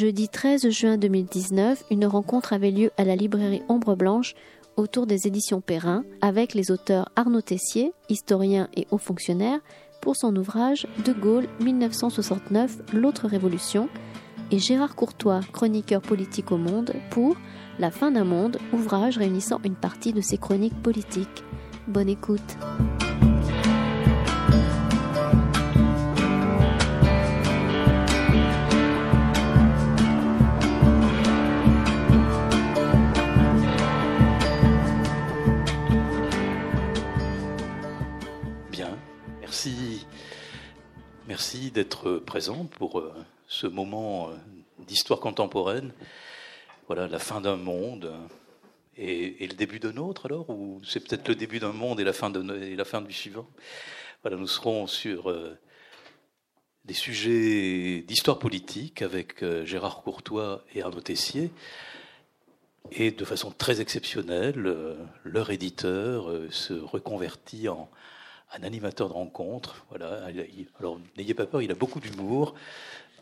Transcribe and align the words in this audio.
Jeudi 0.00 0.30
13 0.30 0.70
juin 0.70 0.96
2019, 0.96 1.84
une 1.90 2.06
rencontre 2.06 2.54
avait 2.54 2.70
lieu 2.70 2.90
à 2.96 3.04
la 3.04 3.16
librairie 3.16 3.60
Ombre 3.68 3.96
Blanche 3.96 4.34
autour 4.78 5.06
des 5.06 5.26
éditions 5.26 5.60
Perrin 5.60 6.04
avec 6.22 6.54
les 6.54 6.70
auteurs 6.70 7.10
Arnaud 7.16 7.42
Tessier, 7.42 7.92
historien 8.08 8.70
et 8.74 8.86
haut 8.90 8.96
fonctionnaire, 8.96 9.60
pour 10.00 10.16
son 10.16 10.34
ouvrage 10.36 10.86
De 11.04 11.12
Gaulle 11.12 11.48
1969, 11.62 12.94
l'autre 12.94 13.28
révolution, 13.28 13.90
et 14.50 14.58
Gérard 14.58 14.96
Courtois, 14.96 15.40
chroniqueur 15.52 16.00
politique 16.00 16.50
au 16.50 16.56
Monde, 16.56 16.94
pour 17.10 17.36
La 17.78 17.90
fin 17.90 18.10
d'un 18.10 18.24
monde, 18.24 18.56
ouvrage 18.72 19.18
réunissant 19.18 19.60
une 19.64 19.76
partie 19.76 20.14
de 20.14 20.22
ses 20.22 20.38
chroniques 20.38 20.80
politiques. 20.82 21.44
Bonne 21.88 22.08
écoute. 22.08 22.56
D'être 41.72 42.16
présent 42.16 42.64
pour 42.64 42.98
euh, 42.98 43.14
ce 43.46 43.68
moment 43.68 44.30
euh, 44.30 44.34
d'histoire 44.88 45.20
contemporaine. 45.20 45.92
Voilà, 46.88 47.06
la 47.06 47.20
fin 47.20 47.40
d'un 47.40 47.54
monde 47.54 48.12
et, 48.96 49.46
le 49.46 49.54
début 49.54 49.78
d'un 49.78 49.96
autre, 49.96 50.26
alors 50.26 50.50
Ou 50.50 50.80
c'est 50.84 50.98
peut-être 50.98 51.28
le 51.28 51.36
début 51.36 51.60
d'un 51.60 51.72
monde 51.72 52.00
et 52.00 52.04
la 52.04 52.12
fin, 52.12 52.28
de, 52.28 52.60
et 52.60 52.74
la 52.74 52.84
fin 52.84 53.00
du 53.02 53.12
suivant? 53.12 53.46
Voilà, 54.22 54.36
nous 54.36 54.48
serons 54.48 54.88
sur 54.88 55.30
euh, 55.30 55.56
des 56.84 56.94
sujets 56.94 58.02
d'histoire 58.02 58.40
politique 58.40 59.00
avec 59.00 59.44
Gérard 59.64 60.02
Courtois 60.02 60.64
et 60.74 60.82
Arnaud 60.82 61.00
Tessier. 61.00 61.52
Et 62.90 63.12
de 63.12 63.24
façon 63.24 63.52
très 63.52 63.80
exceptionnelle, 63.80 64.96
leur 65.22 65.50
éditeur 65.50 66.32
se 66.50 66.72
reconvertit 66.72 67.68
en, 67.68 67.88
un 68.52 68.62
animateur 68.62 69.08
de 69.08 69.14
rencontre. 69.14 69.84
Voilà. 69.90 70.26
Alors, 70.78 71.00
n'ayez 71.16 71.34
pas 71.34 71.46
peur, 71.46 71.62
il 71.62 71.70
a 71.70 71.74
beaucoup 71.74 72.00
d'humour. 72.00 72.54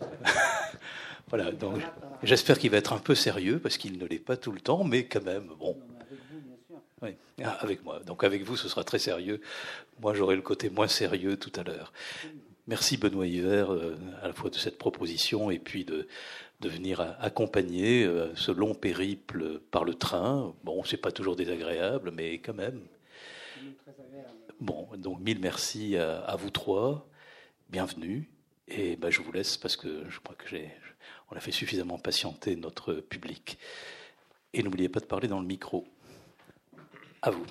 voilà, 1.28 1.50
donc 1.50 1.80
j'espère 2.22 2.58
qu'il 2.58 2.70
va 2.70 2.76
être 2.76 2.92
un 2.92 2.98
peu 2.98 3.14
sérieux 3.14 3.58
parce 3.58 3.76
qu'il 3.76 3.98
ne 3.98 4.06
l'est 4.06 4.18
pas 4.18 4.36
tout 4.36 4.52
le 4.52 4.60
temps, 4.60 4.84
mais 4.84 5.06
quand 5.06 5.24
même, 5.24 5.48
bon. 5.58 5.76
Oui, 7.00 7.10
ah, 7.44 7.56
avec 7.60 7.84
moi. 7.84 8.00
Donc 8.06 8.24
avec 8.24 8.42
vous, 8.42 8.56
ce 8.56 8.68
sera 8.68 8.82
très 8.82 8.98
sérieux. 8.98 9.40
Moi, 10.00 10.14
j'aurai 10.14 10.34
le 10.34 10.42
côté 10.42 10.68
moins 10.68 10.88
sérieux 10.88 11.36
tout 11.36 11.52
à 11.58 11.62
l'heure. 11.62 11.92
Merci 12.66 12.96
Benoît 12.96 13.26
Hiver 13.26 13.72
euh, 13.72 13.96
à 14.20 14.26
la 14.26 14.34
fois 14.34 14.50
de 14.50 14.56
cette 14.56 14.78
proposition 14.78 15.50
et 15.50 15.58
puis 15.58 15.84
de, 15.84 16.06
de 16.60 16.68
venir 16.68 17.00
accompagner 17.20 18.04
euh, 18.04 18.34
ce 18.34 18.50
long 18.50 18.74
périple 18.74 19.60
par 19.70 19.84
le 19.84 19.94
train. 19.94 20.54
Bon, 20.64 20.84
c'est 20.84 20.96
pas 20.98 21.12
toujours 21.12 21.36
désagréable, 21.36 22.12
mais 22.14 22.38
quand 22.38 22.54
même. 22.54 22.80
Bon, 24.60 24.88
donc 24.96 25.20
mille 25.20 25.38
merci 25.38 25.96
à, 25.96 26.34
vous 26.36 26.50
trois. 26.50 27.08
Bienvenue. 27.70 28.28
Et 28.66 28.96
ben, 28.96 29.08
je 29.08 29.22
vous 29.22 29.30
laisse 29.30 29.56
parce 29.56 29.76
que 29.76 30.08
je 30.10 30.18
crois 30.18 30.34
que 30.34 30.48
j'ai, 30.48 30.72
on 31.30 31.36
a 31.36 31.40
fait 31.40 31.52
suffisamment 31.52 31.96
patienter 31.96 32.56
notre 32.56 32.94
public. 32.94 33.56
Et 34.52 34.64
n'oubliez 34.64 34.88
pas 34.88 34.98
de 34.98 35.04
parler 35.04 35.28
dans 35.28 35.38
le 35.38 35.46
micro. 35.46 35.86
À 37.22 37.30
vous. 37.30 37.44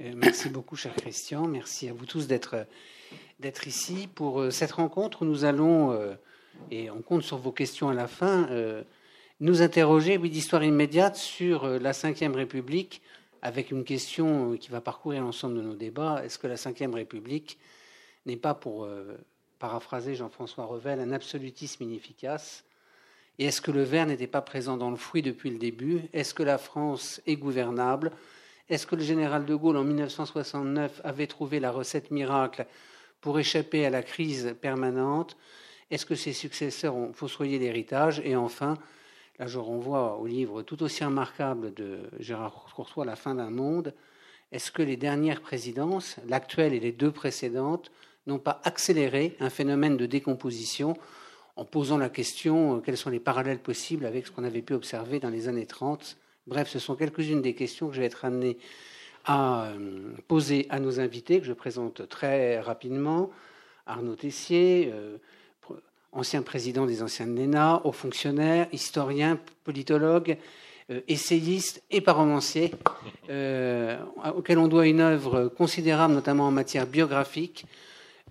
Euh, 0.00 0.12
merci 0.16 0.48
beaucoup, 0.48 0.74
cher 0.74 0.92
Christian. 0.96 1.46
Merci 1.46 1.88
à 1.88 1.92
vous 1.92 2.04
tous 2.04 2.26
d'être, 2.26 2.66
ici. 3.64 4.08
Pour 4.12 4.40
euh, 4.40 4.50
cette 4.50 4.72
rencontre, 4.72 5.24
nous 5.24 5.44
allons, 5.44 5.92
euh, 5.92 6.14
et 6.72 6.90
on 6.90 7.00
compte 7.00 7.22
sur 7.22 7.38
vos 7.38 7.52
questions 7.52 7.90
à 7.90 7.94
la 7.94 8.08
fin, 8.08 8.48
nous 9.38 9.62
interroger, 9.62 10.16
oui, 10.16 10.30
d'histoire 10.30 10.64
immédiate 10.64 11.14
sur 11.14 11.66
la 11.66 11.92
Ve 11.92 12.34
République 12.34 13.00
avec 13.44 13.70
une 13.70 13.84
question 13.84 14.56
qui 14.56 14.70
va 14.70 14.80
parcourir 14.80 15.22
l'ensemble 15.22 15.56
de 15.56 15.60
nos 15.60 15.74
débats. 15.74 16.24
Est-ce 16.24 16.38
que 16.38 16.46
la 16.46 16.54
Ve 16.54 16.94
République 16.94 17.58
n'est 18.24 18.38
pas, 18.38 18.54
pour 18.54 18.84
euh, 18.84 19.18
paraphraser 19.58 20.14
Jean-François 20.14 20.64
Revel, 20.64 20.98
un 20.98 21.12
absolutisme 21.12 21.82
inefficace? 21.82 22.64
Et 23.38 23.44
est-ce 23.44 23.60
que 23.60 23.70
le 23.70 23.82
verre 23.82 24.06
n'était 24.06 24.26
pas 24.26 24.40
présent 24.40 24.78
dans 24.78 24.88
le 24.88 24.96
fruit 24.96 25.20
depuis 25.20 25.50
le 25.50 25.58
début? 25.58 26.00
Est-ce 26.14 26.32
que 26.32 26.42
la 26.42 26.56
France 26.56 27.20
est 27.26 27.36
gouvernable? 27.36 28.12
Est-ce 28.70 28.86
que 28.86 28.96
le 28.96 29.02
général 29.02 29.44
de 29.44 29.54
Gaulle, 29.54 29.76
en 29.76 29.84
1969, 29.84 31.02
avait 31.04 31.26
trouvé 31.26 31.60
la 31.60 31.70
recette 31.70 32.10
miracle 32.10 32.64
pour 33.20 33.38
échapper 33.38 33.84
à 33.84 33.90
la 33.90 34.02
crise 34.02 34.56
permanente? 34.58 35.36
Est-ce 35.90 36.06
que 36.06 36.14
ses 36.14 36.32
successeurs 36.32 36.96
ont 36.96 37.12
fossoyé 37.12 37.58
l'héritage? 37.58 38.22
Et 38.24 38.36
enfin, 38.36 38.78
Là, 39.40 39.48
je 39.48 39.58
renvoie 39.58 40.18
au 40.18 40.26
livre 40.26 40.62
tout 40.62 40.82
aussi 40.84 41.02
remarquable 41.02 41.74
de 41.74 41.98
Gérard 42.20 42.66
Courtois, 42.74 43.04
La 43.04 43.16
fin 43.16 43.34
d'un 43.34 43.50
monde. 43.50 43.92
Est-ce 44.52 44.70
que 44.70 44.82
les 44.82 44.96
dernières 44.96 45.40
présidences, 45.40 46.16
l'actuelle 46.28 46.72
et 46.72 46.78
les 46.78 46.92
deux 46.92 47.10
précédentes, 47.10 47.90
n'ont 48.28 48.38
pas 48.38 48.60
accéléré 48.62 49.36
un 49.40 49.50
phénomène 49.50 49.96
de 49.96 50.06
décomposition 50.06 50.94
en 51.56 51.64
posant 51.64 51.98
la 51.98 52.08
question 52.08 52.76
euh, 52.76 52.80
quels 52.80 52.96
sont 52.96 53.10
les 53.10 53.18
parallèles 53.18 53.58
possibles 53.58 54.06
avec 54.06 54.26
ce 54.26 54.30
qu'on 54.30 54.44
avait 54.44 54.62
pu 54.62 54.72
observer 54.72 55.18
dans 55.18 55.30
les 55.30 55.48
années 55.48 55.66
30 55.66 56.16
Bref, 56.46 56.68
ce 56.68 56.78
sont 56.78 56.94
quelques-unes 56.94 57.42
des 57.42 57.54
questions 57.54 57.88
que 57.88 57.94
je 57.94 58.00
vais 58.00 58.06
être 58.06 58.24
amené 58.24 58.58
à 59.24 59.66
euh, 59.66 60.12
poser 60.28 60.66
à 60.70 60.78
nos 60.78 61.00
invités, 61.00 61.40
que 61.40 61.46
je 61.46 61.52
présente 61.52 62.08
très 62.08 62.60
rapidement. 62.60 63.30
Arnaud 63.86 64.14
Tessier, 64.14 64.90
euh, 64.92 65.18
ancien 66.14 66.42
président 66.42 66.86
des 66.86 67.02
anciennes 67.02 67.34
NENA, 67.34 67.82
haut 67.84 67.92
fonctionnaire, 67.92 68.68
historien, 68.72 69.38
politologue, 69.64 70.38
euh, 70.90 71.00
essayiste 71.08 71.82
et 71.90 72.00
paromancier, 72.00 72.72
euh, 73.30 73.96
auquel 74.36 74.58
on 74.58 74.68
doit 74.68 74.86
une 74.86 75.00
œuvre 75.00 75.48
considérable, 75.48 76.14
notamment 76.14 76.46
en 76.46 76.50
matière 76.50 76.86
biographique. 76.86 77.66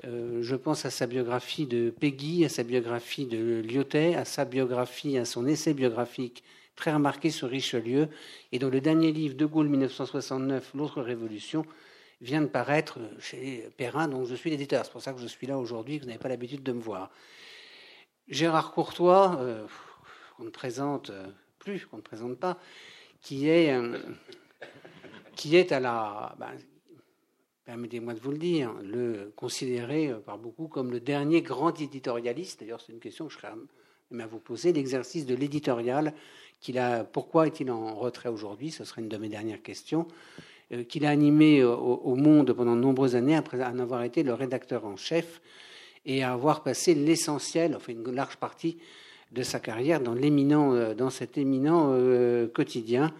Euh, 0.05 0.39
je 0.41 0.55
pense 0.55 0.85
à 0.85 0.89
sa 0.89 1.07
biographie 1.07 1.65
de 1.65 1.89
Peggy, 1.89 2.45
à 2.45 2.49
sa 2.49 2.63
biographie 2.63 3.25
de 3.25 3.61
Lyotet, 3.61 4.15
à 4.15 4.25
sa 4.25 4.45
biographie, 4.45 5.17
à 5.17 5.25
son 5.25 5.45
essai 5.47 5.73
biographique 5.73 6.43
très 6.75 6.93
remarqué 6.93 7.29
sur 7.29 7.49
Richelieu, 7.49 8.07
et 8.51 8.59
dont 8.59 8.69
le 8.69 8.81
dernier 8.81 9.11
livre, 9.11 9.35
De 9.35 9.45
Gaulle 9.45 9.69
1969, 9.69 10.71
L'autre 10.75 11.01
révolution, 11.01 11.65
vient 12.21 12.41
de 12.41 12.47
paraître 12.47 12.99
chez 13.19 13.67
Perrin, 13.77 14.07
dont 14.07 14.25
je 14.25 14.35
suis 14.35 14.49
l'éditeur. 14.49 14.85
C'est 14.85 14.91
pour 14.91 15.01
ça 15.01 15.13
que 15.13 15.19
je 15.19 15.27
suis 15.27 15.45
là 15.45 15.57
aujourd'hui, 15.57 15.97
que 15.97 16.03
vous 16.03 16.07
n'avez 16.07 16.19
pas 16.19 16.29
l'habitude 16.29 16.63
de 16.63 16.71
me 16.71 16.81
voir. 16.81 17.11
Gérard 18.29 18.71
Courtois, 18.71 19.37
euh, 19.41 19.65
qu'on 20.37 20.45
ne 20.45 20.49
présente 20.49 21.09
euh, 21.09 21.27
plus, 21.59 21.85
qu'on 21.85 21.97
ne 21.97 22.01
présente 22.01 22.37
pas, 22.37 22.57
qui 23.21 23.49
est, 23.49 23.73
euh, 23.73 23.97
à 25.71 25.79
la, 25.79 26.35
ben, 26.39 26.51
permettez-moi 27.65 28.13
de 28.13 28.19
vous 28.19 28.31
le 28.31 28.37
dire, 28.37 28.73
le 28.81 29.33
considéré 29.35 30.13
par 30.25 30.37
beaucoup 30.37 30.67
comme 30.67 30.91
le 30.91 31.01
dernier 31.01 31.41
grand 31.41 31.79
éditorialiste. 31.81 32.61
D'ailleurs, 32.61 32.79
c'est 32.79 32.93
une 32.93 32.99
question 32.99 33.27
que 33.27 33.33
je 33.33 33.37
serais 33.39 33.49
à 33.49 34.27
vous 34.27 34.39
poser. 34.39 34.71
L'exercice 34.71 35.25
de 35.25 35.35
l'éditorial, 35.35 36.13
qu'il 36.61 36.79
a, 36.79 37.03
pourquoi 37.03 37.47
est-il 37.47 37.69
en 37.71 37.93
retrait 37.95 38.29
aujourd'hui? 38.29 38.71
Ce 38.71 38.85
serait 38.85 39.01
une 39.01 39.09
de 39.09 39.17
mes 39.17 39.29
dernières 39.29 39.61
questions. 39.61 40.07
qu'il 40.87 41.05
a 41.05 41.09
animé 41.09 41.61
au, 41.63 42.15
Monde 42.15 42.53
pendant 42.53 42.75
de 42.75 42.81
nombreuses 42.81 43.15
années 43.15 43.35
après 43.35 43.61
en 43.61 43.79
avoir 43.79 44.03
été 44.03 44.23
le 44.23 44.33
rédacteur 44.33 44.85
en 44.85 44.95
chef 44.95 45.41
et 46.05 46.23
à 46.23 46.33
avoir 46.33 46.63
passé 46.63 46.95
l'essentiel, 46.95 47.75
enfin 47.75 47.93
une 47.93 48.11
large 48.11 48.37
partie 48.37 48.77
de 49.31 49.43
sa 49.43 49.59
carrière 49.59 49.99
dans, 49.99 50.13
l'éminent, 50.13 50.73
euh, 50.73 50.93
dans 50.93 51.09
cet 51.09 51.37
éminent 51.37 51.89
euh, 51.91 52.47
quotidien, 52.47 53.13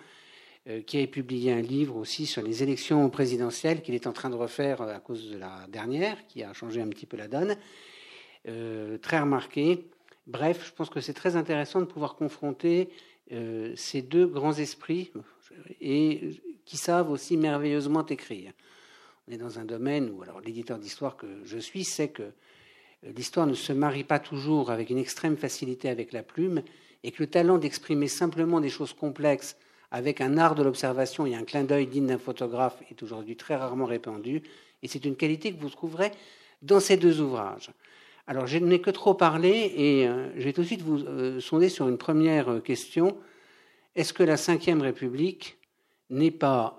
euh, 0.68 0.82
qui 0.82 1.02
a 1.02 1.08
publié 1.08 1.52
un 1.52 1.62
livre 1.62 1.98
aussi 1.98 2.26
sur 2.26 2.42
les 2.42 2.64
élections 2.64 3.10
présidentielles 3.10 3.82
qu'il 3.82 3.96
est 3.96 4.08
en 4.08 4.14
train 4.14 4.30
de 4.30 4.36
refaire 4.36 4.82
à 4.82 5.00
cause 5.00 5.32
de 5.32 5.38
la 5.38 5.66
dernière, 5.70 6.26
qui 6.28 6.44
a 6.44 6.54
changé 6.54 6.82
un 6.82 6.88
petit 6.88 7.06
peu 7.06 7.18
la 7.18 7.28
donne, 7.28 7.58
très 9.02 9.20
remarqué. 9.20 9.86
Bref, 10.28 10.66
je 10.66 10.72
pense 10.74 10.90
que 10.90 11.00
c'est 11.00 11.14
très 11.14 11.38
intéressant 11.38 11.80
de 11.80 11.86
pouvoir 11.86 12.16
confronter 12.16 12.90
ces 13.76 14.02
deux 14.02 14.28
grands 14.28 14.54
esprits 14.54 15.14
et 15.80 16.42
qui 16.66 16.76
savent 16.76 17.10
aussi 17.10 17.38
merveilleusement 17.38 18.06
écrire. 18.06 18.52
On 19.28 19.32
est 19.32 19.38
dans 19.38 19.60
un 19.60 19.66
domaine 19.66 20.10
où, 20.10 20.24
alors 20.24 20.42
l'éditeur 20.42 20.78
d'histoire 20.78 21.16
que 21.16 21.28
je 21.46 21.58
suis 21.58 21.86
sait 21.86 22.10
que 22.10 22.34
l'histoire 23.16 23.48
ne 23.48 23.54
se 23.54 23.74
marie 23.74 24.04
pas 24.04 24.20
toujours 24.20 24.72
avec 24.72 24.90
une 24.90 24.98
extrême 24.98 25.38
facilité 25.38 25.90
avec 25.90 26.14
la 26.14 26.24
plume, 26.24 26.62
et 27.04 27.12
que 27.12 27.22
le 27.22 27.28
talent 27.28 27.58
d'exprimer 27.58 28.08
simplement 28.08 28.62
des 28.62 28.70
choses 28.70 28.94
complexes 28.94 29.58
avec 29.92 30.22
un 30.22 30.38
art 30.38 30.56
de 30.56 30.64
l'observation 30.64 31.26
et 31.26 31.36
un 31.36 31.44
clin 31.44 31.64
d'œil 31.64 31.88
digne 31.88 32.08
d'un 32.08 32.18
photographe 32.18 32.82
est 32.90 33.04
aujourd'hui 33.04 33.36
très 33.36 33.56
rarement 33.56 33.86
répandu, 33.86 34.42
et 34.82 34.88
c'est 34.88 35.06
une 35.06 35.16
qualité 35.16 35.54
que 35.54 35.60
vous 35.60 35.70
trouverez 35.70 36.12
dans 36.62 36.80
ces 36.80 36.98
deux 36.98 37.22
ouvrages. 37.22 37.70
Alors, 38.26 38.48
je 38.48 38.58
n'ai 38.58 38.80
que 38.80 38.90
trop 38.90 39.14
parlé, 39.14 39.74
et 39.76 40.08
euh, 40.08 40.30
je 40.38 40.44
vais 40.44 40.54
tout 40.54 40.62
de 40.62 40.68
suite 40.68 40.82
vous 40.82 41.04
euh, 41.04 41.42
sonder 41.42 41.68
sur 41.68 41.90
une 41.90 41.98
première 41.98 42.64
question. 42.64 43.18
Est-ce 43.96 44.14
que 44.14 44.24
la 44.24 44.36
Ve 44.36 44.82
République 44.82 45.58
n'est 46.10 46.32
pas 46.32 46.78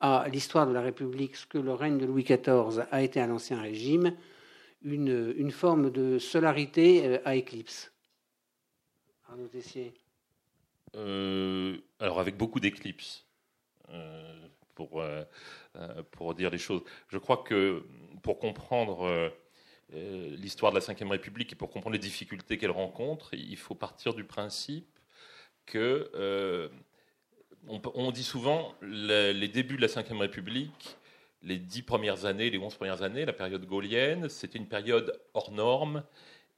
à 0.00 0.26
l'histoire 0.28 0.66
de 0.66 0.72
la 0.72 0.80
République 0.80 1.36
ce 1.36 1.46
que 1.46 1.58
le 1.58 1.72
règne 1.72 1.98
de 1.98 2.06
Louis 2.06 2.24
XIV 2.24 2.84
a 2.90 3.02
été 3.02 3.20
à 3.20 3.26
l'Ancien 3.26 3.60
Régime, 3.60 4.12
une, 4.84 5.34
une 5.36 5.50
forme 5.50 5.90
de 5.90 6.18
solarité 6.18 7.20
à 7.24 7.34
éclipse 7.34 7.92
Arnaud 9.28 9.48
Tessier 9.48 9.94
Alors, 10.94 12.20
avec 12.20 12.36
beaucoup 12.36 12.60
d'éclipses. 12.60 13.24
pour, 14.74 15.02
pour 16.12 16.34
dire 16.34 16.50
les 16.50 16.58
choses. 16.58 16.82
Je 17.08 17.18
crois 17.18 17.38
que 17.38 17.84
pour 18.22 18.38
comprendre 18.38 19.32
euh, 19.94 20.34
l'histoire 20.36 20.72
de 20.72 20.78
la 20.78 20.94
Ve 20.94 21.10
République 21.10 21.52
et 21.52 21.56
pour 21.56 21.70
comprendre 21.70 21.92
les 21.92 21.98
difficultés 21.98 22.56
qu'elle 22.56 22.70
rencontre, 22.70 23.34
il 23.34 23.58
faut 23.58 23.74
partir 23.74 24.14
du 24.14 24.24
principe 24.24 24.88
que 25.66 26.10
euh, 26.14 26.68
on, 27.68 28.10
dit 28.10 28.24
souvent 28.24 28.74
les, 28.80 29.48
débuts 29.48 29.76
de 29.76 29.82
la 29.82 29.88
Ve 29.88 30.18
République, 30.18 30.96
les 31.42 31.58
dix 31.58 31.82
premières 31.82 32.24
années, 32.24 32.50
les 32.50 32.58
onze 32.58 32.74
premières 32.74 33.02
années, 33.02 33.24
la 33.24 33.32
période 33.32 33.64
gaulienne, 33.66 34.28
c'était 34.28 34.58
une 34.58 34.68
période 34.68 35.20
hors 35.34 35.50
norme, 35.52 36.04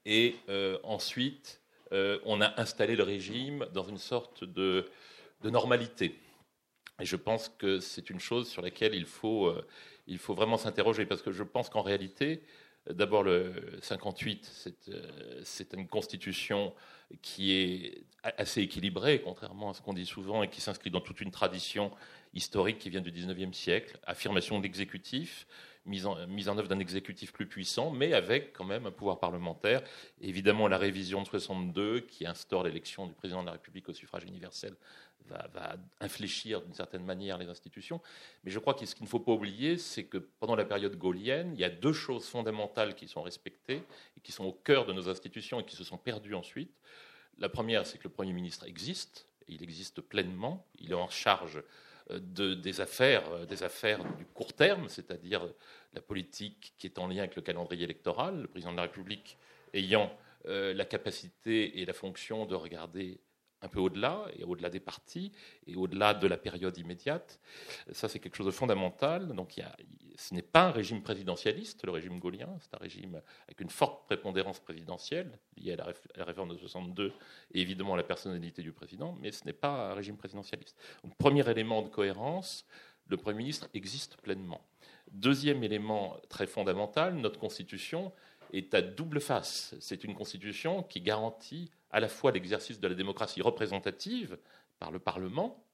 et 0.06 0.36
euh, 0.48 0.78
ensuite 0.82 1.60
on 2.24 2.40
a 2.40 2.60
installé 2.60 2.96
le 2.96 3.04
régime 3.04 3.66
dans 3.72 3.84
une 3.84 3.98
sorte 3.98 4.42
de, 4.42 4.90
normalité. 5.44 6.18
Et 7.00 7.04
je 7.04 7.14
pense 7.14 7.48
que 7.48 7.78
c'est 7.78 8.10
une 8.10 8.18
chose 8.18 8.48
sur 8.48 8.62
laquelle 8.62 8.96
il 8.96 9.06
faut, 9.06 9.54
il 10.08 10.18
faut 10.18 10.34
vraiment 10.34 10.56
s'interroger, 10.56 11.06
parce 11.06 11.22
que 11.22 11.30
je 11.30 11.44
pense 11.44 11.68
qu'en 11.68 11.82
réalité, 11.82 12.42
D'abord, 12.90 13.22
le 13.22 13.78
58, 13.80 14.68
euh, 14.88 15.40
c'est 15.42 15.72
une 15.72 15.88
constitution 15.88 16.74
qui 17.22 17.52
est 17.52 18.04
assez 18.22 18.60
équilibrée, 18.60 19.22
contrairement 19.24 19.70
à 19.70 19.74
ce 19.74 19.80
qu'on 19.80 19.94
dit 19.94 20.04
souvent, 20.04 20.42
et 20.42 20.50
qui 20.50 20.60
s'inscrit 20.60 20.90
dans 20.90 21.00
toute 21.00 21.22
une 21.22 21.30
tradition 21.30 21.90
historique 22.34 22.78
qui 22.78 22.90
vient 22.90 23.00
du 23.00 23.12
19e 23.12 23.52
siècle. 23.52 23.98
Affirmation 24.04 24.58
de 24.58 24.64
l'exécutif, 24.64 25.46
mise 25.86 26.06
en, 26.06 26.26
mise 26.26 26.48
en 26.48 26.58
œuvre 26.58 26.68
d'un 26.68 26.78
exécutif 26.78 27.32
plus 27.32 27.46
puissant, 27.46 27.90
mais 27.90 28.12
avec 28.12 28.52
quand 28.52 28.64
même 28.64 28.86
un 28.86 28.90
pouvoir 28.90 29.18
parlementaire. 29.18 29.82
Évidemment, 30.20 30.68
la 30.68 30.78
révision 30.78 31.22
de 31.22 31.26
62, 31.26 32.00
qui 32.00 32.26
instaure 32.26 32.64
l'élection 32.64 33.06
du 33.06 33.14
président 33.14 33.40
de 33.40 33.46
la 33.46 33.52
République 33.52 33.88
au 33.88 33.94
suffrage 33.94 34.24
universel 34.24 34.74
va, 35.26 35.76
infléchir 36.00 36.60
d'une 36.60 36.74
certaine 36.74 37.04
manière 37.04 37.38
les 37.38 37.48
institutions. 37.48 38.00
Mais 38.44 38.50
je 38.50 38.58
crois 38.58 38.74
que 38.74 38.84
ce 38.84 38.94
qu'il 38.94 39.04
ne 39.04 39.08
faut 39.08 39.20
pas 39.20 39.32
oublier, 39.32 39.78
c'est 39.78 40.04
que 40.04 40.18
pendant 40.18 40.54
la 40.54 40.64
période 40.64 40.96
gaulienne, 40.96 41.52
il 41.54 41.60
y 41.60 41.64
a 41.64 41.70
deux 41.70 41.92
choses 41.92 42.26
fondamentales 42.26 42.94
qui 42.94 43.08
sont 43.08 43.22
respectées 43.22 43.82
et 44.16 44.20
qui 44.22 44.32
sont 44.32 44.44
au 44.44 44.52
cœur 44.52 44.84
de 44.84 44.92
nos 44.92 45.08
institutions 45.08 45.60
et 45.60 45.64
qui 45.64 45.76
se 45.76 45.84
sont 45.84 45.96
perdues 45.96 46.34
ensuite. 46.34 46.74
La 47.38 47.48
première, 47.48 47.86
c'est 47.86 47.98
que 47.98 48.04
le 48.04 48.10
Premier 48.12 48.32
ministre 48.32 48.66
existe, 48.66 49.26
il 49.48 49.62
existe 49.62 50.00
pleinement, 50.00 50.66
il 50.78 50.90
est 50.90 50.94
en 50.94 51.08
charge 51.08 51.62
de, 52.10 52.54
des, 52.54 52.80
affaires, 52.80 53.30
euh, 53.32 53.46
des 53.46 53.62
affaires 53.62 54.04
du 54.16 54.26
court 54.26 54.52
terme, 54.52 54.88
c'est-à-dire 54.88 55.48
la 55.92 56.00
politique 56.00 56.74
qui 56.78 56.86
est 56.86 56.98
en 56.98 57.06
lien 57.06 57.18
avec 57.18 57.36
le 57.36 57.42
calendrier 57.42 57.84
électoral, 57.84 58.42
le 58.42 58.48
président 58.48 58.72
de 58.72 58.76
la 58.76 58.82
République 58.82 59.38
ayant 59.72 60.12
euh, 60.46 60.74
la 60.74 60.84
capacité 60.84 61.80
et 61.80 61.86
la 61.86 61.94
fonction 61.94 62.46
de 62.46 62.54
regarder 62.54 63.20
un 63.64 63.68
peu 63.68 63.80
au-delà, 63.80 64.26
et 64.36 64.44
au-delà 64.44 64.70
des 64.70 64.80
partis, 64.80 65.32
et 65.66 65.74
au-delà 65.74 66.14
de 66.14 66.26
la 66.26 66.36
période 66.36 66.76
immédiate. 66.76 67.40
Ça, 67.92 68.08
c'est 68.08 68.18
quelque 68.18 68.36
chose 68.36 68.46
de 68.46 68.52
fondamental. 68.52 69.34
Donc, 69.34 69.60
ce 70.16 70.34
n'est 70.34 70.42
pas 70.42 70.64
un 70.68 70.70
régime 70.70 71.02
présidentialiste, 71.02 71.84
le 71.84 71.90
régime 71.90 72.18
gaulien, 72.18 72.48
c'est 72.60 72.74
un 72.74 72.78
régime 72.78 73.20
avec 73.44 73.60
une 73.60 73.70
forte 73.70 74.04
prépondérance 74.06 74.60
présidentielle, 74.60 75.38
liée 75.56 75.72
à 75.72 75.76
la, 75.76 76.24
réforme 76.24 76.50
de 76.50 76.58
62, 76.58 77.12
et 77.52 77.60
évidemment 77.60 77.94
à 77.94 77.96
la 77.96 78.04
personnalité 78.04 78.62
du 78.62 78.72
président, 78.72 79.16
mais 79.20 79.32
ce 79.32 79.44
n'est 79.44 79.52
pas 79.52 79.90
un 79.90 79.94
régime 79.94 80.16
présidentialiste. 80.16 80.76
Premier 81.18 81.48
élément 81.50 81.82
de 81.82 81.88
cohérence, 81.88 82.66
le 83.08 83.16
Premier 83.16 83.38
ministre 83.38 83.68
existe 83.74 84.16
pleinement. 84.18 84.60
Deuxième 85.10 85.62
élément 85.62 86.16
très 86.28 86.46
fondamental, 86.46 87.14
notre 87.16 87.38
Constitution 87.38 88.12
est 88.52 88.72
à 88.74 88.82
double 88.82 89.20
face. 89.20 89.74
C'est 89.80 90.04
une 90.04 90.14
Constitution 90.14 90.82
qui 90.82 91.00
garantit 91.00 91.70
à 91.94 92.00
la 92.00 92.08
fois 92.08 92.32
l'exercice 92.32 92.80
de 92.80 92.88
la 92.88 92.94
démocratie 92.96 93.40
représentative 93.40 94.36
par 94.80 94.90
le 94.90 94.98
Parlement 94.98 95.64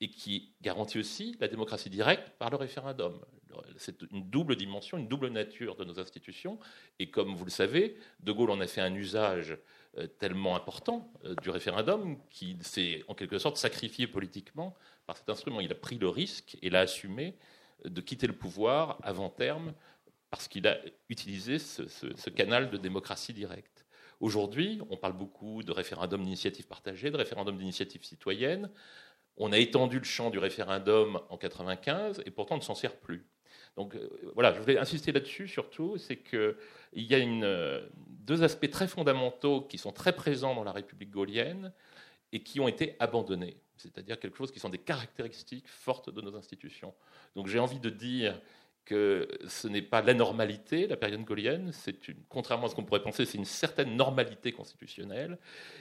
et 0.00 0.08
qui 0.08 0.54
garantit 0.62 0.98
aussi 0.98 1.36
la 1.38 1.48
démocratie 1.48 1.90
directe 1.90 2.32
par 2.38 2.48
le 2.48 2.56
référendum. 2.56 3.20
C'est 3.76 4.00
une 4.10 4.30
double 4.30 4.56
dimension, 4.56 4.96
une 4.96 5.06
double 5.06 5.28
nature 5.28 5.76
de 5.76 5.84
nos 5.84 6.00
institutions. 6.00 6.58
Et 6.98 7.10
comme 7.10 7.34
vous 7.34 7.44
le 7.44 7.50
savez, 7.50 7.98
De 8.20 8.32
Gaulle 8.32 8.50
en 8.50 8.60
a 8.60 8.66
fait 8.66 8.80
un 8.80 8.94
usage 8.94 9.58
euh, 9.98 10.06
tellement 10.06 10.56
important 10.56 11.12
euh, 11.26 11.34
du 11.42 11.50
référendum 11.50 12.16
qu'il 12.30 12.62
s'est 12.62 13.04
en 13.08 13.14
quelque 13.14 13.38
sorte 13.38 13.58
sacrifié 13.58 14.06
politiquement 14.06 14.74
par 15.04 15.18
cet 15.18 15.28
instrument. 15.28 15.60
Il 15.60 15.70
a 15.72 15.74
pris 15.74 15.98
le 15.98 16.08
risque 16.08 16.56
et 16.62 16.70
l'a 16.70 16.80
assumé 16.80 17.36
euh, 17.84 17.90
de 17.90 18.00
quitter 18.00 18.26
le 18.26 18.32
pouvoir 18.32 18.98
avant 19.02 19.28
terme 19.28 19.74
parce 20.30 20.48
qu'il 20.48 20.66
a 20.66 20.78
utilisé 21.10 21.58
ce 21.58 22.30
canal 22.30 22.70
de 22.70 22.78
démocratie 22.78 23.34
directe. 23.34 23.79
Aujourd'hui, 24.20 24.80
on 24.90 24.98
parle 24.98 25.14
beaucoup 25.14 25.62
de 25.62 25.72
référendum 25.72 26.22
d'initiative 26.22 26.66
partagée, 26.66 27.10
de 27.10 27.16
référendum 27.16 27.56
d'initiative 27.56 28.04
citoyenne. 28.04 28.70
On 29.38 29.50
a 29.50 29.58
étendu 29.58 29.98
le 29.98 30.04
champ 30.04 30.28
du 30.28 30.38
référendum 30.38 31.16
en 31.30 31.36
1995 31.38 32.22
et 32.26 32.30
pourtant 32.30 32.56
on 32.56 32.58
ne 32.58 32.62
s'en 32.62 32.74
sert 32.74 32.96
plus. 32.96 33.26
Donc 33.76 33.94
euh, 33.94 34.10
voilà, 34.34 34.52
je 34.52 34.60
voulais 34.60 34.78
insister 34.78 35.10
là-dessus 35.10 35.48
surtout, 35.48 35.96
c'est 35.96 36.18
qu'il 36.18 36.54
y 36.92 37.14
a 37.14 37.18
euh, 37.18 37.88
deux 38.08 38.42
aspects 38.42 38.70
très 38.70 38.86
fondamentaux 38.86 39.62
qui 39.62 39.78
sont 39.78 39.92
très 39.92 40.14
présents 40.14 40.54
dans 40.54 40.64
la 40.64 40.72
République 40.72 41.10
gaulienne 41.10 41.72
et 42.32 42.42
qui 42.42 42.60
ont 42.60 42.68
été 42.68 42.96
abandonnés, 43.00 43.56
c'est-à-dire 43.76 44.20
quelque 44.20 44.36
chose 44.36 44.52
qui 44.52 44.60
sont 44.60 44.68
des 44.68 44.78
caractéristiques 44.78 45.68
fortes 45.68 46.10
de 46.10 46.20
nos 46.20 46.36
institutions. 46.36 46.94
Donc 47.34 47.46
j'ai 47.46 47.58
envie 47.58 47.80
de 47.80 47.90
dire 47.90 48.38
que 48.90 49.28
ce 49.46 49.68
n'est 49.68 49.82
pas 49.82 50.02
la 50.02 50.14
normalité, 50.14 50.88
la 50.88 50.96
période 50.96 51.22
gaulienne, 51.22 51.70
c'est 51.72 52.08
une, 52.08 52.16
contrairement 52.28 52.66
à 52.66 52.70
ce 52.70 52.74
qu'on 52.74 52.82
pourrait 52.82 53.04
penser, 53.04 53.24
c'est 53.24 53.38
une 53.38 53.44
certaine 53.44 53.94
normalité 53.94 54.50
constitutionnelle. 54.50 55.38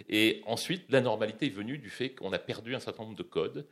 Et 0.09 0.43
ensuite, 0.45 0.83
la 0.91 1.01
normalité 1.01 1.47
est 1.47 1.49
venue 1.49 1.79
du 1.79 1.89
fait 1.89 2.11
qu'on 2.11 2.31
a 2.33 2.37
perdu 2.37 2.75
un 2.75 2.79
certain 2.79 3.01
nombre 3.05 3.15
de 3.15 3.23
codes. 3.23 3.65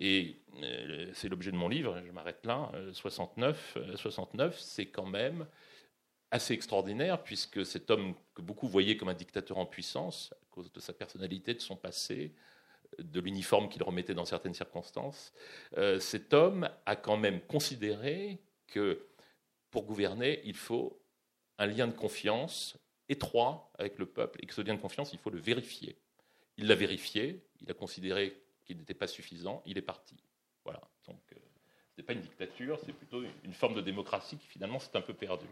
Et 0.00 0.36
euh, 0.62 1.10
c'est 1.14 1.30
l'objet 1.30 1.50
de 1.50 1.56
mon 1.56 1.70
livre, 1.70 1.98
je 2.06 2.12
m'arrête 2.12 2.44
là, 2.44 2.70
69, 2.92 3.78
euh, 3.78 3.96
69 3.96 4.54
euh, 4.54 4.58
c'est 4.60 4.86
quand 4.86 5.06
même 5.06 5.46
assez 6.30 6.52
extraordinaire, 6.52 7.22
puisque 7.22 7.64
cet 7.64 7.90
homme 7.90 8.14
que 8.34 8.42
beaucoup 8.42 8.68
voyaient 8.68 8.98
comme 8.98 9.08
un 9.08 9.14
dictateur 9.14 9.56
en 9.56 9.64
puissance, 9.64 10.34
à 10.34 10.54
cause 10.54 10.70
de 10.70 10.80
sa 10.80 10.92
personnalité, 10.92 11.54
de 11.54 11.60
son 11.60 11.76
passé, 11.76 12.34
de 12.98 13.20
l'uniforme 13.20 13.70
qu'il 13.70 13.82
remettait 13.82 14.14
dans 14.14 14.26
certaines 14.26 14.54
circonstances, 14.54 15.32
cet 15.98 16.34
homme 16.34 16.68
a 16.86 16.96
quand 16.96 17.16
même 17.16 17.40
considéré 17.40 18.40
que 18.66 19.06
pour 19.70 19.84
gouverner, 19.84 20.40
il 20.44 20.54
faut 20.54 21.00
un 21.58 21.66
lien 21.66 21.86
de 21.86 21.92
confiance 21.92 22.76
étroit 23.08 23.70
avec 23.78 23.98
le 23.98 24.06
peuple 24.06 24.40
et 24.42 24.46
que 24.46 24.54
ce 24.54 24.60
lien 24.60 24.74
de 24.74 24.80
confiance, 24.80 25.12
il 25.12 25.18
faut 25.18 25.30
le 25.30 25.38
vérifier. 25.38 25.96
Il 26.56 26.68
l'a 26.68 26.74
vérifié, 26.74 27.44
il 27.60 27.70
a 27.70 27.74
considéré 27.74 28.40
qu'il 28.64 28.78
n'était 28.78 28.94
pas 28.94 29.06
suffisant, 29.06 29.62
il 29.66 29.76
est 29.76 29.82
parti. 29.82 30.16
Voilà. 30.64 30.80
Donc, 31.06 31.20
euh, 31.32 31.36
ce 31.90 32.00
n'est 32.00 32.04
pas 32.04 32.12
une 32.12 32.20
dictature, 32.20 32.78
c'est 32.84 32.92
plutôt 32.92 33.22
une 33.44 33.52
forme 33.52 33.74
de 33.74 33.80
démocratie 33.80 34.36
qui 34.36 34.46
finalement 34.46 34.78
s'est 34.78 34.96
un 34.96 35.00
peu 35.00 35.14
perdue. 35.14 35.46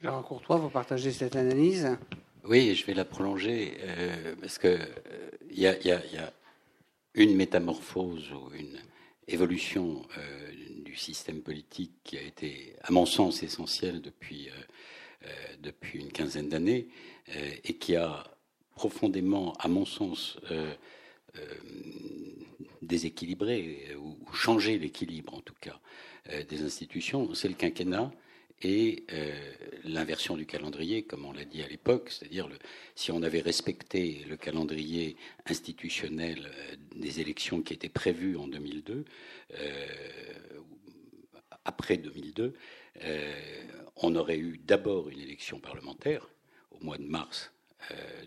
Jean 0.00 0.22
Courtois, 0.22 0.56
vous 0.56 0.70
partagez 0.70 1.10
cette 1.12 1.36
analyse? 1.36 1.98
Oui, 2.44 2.74
je 2.74 2.86
vais 2.86 2.94
la 2.94 3.04
prolonger 3.04 3.76
euh, 3.80 4.36
parce 4.40 4.58
qu'il 4.58 4.70
euh, 4.70 5.30
y, 5.50 5.62
y, 5.62 5.90
a 5.90 6.32
une 7.14 7.34
métamorphose 7.34 8.32
ou 8.32 8.54
une 8.54 8.78
évolution 9.26 10.06
du 10.88 10.96
système 10.96 11.42
politique 11.42 11.92
qui 12.02 12.16
a 12.16 12.22
été, 12.22 12.74
à 12.82 12.90
mon 12.90 13.04
sens, 13.04 13.42
essentiel 13.42 14.00
depuis, 14.00 14.48
euh, 14.48 14.52
euh, 15.26 15.56
depuis 15.60 15.98
une 15.98 16.10
quinzaine 16.10 16.48
d'années 16.48 16.88
euh, 17.36 17.50
et 17.62 17.74
qui 17.74 17.94
a 17.94 18.24
profondément, 18.74 19.52
à 19.58 19.68
mon 19.68 19.84
sens, 19.84 20.38
déséquilibré 22.80 23.96
ou 24.00 24.16
changé 24.32 24.78
l'équilibre, 24.78 25.34
en 25.34 25.40
tout 25.40 25.56
cas, 25.60 25.80
des 26.48 26.62
institutions, 26.62 27.34
c'est 27.34 27.48
le 27.48 27.54
quinquennat 27.54 28.12
et 28.62 29.04
l'inversion 29.82 30.36
du 30.36 30.46
calendrier, 30.46 31.02
comme 31.02 31.24
on 31.24 31.32
l'a 31.32 31.44
dit 31.44 31.60
à 31.62 31.66
l'époque, 31.66 32.10
c'est-à-dire 32.10 32.48
si 32.94 33.10
on 33.10 33.22
avait 33.24 33.40
respecté 33.40 34.24
le 34.28 34.36
calendrier 34.36 35.16
institutionnel 35.46 36.52
des 36.94 37.18
élections 37.20 37.62
qui 37.62 37.74
étaient 37.74 37.88
prévues 37.88 38.36
en 38.36 38.46
2002, 38.46 39.04
après 41.68 41.98
2002, 41.98 42.54
euh, 43.04 43.32
on 43.96 44.16
aurait 44.16 44.38
eu 44.38 44.58
d'abord 44.58 45.10
une 45.10 45.20
élection 45.20 45.60
parlementaire 45.60 46.26
au 46.70 46.82
mois 46.82 46.96
de 46.96 47.04
mars 47.04 47.52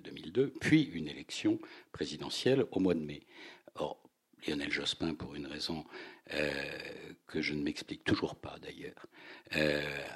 2002, 0.03 0.41
euh, 0.41 0.53
puis 0.61 0.83
une 0.93 1.07
élection 1.07 1.59
présidentielle 1.91 2.65
au 2.71 2.79
mois 2.79 2.93
de 2.93 2.99
mai. 2.99 3.21
Or, 3.75 3.97
Lionel 4.47 4.71
Jospin, 4.71 5.15
pour 5.15 5.33
une 5.33 5.47
raison 5.47 5.85
euh, 6.33 6.53
que 7.25 7.41
je 7.41 7.53
ne 7.53 7.63
m'explique 7.63 8.03
toujours 8.03 8.35
pas 8.35 8.57
d'ailleurs, 8.61 9.07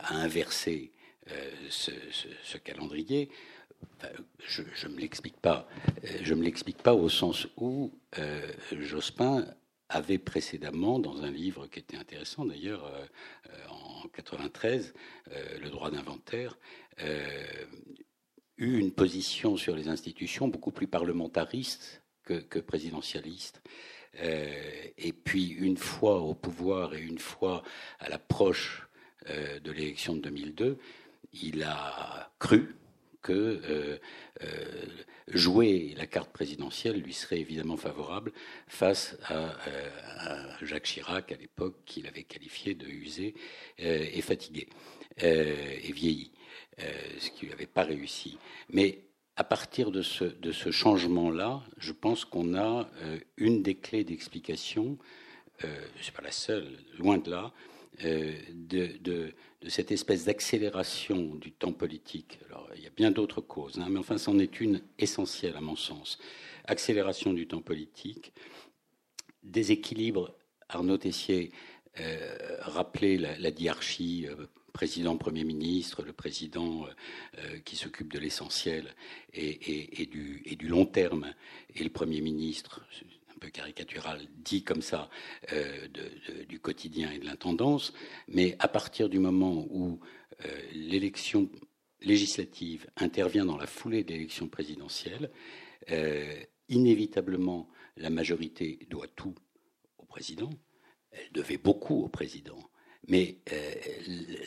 a 0.03 0.15
inversé 0.15 0.91
ce, 1.70 2.58
calendrier. 2.58 3.29
je 4.39 4.88
ne 4.88 4.98
l'explique 4.98 5.38
pas. 5.38 5.67
Je 6.22 6.34
me 6.36 6.44
l'explique 6.44 6.77
pas 6.77 6.94
au 6.94 7.10
sens 7.10 7.48
où 7.58 7.91
Jospin 8.72 9.46
avait 9.89 10.18
précédemment, 10.18 11.00
dans 11.00 11.24
un 11.24 11.32
livre 11.32 11.68
qui 11.68 11.80
était 11.80 11.98
intéressant 11.98 12.46
d'ailleurs, 12.46 12.92
en 13.70 14.08
93, 14.10 14.94
Le 15.62 15.70
droit 15.70 15.92
d'inventaire, 15.92 16.58
eu 18.58 18.77
une 18.80 18.92
position 18.92 19.58
sur 19.58 19.75
les 19.75 19.88
institutions 19.88 20.48
beaucoup 20.48 20.72
plus 20.72 20.88
parlementariste 20.88 22.01
que, 22.24 22.60
présidentialiste. 22.60 23.62
et 24.18 25.13
puis, 25.13 25.50
une 25.50 25.77
fois 25.77 26.22
au 26.22 26.34
pouvoir 26.34 26.96
et 26.96 27.01
une 27.01 27.20
fois 27.20 27.62
à 28.00 28.10
l'approche 28.10 28.88
de 29.27 29.72
l'élection 29.72 30.15
de 30.15 30.22
2002, 30.22 30.80
il 31.34 31.63
a 31.63 32.32
cru 32.39 32.75
que 33.25 33.34
euh, 33.34 33.98
euh, 34.44 34.86
jouer 35.29 35.96
la 35.98 36.05
carte 36.05 36.32
présidentielle 36.32 37.01
lui 37.01 37.13
serait 37.13 37.39
évidemment 37.39 37.75
favorable 37.75 38.32
face 38.67 39.17
à, 39.24 39.58
euh, 39.67 40.51
Jacques 40.62 40.84
Chirac 40.84 41.32
à 41.32 41.36
l'époque 41.36 41.75
qu'il 41.88 42.05
avait 42.05 42.24
qualifié 42.24 42.75
de 42.75 42.86
usé 42.86 43.34
et 43.79 44.22
fatigué 44.22 44.67
et 45.17 45.91
vieilli, 45.91 46.32
ce 46.77 47.32
qui 47.32 47.48
n'avait 47.48 47.65
pas 47.65 47.84
réussi. 47.84 48.38
Mais 48.70 49.00
à 49.36 49.44
partir 49.44 49.91
de 49.91 50.01
ce, 50.03 50.72
changement-là, 50.72 51.63
je 51.77 51.94
pense 51.94 52.25
qu'on 52.25 52.55
a 52.55 52.88
une 53.38 53.63
des 53.63 53.75
clés 53.75 54.03
d'explication, 54.03 54.98
ce 55.62 55.67
n'est 55.67 56.15
pas 56.15 56.24
la 56.24 56.32
seule, 56.32 56.77
loin 57.00 57.17
de 57.17 57.32
là, 57.32 57.53
de 58.03 59.34
cette 59.69 59.91
espèce 59.91 60.25
d'accélération 60.25 61.36
du 61.36 61.51
temps 61.51 61.74
politique. 61.74 62.39
Alors, 62.48 62.69
il 62.75 62.84
y 62.84 62.88
a 62.88 62.91
bien 62.95 63.12
d'autres 63.12 63.41
causes, 63.41 63.79
hein, 63.79 63.88
mais 63.89 64.00
enfin, 64.00 64.17
c'en 64.17 64.39
est 64.39 64.60
une 64.60 64.81
essentielle 65.00 65.55
à 65.55 65.62
mon 65.62 65.75
sens. 65.75 66.17
Accélération 66.65 67.34
du 67.34 67.48
temps 67.48 67.62
politique, 67.62 68.34
déséquilibre. 69.43 70.36
Arnaud 70.67 70.98
Tessier 70.98 71.51
euh, 72.00 72.57
rappelait 72.62 73.17
la, 73.17 73.51
diarchie 73.51 74.25
euh, 74.27 74.48
président, 74.74 75.15
Premier 75.15 75.43
ministre, 75.43 76.03
le 76.03 76.12
président 76.12 76.86
euh, 77.38 77.60
qui 77.63 77.75
s'occupe 77.75 78.12
de 78.12 78.19
l'essentiel 78.19 78.93
et, 79.34 80.07
du, 80.12 80.67
long 80.67 80.86
terme, 80.86 81.34
et 81.75 81.84
le 81.84 81.89
Premier 81.89 82.19
ministre, 82.19 82.81
un 83.36 83.39
peu 83.39 83.50
caricatural, 83.50 84.22
dit 84.38 84.63
comme 84.63 84.82
ça, 84.82 85.10
euh, 85.51 85.88
du 86.48 86.60
quotidien 86.60 87.12
et 87.12 87.20
de 87.20 87.25
l'intendance, 87.25 87.94
mais 88.27 88.56
à 88.60 88.68
partir 88.68 89.10
du 89.10 89.20
moment 89.20 89.68
où 89.70 90.00
euh, 90.46 90.62
l'élection 90.74 91.50
législative 92.01 92.88
intervient 92.98 93.46
dans 93.46 93.58
la 93.58 93.68
foulée 93.68 94.04
de 94.04 94.13
l'élection 94.13 94.48
présidentielle, 94.48 95.32
euh, 95.92 96.34
inévitablement, 96.70 97.70
la 97.98 98.10
majorité 98.10 98.80
doit 98.89 99.08
tout 99.08 99.36
au 99.98 100.06
président. 100.06 100.50
Elle 101.12 101.32
devait 101.32 101.58
beaucoup 101.58 102.04
au 102.04 102.10
président. 102.10 102.60
Mais 103.07 103.38
euh, 103.51 103.74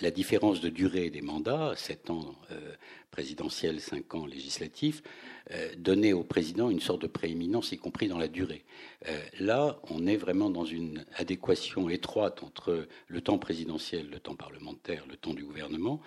la 0.01 0.11
différence 0.11 0.61
de 0.61 0.69
durée 0.69 1.11
des 1.11 1.21
mandats, 1.21 1.75
7 1.77 2.11
ans 2.11 2.35
euh, 2.51 2.75
présidentiels, 3.11 3.81
5 3.81 4.15
ans 4.15 4.27
législatifs, 4.27 5.03
euh, 5.53 5.73
donnait 5.77 6.13
au 6.13 6.25
président 6.25 6.69
une 6.69 6.81
sorte 6.81 7.03
de 7.03 7.07
prééminence, 7.07 7.73
y 7.73 7.79
compris 7.79 8.09
dans 8.09 8.19
la 8.19 8.29
durée. 8.29 8.65
là, 9.39 9.79
on 9.91 10.07
est 10.07 10.17
vraiment 10.17 10.51
dans 10.51 10.65
une 10.65 11.05
adéquation 11.15 11.89
étroite 11.89 12.43
entre 12.43 12.89
le 13.07 13.21
temps 13.21 13.39
présidentiel, 13.39 14.11
le 14.11 14.19
temps 14.19 14.35
parlementaire, 14.35 15.07
le 15.09 15.17
temps 15.17 15.35
du 15.35 15.45
gouvernement. 15.45 16.01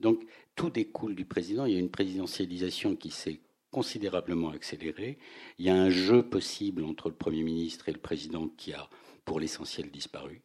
Donc, 0.00 0.24
tout 0.56 0.70
découle 0.70 1.14
du 1.14 1.24
président. 1.24 1.66
Il 1.66 1.74
y 1.74 1.76
a 1.76 1.80
une 1.80 1.90
présidentialisation 1.90 2.96
qui 2.96 3.10
s'est 3.10 3.40
considérablement 3.70 4.50
accélérée. 4.50 5.18
Il 5.58 5.66
y 5.66 5.70
a 5.70 5.74
un 5.74 5.90
jeu 5.90 6.22
possible 6.22 6.84
entre 6.84 7.08
le 7.08 7.14
Premier 7.14 7.42
ministre 7.42 7.88
et 7.88 7.92
le 7.92 7.98
président 7.98 8.48
qui 8.56 8.72
a, 8.72 8.88
pour 9.28 9.40
l'essentiel, 9.40 9.90
disparu. 9.90 10.40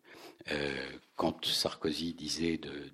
Euh, 0.52 0.76
quand 1.16 1.46
Sarkozy 1.46 2.14
disait 2.14 2.58
de, 2.58 2.92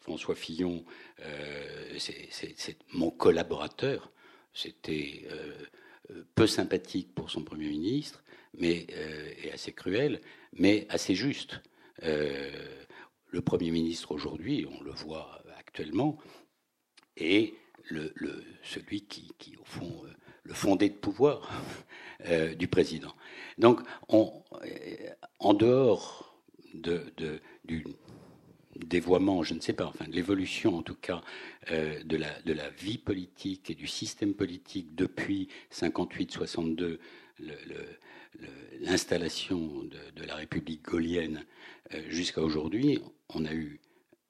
François 0.00 0.34
Fillon, 0.34 0.82
euh, 1.20 1.98
c'est 1.98 2.78
mon 2.94 3.10
collaborateur, 3.10 4.10
c'était 4.54 5.28
euh, 5.30 6.24
peu 6.34 6.46
sympathique 6.46 7.14
pour 7.14 7.30
son 7.30 7.42
Premier 7.44 7.68
ministre, 7.68 8.24
mais 8.58 8.86
et 9.44 9.52
assez 9.52 9.72
cruel, 9.72 10.22
mais 10.54 10.86
assez 10.88 11.14
juste. 11.14 11.60
le 12.02 13.40
Premier 13.42 13.70
ministre 13.70 14.12
aujourd'hui, 14.12 14.66
on 14.66 14.82
le 14.82 14.92
voit 14.92 15.42
actuellement, 15.58 16.16
est 17.18 17.52
celui 18.62 19.02
qui, 19.02 19.32
qui, 19.38 19.56
au 19.58 19.64
fond, 19.64 20.02
le 20.44 20.54
fondé 20.54 20.88
de 20.88 20.94
pouvoir 20.94 21.50
du 22.56 22.68
président. 22.68 23.14
Donc, 23.58 23.80
on, 24.08 24.32
en 25.38 25.54
dehors 25.54 26.36
de, 26.74 27.02
du 27.64 27.84
dévoiement, 28.76 29.42
je 29.42 29.54
ne 29.54 29.60
sais 29.60 29.72
pas, 29.72 29.86
enfin 29.86 30.06
de 30.06 30.12
l'évolution 30.12 30.76
en 30.76 30.82
tout 30.82 30.94
cas 30.94 31.22
euh, 31.70 32.02
de, 32.04 32.16
la, 32.16 32.40
de 32.42 32.52
la 32.52 32.68
vie 32.70 32.98
politique 32.98 33.70
et 33.70 33.74
du 33.74 33.86
système 33.86 34.34
politique 34.34 34.94
depuis 34.94 35.48
58-62, 35.72 36.98
l'installation 38.80 39.82
de, 39.84 40.24
la 40.24 40.34
République 40.34 40.82
gaulienne 40.82 41.44
euh, 41.94 42.02
jusqu'à 42.08 42.42
aujourd'hui, 42.42 43.00
on 43.30 43.44
a 43.44 43.52
eu 43.52 43.80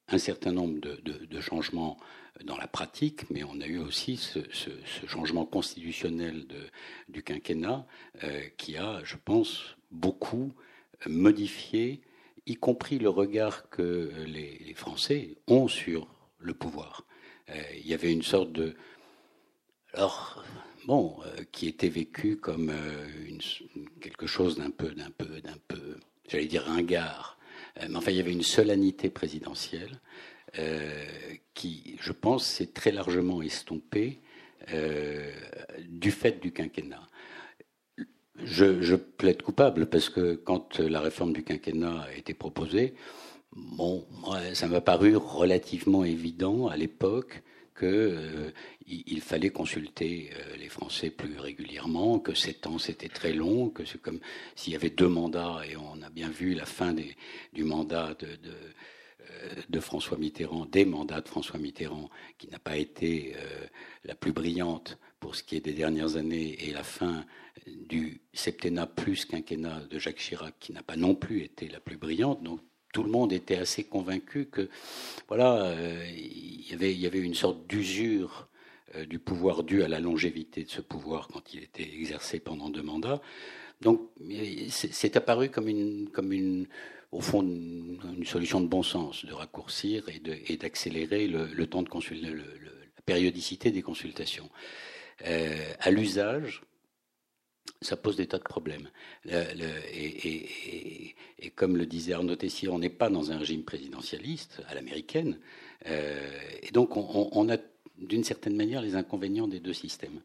un 0.08 0.18
certain 0.18 0.52
nombre 0.52 0.78
de, 0.80 1.40
changements 1.40 1.96
dans 2.44 2.56
la 2.56 2.68
pratique, 2.68 3.28
mais 3.30 3.42
on 3.44 3.60
a 3.60 3.66
eu 3.66 3.78
aussi 3.78 4.16
ce, 4.16 4.38
changement 5.06 5.44
constitutionnel 5.44 6.46
du 7.08 7.22
quinquennat 7.22 7.86
euh, 8.22 8.42
qui 8.56 8.76
a, 8.76 9.00
je 9.04 9.16
pense, 9.16 9.76
beaucoup 9.90 10.52
modifié 11.06 12.00
y 12.46 12.54
compris 12.54 12.98
le 12.98 13.08
regard 13.08 13.68
que 13.68 14.12
les, 14.26 14.74
Français 14.74 15.36
ont 15.46 15.68
sur 15.68 16.06
le 16.38 16.54
pouvoir. 16.54 17.06
Euh, 17.50 17.54
il 17.76 17.86
y 17.86 17.94
avait 17.94 18.12
une 18.12 18.22
sorte 18.22 18.52
de... 18.52 18.74
Alors, 19.94 20.44
bon, 20.86 21.16
euh, 21.24 21.44
qui 21.50 21.66
était 21.66 21.88
vécu 21.88 22.36
comme 22.36 22.70
euh, 22.70 23.08
quelque 24.00 24.26
chose 24.26 24.56
d'un 24.56 24.70
peu, 24.70 24.90
d'un 24.90 25.10
peu, 25.10 25.40
d'un 25.40 25.56
peu, 25.66 25.96
j'allais 26.28 26.46
dire 26.46 26.64
ringard. 26.64 27.38
mais 27.88 27.96
enfin, 27.96 28.10
il 28.10 28.18
y 28.18 28.20
avait 28.20 28.32
une 28.32 28.42
solennité 28.42 29.10
présidentielle 29.10 30.00
qui, 31.52 31.96
je 32.00 32.12
pense, 32.12 32.46
s'est 32.46 32.72
très 32.72 32.90
largement 32.90 33.42
estompée 33.42 34.20
du 35.80 36.10
fait 36.10 36.40
du 36.40 36.50
quinquennat. 36.50 37.06
Je, 38.44 38.94
plaide 38.94 39.42
coupable 39.42 39.86
parce 39.86 40.08
que 40.08 40.34
quand 40.34 40.78
la 40.78 41.00
réforme 41.00 41.32
du 41.32 41.42
quinquennat 41.42 42.02
a 42.02 42.14
été 42.14 42.34
proposée, 42.34 42.94
bon, 43.52 44.06
ça 44.52 44.68
m'a 44.68 44.80
paru 44.80 45.16
relativement 45.16 46.04
évident 46.04 46.68
à 46.68 46.76
l'époque 46.76 47.42
qu'il 47.78 47.88
euh, 47.88 48.50
fallait 49.20 49.50
consulter 49.50 50.30
euh, 50.32 50.56
les 50.56 50.68
Français 50.68 51.10
plus 51.10 51.38
régulièrement, 51.38 52.18
que 52.18 52.34
sept 52.34 52.66
ans 52.66 52.78
c'était 52.78 53.08
très 53.08 53.32
long, 53.32 53.68
que 53.68 53.84
c'est 53.84 54.00
comme 54.00 54.20
s'il 54.54 54.72
y 54.72 54.76
avait 54.76 54.90
deux 54.90 55.08
mandats 55.08 55.60
et 55.70 55.76
on 55.76 56.00
a 56.02 56.08
bien 56.08 56.30
vu 56.30 56.54
la 56.54 56.64
fin 56.64 56.94
du 56.94 57.64
mandat 57.64 58.14
de, 58.18 58.26
euh, 58.26 59.48
de, 59.68 59.80
François 59.80 60.16
Mitterrand, 60.16 60.64
des 60.64 60.86
mandats 60.86 61.20
de 61.20 61.28
François 61.28 61.58
Mitterrand, 61.58 62.08
qui 62.38 62.48
n'a 62.48 62.58
pas 62.58 62.76
été 62.76 63.34
la 64.04 64.14
plus 64.14 64.32
brillante 64.32 64.98
pour 65.20 65.36
ce 65.36 65.42
qui 65.42 65.56
est 65.56 65.60
des 65.60 65.72
dernières 65.72 66.16
années 66.16 66.56
et 66.66 66.72
la 66.72 66.82
fin 66.82 67.26
du 67.66 68.20
septennat 68.32 68.86
plus 68.86 69.24
quinquennat 69.24 69.80
de 69.90 69.98
Jacques 69.98 70.18
Chirac, 70.18 70.54
qui 70.58 70.72
n'a 70.72 70.82
pas 70.82 70.96
non 70.96 71.14
plus 71.14 71.42
été 71.42 71.68
la 71.68 71.80
plus 71.80 71.96
brillante. 71.96 72.42
Donc 72.42 72.60
tout 72.92 73.02
le 73.02 73.10
monde 73.10 73.32
était 73.32 73.56
assez 73.56 73.84
convaincu 73.84 74.46
que 74.46 74.68
voilà, 75.28 75.66
euh, 75.66 76.06
y 76.16 76.72
avait, 76.72 76.92
il 76.92 77.00
y 77.00 77.06
avait 77.06 77.20
une 77.20 77.34
sorte 77.34 77.66
d'usure 77.66 78.48
euh, 78.94 79.04
du 79.04 79.18
pouvoir 79.18 79.64
dû 79.64 79.82
à 79.82 79.88
la 79.88 80.00
longévité 80.00 80.64
de 80.64 80.70
ce 80.70 80.80
pouvoir 80.80 81.28
quand 81.28 81.52
il 81.52 81.62
était 81.62 81.82
exercé 81.82 82.40
pendant 82.40 82.70
deux 82.70 82.82
mandats. 82.82 83.20
Donc 83.80 84.00
c'est 84.70 85.16
apparu 85.16 85.50
comme 85.50 85.68
une, 85.68 86.08
comme 86.08 86.32
une, 86.32 86.66
au 87.12 87.20
fond, 87.20 87.42
une, 87.42 88.24
solution 88.24 88.60
de 88.60 88.66
bon 88.66 88.82
sens, 88.82 89.26
de 89.26 89.32
raccourcir 89.32 90.08
et 90.08 90.56
d'accélérer 90.56 91.26
le, 91.28 91.66
temps 91.66 91.82
de 91.82 91.88
consulter, 91.88 92.26
la 92.26 93.02
périodicité 93.04 93.70
des 93.70 93.82
consultations. 93.82 94.48
Euh, 95.26 95.72
à 95.80 95.90
l'usage, 95.90 96.62
ça 97.80 97.96
pose 97.96 98.16
des 98.16 98.26
tas 98.26 98.38
de 98.38 98.42
problèmes. 98.42 98.88
et, 99.28 101.14
comme 101.54 101.76
le 101.76 101.86
disait 101.86 102.12
Arnaud 102.12 102.36
Tessier, 102.36 102.68
on 102.68 102.78
n'est 102.78 102.88
pas 102.88 103.08
dans 103.10 103.32
un 103.32 103.38
régime 103.38 103.62
présidentialiste 103.64 104.62
à 104.68 104.74
l'américaine. 104.74 105.38
Euh, 105.86 106.30
et 106.62 106.70
donc, 106.72 106.96
on, 106.96 107.48
a 107.48 107.56
d'une 107.98 108.24
certaine 108.24 108.56
manière 108.56 108.82
les 108.82 108.96
inconvénients 108.96 109.48
des 109.48 109.60
deux 109.60 109.72
systèmes. 109.72 110.20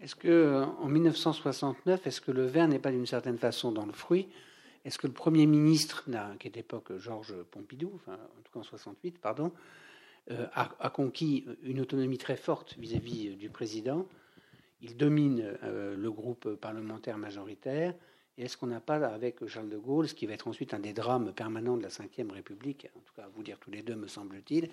Est-ce 0.00 0.14
que, 0.14 0.64
en 0.80 0.88
1969, 0.88 2.06
est-ce 2.06 2.20
que 2.20 2.30
le 2.30 2.46
verre 2.46 2.68
n'est 2.68 2.78
pas 2.78 2.90
d'une 2.90 3.06
certaine 3.06 3.38
façon 3.38 3.72
dans 3.72 3.86
le 3.86 3.92
fruit? 3.92 4.28
Est-ce 4.84 4.98
que 4.98 5.06
le 5.06 5.14
Premier 5.14 5.46
ministre, 5.46 6.04
qui 6.38 6.48
est 6.48 6.50
d'époque 6.50 6.96
Georges 6.98 7.34
Pompidou, 7.50 8.00
en 8.06 8.42
tout 8.44 8.52
cas 8.52 8.60
en 8.60 8.64
68, 8.64 9.18
pardon, 9.18 9.50
euh, 10.30 10.46
a, 10.54 10.90
conquis 10.90 11.46
une 11.62 11.80
autonomie 11.80 12.18
très 12.18 12.36
forte 12.36 12.76
vis-à-vis 12.78 13.36
du 13.36 13.48
président? 13.48 14.06
Il 14.84 14.98
domine 14.98 15.56
euh, 15.62 15.96
le 15.96 16.10
groupe 16.12 16.56
parlementaire 16.56 17.16
majoritaire 17.16 17.94
Et 18.36 18.44
est-ce 18.44 18.58
qu'on 18.58 18.66
n'a 18.66 18.80
pas, 18.80 18.96
avec 18.96 19.46
Charles 19.46 19.70
de 19.70 19.78
Gaulle, 19.78 20.06
ce 20.06 20.14
qui 20.14 20.26
va 20.26 20.34
être 20.34 20.46
ensuite 20.46 20.74
un 20.74 20.78
des 20.78 20.92
drames 20.92 21.32
permanents 21.32 21.78
de 21.78 21.82
la 21.82 21.88
Ve 21.88 22.30
République, 22.30 22.88
en 22.94 23.00
tout 23.00 23.14
cas 23.16 23.22
à 23.22 23.28
vous 23.34 23.42
dire 23.42 23.58
tous 23.58 23.70
les 23.70 23.82
deux, 23.82 23.96
me 23.96 24.08
semble-t-il, 24.08 24.68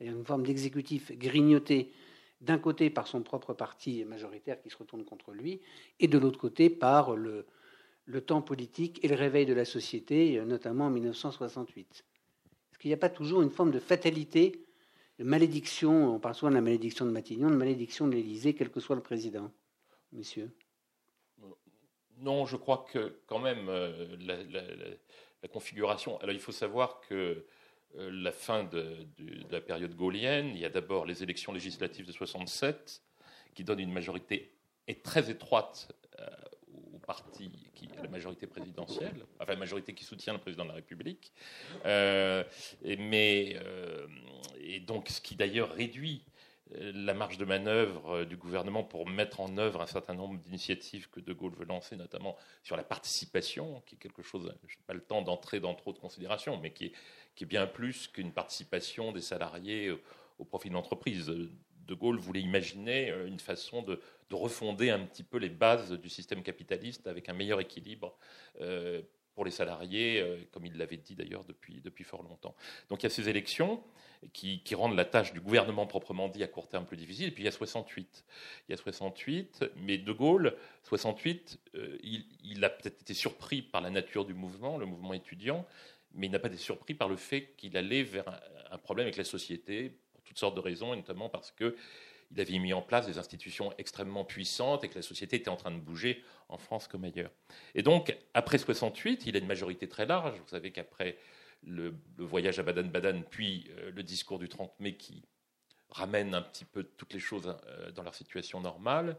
une 0.00 0.24
forme 0.24 0.44
d'exécutif 0.44 1.10
grignoté 1.18 1.90
d'un 2.40 2.58
côté 2.58 2.90
par 2.90 3.08
son 3.08 3.22
propre 3.22 3.54
parti 3.54 4.04
majoritaire 4.04 4.60
qui 4.60 4.70
se 4.70 4.76
retourne 4.76 5.04
contre 5.04 5.32
lui, 5.32 5.60
et 5.98 6.06
de 6.06 6.18
l'autre 6.18 6.38
côté 6.38 6.70
par 6.70 7.16
le 7.16 7.44
temps 8.24 8.42
politique 8.42 9.04
et 9.04 9.08
le 9.08 9.16
réveil 9.16 9.46
de 9.46 9.54
la 9.54 9.64
société, 9.64 10.40
notamment 10.46 10.86
en 10.86 10.90
1968. 10.90 12.04
Est-ce 12.70 12.78
qu'il 12.78 12.90
n'y 12.90 12.94
a 12.94 12.98
pas 12.98 13.08
toujours 13.08 13.42
une 13.42 13.50
forme 13.50 13.72
de 13.72 13.80
fatalité, 13.80 14.65
de 15.18 15.24
malédiction, 15.24 16.14
on 16.14 16.18
parle 16.18 16.34
souvent 16.34 16.50
de 16.50 16.56
la 16.56 16.62
malédiction 16.62 17.06
de 17.06 17.10
Matignon, 17.10 17.50
de 17.50 17.56
malédiction 17.56 18.06
de 18.06 18.12
l'Élysée, 18.12 18.54
quel 18.54 18.70
que 18.70 18.80
soit 18.80 18.96
le 18.96 19.02
président, 19.02 19.50
messieurs 20.12 20.54
Non, 22.18 22.44
je 22.44 22.56
crois 22.56 22.86
que 22.90 23.20
quand 23.26 23.38
même 23.38 23.68
euh, 23.68 24.16
la, 24.20 25.48
configuration. 25.48 26.18
Alors 26.18 26.34
il 26.34 26.40
faut 26.40 26.52
savoir 26.52 27.00
que 27.08 27.46
euh, 27.96 28.10
la 28.10 28.32
fin 28.32 28.64
de, 28.64 29.06
la 29.50 29.60
période 29.60 29.94
gaulienne, 29.94 30.48
il 30.48 30.58
y 30.58 30.64
a 30.64 30.68
d'abord 30.68 31.06
les 31.06 31.22
élections 31.22 31.52
législatives 31.52 32.06
de 32.06 32.12
67 32.12 33.02
qui 33.54 33.62
donnent 33.62 33.80
une 33.80 33.92
majorité 33.92 34.52
très 35.02 35.30
étroite 35.30 35.92
euh, 36.18 36.26
parti 37.06 37.50
qui 37.74 37.88
a 37.98 38.02
la 38.02 38.08
majorité 38.08 38.46
présidentielle, 38.46 39.24
enfin 39.40 39.52
la 39.52 39.58
majorité 39.58 39.94
qui 39.94 40.04
soutient 40.04 40.32
le 40.32 40.40
président 40.40 40.64
de 40.64 40.70
la 40.70 40.74
République, 40.76 41.32
euh, 41.84 42.44
et, 42.82 42.96
mais, 42.96 43.56
et 44.60 44.80
donc 44.80 45.08
ce 45.08 45.20
qui 45.20 45.36
d'ailleurs 45.36 45.70
réduit 45.70 46.24
la 46.72 47.14
marge 47.14 47.38
de 47.38 47.44
manœuvre 47.44 48.24
du 48.24 48.36
gouvernement 48.36 48.82
pour 48.82 49.08
mettre 49.08 49.40
en 49.40 49.56
œuvre 49.56 49.82
un 49.82 49.86
certain 49.86 50.14
nombre 50.14 50.40
d'initiatives 50.40 51.08
que 51.08 51.20
De 51.20 51.32
Gaulle 51.32 51.54
veut 51.54 51.64
lancer, 51.64 51.94
notamment 51.94 52.36
sur 52.64 52.76
la 52.76 52.82
participation, 52.82 53.82
qui 53.86 53.94
est 53.94 53.98
quelque 53.98 54.22
chose, 54.22 54.52
je 54.66 54.74
n'ai 54.74 54.82
pas 54.84 54.94
le 54.94 55.00
temps 55.00 55.22
d'entrer 55.22 55.60
dans 55.60 55.74
trop 55.74 55.92
de 55.92 55.98
considérations, 55.98 56.58
mais 56.58 56.72
qui 56.72 56.86
est 56.86 56.92
qui 57.36 57.44
est 57.44 57.46
bien 57.46 57.66
plus 57.66 58.08
qu'une 58.08 58.32
participation 58.32 59.12
des 59.12 59.20
salariés 59.20 59.94
au 60.38 60.44
profit 60.44 60.70
de 60.70 60.74
l'entreprise. 60.74 61.26
De 61.26 61.94
Gaulle 61.94 62.18
voulait 62.18 62.40
imaginer 62.40 63.10
euh, 63.10 63.28
une 63.28 63.38
façon 63.38 63.82
de, 63.82 64.00
refonder 64.34 64.90
un 64.90 65.00
petit 65.00 65.22
peu 65.22 65.38
les 65.38 65.48
bases 65.48 65.92
du 65.92 66.08
système 66.08 66.42
capitaliste 66.42 67.06
avec 67.06 67.28
un 67.28 67.32
meilleur 67.32 67.60
équilibre 67.60 68.16
euh, 68.60 69.02
pour 69.34 69.44
les 69.44 69.50
salariés, 69.50 70.20
euh, 70.20 70.38
comme 70.50 70.66
il 70.66 70.76
l'avait 70.76 70.96
dit 70.96 71.14
d'ailleurs 71.14 71.44
depuis, 71.44 71.80
depuis 71.80 72.04
fort 72.04 72.22
longtemps. 72.22 72.54
Donc 72.88 73.02
il 73.02 73.04
y 73.04 73.06
a 73.06 73.10
ces 73.10 73.28
élections 73.28 73.82
qui, 74.32 74.62
rendent 74.74 74.96
la 74.96 75.04
tâche 75.04 75.32
du 75.34 75.40
gouvernement 75.40 75.86
proprement 75.86 76.28
dit 76.28 76.42
à 76.42 76.48
court 76.48 76.68
terme 76.68 76.86
plus 76.86 76.96
difficile. 76.96 77.28
Et 77.28 77.30
puis 77.30 77.42
il 77.42 77.46
y 77.46 77.48
a 77.48 77.52
68. 77.52 78.24
Il 78.68 78.72
y 78.72 78.74
a 78.74 78.76
68, 78.78 79.66
mais 79.76 79.98
De 79.98 80.10
Gaulle, 80.10 80.56
68, 80.84 81.58
il, 82.02 82.24
il, 82.42 82.64
a 82.64 82.70
peut-être 82.70 83.02
été 83.02 83.12
surpris 83.12 83.60
par 83.60 83.82
la 83.82 83.90
nature 83.90 84.24
du 84.24 84.32
mouvement, 84.32 84.78
le 84.78 84.86
mouvement 84.86 85.12
étudiant, 85.12 85.66
mais 86.16 86.26
il 86.26 86.30
n'a 86.30 86.38
pas 86.38 86.48
été 86.48 86.56
surpris 86.56 86.94
par 86.94 87.08
le 87.08 87.16
fait 87.16 87.54
qu'il 87.56 87.76
allait 87.76 88.02
vers 88.02 88.24
un, 88.70 88.78
problème 88.78 89.06
avec 89.06 89.16
la 89.16 89.24
société, 89.24 89.92
pour 90.12 90.22
toutes 90.22 90.38
sortes 90.38 90.54
de 90.56 90.60
raisons, 90.60 90.92
et 90.94 90.96
notamment 90.96 91.28
parce 91.28 91.52
qu'il 92.28 92.40
avait 92.40 92.58
mis 92.58 92.72
en 92.72 92.82
place 92.82 93.06
des 93.06 93.18
institutions 93.18 93.72
extrêmement 93.78 94.24
puissantes 94.24 94.84
et 94.84 94.88
que 94.88 94.94
la 94.94 95.02
société 95.02 95.36
était 95.36 95.48
en 95.48 95.56
train 95.56 95.70
de 95.70 95.78
bouger 95.78 96.24
en 96.48 96.58
France 96.58 96.88
comme 96.88 97.04
ailleurs. 97.04 97.30
Et 97.74 97.82
donc, 97.82 98.16
après 98.34 98.58
68, 98.58 99.24
il 99.26 99.36
a 99.36 99.38
une 99.38 99.46
majorité 99.46 99.88
très 99.88 100.06
large. 100.06 100.38
Vous 100.38 100.48
savez 100.48 100.70
qu'après 100.70 101.16
le, 101.64 101.94
voyage 102.18 102.58
à 102.58 102.62
Baden-Baden, 102.62 103.24
puis 103.28 103.70
euh, 103.78 103.90
le 103.90 104.02
discours 104.02 104.38
du 104.38 104.48
30 104.48 104.72
mai 104.80 104.96
qui 104.96 105.22
ramène 105.90 106.34
un 106.34 106.42
petit 106.42 106.64
peu 106.64 106.84
toutes 106.84 107.12
les 107.12 107.20
choses 107.20 107.56
euh, 107.66 107.90
dans 107.92 108.02
leur 108.02 108.14
situation 108.14 108.60
normale, 108.60 109.16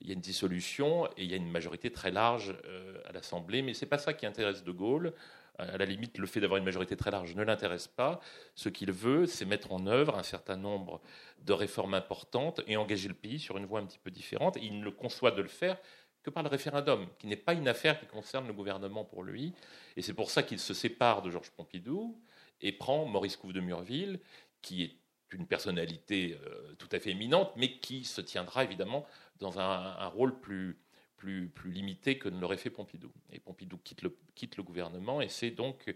il 0.00 0.08
y 0.08 0.10
a 0.10 0.14
une 0.14 0.20
dissolution 0.20 1.06
et 1.16 1.24
il 1.24 1.30
y 1.30 1.34
a 1.34 1.36
une 1.36 1.50
majorité 1.50 1.90
très 1.90 2.10
large 2.10 2.54
euh, 2.64 3.00
à 3.06 3.12
l'Assemblée. 3.12 3.62
Mais 3.62 3.74
ce 3.74 3.84
n'est 3.84 3.88
pas 3.88 3.98
ça 3.98 4.14
qui 4.14 4.26
intéresse 4.26 4.62
De 4.62 4.72
Gaulle 4.72 5.12
à 5.58 5.76
la 5.76 5.84
limite, 5.84 6.18
le 6.18 6.26
fait 6.26 6.40
d'avoir 6.40 6.58
une 6.58 6.64
majorité 6.64 6.96
très 6.96 7.10
large 7.10 7.34
ne 7.34 7.42
l'intéresse 7.42 7.88
pas. 7.88 8.20
Ce 8.54 8.68
qu'il 8.68 8.92
veut, 8.92 9.26
c'est 9.26 9.44
mettre 9.44 9.72
en 9.72 9.86
œuvre 9.86 10.16
un 10.16 10.22
certain 10.22 10.56
nombre 10.56 11.00
de 11.44 11.52
réformes 11.52 11.94
importantes 11.94 12.60
et 12.66 12.76
engager 12.76 13.08
le 13.08 13.14
pays 13.14 13.40
sur 13.40 13.58
une 13.58 13.66
voie 13.66 13.80
un 13.80 13.86
petit 13.86 13.98
peu 13.98 14.10
différente. 14.10 14.56
il 14.60 14.78
ne 14.78 14.84
le 14.84 14.92
conçoit 14.92 15.32
de 15.32 15.42
le 15.42 15.48
faire 15.48 15.76
que 16.22 16.30
par 16.30 16.42
le 16.42 16.48
référendum, 16.48 17.06
qui 17.18 17.26
n'est 17.26 17.36
pas 17.36 17.54
une 17.54 17.68
affaire 17.68 17.98
qui 17.98 18.06
concerne 18.06 18.46
le 18.46 18.52
gouvernement 18.52 19.04
pour 19.04 19.22
lui. 19.22 19.52
Et 19.96 20.02
c'est 20.02 20.14
pour 20.14 20.30
ça 20.30 20.42
qu'il 20.42 20.58
se 20.58 20.74
sépare 20.74 21.22
de 21.22 21.30
Georges 21.30 21.50
Pompidou 21.50 22.20
et 22.60 22.72
prend 22.72 23.06
Maurice 23.06 23.36
Couve 23.36 23.52
de 23.52 23.60
Murville, 23.60 24.20
qui 24.62 24.82
est 24.82 24.96
une 25.30 25.46
personnalité 25.46 26.38
euh, 26.44 26.74
tout 26.78 26.88
à 26.92 26.98
fait 26.98 27.10
éminente, 27.10 27.52
mais 27.56 27.78
qui 27.78 28.04
se 28.04 28.20
tiendra 28.20 28.64
évidemment 28.64 29.06
dans 29.38 29.60
un 29.60 30.06
rôle 30.06 30.40
plus, 30.40 30.78
plus, 31.18 31.48
plus 31.48 31.70
limité 31.70 32.18
que 32.18 32.28
ne 32.28 32.40
l'aurait 32.40 32.56
fait 32.56 32.70
Pompidou. 32.70 33.12
Et 33.32 33.40
Pompidou 33.40 33.78
quitte 33.84 34.02
le, 34.02 34.16
quitte 34.34 34.56
le 34.56 34.62
gouvernement, 34.62 35.20
et 35.20 35.28
c'est 35.28 35.50
donc 35.50 35.94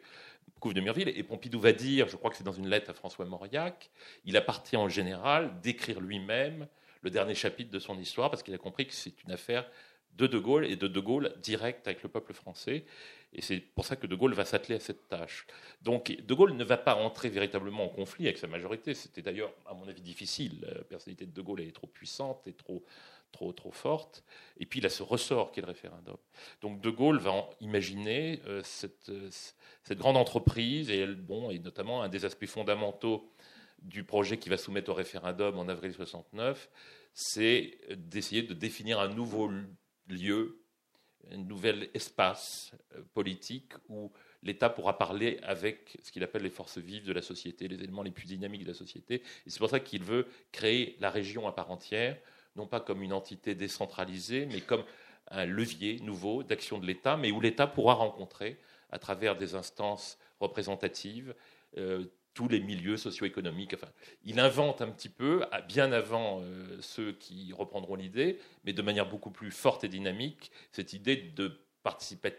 Couve 0.61 0.75
de 0.75 0.81
Murville. 0.81 1.09
Et 1.09 1.23
Pompidou 1.23 1.59
va 1.61 1.73
dire, 1.73 2.09
je 2.09 2.17
crois 2.17 2.31
que 2.31 2.37
c'est 2.37 2.45
dans 2.45 2.53
une 2.53 2.69
lettre 2.69 2.91
à 2.91 2.95
François 2.95 3.25
Mauriac, 3.25 3.91
il 4.25 4.37
appartient 4.37 4.77
en 4.77 4.89
général 4.89 5.59
d'écrire 5.61 6.01
lui-même 6.01 6.69
le 7.01 7.11
dernier 7.11 7.35
chapitre 7.35 7.71
de 7.71 7.79
son 7.79 7.99
histoire, 7.99 8.31
parce 8.31 8.43
qu'il 8.43 8.55
a 8.55 8.59
compris 8.59 8.87
que 8.87 8.93
c'est 8.93 9.23
une 9.25 9.33
affaire 9.33 9.69
de 10.17 10.27
De 10.27 10.39
Gaulle 10.39 10.67
et 10.67 10.77
de 10.77 10.89
De 10.89 11.01
Gaulle 11.01 11.35
direct 11.43 11.87
avec 11.87 12.03
le 12.03 12.09
peuple 12.09 12.35
français. 12.35 12.85
Et 13.33 13.41
c'est 13.41 13.61
pour 13.61 13.87
ça 13.87 13.97
que 13.97 14.07
De 14.07 14.15
Gaulle 14.15 14.35
va 14.35 14.45
s'atteler 14.45 14.75
à 14.75 14.81
cette 14.81 15.09
tâche. 15.09 15.47
Donc 15.81 16.15
De 16.15 16.35
Gaulle 16.35 16.53
ne 16.53 16.65
va 16.65 16.77
pas 16.77 16.97
entrer 16.97 17.31
véritablement 17.31 17.85
en 17.85 17.89
conflit 17.89 18.27
avec 18.27 18.39
sa 18.39 18.47
majorité. 18.47 18.93
C'était 18.95 19.23
d'ailleurs, 19.23 19.53
à 19.67 19.75
mon 19.75 19.89
avis, 19.89 20.03
difficile. 20.03 20.61
La 20.61 20.85
personnalité 20.85 21.27
de 21.27 21.33
De 21.33 21.41
Gaulle 21.41 21.63
est 21.63 21.73
trop 21.73 21.87
puissante 21.87 22.47
et 22.47 22.53
trop, 22.53 22.85
trop, 23.33 23.53
trop 23.53 23.73
forte. 23.73 24.25
Et 24.59 24.67
puis 24.67 24.81
il 24.81 24.87
a 24.87 24.91
ce 24.91 25.03
ressort 25.03 25.51
qu'est 25.51 25.61
le 25.61 25.67
référendum. 25.67 26.17
Donc 26.61 26.81
De 26.81 26.91
Gaulle 26.91 27.19
va 27.19 27.49
imaginer 27.61 28.41
euh, 28.47 28.63
cette, 28.63 29.09
euh, 29.09 29.29
cette, 29.83 29.99
grande 29.99 30.17
entreprise, 30.17 30.91
et, 30.91 31.07
bon, 31.07 31.51
et 31.51 31.59
notamment 31.59 32.03
un 32.03 32.09
des 32.09 32.25
aspects 32.25 32.47
fondamentaux 32.47 33.33
du 33.81 34.05
projet 34.05 34.39
qui 34.39 34.49
va 34.49 34.57
soumettre 34.57 34.91
au 34.91 34.95
référendum 34.95 35.59
en 35.59 35.69
avril 35.69 35.93
69, 35.93 36.71
c'est 37.15 37.79
d'essayer 37.91 38.43
de 38.43 38.55
définir 38.55 39.01
un 39.01 39.09
nouveau 39.09 39.51
lieu, 40.09 40.63
un 41.31 41.39
nouvel 41.39 41.91
espace 41.95 42.73
euh, 42.95 43.03
politique 43.15 43.73
où 43.89 44.13
l'État 44.43 44.69
pourra 44.71 44.99
parler 44.99 45.39
avec 45.43 45.97
ce 46.03 46.11
qu'il 46.11 46.23
appelle 46.25 46.43
les 46.43 46.51
forces 46.51 46.79
vives 46.79 47.05
de 47.05 47.13
la 47.13 47.23
société, 47.23 47.69
les 47.69 47.83
éléments 47.83 48.03
les 48.03 48.11
plus 48.11 48.27
dynamiques 48.27 48.65
de 48.65 48.69
la 48.69 48.75
société. 48.75 49.23
Et 49.47 49.51
c'est 49.51 49.59
pour 49.59 49.71
ça 49.71 49.81
qu'il 49.81 50.03
veut 50.03 50.27
créer 50.51 50.97
la 51.01 51.11
région 51.11 51.47
à 51.47 51.53
part 51.53 51.71
entière, 51.71 52.19
non 52.57 52.67
pas 52.67 52.81
comme 52.81 53.03
une 53.03 53.13
entité 53.13 53.55
décentralisée, 53.55 54.47
mais 54.47 54.61
comme 54.61 54.85
un 55.31 55.47
levier 55.47 55.99
nouveau 56.01 56.43
d'action 56.43 56.79
de 56.79 56.87
l'État, 56.87 57.17
mais 57.17 57.31
où 57.31 57.41
l'État 57.41 57.67
pourra 57.67 57.95
rencontrer, 57.95 58.59
à 58.91 58.99
travers 58.99 59.37
des 59.37 59.55
instances 59.55 60.19
représentatives, 60.41 61.35
euh, 61.79 62.05
tous 62.35 62.49
les 62.49 62.61
milieux 62.61 62.97
socio-économiques. 62.97 63.77
Il 64.25 64.41
invente 64.41 64.81
un 64.81 64.91
petit 64.91 65.09
peu, 65.09 65.45
bien 65.69 65.93
avant 65.93 66.41
euh, 66.41 66.79
ceux 66.81 67.13
qui 67.13 67.53
reprendront 67.53 67.95
l'idée, 67.95 68.39
mais 68.65 68.73
de 68.73 68.83
manière 68.83 69.09
beaucoup 69.09 69.31
plus 69.31 69.51
forte 69.51 69.85
et 69.85 69.89
dynamique, 69.89 70.51
cette 70.73 70.93
idée 70.93 71.17
de 71.17 71.59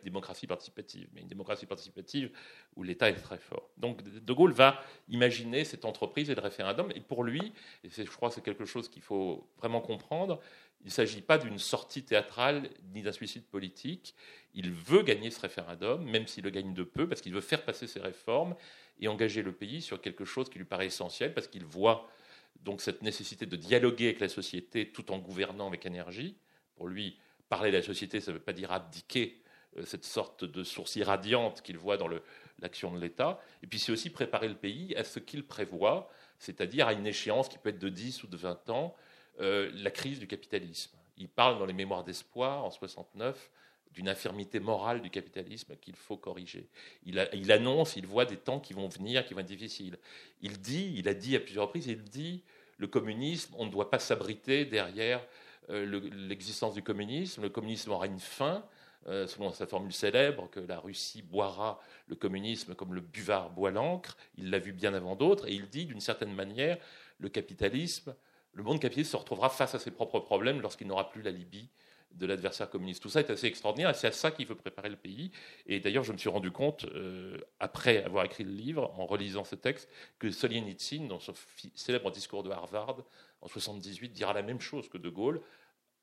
démocratie 0.03 0.47
participative, 0.47 1.07
mais 1.13 1.21
une 1.21 1.27
démocratie 1.27 1.65
participative 1.65 2.31
où 2.75 2.83
l'État 2.83 3.09
est 3.09 3.15
très 3.15 3.37
fort. 3.37 3.69
Donc 3.77 4.03
De 4.03 4.33
Gaulle 4.33 4.53
va 4.53 4.83
imaginer 5.09 5.65
cette 5.65 5.85
entreprise 5.85 6.29
et 6.29 6.35
le 6.35 6.41
référendum, 6.41 6.91
et 6.95 7.01
pour 7.01 7.23
lui, 7.23 7.53
et 7.83 7.89
je 7.89 8.03
crois 8.03 8.29
que 8.29 8.35
c'est 8.35 8.43
quelque 8.43 8.65
chose 8.65 8.89
qu'il 8.89 9.01
faut 9.01 9.49
vraiment 9.57 9.81
comprendre, 9.81 10.39
il 10.83 10.87
ne 10.87 10.91
s'agit 10.91 11.21
pas 11.21 11.37
d'une 11.37 11.59
sortie 11.59 12.03
théâtrale 12.03 12.69
ni 12.93 13.01
d'un 13.01 13.13
suicide 13.13 13.45
politique. 13.45 14.15
Il 14.53 14.71
veut 14.71 15.01
gagner 15.01 15.31
ce 15.31 15.39
référendum, 15.39 16.03
même 16.03 16.27
s'il 16.27 16.43
le 16.43 16.49
gagne 16.49 16.73
de 16.73 16.83
peu, 16.83 17.07
parce 17.07 17.21
qu'il 17.21 17.33
veut 17.33 17.41
faire 17.41 17.63
passer 17.63 17.87
ses 17.87 18.01
réformes 18.01 18.55
et 18.99 19.07
engager 19.07 19.41
le 19.43 19.53
pays 19.53 19.81
sur 19.81 20.01
quelque 20.01 20.25
chose 20.25 20.49
qui 20.49 20.57
lui 20.57 20.65
paraît 20.65 20.87
essentiel, 20.87 21.33
parce 21.33 21.47
qu'il 21.47 21.63
voit 21.63 22.09
donc 22.61 22.81
cette 22.81 23.01
nécessité 23.01 23.45
de 23.45 23.55
dialoguer 23.55 24.07
avec 24.07 24.19
la 24.19 24.29
société 24.29 24.91
tout 24.91 25.11
en 25.11 25.19
gouvernant 25.19 25.67
avec 25.67 25.85
énergie. 25.85 26.37
Pour 26.75 26.87
lui, 26.87 27.17
parler 27.53 27.69
de 27.69 27.77
la 27.77 27.83
société, 27.83 28.19
ça 28.19 28.31
ne 28.31 28.37
veut 28.37 28.43
pas 28.43 28.51
dire 28.51 28.71
abdiquer 28.71 29.39
euh, 29.77 29.85
cette 29.85 30.05
sorte 30.05 30.43
de 30.43 30.63
source 30.63 30.95
irradiante 30.95 31.61
qu'il 31.61 31.77
voit 31.77 31.97
dans 31.97 32.09
l'action 32.57 32.91
de 32.91 32.99
l'État. 32.99 33.39
Et 33.61 33.67
puis 33.67 33.77
c'est 33.77 33.91
aussi 33.91 34.09
préparer 34.09 34.47
le 34.47 34.55
pays 34.55 34.95
à 34.95 35.03
ce 35.03 35.19
qu'il 35.19 35.45
prévoit, 35.45 36.09
c'est-à-dire 36.39 36.87
à 36.87 36.93
une 36.93 37.05
échéance 37.05 37.49
qui 37.49 37.59
peut 37.59 37.69
être 37.69 37.77
de 37.77 37.89
10 37.89 38.23
ou 38.23 38.27
de 38.27 38.37
20 38.37 38.71
ans, 38.71 38.95
euh, 39.39 39.69
la 39.75 39.91
crise 39.91 40.17
du 40.17 40.25
capitalisme. 40.25 40.97
Il 41.19 41.29
parle 41.29 41.59
dans 41.59 41.67
les 41.67 41.73
mémoires 41.73 42.03
d'espoir 42.03 42.65
en 42.65 42.71
69 42.71 43.51
d'une 43.91 44.09
infirmité 44.09 44.59
morale 44.59 45.03
du 45.03 45.11
capitalisme 45.11 45.75
qu'il 45.75 45.95
faut 45.95 46.17
corriger. 46.17 46.67
Il, 47.05 47.23
il, 47.33 47.51
annonce, 47.51 47.95
il 47.97 48.07
voit 48.07 48.25
des 48.25 48.37
temps 48.37 48.59
qui 48.59 48.73
vont 48.73 48.87
venir, 48.87 49.27
qui 49.27 49.35
vont 49.35 49.41
être 49.41 49.45
difficiles. 49.45 49.99
Il 50.41 50.59
dit, 50.59 50.91
il 50.97 51.07
a 51.07 51.13
dit 51.13 51.35
à 51.35 51.39
plusieurs 51.39 51.65
reprises, 51.65 51.85
il 51.85 52.03
dit, 52.03 52.41
le 52.79 52.87
communisme, 52.87 53.53
on 53.59 53.67
ne 53.67 53.71
doit 53.71 53.91
pas 53.91 53.99
s'abriter 53.99 54.65
derrière 54.65 55.23
euh, 55.69 56.09
l'existence 56.27 56.73
du 56.73 56.83
communisme. 56.83 57.41
Le 57.41 57.49
communisme 57.49 57.91
aura 57.91 58.07
une 58.07 58.19
fin, 58.19 58.65
euh, 59.07 59.27
selon 59.27 59.51
sa 59.51 59.67
formule 59.67 59.93
célèbre, 59.93 60.49
que 60.49 60.59
la 60.59 60.79
Russie 60.79 61.21
boira 61.21 61.79
le 62.07 62.15
communisme 62.15 62.75
comme 62.75 62.93
le 62.93 63.01
buvard 63.01 63.49
boit 63.49 63.71
l'encre. 63.71 64.17
Il 64.37 64.49
l'a 64.49 64.59
vu 64.59 64.73
bien 64.73 64.93
avant 64.93 65.15
d'autres, 65.15 65.47
et 65.47 65.53
il 65.53 65.67
dit 65.69 65.85
d'une 65.85 66.01
certaine 66.01 66.33
manière, 66.33 66.77
le 67.19 67.29
capitalisme, 67.29 68.15
le 68.53 68.63
monde 68.63 68.79
capitaliste 68.79 69.11
se 69.11 69.17
retrouvera 69.17 69.49
face 69.49 69.75
à 69.75 69.79
ses 69.79 69.91
propres 69.91 70.19
problèmes 70.19 70.61
lorsqu'il 70.61 70.87
n'aura 70.87 71.09
plus 71.09 71.21
la 71.21 71.31
Libye 71.31 71.69
de 72.15 72.25
l'adversaire 72.25 72.69
communiste. 72.69 73.01
Tout 73.01 73.09
ça 73.09 73.19
est 73.19 73.29
assez 73.29 73.47
extraordinaire 73.47 73.89
et 73.89 73.93
c'est 73.93 74.07
à 74.07 74.11
ça 74.11 74.31
qu'il 74.31 74.45
veut 74.45 74.55
préparer 74.55 74.89
le 74.89 74.95
pays. 74.95 75.31
Et 75.65 75.79
d'ailleurs, 75.79 76.03
je 76.03 76.13
me 76.13 76.17
suis 76.17 76.29
rendu 76.29 76.51
compte, 76.51 76.85
euh, 76.85 77.37
après 77.59 78.03
avoir 78.03 78.25
écrit 78.25 78.43
le 78.43 78.51
livre, 78.51 78.93
en 78.99 79.05
relisant 79.05 79.43
ce 79.43 79.55
texte, 79.55 79.89
que 80.19 80.29
Solzhenitsyn, 80.29 81.07
dans 81.07 81.19
son 81.19 81.33
célèbre 81.75 82.11
discours 82.11 82.43
de 82.43 82.51
Harvard 82.51 82.97
en 83.43 83.47
78, 83.47 84.09
dira 84.09 84.33
la 84.33 84.41
même 84.41 84.59
chose 84.59 84.89
que 84.89 84.97
De 84.97 85.09
Gaulle. 85.09 85.41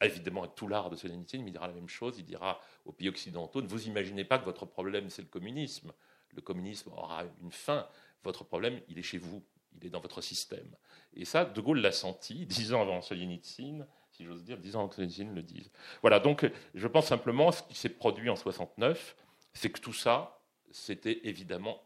Évidemment, 0.03 0.45
avec 0.45 0.55
tout 0.55 0.67
l'art 0.67 0.89
de 0.89 0.97
Solzhenitsyn, 0.97 1.43
mais 1.43 1.49
il 1.49 1.53
dira 1.53 1.67
la 1.67 1.75
même 1.75 1.89
chose. 1.89 2.19
Il 2.19 2.25
dira 2.25 2.61
aux 2.85 2.93
pays 2.93 3.09
occidentaux 3.09 3.61
ne 3.61 3.69
vous 3.69 3.87
imaginez 3.87 4.25
pas 4.25 4.39
que 4.39 4.45
votre 4.45 4.65
problème, 4.65 5.11
c'est 5.11 5.23
le 5.23 5.29
communisme. 5.29 5.93
Le 6.31 6.41
communisme 6.41 6.91
aura 6.93 7.25
une 7.43 7.53
fin. 7.53 7.87
Votre 8.23 8.45
problème, 8.45 8.81
il 8.89 8.99
est 8.99 9.03
chez 9.03 9.19
vous. 9.19 9.43
Il 9.77 9.87
est 9.87 9.91
dans 9.91 10.01
votre 10.01 10.21
système. 10.21 10.75
Et 11.13 11.25
ça, 11.25 11.45
De 11.45 11.61
Gaulle 11.61 11.81
l'a 11.81 11.93
senti, 11.93 12.47
dix 12.47 12.73
ans 12.73 12.83
avant 12.83 13.03
Solzhenitsyn 13.03 13.87
si 14.11 14.25
j'ose 14.25 14.45
dire, 14.45 14.59
disant 14.59 14.89
que 14.89 15.01
les 15.01 15.25
le 15.25 15.43
disent. 15.43 15.71
Voilà, 16.03 16.21
donc 16.21 16.51
je 16.75 16.87
pense 16.87 17.07
simplement 17.07 17.53
ce 17.53 17.63
qui 17.63 17.75
s'est 17.75 17.89
produit 17.89 18.29
en 18.29 18.37
69, 18.37 19.17
c'est 19.55 19.71
que 19.71 19.81
tout 19.81 19.93
ça, 19.93 20.43
c'était 20.71 21.21
évidemment 21.25 21.83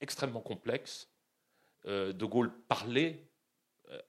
extrêmement 0.00 0.40
complexe. 0.40 1.08
Euh, 1.86 2.12
de 2.12 2.24
Gaulle 2.24 2.52
parlait 2.68 3.26
euh, 3.90 4.00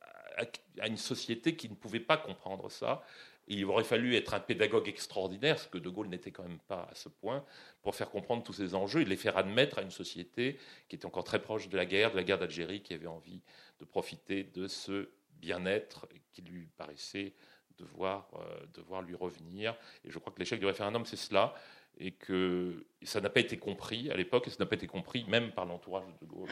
à 0.80 0.88
une 0.88 0.98
société 0.98 1.56
qui 1.56 1.70
ne 1.70 1.76
pouvait 1.76 2.00
pas 2.00 2.18
comprendre 2.18 2.70
ça. 2.70 3.04
il 3.48 3.66
aurait 3.66 3.84
fallu 3.84 4.16
être 4.16 4.34
un 4.34 4.40
pédagogue 4.40 4.88
extraordinaire, 4.88 5.60
ce 5.60 5.68
que 5.68 5.78
De 5.78 5.90
Gaulle 5.90 6.08
n'était 6.08 6.32
quand 6.32 6.44
même 6.44 6.60
pas 6.68 6.88
à 6.90 6.96
ce 6.96 7.10
point, 7.10 7.44
pour 7.82 7.96
faire 7.96 8.10
comprendre 8.10 8.44
tous 8.44 8.54
ces 8.54 8.76
enjeux 8.76 9.02
et 9.02 9.06
les 9.06 9.18
faire 9.18 9.38
admettre 9.38 9.80
à 9.80 9.82
une 9.82 9.92
société 9.92 10.58
qui 10.88 10.96
était 10.96 11.06
encore 11.06 11.24
très 11.24 11.42
proche 11.42 11.68
de 11.70 11.78
la 11.78 11.86
guerre, 11.86 12.12
de 12.12 12.18
la 12.18 12.24
guerre 12.24 12.40
d'Algérie, 12.40 12.82
qui 12.82 12.94
avait 12.94 13.08
envie 13.08 13.42
de 13.80 13.86
profiter 13.86 14.44
de 14.44 14.68
ce 14.68 15.10
bien-être 15.42 16.08
qui 16.32 16.42
lui 16.44 16.68
paraissait 16.78 17.34
devoir, 17.78 18.30
euh, 18.36 18.66
devoir 18.74 19.02
lui 19.02 19.16
revenir. 19.16 19.76
Et 20.06 20.12
je 20.12 20.20
crois 20.20 20.32
que 20.32 20.40
l'échec 20.40 20.60
du 20.60 20.66
référendum, 20.66 21.06
c'est 21.06 21.18
cela, 21.18 21.54
et 21.98 22.12
que 22.12 22.86
ça 23.04 23.20
n'a 23.22 23.30
pas 23.30 23.40
été 23.40 23.58
compris 23.58 24.10
à 24.12 24.16
l'époque, 24.16 24.48
et 24.48 24.50
ça 24.52 24.58
n'a 24.60 24.66
pas 24.66 24.76
été 24.76 24.88
compris 24.88 25.26
même 25.26 25.52
par 25.52 25.66
l'entourage 25.66 26.06
de 26.06 26.26
De 26.26 26.32
Gaulle, 26.32 26.50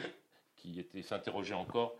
qui 0.55 0.85
s'interrogeait 1.03 1.53
encore 1.53 1.95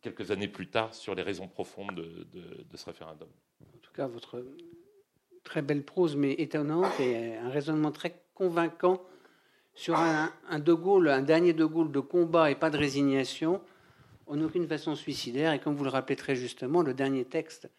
quelques 0.00 0.30
années 0.30 0.48
plus 0.48 0.68
tard 0.68 0.94
sur 0.94 1.14
les 1.14 1.22
raisons 1.22 1.48
profondes 1.48 1.94
de, 1.94 2.76
ce 2.76 2.84
référendum. 2.86 3.28
En 3.74 3.78
tout 3.78 3.92
cas, 3.92 4.06
votre 4.06 4.44
très 5.44 5.62
belle 5.62 5.84
prose, 5.84 6.16
mais 6.16 6.32
étonnante, 6.32 6.98
et 7.00 7.36
un 7.36 7.48
raisonnement 7.48 7.90
très 7.90 8.22
convaincant 8.34 9.02
sur 9.74 9.96
un, 9.96 10.30
De 10.58 10.72
Gaulle, 10.72 11.08
un 11.08 11.22
dernier 11.22 11.52
De 11.52 11.64
Gaulle 11.64 11.92
de 11.92 12.00
combat 12.00 12.50
et 12.50 12.54
pas 12.54 12.70
de 12.70 12.76
résignation, 12.76 13.60
en 14.26 14.40
aucune 14.42 14.66
façon 14.66 14.94
suicidaire. 14.94 15.52
Et 15.52 15.60
comme 15.60 15.74
vous 15.74 15.84
le 15.84 15.90
rappelez 15.90 16.16
très 16.16 16.36
justement, 16.36 16.82
le 16.82 16.94
dernier 16.94 17.24
texte, 17.24 17.70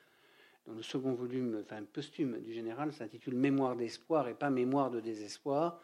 dans 0.65 0.73
le 0.73 0.81
second 0.81 1.13
volume, 1.13 1.61
enfin 1.63 1.83
posthume 1.83 2.39
du 2.41 2.53
général, 2.53 2.93
s'intitule 2.93 3.35
Mémoire 3.35 3.75
d'espoir 3.75 4.27
et 4.27 4.33
pas 4.33 4.49
Mémoire 4.49 4.91
de 4.91 4.99
désespoir. 4.99 5.81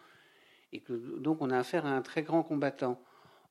Et 0.72 0.80
que 0.80 0.94
donc 1.20 1.42
on 1.42 1.50
a 1.50 1.58
affaire 1.58 1.86
à 1.86 1.90
un 1.90 2.02
très 2.02 2.24
grand 2.24 2.44
combattant. 2.44 3.02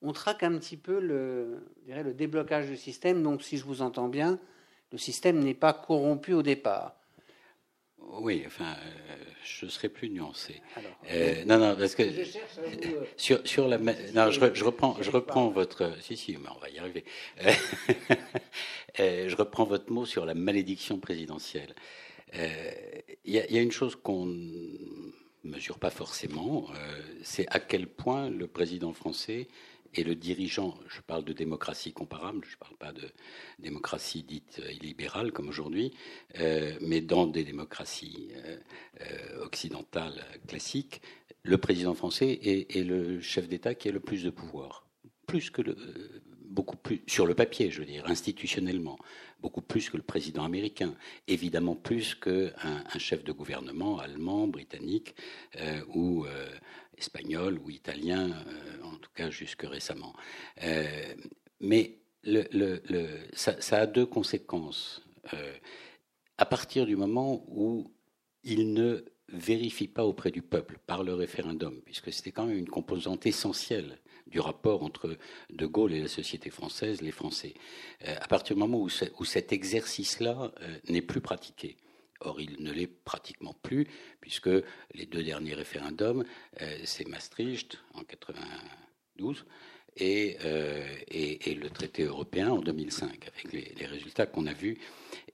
On 0.06 0.12
traque 0.12 0.42
un 0.42 0.58
petit 0.58 0.76
peu 0.76 1.00
le, 1.00 1.66
dirais, 1.86 2.02
le 2.02 2.12
déblocage 2.12 2.68
du 2.68 2.76
système. 2.76 3.22
Donc, 3.22 3.42
si 3.42 3.56
je 3.56 3.64
vous 3.64 3.80
entends 3.80 4.08
bien, 4.08 4.38
le 4.92 4.98
système 4.98 5.38
n'est 5.38 5.54
pas 5.54 5.72
corrompu 5.72 6.34
au 6.34 6.42
départ. 6.42 6.94
Oui, 8.20 8.42
enfin, 8.46 8.76
euh, 8.84 9.16
je 9.44 9.66
serai 9.66 9.88
plus 9.88 10.10
nuancé. 10.10 10.60
Euh, 11.10 11.44
non, 11.46 11.58
non, 11.58 11.74
parce 11.74 11.94
que 11.94 12.02
euh, 12.02 13.04
sur, 13.16 13.40
sur 13.48 13.66
la, 13.66 13.78
non, 13.78 14.30
je, 14.30 14.52
je 14.52 14.64
reprends, 14.64 14.96
je 15.00 15.10
reprends 15.10 15.48
votre, 15.48 15.90
si, 16.02 16.18
si, 16.18 16.36
mais 16.36 16.48
on 16.54 16.58
va 16.58 16.68
y 16.68 16.78
arriver. 16.78 17.04
je 18.98 19.34
reprends 19.36 19.64
votre 19.64 19.90
mot 19.90 20.04
sur 20.04 20.26
la 20.26 20.34
malédiction 20.34 20.98
présidentielle. 20.98 21.74
Il 22.34 23.32
y, 23.32 23.36
y, 23.36 23.58
a 23.58 23.62
une 23.62 23.72
chose 23.72 23.96
qu'on 23.96 24.26
ne 24.26 24.76
mesure 25.44 25.78
pas 25.78 25.90
forcément, 25.90 26.68
c'est 27.22 27.46
à 27.48 27.60
quel 27.60 27.86
point 27.86 28.28
le 28.28 28.46
président 28.46 28.92
français 28.92 29.48
et 29.94 30.04
le 30.04 30.14
dirigeant, 30.14 30.78
je 30.88 31.00
parle 31.00 31.24
de 31.24 31.32
démocratie 31.32 31.92
comparable, 31.92 32.44
je 32.44 32.54
ne 32.54 32.58
parle 32.58 32.76
pas 32.76 32.92
de 32.92 33.08
démocratie 33.58 34.22
dite 34.22 34.60
illibérale 34.70 35.32
comme 35.32 35.48
aujourd'hui, 35.48 35.92
euh, 36.40 36.76
mais 36.80 37.00
dans 37.00 37.26
des 37.26 37.44
démocraties 37.44 38.30
euh, 38.34 38.56
euh, 39.02 39.44
occidentales 39.44 40.24
classiques, 40.48 41.00
le 41.42 41.58
président 41.58 41.94
français 41.94 42.38
est, 42.42 42.84
le 42.84 43.20
chef 43.20 43.48
d'État 43.48 43.74
qui 43.74 43.88
a 43.88 43.92
le 43.92 44.00
plus 44.00 44.24
de 44.24 44.30
pouvoir, 44.30 44.86
plus 45.26 45.50
que 45.50 45.62
beaucoup 46.42 46.76
plus 46.76 47.02
sur 47.06 47.26
le 47.26 47.34
papier, 47.34 47.70
je 47.70 47.80
veux 47.80 47.86
dire, 47.86 48.06
institutionnellement, 48.06 48.98
beaucoup 49.40 49.60
plus 49.60 49.90
que 49.90 49.96
le 49.96 50.02
président 50.02 50.44
américain, 50.44 50.94
évidemment 51.28 51.74
plus 51.74 52.14
qu'un 52.14 52.52
un 52.62 52.98
chef 52.98 53.24
de 53.24 53.32
gouvernement 53.32 53.98
allemand, 53.98 54.48
britannique 54.48 55.14
ou 55.94 56.24
espagnol 56.98 57.58
ou 57.64 57.70
italien, 57.70 58.30
euh, 58.30 58.82
en 58.84 58.96
tout 58.96 59.10
cas 59.14 59.30
jusque 59.30 59.62
récemment. 59.62 60.14
Euh, 60.62 61.14
mais 61.60 61.98
ça, 63.34 63.56
a 63.78 63.86
deux 63.86 64.06
conséquences. 64.06 65.02
Euh, 65.34 65.54
à 66.38 66.46
partir 66.46 66.86
du 66.86 66.96
moment 66.96 67.44
où 67.48 67.92
il 68.42 68.72
ne 68.72 69.04
vérifie 69.28 69.88
pas 69.88 70.04
auprès 70.04 70.30
du 70.30 70.42
peuple 70.42 70.78
par 70.86 71.02
le 71.02 71.14
référendum, 71.14 71.80
puisque 71.82 72.12
c'était 72.12 72.32
quand 72.32 72.46
même 72.46 72.58
une 72.58 72.68
composante 72.68 73.26
essentielle 73.26 73.98
du 74.26 74.40
rapport 74.40 74.82
entre 74.82 75.16
De 75.50 75.66
Gaulle 75.66 75.92
et 75.92 76.00
la 76.00 76.08
société 76.08 76.50
française, 76.50 77.02
les 77.02 77.10
Français. 77.10 77.54
à 78.00 78.26
partir 78.26 78.56
du 78.56 78.60
moment 78.60 78.80
où 78.80 79.24
cet 79.24 79.52
exercice-là 79.52 80.52
n'est 80.88 81.02
plus 81.02 81.20
pratiqué, 81.20 81.76
Or, 82.24 82.40
il 82.40 82.62
ne 82.62 82.72
l'est 82.72 82.86
pratiquement 82.86 83.54
plus, 83.62 83.86
puisque 84.20 84.48
les 84.94 85.06
deux 85.06 85.22
derniers 85.22 85.54
référendums, 85.54 86.24
euh, 86.62 86.78
c'est 86.84 87.06
Maastricht 87.06 87.78
en 87.92 88.02
92 88.02 89.44
euh, 90.00 90.96
et, 91.08 91.54
le 91.54 91.70
traité 91.70 92.02
européen 92.04 92.50
en 92.50 92.58
2005, 92.58 93.28
avec 93.28 93.52
les, 93.52 93.86
résultats 93.86 94.26
qu'on 94.26 94.46
a 94.46 94.54
vus. 94.54 94.78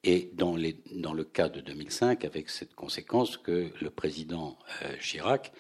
Et 0.03 0.31
dans, 0.35 0.57
le 0.57 1.24
cas 1.24 1.48
de 1.48 1.61
2005, 1.61 2.24
avec 2.24 2.50
cette 2.50 2.74
conséquence 2.74 3.37
que 3.37 3.70
le 3.81 3.90
président 3.90 4.59
euh, 4.83 4.96
Chirac 4.98 5.53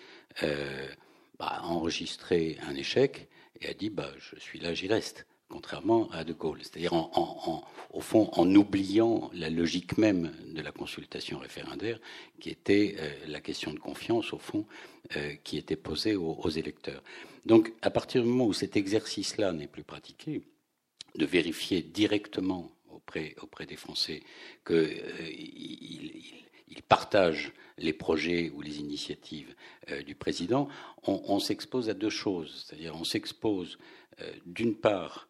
bah, 0.42 1.46
a 1.46 1.62
enregistré 1.64 2.58
un 2.66 2.74
échec 2.74 3.28
et 3.60 3.68
a 3.68 3.74
dit 3.74 3.90
bah, 3.90 4.10
Je 4.18 4.38
suis 4.40 4.58
là, 4.58 4.74
j'y 4.74 4.88
reste 4.88 5.26
contrairement 5.50 6.08
à 6.12 6.24
De 6.24 6.32
Gaulle. 6.32 6.60
C'est-à-dire, 6.62 6.94
au 6.94 8.00
fond, 8.00 8.30
en 8.32 8.54
oubliant 8.54 9.30
la 9.34 9.50
logique 9.50 9.98
même 9.98 10.32
de 10.46 10.62
la 10.62 10.72
consultation 10.72 11.38
référendaire, 11.38 11.98
qui 12.38 12.50
était 12.50 12.94
euh, 12.98 13.10
la 13.26 13.40
question 13.40 13.74
de 13.74 13.78
confiance, 13.78 14.32
au 14.32 14.38
fond, 14.38 14.64
euh, 15.16 15.34
qui 15.44 15.58
était 15.58 15.76
posée 15.76 16.14
aux, 16.14 16.48
électeurs. 16.48 17.02
Donc, 17.44 17.72
à 17.82 17.90
partir 17.90 18.22
du 18.22 18.28
moment 18.28 18.46
où 18.46 18.52
cet 18.52 18.76
exercice-là 18.76 19.52
n'est 19.52 19.66
plus 19.66 19.82
pratiqué, 19.82 20.42
de 21.16 21.26
vérifier 21.26 21.82
directement 21.82 22.70
auprès, 22.88 23.34
auprès 23.42 23.66
des 23.66 23.76
Français 23.76 24.22
qu'ils 24.64 24.76
euh, 24.76 26.82
partagent 26.88 27.52
les 27.78 27.92
projets 27.92 28.52
ou 28.54 28.60
les 28.60 28.78
initiatives 28.78 29.54
du 30.06 30.14
président, 30.14 30.68
on, 31.04 31.40
s'expose 31.40 31.88
à 31.88 31.94
deux 31.94 32.10
choses. 32.10 32.66
C'est-à-dire, 32.66 32.94
on 32.94 33.04
s'expose 33.04 33.78
d'une 34.44 34.74
part 34.74 35.29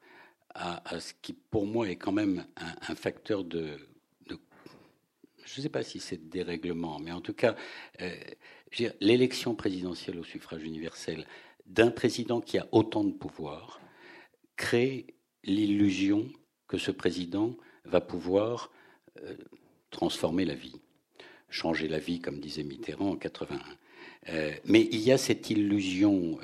à, 0.55 1.01
ce 1.01 1.13
qui, 1.23 1.33
pour 1.33 1.67
moi, 1.67 1.89
est 1.89 1.97
quand 1.97 2.13
même 2.13 2.45
un, 2.57 2.95
facteur 2.95 3.45
de, 3.45 3.79
je 5.45 5.59
ne 5.59 5.63
sais 5.63 5.69
pas 5.69 5.83
si 5.83 6.01
c'est 6.01 6.29
dérèglement, 6.29 6.99
mais 7.01 7.13
en 7.13 7.21
tout 7.21 7.33
cas, 7.33 7.57
euh, 8.01 8.15
l'élection 9.01 9.55
présidentielle 9.55 10.19
au 10.19 10.25
suffrage 10.25 10.63
universel 10.63 11.27
d'un 11.67 11.91
président 11.91 12.41
qui 12.41 12.59
a 12.59 12.67
autant 12.73 13.05
de 13.05 13.13
pouvoir 13.13 13.81
crée 14.57 15.07
l'illusion 15.45 16.29
que 16.69 16.79
ce 16.79 16.91
président 16.91 17.57
va 17.85 18.01
pouvoir 18.01 18.71
euh, 19.23 19.35
transformer 19.91 20.45
la 20.45 20.55
vie, 20.55 20.81
changer 21.49 21.89
la 21.89 21.99
vie, 21.99 22.21
comme 22.21 22.39
disait 22.39 22.63
Mitterrand 22.63 23.11
en 23.11 23.17
81. 23.17 23.61
Euh, 24.29 24.53
mais 24.67 24.89
il 24.93 25.01
y 25.01 25.11
a 25.11 25.19
cette 25.19 25.51
illusion, 25.51 26.39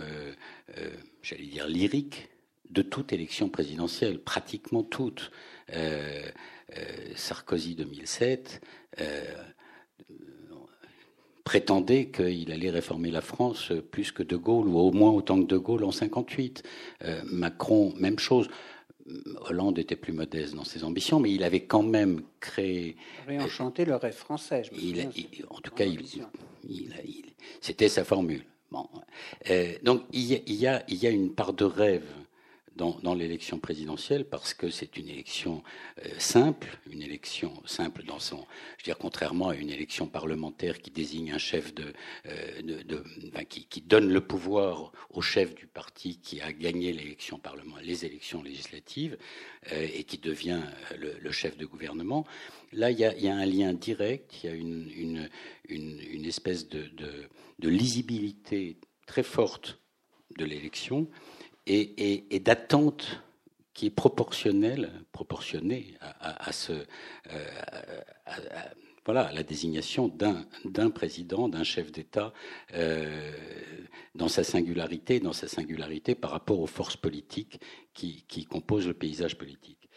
j'allais 1.22 1.46
dire 1.46 1.68
lyrique, 1.68 2.28
de 2.70 2.82
toute 2.82 3.12
élection 3.12 3.48
présidentielle, 3.48 4.18
pratiquement 4.18 4.82
toute. 4.82 5.30
Euh, 5.74 6.28
euh, 6.76 6.82
Sarkozy 7.14 7.74
2007 7.74 8.60
euh, 9.00 9.24
prétendait 11.44 12.10
qu'il 12.10 12.50
allait 12.52 12.70
réformer 12.70 13.10
la 13.10 13.20
France 13.20 13.72
plus 13.90 14.12
que 14.12 14.22
De 14.22 14.36
Gaulle, 14.36 14.68
ou 14.68 14.78
au 14.78 14.92
moins 14.92 15.10
autant 15.10 15.40
que 15.40 15.46
De 15.46 15.56
Gaulle 15.56 15.84
en 15.84 15.92
58. 15.92 16.62
Macron, 17.24 17.94
même 17.98 18.18
chose. 18.18 18.48
Hollande 19.42 19.78
était 19.78 19.94
plus 19.94 20.12
modeste 20.12 20.54
dans 20.54 20.64
ses 20.64 20.82
ambitions, 20.82 21.20
mais 21.20 21.32
il 21.32 21.44
avait 21.44 21.64
quand 21.64 21.84
même 21.84 22.22
créé. 22.40 22.96
Réenchanter 23.28 23.84
le 23.84 23.94
rêve 23.94 24.16
français. 24.16 24.62
en 25.48 25.60
tout 25.60 25.70
cas, 25.70 25.84
c'était 27.60 27.88
sa 27.88 28.04
formule. 28.04 28.44
Bon. 28.72 28.88
donc 29.84 30.02
il 30.12 30.24
y, 30.24 30.34
a, 30.66 30.82
il 30.88 30.96
y, 30.96 31.06
a, 31.06 31.10
une 31.10 31.32
part 31.32 31.52
de 31.52 31.64
rêve 31.64 32.02
dans, 32.76 33.14
l'élection 33.14 33.58
présidentielle 33.58 34.24
parce 34.24 34.54
que 34.54 34.70
c'est 34.70 34.96
une 34.96 35.08
élection 35.08 35.62
euh, 36.04 36.08
simple, 36.18 36.78
une 36.90 37.02
élection 37.02 37.52
simple 37.64 38.04
dans 38.04 38.18
son, 38.18 38.36
je 38.76 38.82
veux 38.82 38.84
dire, 38.84 38.98
contrairement 38.98 39.48
à 39.48 39.56
une 39.56 39.70
élection 39.70 40.06
parlementaire 40.06 40.78
qui 40.80 40.90
désigne 40.90 41.32
un 41.32 41.38
chef 41.38 41.74
de, 41.74 41.92
de, 42.62 43.02
qui, 43.48 43.80
donne 43.80 44.12
le 44.12 44.20
pouvoir 44.20 44.92
au 45.10 45.22
chef 45.22 45.54
du 45.54 45.66
parti 45.66 46.18
qui 46.18 46.40
a 46.40 46.52
gagné 46.52 46.92
l'élection 46.92 47.40
les 47.82 48.04
élections 48.04 48.42
législatives 48.42 49.16
et 49.72 50.04
qui 50.04 50.18
devient 50.18 50.62
le, 50.98 51.30
chef 51.30 51.56
de 51.56 51.66
gouvernement. 51.66 52.26
Là, 52.72 52.90
il 52.90 52.98
y, 52.98 53.04
a, 53.04 53.36
un 53.36 53.46
lien 53.46 53.72
direct, 53.72 54.42
il 54.42 54.50
y 54.50 54.52
a 54.52 54.56
une, 54.56 56.26
espèce 56.26 56.68
de 56.68 56.88
lisibilité 57.68 58.78
très 59.06 59.22
forte 59.22 59.78
de 60.36 60.44
l'élection 60.44 61.08
et, 61.66 62.40
d'attente 62.40 63.22
qui 63.74 63.86
est 63.86 63.90
proportionnelle, 63.90 64.90
proportionnée 65.12 65.94
à, 66.00 66.52
ce, 66.52 66.72
euh, 66.72 67.46
voilà, 69.06 69.30
la 69.32 69.42
désignation 69.42 70.08
d'un 70.08 70.90
président, 70.90 71.48
d'un 71.48 71.62
chef 71.62 71.92
d'État 71.92 72.32
euh, 72.74 73.32
dans 74.14 74.28
sa 74.28 74.44
singularité, 74.44 75.20
dans 75.20 75.32
sa 75.32 75.46
singularité 75.46 76.14
par 76.14 76.32
rapport 76.32 76.60
aux 76.60 76.66
forces 76.66 76.96
politiques 76.96 77.60
qui, 77.94 78.46
composent 78.50 78.88
le 78.88 78.94
paysage 78.94 79.38
politique. 79.38 79.88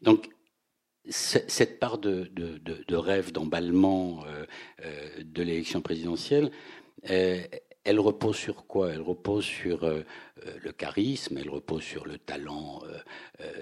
Donc 0.00 0.30
cette 1.08 1.78
part 1.78 1.98
de, 1.98 2.30
rêve, 2.94 3.32
d'emballement 3.32 4.24
euh, 4.26 5.22
de 5.22 5.42
l'élection 5.42 5.82
présidentielle, 5.82 6.50
elle 7.84 8.00
repose 8.00 8.36
sur 8.36 8.66
quoi? 8.66 8.92
Elle 8.92 9.02
repose 9.02 9.44
sur 9.44 9.84
euh, 9.84 10.00
euh, 10.46 10.58
le 10.62 10.72
charisme, 10.72 11.38
elle 11.38 11.50
repose 11.50 11.82
sur 11.82 12.06
le 12.06 12.18
talent 12.18 12.82
euh, 13.40 13.52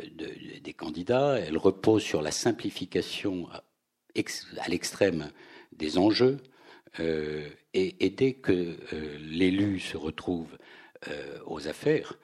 des 0.62 0.72
candidats, 0.72 1.38
elle 1.38 1.58
repose 1.58 2.02
sur 2.02 2.22
la 2.22 2.30
simplification 2.30 3.48
à 3.50 4.68
l'extrême 4.68 5.30
des 5.72 5.98
enjeux. 5.98 6.38
Et, 6.98 8.10
dès 8.10 8.34
que 8.34 8.76
l'élu 9.18 9.80
se 9.80 9.96
retrouve 9.96 10.58
aux 11.46 11.66
affaires 11.66 12.18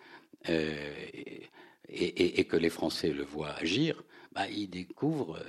et, 0.47 2.45
que 2.45 2.57
les 2.57 2.69
Français 2.69 3.09
le 3.09 3.25
voient 3.25 3.55
agir, 3.55 4.05
bah, 4.33 4.47
il 4.51 4.69
découvre, 4.69 5.43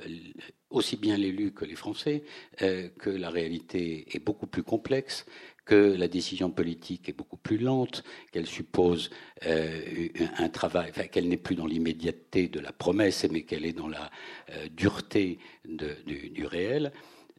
aussi 0.70 0.96
bien 0.96 1.18
l'élu 1.18 1.52
que 1.52 1.66
les 1.66 1.76
Français, 1.76 2.24
que 2.58 3.10
la 3.10 3.30
réalité 3.30 4.06
est 4.16 4.24
beaucoup 4.24 4.48
plus 4.48 4.64
complexe, 4.64 5.26
que 5.70 5.76
la 5.76 6.08
décision 6.08 6.50
politique 6.50 7.10
est 7.10 7.14
beaucoup 7.14 7.38
plus 7.38 7.60
lente, 7.60 8.04
qu'elle 8.32 8.48
suppose 8.48 9.12
euh, 9.46 10.08
un 10.40 10.50
travail, 10.50 10.92
qu'elle 11.12 11.30
n'est 11.30 11.38
plus 11.38 11.54
dans 11.54 11.68
l'immédiateté 11.68 12.48
de 12.48 12.60
la 12.60 12.74
promesse, 12.74 13.28
mais 13.30 13.44
qu'elle 13.44 13.66
est 13.66 13.74
dans 13.74 13.88
la 13.88 14.10
euh, 14.50 14.68
dureté 14.70 15.38
du, 15.66 16.44
réel. 16.44 16.92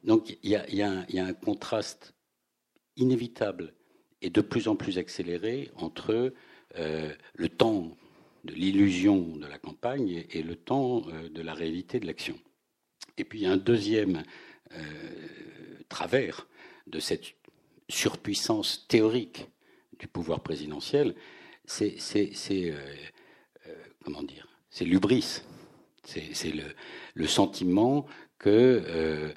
Donc 0.05 0.39
il 0.45 0.51
y, 0.51 0.83
a, 0.83 1.25
un 1.25 1.33
contraste 1.33 2.15
inévitable 2.97 3.75
et 4.23 4.31
de 4.31 4.41
plus 4.43 4.69
en 4.69 4.77
plus 4.77 4.97
accéléré 4.97 5.73
entre 5.75 6.33
euh, 6.79 7.13
le 7.35 7.49
temps 7.49 7.97
de 8.45 8.55
l'illusion 8.55 9.37
de 9.39 9.47
la 9.49 9.59
campagne 9.59 10.25
et 10.31 10.45
le 10.45 10.55
temps 10.55 11.01
de 11.01 11.43
la 11.43 11.53
réalité 11.53 11.99
de 11.99 12.07
l'action. 12.07 12.39
Et 13.19 13.25
puis 13.25 13.41
il 13.41 13.43
y 13.43 13.47
a 13.47 13.51
un 13.51 13.57
deuxième 13.57 14.23
travers 15.89 16.47
de 16.87 17.01
cette 17.01 17.40
surpuissance 17.91 18.87
théorique 18.89 19.49
du 19.99 20.07
pouvoir 20.09 20.41
présidentiel, 20.41 21.15
c'est 21.67 21.97
euh, 22.51 22.75
euh, 23.67 23.75
comment 24.05 24.23
dire, 24.23 24.49
c'est 24.71 24.85
l'ubris, 24.85 25.43
c'est 26.05 26.53
le, 27.15 27.27
sentiment 27.27 28.07
que 28.39 28.83
euh, 28.87 29.33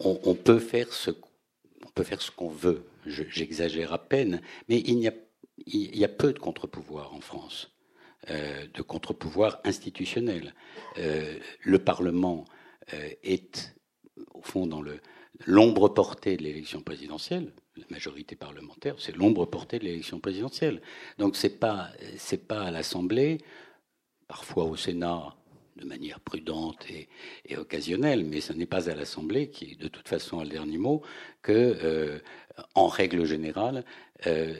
on, 0.00 0.34
peut 0.34 0.58
faire 0.58 0.92
ce 0.92 1.10
qu'on 2.30 2.48
veut. 2.48 2.84
J'exagère 3.06 3.92
à 3.92 3.98
peine, 3.98 4.40
mais 4.68 4.80
il 4.80 4.98
y 4.98 5.10
il 5.66 5.96
y 5.96 6.04
a 6.04 6.08
peu 6.08 6.32
de 6.32 6.38
contre-pouvoirs 6.40 7.14
en 7.14 7.20
France, 7.20 7.70
de 8.28 8.82
contre-pouvoirs 8.82 9.60
institutionnels. 9.62 10.52
le 10.96 11.78
Parlement 11.78 12.44
est 13.22 13.76
au 14.32 14.42
fond 14.42 14.66
dans 14.66 14.82
le 14.82 14.98
l'ombre 15.46 15.88
portée 15.88 16.36
de 16.36 16.42
l'élection 16.42 16.80
présidentielle, 16.80 17.52
la 17.76 17.84
majorité 17.90 18.36
parlementaire, 18.36 18.94
c'est 18.98 19.16
l'ombre 19.16 19.46
portée 19.46 19.78
de 19.78 19.84
l'élection 19.84 20.20
présidentielle. 20.20 20.80
Donc 21.18 21.36
c'est 21.36 21.58
pas 21.58 21.90
pas 22.48 22.62
à 22.62 22.70
l'Assemblée, 22.70 23.38
parfois 24.28 24.64
au 24.64 24.76
Sénat 24.76 25.34
de 25.76 25.84
manière 25.84 26.20
prudente 26.20 26.86
et, 26.88 27.56
occasionnelle, 27.56 28.24
mais 28.24 28.40
ce 28.40 28.52
n'est 28.52 28.66
pas 28.66 28.88
à 28.88 28.94
l'Assemblée 28.94 29.50
qui, 29.50 29.76
de 29.76 29.88
toute 29.88 30.08
façon, 30.08 30.40
le 30.42 30.48
dernier 30.48 30.78
mot, 30.78 31.02
que, 31.42 31.52
euh, 31.52 32.18
en 32.74 32.86
règle 32.86 33.24
générale, 33.24 33.84
euh, 34.26 34.54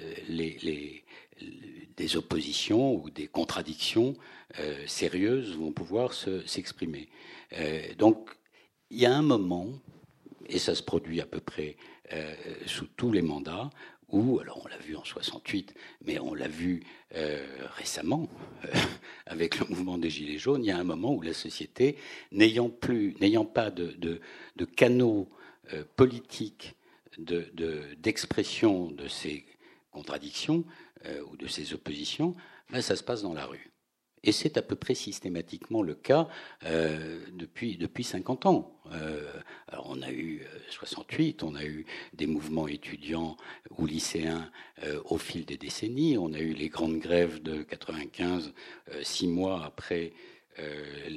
des 1.96 2.16
oppositions 2.16 2.96
ou 2.96 3.10
des 3.10 3.28
contradictions 3.28 4.14
euh, 4.58 4.84
sérieuses 4.87 5.56
vont 5.56 5.72
pouvoir 5.72 6.12
s'exprimer. 6.12 7.08
donc, 7.98 8.30
il 8.90 8.98
y 8.98 9.06
a 9.06 9.14
un 9.14 9.22
moment 9.22 9.68
et 10.48 10.59
ça 10.59 10.74
se 10.74 10.83
produit 10.83 11.20
à 11.20 11.26
peu 11.26 11.40
près 11.40 11.76
euh, 12.12 12.35
sous 12.66 12.87
tous 12.87 13.12
les 13.12 13.22
mandats, 13.22 13.70
où, 14.09 14.38
alors 14.38 14.61
on 14.64 14.68
l'a 14.68 14.76
vu 14.78 14.96
en 14.96 15.04
68, 15.04 15.74
mais 16.04 16.18
on 16.18 16.35
l'a 16.35 16.48
vu 16.48 16.83
euh, 17.14 17.46
récemment 17.76 18.28
euh, 18.64 18.68
avec 19.26 19.59
le 19.59 19.66
mouvement 19.66 19.98
des 19.98 20.11
Gilets 20.11 20.38
jaunes, 20.38 20.62
il 20.64 20.68
y 20.68 20.70
a 20.70 20.78
un 20.78 20.85
moment 20.85 21.14
où 21.14 21.22
la 21.22 21.33
société, 21.33 21.96
n'ayant 22.33 22.68
plus, 22.68 23.16
n'ayant 23.20 23.46
pas 23.46 23.70
de, 23.70 24.20
canaux 24.76 25.28
politiques 25.96 26.74
d'expression 27.18 28.90
de, 28.90 29.04
de, 29.04 29.09
ces 29.09 29.46
contradictions 29.90 30.64
ou 31.30 31.37
de 31.37 31.46
ces 31.46 31.72
oppositions, 31.72 32.35
ben, 32.70 32.83
ça 32.83 32.96
se 32.96 33.02
passe 33.02 33.22
dans 33.22 33.35
la 33.35 33.46
rue. 33.46 33.74
Et 34.24 34.33
c'est 34.33 34.57
à 34.57 34.62
peu 34.62 34.74
près 34.74 34.94
systématiquement 34.94 35.83
le 35.83 35.94
cas 35.94 36.28
euh, 36.64 37.20
depuis, 37.33 37.76
depuis 37.76 38.04
50 38.04 38.46
ans. 38.46 38.80
Euh, 38.92 39.30
alors 39.74 39.90
on 39.90 40.02
a 40.02 40.10
eu 40.10 40.40
68, 40.70 41.42
euh, 41.42 41.46
on 41.46 41.54
a 41.56 41.64
eu 41.64 41.84
des 42.14 42.26
mouvements 42.26 42.68
étudiants 42.68 43.37
ou 43.76 43.87
lycéens 43.87 44.50
au 45.06 45.18
fil 45.18 45.44
des 45.44 45.56
décennies, 45.56 46.16
on 46.16 46.32
a 46.32 46.38
eu 46.38 46.52
les 46.52 46.68
grandes 46.68 46.98
grèves 46.98 47.42
de 47.42 47.62
95, 47.62 48.52
six 49.02 49.26
mois 49.26 49.64
après 49.64 50.12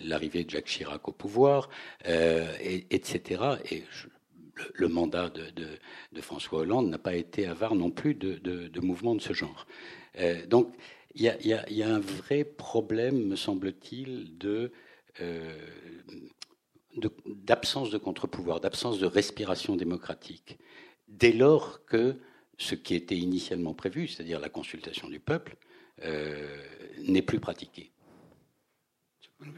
l'arrivée 0.05 0.43
de 0.43 0.49
Jacques 0.49 0.65
Chirac 0.65 1.07
au 1.07 1.11
pouvoir, 1.11 1.69
et, 2.05 2.85
etc. 2.89 3.57
Et 3.71 3.83
le, 4.73 4.87
mandat 4.87 5.29
de, 5.29 5.43
de, 6.13 6.21
François 6.21 6.59
Hollande 6.59 6.89
n'a 6.89 6.97
pas 6.97 7.15
été 7.15 7.45
avare 7.45 7.75
non 7.75 7.91
plus 7.91 8.15
de, 8.15 8.37
de 8.37 8.79
mouvements 8.79 9.15
de 9.15 9.21
ce 9.21 9.33
genre. 9.33 9.67
donc 10.47 10.73
il 11.19 11.23
y, 11.23 11.83
a, 11.83 11.89
un 11.89 11.99
vrai 11.99 12.43
problème, 12.43 13.25
me 13.25 13.35
semble-t-il, 13.35 14.37
euh, 15.19 15.57
d'absence 17.25 17.89
de, 17.89 17.97
contre-pouvoir, 17.97 18.59
d'absence 18.59 18.99
de 18.99 19.05
respiration 19.05 19.75
démocratique. 19.75 20.57
Dès 21.07 21.31
lors 21.31 21.85
que 21.85 22.15
ce 22.57 22.75
qui 22.75 22.95
était 22.95 23.17
initialement 23.17 23.73
prévu, 23.73 24.07
c'est-à-dire 24.07 24.39
la 24.39 24.49
consultation 24.49 25.07
du 25.07 25.19
peuple, 25.19 25.57
euh, 26.03 26.57
n'est 27.07 27.21
plus 27.21 27.39
pratiqué. 27.39 27.91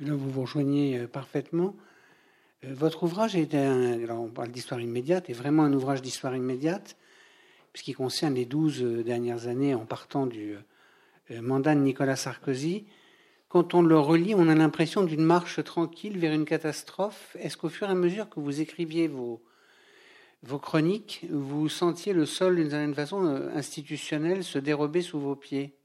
Là, 0.02 0.14
vous 0.14 0.30
vous 0.30 0.42
rejoignez 0.42 1.00
euh, 1.00 1.08
parfaitement. 1.08 1.76
Votre 2.64 3.04
ouvrage 3.04 3.36
est 3.36 3.56
un, 3.56 4.10
on 4.10 4.28
parle 4.28 4.50
d'histoire 4.50 4.82
immédiate, 4.82 5.30
est 5.30 5.34
vraiment 5.34 5.64
un 5.64 5.74
ouvrage 5.74 6.02
d'histoire 6.02 6.36
immédiate, 6.36 6.98
puisqu'il 7.72 7.94
concerne 7.94 8.36
les 8.36 8.46
douze 8.46 8.82
dernières 8.82 9.48
années 9.48 9.74
en 9.74 9.86
partant 9.86 10.28
du, 10.28 10.58
euh, 11.32 11.42
mandat 11.42 11.76
de 11.76 11.82
Nicolas 11.82 12.16
Sarkozy, 12.16 12.86
quand 13.50 13.74
on 13.74 13.82
le 13.82 14.00
relit, 14.00 14.36
on 14.36 14.48
a 14.48 14.56
l'impression 14.56 15.04
d'une 15.04 15.24
marche 15.24 15.64
tranquille 15.64 16.20
vers 16.20 16.34
une 16.34 16.46
catastrophe. 16.46 17.36
Est-ce 17.40 17.58
qu'au 17.58 17.70
fur 17.70 17.88
et 17.88 17.92
à 17.92 17.96
mesure 17.96 18.30
que 18.30 18.40
vous 18.40 18.62
écriviez 18.62 19.08
vos, 19.08 19.44
vos 20.44 20.60
chroniques, 20.60 21.26
vous 21.32 21.68
sentiez 21.68 22.14
le 22.14 22.28
sol, 22.28 22.58
d'une 22.58 22.70
certaine 22.70 22.94
façon, 22.94 23.26
euh, 23.26 23.50
institutionnel 23.56 24.44
se 24.44 24.60
dérober 24.60 25.02
sous 25.02 25.20
vos 25.20 25.36
pieds? 25.36 25.76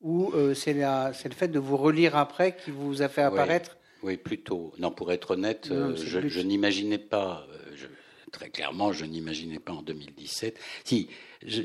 Ou 0.00 0.30
euh, 0.34 0.54
c'est 0.54 0.74
le 0.74 1.34
fait 1.34 1.48
de 1.48 1.58
vous 1.58 1.76
relire 1.76 2.16
après 2.16 2.56
qui 2.56 2.70
vous 2.70 3.02
a 3.02 3.08
fait 3.08 3.22
apparaître? 3.22 3.76
Oui, 4.04 4.16
plutôt. 4.16 4.72
Non, 4.78 4.92
pour 4.92 5.10
être 5.10 5.32
honnête, 5.32 5.72
je, 5.72 6.40
n'imaginais 6.40 6.98
pas, 6.98 7.48
très 8.30 8.50
clairement, 8.50 8.92
je 8.92 9.04
n'imaginais 9.04 9.58
pas 9.58 9.72
en 9.72 9.82
2017. 9.82 10.56
Si, 10.84 11.08
je, 11.44 11.62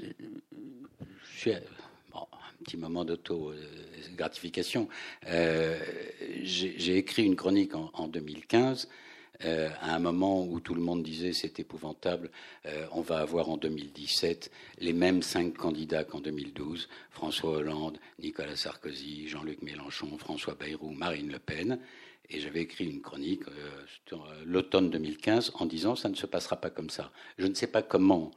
je 1.31 1.37
suis 1.37 1.51
petit 2.61 2.77
moment 2.77 3.05
d'auto-gratification. 3.05 4.87
Euh, 5.27 5.79
j'ai 6.41 6.97
écrit 6.97 7.23
une 7.23 7.35
chronique 7.35 7.73
en, 7.75 8.07
2015 8.07 8.87
à 9.43 9.95
un 9.95 9.99
moment 9.99 10.45
où 10.45 10.59
tout 10.59 10.75
le 10.75 10.81
monde 10.81 11.01
disait 11.01 11.33
c'est 11.33 11.59
épouvantable, 11.59 12.29
on 12.91 13.01
va 13.01 13.17
avoir 13.17 13.49
en 13.49 13.57
2017 13.57 14.51
les 14.77 14.93
mêmes 14.93 15.23
cinq 15.23 15.55
candidats 15.55 16.03
qu'en 16.03 16.19
2012 16.19 16.87
François 17.09 17.53
Hollande, 17.53 17.97
Nicolas 18.19 18.55
Sarkozy, 18.55 19.27
Jean-Luc 19.27 19.63
Mélenchon, 19.63 20.15
François 20.19 20.53
Bayrou, 20.53 20.91
Marine 20.91 21.31
Le 21.31 21.39
Pen. 21.39 21.79
Et 22.29 22.39
j'avais 22.39 22.61
écrit 22.61 22.85
une 22.85 23.01
chronique 23.01 23.41
l'automne 24.45 24.91
2015 24.91 25.53
en 25.55 25.65
disant 25.65 25.95
ça 25.95 26.09
ne 26.09 26.15
se 26.15 26.27
passera 26.27 26.57
pas 26.57 26.69
comme 26.69 26.91
ça. 26.91 27.11
Je 27.39 27.47
ne 27.47 27.55
sais 27.55 27.67
pas 27.67 27.81
comment 27.81 28.31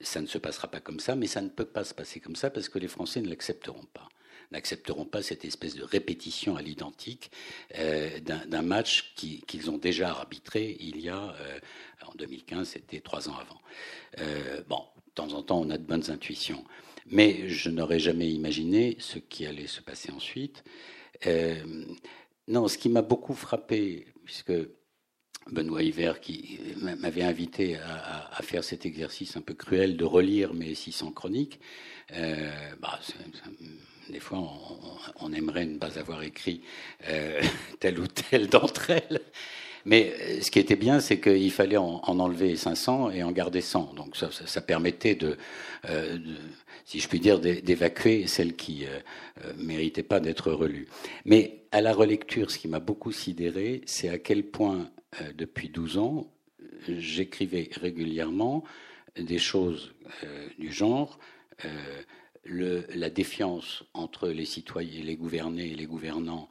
ça 0.00 0.20
ne 0.20 0.26
se 0.26 0.38
passera 0.38 0.68
pas 0.68 0.80
comme 0.80 1.00
ça, 1.00 1.14
mais 1.14 1.26
ça 1.26 1.40
ne 1.40 1.48
peut 1.48 1.64
pas 1.64 1.84
se 1.84 1.94
passer 1.94 2.20
comme 2.20 2.36
ça 2.36 2.50
parce 2.50 2.68
que 2.68 2.78
les 2.78 2.88
Français 2.88 3.20
ne 3.20 3.28
l'accepteront 3.28 3.84
pas 3.92 4.08
n'accepteront 4.50 5.04
pas 5.04 5.22
cette 5.22 5.44
espèce 5.44 5.74
de 5.74 5.84
répétition 5.84 6.56
à 6.56 6.62
l'identique 6.62 7.30
euh, 7.78 8.18
d'un 8.20 8.62
match 8.62 9.14
qu'ils 9.14 9.70
ont 9.70 9.78
déjà 9.78 10.10
arbitré 10.10 10.76
il 10.80 11.00
y 11.00 11.08
a, 11.08 11.34
euh, 11.40 11.58
en 12.06 12.14
2015, 12.16 12.68
c'était 12.68 13.00
trois 13.00 13.28
ans 13.28 13.36
avant. 13.36 13.60
Euh, 14.18 14.62
bon, 14.68 14.82
de 15.06 15.12
temps 15.14 15.32
en 15.32 15.42
temps, 15.42 15.60
on 15.60 15.70
a 15.70 15.78
de 15.78 15.84
bonnes 15.84 16.10
intuitions, 16.10 16.64
mais 17.06 17.48
je 17.48 17.70
n'aurais 17.70 18.00
jamais 18.00 18.30
imaginé 18.30 18.96
ce 18.98 19.18
qui 19.18 19.46
allait 19.46 19.66
se 19.66 19.80
passer 19.80 20.10
ensuite. 20.12 20.64
non, 22.48 22.66
ce 22.66 22.78
qui 22.78 22.88
m'a 22.88 23.02
beaucoup 23.02 23.34
frappé, 23.34 24.06
puisque 24.24 24.52
Benoît 25.48 25.82
Hiver 25.82 26.20
qui 26.20 26.60
m'avait 26.76 27.22
invité 27.22 27.76
à, 27.76 28.42
faire 28.42 28.64
cet 28.64 28.86
exercice 28.86 29.36
un 29.36 29.40
peu 29.40 29.54
cruel 29.54 29.96
de 29.96 30.04
relire 30.04 30.54
mes 30.54 30.74
600 30.74 31.12
chroniques. 31.12 31.60
Euh, 32.12 32.50
bah, 32.80 32.98
des 34.08 34.20
fois, 34.20 34.42
on, 35.20 35.32
aimerait 35.32 35.66
ne 35.66 35.78
pas 35.78 35.98
avoir 35.98 36.22
écrit 36.22 36.62
euh, 37.08 37.40
telle 37.80 38.00
ou 38.00 38.06
telle 38.06 38.48
d'entre 38.48 38.90
elles. 38.90 39.20
Mais 39.84 40.12
euh, 40.20 40.40
ce 40.42 40.50
qui 40.50 40.58
était 40.58 40.76
bien, 40.76 41.00
c'est 41.00 41.20
qu'il 41.20 41.52
fallait 41.52 41.76
en, 41.76 42.00
enlever 42.02 42.56
500 42.56 43.10
et 43.10 43.22
en 43.22 43.30
garder 43.32 43.60
100. 43.60 43.94
Donc 43.94 44.16
ça, 44.16 44.60
permettait 44.60 45.14
de, 45.14 45.36
si 46.84 47.00
je 47.00 47.08
puis 47.08 47.20
dire, 47.20 47.40
d'évacuer 47.40 48.26
celles 48.26 48.56
qui 48.56 48.84
ne 49.44 49.62
méritaient 49.62 50.02
pas 50.02 50.20
d'être 50.20 50.52
relues. 50.52 50.88
Mais 51.24 51.62
à 51.72 51.80
la 51.80 51.92
relecture, 51.92 52.50
ce 52.50 52.58
qui 52.58 52.68
m'a 52.68 52.80
beaucoup 52.80 53.12
sidéré, 53.12 53.82
c'est 53.86 54.08
à 54.08 54.18
quel 54.18 54.42
point 54.42 54.90
euh, 55.20 55.32
depuis 55.34 55.68
12 55.68 55.98
ans, 55.98 56.32
j'écrivais 56.88 57.68
régulièrement 57.72 58.64
des 59.16 59.38
choses 59.38 59.92
euh, 60.24 60.48
du 60.58 60.72
genre 60.72 61.18
euh, 61.64 62.02
la 62.46 63.10
défiance 63.10 63.84
entre 63.92 64.28
les 64.28 64.44
citoyens, 64.44 65.04
les 65.04 65.16
gouvernés 65.16 65.72
et 65.72 65.74
les 65.74 65.84
gouvernants 65.84 66.48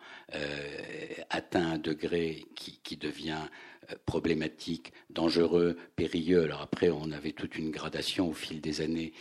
atteint 1.31 1.71
un 1.71 1.77
degré 1.79 2.45
qui, 2.55 2.95
devient 2.95 3.41
problématique, 4.05 4.93
dangereux, 5.09 5.77
périlleux. 5.95 6.43
Alors 6.43 6.61
après, 6.61 6.91
on 6.91 7.11
avait 7.11 7.31
toute 7.31 7.57
une 7.57 7.71
gradation 7.71 8.29
au 8.29 8.33
fil 8.33 8.61
des 8.61 8.81
années 8.81 9.13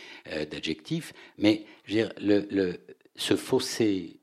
d'adjectifs, 0.51 1.11
mais 1.39 1.65
le, 1.87 2.45
le, 2.51 2.79
ce 3.15 3.35
fossé, 3.35 4.19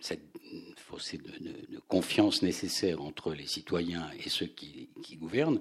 cette 0.00 0.31
fossé 0.92 1.16
de, 1.16 1.80
confiance 1.88 2.42
nécessaire 2.42 3.00
entre 3.00 3.32
les 3.32 3.46
citoyens 3.46 4.10
et 4.22 4.28
ceux 4.28 4.46
qui, 4.46 4.90
gouvernent, 5.18 5.60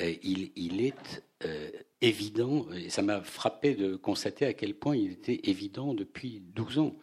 euh, 0.00 0.14
il, 0.22 0.84
est 0.84 1.24
euh, 1.44 1.70
évident, 2.02 2.66
et 2.72 2.90
ça 2.90 3.02
m'a 3.02 3.22
frappé 3.22 3.74
de 3.74 3.96
constater 3.96 4.44
à 4.44 4.52
quel 4.52 4.74
point 4.74 4.94
il 4.94 5.12
était 5.12 5.40
évident 5.44 5.94
depuis 5.94 6.40
12 6.40 6.78
ans. 6.80 6.96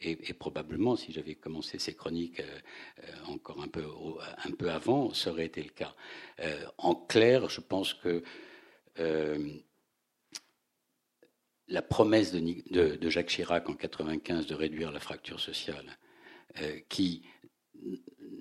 Et, 0.00 0.34
probablement, 0.34 0.96
si 0.96 1.12
j'avais 1.12 1.36
commencé 1.36 1.78
ces 1.78 1.94
chroniques 1.94 2.40
euh, 2.40 3.12
encore 3.28 3.62
un 3.62 3.68
peu, 3.68 4.68
avant, 4.68 5.14
ça 5.14 5.30
aurait 5.30 5.46
été 5.46 5.62
le 5.62 5.70
cas. 5.70 5.94
en 6.78 6.94
clair, 6.94 7.48
je 7.48 7.60
pense 7.60 7.94
que 7.94 8.22
la 11.68 11.80
promesse 11.80 12.32
de, 12.32 12.96
de, 12.96 13.08
Jacques 13.08 13.28
Chirac 13.28 13.70
en 13.70 13.74
95 13.74 14.46
de 14.46 14.54
réduire 14.54 14.90
la 14.90 15.00
fracture 15.00 15.40
sociale 15.40 15.96
qui, 16.88 17.22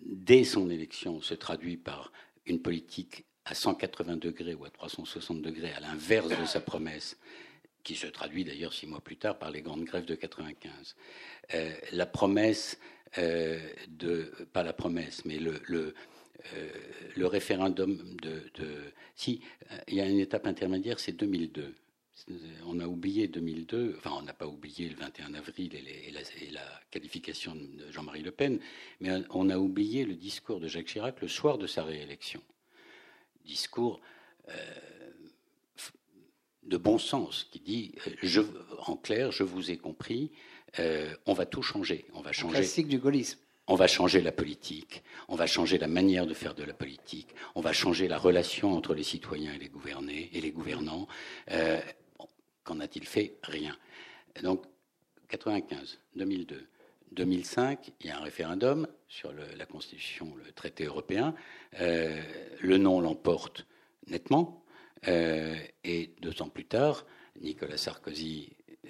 dès 0.06 0.44
son 0.44 0.70
élection, 0.70 1.22
se 1.22 1.34
traduit 1.34 1.78
par 1.78 2.12
une 2.46 2.62
politique 2.62 3.26
à 3.46 3.56
180 3.56 4.18
degrés 4.18 4.54
ou 4.54 4.66
à 4.66 4.70
360 4.70 5.42
degrés, 5.42 5.72
à 5.72 5.80
l'inverse 5.80 6.30
de 6.30 6.46
sa 6.46 6.62
promesse, 6.62 7.18
qui 7.84 7.96
se 7.96 8.08
traduit 8.08 8.46
d'ailleurs 8.46 8.74
six 8.74 8.88
mois 8.88 9.02
plus 9.02 9.18
tard 9.18 9.38
par 9.38 9.52
les 9.52 9.62
grandes 9.62 9.84
grèves 9.84 10.06
de 10.06 10.16
95. 10.16 10.96
Euh, 11.54 11.74
la 11.92 12.06
promesse 12.06 12.80
euh, 13.18 13.60
de, 13.90 14.32
pas 14.54 14.64
la 14.64 14.74
promesse, 14.74 15.26
mais 15.26 15.38
le, 15.38 15.62
le, 15.66 15.94
le 17.16 17.26
référendum 17.26 17.98
de, 18.22 18.50
de, 18.56 18.94
si 19.16 19.42
il 19.88 19.96
y 19.96 20.02
a 20.02 20.06
une 20.06 20.20
étape 20.20 20.48
intermédiaire, 20.48 21.00
c'est 21.00 21.14
2002 21.14 21.74
on 22.66 22.80
a 22.80 22.86
oublié 22.86 23.28
2002, 23.28 23.96
enfin 23.98 24.12
on 24.18 24.22
n'a 24.22 24.34
pas 24.34 24.48
oublié 24.48 24.90
le 24.90 24.96
21 24.96 25.34
avril 25.34 25.76
et, 25.76 26.12
la, 26.52 26.62
qualification 26.92 27.56
de 27.56 27.92
Jean-Marie 27.92 28.22
Le 28.22 28.32
Pen, 28.32 28.60
mais 29.02 29.24
on 29.32 29.50
a 29.50 29.58
oublié 29.58 30.06
le 30.06 30.14
discours 30.14 30.60
de 30.60 30.68
Jacques 30.68 30.88
Chirac 30.88 31.22
le 31.22 31.28
soir 31.28 31.58
de 31.58 31.68
sa 31.68 31.84
réélection. 31.84 32.42
Discours 33.46 34.00
euh, 34.50 34.54
de 36.64 36.78
bon 36.78 36.98
sens 36.98 37.48
qui 37.52 37.60
dit, 37.60 37.96
euh, 38.08 38.12
je, 38.22 38.42
en 38.86 38.96
clair, 38.96 39.32
je 39.32 39.44
vous 39.44 39.72
ai 39.72 39.78
compris, 39.78 40.32
euh, 40.80 41.14
on 41.26 41.34
va 41.34 41.46
tout 41.46 41.62
changer. 41.62 42.06
On 42.14 42.22
va 42.22 42.32
changer. 42.32 42.56
Classique 42.56 42.88
du 42.88 43.00
gaullisme. 43.00 43.40
On 43.68 43.76
va 43.76 43.88
changer 43.88 44.20
la 44.20 44.34
politique, 44.34 45.04
on 45.30 45.38
va 45.38 45.48
changer 45.48 45.78
la 45.78 45.88
manière 45.88 46.26
de 46.26 46.34
faire 46.34 46.54
de 46.54 46.66
la 46.66 46.74
politique, 46.74 47.30
on 47.56 47.62
va 47.62 47.72
changer 47.72 48.10
la 48.10 48.18
relation 48.18 48.74
entre 48.74 48.94
les 48.94 49.04
citoyens 49.04 49.54
et 49.54 49.58
les 49.58 49.70
gouvernés 49.70 50.30
et 50.34 50.42
les 50.42 50.52
gouvernants. 50.52 51.08
Qu'en 52.64 52.80
a-t-il 52.80 53.06
fait 53.06 53.36
Rien. 53.44 53.76
Donc, 54.42 54.64
95, 55.30 56.00
2002, 56.16 56.68
2005, 57.14 57.92
il 58.02 58.08
y 58.08 58.10
a 58.10 58.18
un 58.18 58.24
référendum 58.24 58.88
sur 59.08 59.32
la 59.34 59.66
Constitution, 59.66 60.34
le 60.44 60.52
traité 60.52 60.86
européen. 60.86 61.36
Euh, 61.80 62.22
le 62.62 62.78
non 62.78 63.02
l'emporte 63.02 63.66
nettement. 64.08 64.64
Euh, 65.08 65.56
et 65.84 66.12
deux 66.22 66.42
ans 66.42 66.50
plus 66.50 66.66
tard, 66.66 67.06
Nicolas 67.42 67.78
Sarkozy, 67.78 68.54
euh, 68.86 68.90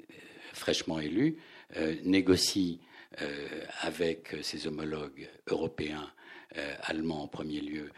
fraîchement 0.54 1.00
élu, 1.00 1.38
négocie 2.04 2.80
avec 3.82 4.36
ses 4.44 4.68
homologues 4.68 5.28
européens, 5.48 6.12
allemands 6.84 7.24
en 7.24 7.28
premier 7.28 7.62
lieu, 7.62 7.90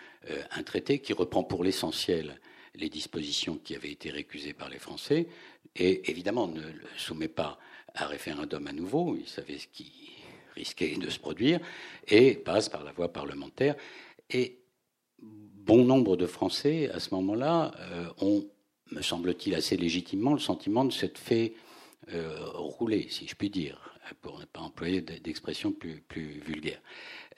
un 0.51 0.63
traité 0.63 0.99
qui 0.99 1.11
reprend 1.11 1.43
pour 1.43 1.61
l'essentiel 1.61 2.39
les 2.77 2.89
dispositions 2.89 3.57
qui 3.57 3.75
avaient 3.75 3.91
été 3.91 4.11
récusées 4.11 4.53
par 4.53 4.69
les 4.69 4.79
Français, 4.79 5.27
et 5.75 6.09
évidemment 6.09 6.47
ne 6.47 6.61
le 6.61 6.87
soumet 6.97 7.27
pas 7.27 7.59
à 7.93 8.05
référendum 8.07 8.67
à 8.67 8.73
nouveau, 8.73 9.15
il 9.19 9.27
savait 9.27 9.57
ce 9.57 9.67
qui 9.67 9.91
risquait 10.55 10.95
de 10.95 11.09
se 11.09 11.19
produire, 11.19 11.59
et 12.07 12.35
passe 12.35 12.69
par 12.69 12.83
la 12.83 12.91
voie 12.91 13.11
parlementaire. 13.11 13.75
Et 14.29 14.59
bon 15.19 15.83
nombre 15.83 16.15
de 16.15 16.25
Français, 16.25 16.89
à 16.91 16.99
ce 16.99 17.13
moment-là, 17.15 17.71
euh, 17.79 18.07
ont, 18.19 18.45
me 18.91 19.01
semble-t-il 19.01 19.55
assez 19.55 19.77
légitimement, 19.77 20.33
le 20.33 20.39
sentiment 20.39 20.85
de 20.85 20.91
s'être 20.91 21.17
fait 21.17 21.53
euh, 22.13 22.37
rouler, 22.53 23.07
si 23.09 23.27
je 23.27 23.35
puis 23.35 23.49
dire, 23.49 23.97
pour 24.21 24.39
ne 24.39 24.45
pas 24.45 24.61
employer 24.61 25.01
d'expression 25.01 25.71
plus, 25.71 26.01
plus 26.07 26.39
vulgaire. 26.45 26.79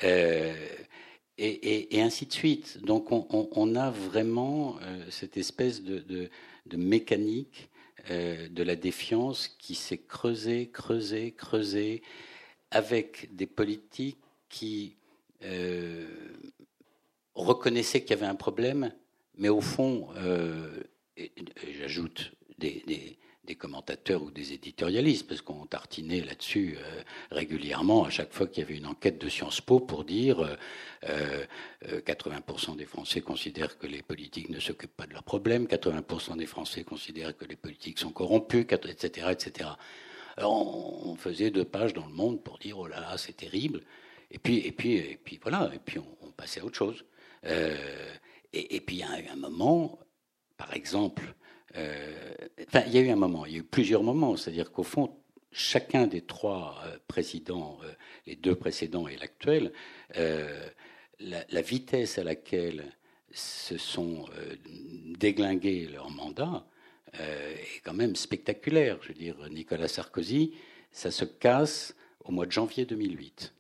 Euh, 0.04 0.54
et, 1.40 2.02
ainsi 2.02 2.26
de 2.26 2.34
suite. 2.34 2.80
Donc 2.84 3.12
on, 3.12 3.76
a 3.76 3.92
vraiment 3.92 4.80
cette 5.12 5.38
espèce 5.38 5.84
de, 5.84 6.30
de 6.66 6.78
mécanique 6.78 7.70
euh, 8.10 8.48
de 8.50 8.64
la 8.64 8.76
défiance 8.76 9.48
qui 9.60 9.76
s'est 9.76 9.98
creusée, 9.98 10.70
creusée, 10.70 11.34
creusée, 11.34 12.02
avec 12.72 13.36
des 13.36 13.48
politiques 13.48 14.18
qui 14.50 14.98
euh, 15.44 16.08
reconnaissaient 17.36 18.02
qu'il 18.02 18.12
y 18.12 18.14
avait 18.14 18.26
un 18.26 18.36
problème, 18.36 18.92
mais 19.36 19.50
au 19.50 19.62
fond, 19.62 20.10
euh, 20.16 20.84
j'ajoute 21.80 22.34
des 22.58 23.18
commentateurs 23.56 24.24
ou 24.24 24.32
des 24.32 24.54
éditorialistes, 24.54 25.28
parce 25.28 25.42
qu'on 25.42 25.66
tartinait 25.66 26.22
là-dessus 26.22 26.78
euh, 26.78 27.02
régulièrement 27.32 28.04
à 28.04 28.10
chaque 28.10 28.34
fois 28.34 28.48
qu'il 28.48 28.64
y 28.64 28.66
avait 28.66 28.78
une 28.78 28.86
enquête 28.86 29.20
de 29.20 29.30
Sciences 29.30 29.62
Po 29.62 29.80
pour 29.80 30.04
dire 30.04 30.58
euh, 31.04 31.46
80% 31.84 32.72
euh, 32.72 32.76
des 32.76 32.86
Français 32.86 33.22
considèrent 33.22 33.78
que 33.78 33.88
les 33.88 34.02
politiques 34.02 34.50
ne 34.50 34.60
s'occupent 34.60 34.96
pas 34.96 35.08
de 35.08 35.14
leurs 35.14 35.24
problèmes, 35.24 35.66
80% 35.66 36.38
des 36.38 36.46
Français 36.46 36.84
considèrent 36.84 37.36
que 37.36 37.46
les 37.46 37.56
politiques 37.56 38.00
sont 38.00 38.12
corrompus, 38.12 38.66
etc., 38.70 39.28
etc. 39.32 39.70
Alors 40.38 41.08
on, 41.08 41.16
faisait 41.16 41.50
deux 41.50 41.66
pages 41.66 41.94
dans 41.94 42.06
le 42.06 42.14
Monde 42.14 42.44
pour 42.44 42.60
dire 42.60 42.78
oh 42.78 42.88
là 42.88 43.00
là 43.00 43.18
c'est 43.18 43.38
terrible, 43.38 43.82
et 44.30 44.38
puis 44.38 44.58
et 44.60 44.72
puis 44.72 44.96
et 44.96 45.20
puis 45.24 45.40
voilà, 45.42 45.72
et 45.74 45.80
puis 45.80 46.00
on, 46.00 46.32
passait 46.32 46.60
à 46.60 46.66
autre 46.66 46.76
chose. 46.76 47.04
Euh, 47.46 47.76
et, 48.54 48.76
et, 48.76 48.82
puis 48.82 48.98
il 48.98 49.00
y 49.00 49.04
a 49.04 49.10
un 49.32 49.36
moment, 49.36 49.98
par 50.56 50.76
exemple 50.76 51.24
euh, 51.24 51.47
enfin, 51.76 52.84
il 52.88 52.94
y 52.94 52.98
a 52.98 53.02
eu 53.02 53.10
un 53.10 53.16
moment, 53.16 53.46
il 53.46 53.52
y 53.54 53.56
a 53.56 53.60
eu 53.60 53.64
plusieurs 53.64 54.04
moments, 54.04 54.36
c'est-à-dire 54.38 54.72
qu'au 54.72 54.84
fond, 54.84 55.14
chacun 55.52 56.08
des 56.08 56.22
trois 56.22 56.82
euh, 56.86 56.98
présidents, 57.08 57.80
euh, 57.84 57.92
les 58.26 58.36
deux 58.36 58.56
précédents 58.56 59.08
et 59.08 59.18
l'actuel, 59.18 59.72
la, 61.20 61.62
vitesse 61.62 62.18
à 62.18 62.24
laquelle 62.24 62.86
se 63.32 63.78
sont 63.78 64.26
déglingués 65.18 65.88
leur 65.88 66.10
mandat 66.12 66.66
est 67.14 67.82
quand 67.84 67.94
même 67.94 68.16
spectaculaire. 68.16 69.00
Je 69.02 69.10
veux 69.10 69.14
dire, 69.16 69.36
Nicolas 69.50 69.88
Sarkozy, 69.88 70.54
ça 70.92 71.10
se 71.10 71.26
casse 71.26 71.96
au 72.24 72.32
mois 72.32 72.46
de 72.46 72.52
janvier 72.52 72.86
2008, 72.86 73.54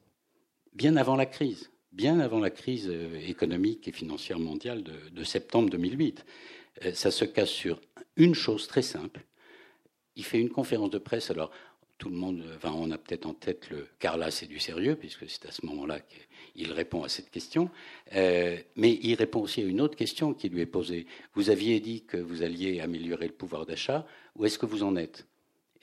bien 0.73 0.97
avant 0.97 1.15
la 1.15 1.25
crise, 1.25 1.71
bien 1.91 2.19
avant 2.19 2.39
la 2.39 2.51
crise 2.51 2.91
économique 3.27 3.87
et 3.87 3.91
financière 3.91 4.39
mondiale 4.39 4.83
de, 4.83 5.23
septembre 5.23 5.69
2008. 5.69 6.25
Ça 6.93 7.11
se 7.11 7.25
casse 7.25 7.49
sur 7.49 7.81
une 8.15 8.35
chose 8.35 8.67
très 8.67 8.81
simple. 8.81 9.25
Il 10.15 10.25
fait 10.25 10.39
une 10.39 10.49
conférence 10.49 10.89
de 10.89 10.97
presse. 10.97 11.31
Alors, 11.31 11.51
tout 11.97 12.09
le 12.09 12.15
monde, 12.15 12.43
enfin, 12.55 12.71
on 12.73 12.91
a 12.91 12.97
peut-être 12.97 13.25
en 13.25 13.33
tête 13.33 13.69
le 13.69 13.87
Carla, 13.99 14.29
c'est 14.29 14.45
du 14.45 14.59
sérieux, 14.59 14.95
puisque 14.95 15.27
c'est 15.29 15.45
à 15.47 15.51
ce 15.51 15.65
moment-là 15.65 15.99
qu'il 15.99 16.71
répond 16.71 17.03
à 17.03 17.09
cette 17.09 17.31
question. 17.31 17.71
Euh, 18.13 18.57
mais 18.75 18.99
il 19.01 19.15
répond 19.15 19.41
aussi 19.41 19.61
à 19.61 19.65
une 19.65 19.81
autre 19.81 19.95
question 19.95 20.33
qui 20.33 20.49
lui 20.49 20.61
est 20.61 20.67
posée. 20.67 21.07
Vous 21.33 21.49
aviez 21.49 21.79
dit 21.79 22.03
que 22.05 22.17
vous 22.17 22.43
alliez 22.43 22.79
améliorer 22.81 23.27
le 23.27 23.33
pouvoir 23.33 23.65
d'achat. 23.65 24.05
Où 24.35 24.45
est-ce 24.45 24.59
que 24.59 24.67
vous 24.67 24.83
en 24.83 24.95
êtes? 24.95 25.27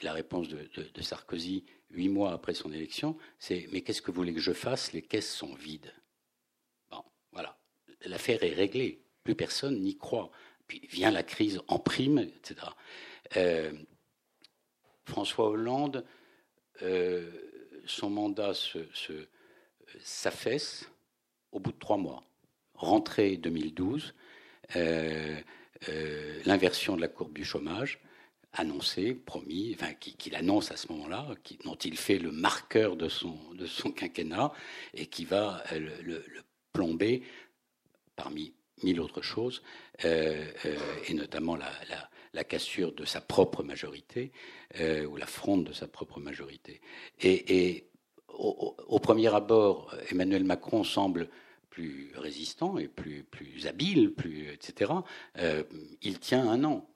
La 0.03 0.13
réponse 0.13 0.49
de, 0.49 0.69
Sarkozy, 1.01 1.65
huit 1.91 2.09
mois 2.09 2.33
après 2.33 2.55
son 2.55 2.73
élection, 2.73 3.17
c'est 3.39 3.69
Mais 3.73 3.81
qu'est-ce 3.81 4.03
que 4.03 4.11
vous 4.11 4.17
voulez 4.17 4.35
que 4.35 4.41
je 4.41 4.53
fasse? 4.53 4.93
Les 4.93 5.03
caisses 5.03 5.33
sont 5.33 5.55
vides. 5.55 5.93
Bon, 6.91 7.03
voilà. 7.33 7.59
L'affaire 8.05 8.43
est 8.45 8.55
réglée. 8.55 9.01
Plus 9.25 9.35
personne 9.35 9.81
n'y 9.81 9.97
croit. 9.97 10.31
Puis 10.67 10.81
vient 10.91 11.11
la 11.11 11.23
crise 11.23 11.61
en 11.69 11.79
prime, 11.79 12.19
etc. 12.19 12.67
François 15.05 15.49
Hollande, 15.49 16.05
euh, 16.83 17.31
son 17.87 18.11
mandat 18.11 18.53
s'affaisse 20.01 20.89
au 21.53 21.61
bout 21.61 21.73
de 21.73 21.79
trois 21.79 21.99
mois. 21.99 22.25
Rentrée 22.75 23.37
2012, 23.37 24.15
euh, 24.77 25.41
euh, 25.89 26.43
l'inversion 26.45 26.97
de 26.97 27.01
la 27.01 27.09
courbe 27.09 27.35
du 27.35 27.45
chômage, 27.45 28.01
annoncée, 28.53 29.15
promis, 29.15 29.77
enfin, 29.79 29.93
qu'il 29.95 30.35
annonce 30.35 30.71
à 30.71 30.77
ce 30.77 30.91
moment-là, 30.93 31.29
dont 31.65 31.75
il 31.75 31.97
fait 31.97 32.19
le 32.19 32.33
marqueur 32.33 32.97
de 32.97 33.09
son, 33.09 33.37
de 33.55 33.67
son 33.67 33.91
quinquennat 33.91 34.53
et 34.95 35.07
qui 35.07 35.25
va 35.25 35.63
le, 35.73 36.25
plomber 36.73 37.23
parmi 38.17 38.53
mille 38.83 39.01
autres 39.01 39.23
choses, 39.23 39.63
et 40.03 41.15
notamment 41.15 41.57
la, 41.57 41.71
la 42.35 42.45
cassure 42.45 42.93
de 42.93 43.05
sa 43.05 43.21
propre 43.21 43.63
majorité 43.63 44.33
euh, 44.81 45.07
ou 45.07 45.17
la 45.17 45.27
fronde 45.27 45.65
de 45.65 45.73
sa 45.73 45.87
propre 45.87 46.21
majorité. 46.21 46.81
Et, 47.23 47.87
au, 48.37 48.99
premier 48.99 49.33
abord, 49.33 49.95
Emmanuel 50.11 50.43
Macron 50.43 50.83
semble 50.83 51.29
plus 51.71 52.11
résistant 52.17 52.79
et 52.79 52.89
plus, 52.89 53.23
plus 53.23 53.69
habile, 53.69 54.13
plus, 54.13 54.49
etc. 54.51 54.91
Euh, 55.39 55.63
il 56.03 56.19
tient 56.19 56.51
un 56.51 56.65
an. 56.65 56.91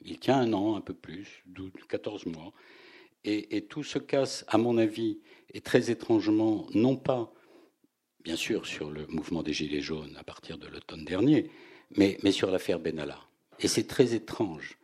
Il 0.00 0.18
tient 0.18 0.38
un 0.38 0.52
an, 0.52 0.74
un 0.74 0.80
peu 0.80 0.94
plus, 0.94 1.44
12, 1.46 1.70
14 1.88 2.26
mois. 2.26 2.52
Et, 3.22 3.66
tout 3.66 3.84
se 3.84 4.00
casse, 4.00 4.44
à 4.48 4.58
mon 4.58 4.78
avis, 4.78 5.20
et 5.54 5.60
très 5.60 5.92
étrangement, 5.92 6.66
non 6.74 6.96
pas, 6.96 7.32
bien 8.24 8.36
sûr, 8.36 8.66
sur 8.66 8.90
le 8.90 9.06
mouvement 9.06 9.42
des 9.42 9.52
Gilets 9.52 9.80
jaunes 9.80 10.16
à 10.16 10.24
partir 10.24 10.58
de 10.58 10.66
l'automne 10.66 11.04
dernier, 11.04 11.50
mais, 11.96 12.18
sur 12.30 12.50
l'affaire 12.50 12.78
Benalla. 12.78 13.20
Et 13.58 13.68
c'est 13.68 13.86
très 13.86 14.14
étrange 14.14 14.78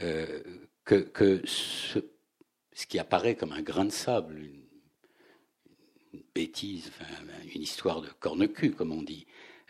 euh, 0.00 0.42
que, 0.84 1.42
ce, 1.44 1.98
qui 2.88 2.98
apparaît 2.98 3.36
comme 3.36 3.52
un 3.52 3.62
grain 3.62 3.84
de 3.84 3.92
sable, 3.92 4.38
une, 4.38 6.22
bêtise, 6.34 6.90
une 7.54 7.62
histoire 7.62 8.00
de 8.00 8.08
corne-cul, 8.20 8.72
comme 8.72 8.92
on 8.92 9.02
dit, 9.02 9.26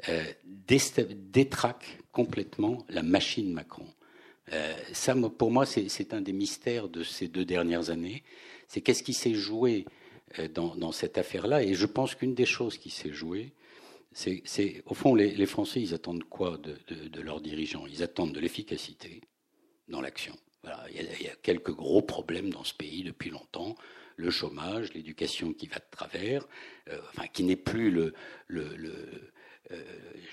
euh, 0.09 0.25
détraque 0.45 1.99
complètement 2.13 2.85
la 2.89 3.03
machine 3.03 3.53
Macron. 3.53 3.87
Euh, 4.53 4.75
ça, 4.93 5.15
pour 5.15 5.51
moi, 5.51 5.67
c'est 5.67 6.15
un 6.15 6.21
des 6.21 6.33
mystères 6.33 6.89
de 6.89 7.03
ces 7.03 7.29
deux 7.29 7.45
dernières 7.45 7.91
années. 7.91 8.23
C'est 8.67 8.81
qu'est-ce 8.81 9.03
qui 9.03 9.15
s'est 9.15 9.35
joué 9.35 9.85
dans, 10.55 10.93
cette 10.93 11.19
affaire-là. 11.19 11.63
Et 11.63 11.75
je 11.75 11.87
pense 11.87 12.15
qu'une 12.15 12.35
des 12.35 12.47
choses 12.47 12.79
qui 12.79 12.91
s'est 12.91 13.13
jouée, 13.13 13.53
c'est, 14.13 14.83
au 14.87 14.95
fond, 14.95 15.15
les, 15.15 15.47
Français, 15.47 15.81
ils 15.81 15.95
attendent 15.95 16.25
quoi 16.25 16.59
de 16.59 17.21
leurs 17.21 17.41
dirigeants? 17.41 17.87
Ils 17.87 18.03
attendent 18.03 18.33
de 18.33 18.41
l'efficacité, 18.41 19.21
dans 19.89 20.01
l'action. 20.01 20.35
il, 20.91 21.23
y 21.23 21.29
a, 21.29 21.35
quelques 21.43 21.73
gros 21.73 22.03
problèmes 22.03 22.51
dans 22.51 22.65
ce 22.65 22.75
pays 22.75 23.03
depuis 23.03 23.31
longtemps. 23.31 23.75
Le 24.17 24.31
chômage, 24.31 24.93
l'éducation 24.95 25.53
qui 25.53 25.67
va 25.67 25.77
de 25.77 25.91
travers, 25.91 26.47
euh, 26.89 26.99
enfin, 27.11 27.27
qui 27.29 27.45
n'est 27.45 27.57
plus 27.57 27.91
le, 27.91 28.15
le, 28.49 28.63
euh, 29.71 29.83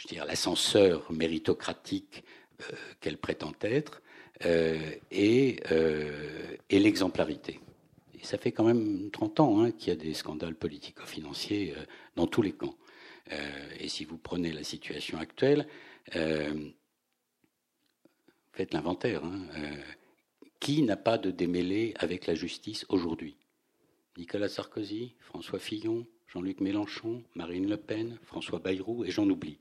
je 0.10 0.16
l'ascenseur 0.16 1.12
méritocratique 1.12 2.24
euh, 2.62 2.76
qu'elle 3.00 3.18
prétend 3.18 3.54
être, 3.62 4.02
et, 5.12 5.62
et 6.70 6.80
l'exemplarité. 6.80 7.62
Ça 8.26 8.38
fait 8.38 8.52
quand 8.52 8.66
même 8.66 9.12
30 9.12 9.40
ans 9.40 9.62
hein, 9.62 9.72
qu'il 9.72 9.90
y 9.90 9.92
a 9.92 9.96
des 9.96 10.14
scandales 10.14 10.56
politico-financiers 10.56 11.76
dans 12.16 12.28
tous 12.28 12.42
les 12.42 12.52
camps. 12.52 12.76
et 13.80 13.88
si 13.88 14.04
vous 14.04 14.18
prenez 14.18 14.52
la 14.52 14.64
situation 14.64 15.18
actuelle, 15.18 15.68
faites 18.56 18.74
l'inventaire. 18.74 19.24
Hein. 19.24 19.46
Euh, 19.58 19.76
qui 20.60 20.82
n'a 20.82 20.98
pas 20.98 21.18
de 21.18 21.30
démêlé 21.30 21.94
avec 21.98 22.26
la 22.26 22.34
justice 22.34 22.86
aujourd'hui? 22.90 23.36
Nicolas 24.18 24.50
Sarkozy, 24.50 25.14
François 25.20 25.60
Fillon, 25.60 26.08
Jean-Luc 26.28 26.62
Mélenchon, 26.62 27.24
Marine 27.36 27.70
Le 27.70 27.78
Pen, 27.78 28.18
François 28.24 28.60
Bayrou, 28.60 29.04
et 29.04 29.12
j'en 29.12 29.30
oublie. 29.30 29.60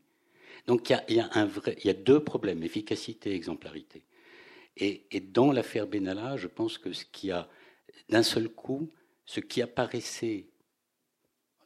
Donc 0.67 0.89
il 1.09 1.17
y 1.17 1.91
a 1.91 1.93
deux 1.93 2.23
problèmes, 2.23 2.63
efficacité 2.63 3.33
et 3.33 3.35
exemplarité. 3.35 4.05
Et, 4.77 5.05
dans 5.21 5.53
l'affaire 5.53 5.87
Benalla, 5.87 6.37
je 6.37 6.49
pense 6.49 6.79
que 6.79 6.93
ce 6.93 7.05
qui 7.05 7.31
a, 7.31 7.49
d'un 8.09 8.23
seul 8.23 8.49
coup, 8.49 8.91
ce 9.25 9.41
qui 9.41 9.63
apparaissait, 9.63 10.47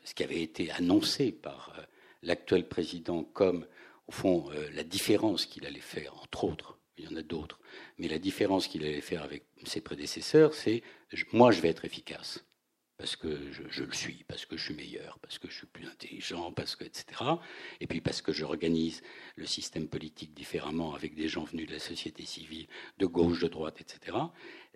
ce 0.04 0.14
qui 0.14 0.22
avait 0.22 0.42
été 0.42 0.70
annoncé 0.70 1.32
par 1.32 1.74
euh, 1.78 1.82
l'actuel 2.22 2.68
président 2.68 3.24
comme, 3.24 3.66
au 4.06 4.12
fond, 4.12 4.50
euh, 4.52 4.68
la 4.72 4.84
différence 4.84 5.46
qu'il 5.46 5.66
allait 5.66 5.80
faire, 5.80 6.14
entre 6.22 6.44
autres, 6.44 6.78
il 6.96 7.04
y 7.04 7.08
en 7.08 7.16
a 7.16 7.22
d'autres. 7.22 7.60
Mais 7.98 8.08
la 8.08 8.18
différence 8.18 8.66
qu'il 8.66 8.84
allait 8.84 9.00
faire 9.00 9.22
avec 9.22 9.44
ses 9.64 9.80
prédécesseurs, 9.80 10.54
c'est 10.54 10.82
moi, 11.32 11.50
je 11.50 11.60
vais 11.60 11.68
être 11.68 11.84
efficace. 11.84 12.44
Parce 12.96 13.14
que 13.14 13.52
je, 13.52 13.84
le 13.84 13.92
suis, 13.92 14.24
parce 14.26 14.44
que 14.44 14.56
je 14.56 14.64
suis 14.64 14.74
meilleur, 14.74 15.20
parce 15.20 15.38
que 15.38 15.48
je 15.48 15.54
suis 15.54 15.68
plus 15.68 15.86
intelligent, 15.86 16.50
parce 16.50 16.74
que, 16.74 16.82
etc. 16.82 17.22
Et 17.80 17.86
puis 17.86 18.00
parce 18.00 18.22
que 18.22 18.32
j'organise 18.32 19.02
le 19.36 19.46
système 19.46 19.86
politique 19.86 20.34
différemment 20.34 20.96
avec 20.96 21.14
des 21.14 21.28
gens 21.28 21.44
venus 21.44 21.68
de 21.68 21.74
la 21.74 21.78
société 21.78 22.24
civile, 22.24 22.66
de 22.98 23.06
gauche, 23.06 23.40
de 23.40 23.46
droite, 23.46 23.80
etc. 23.80 24.16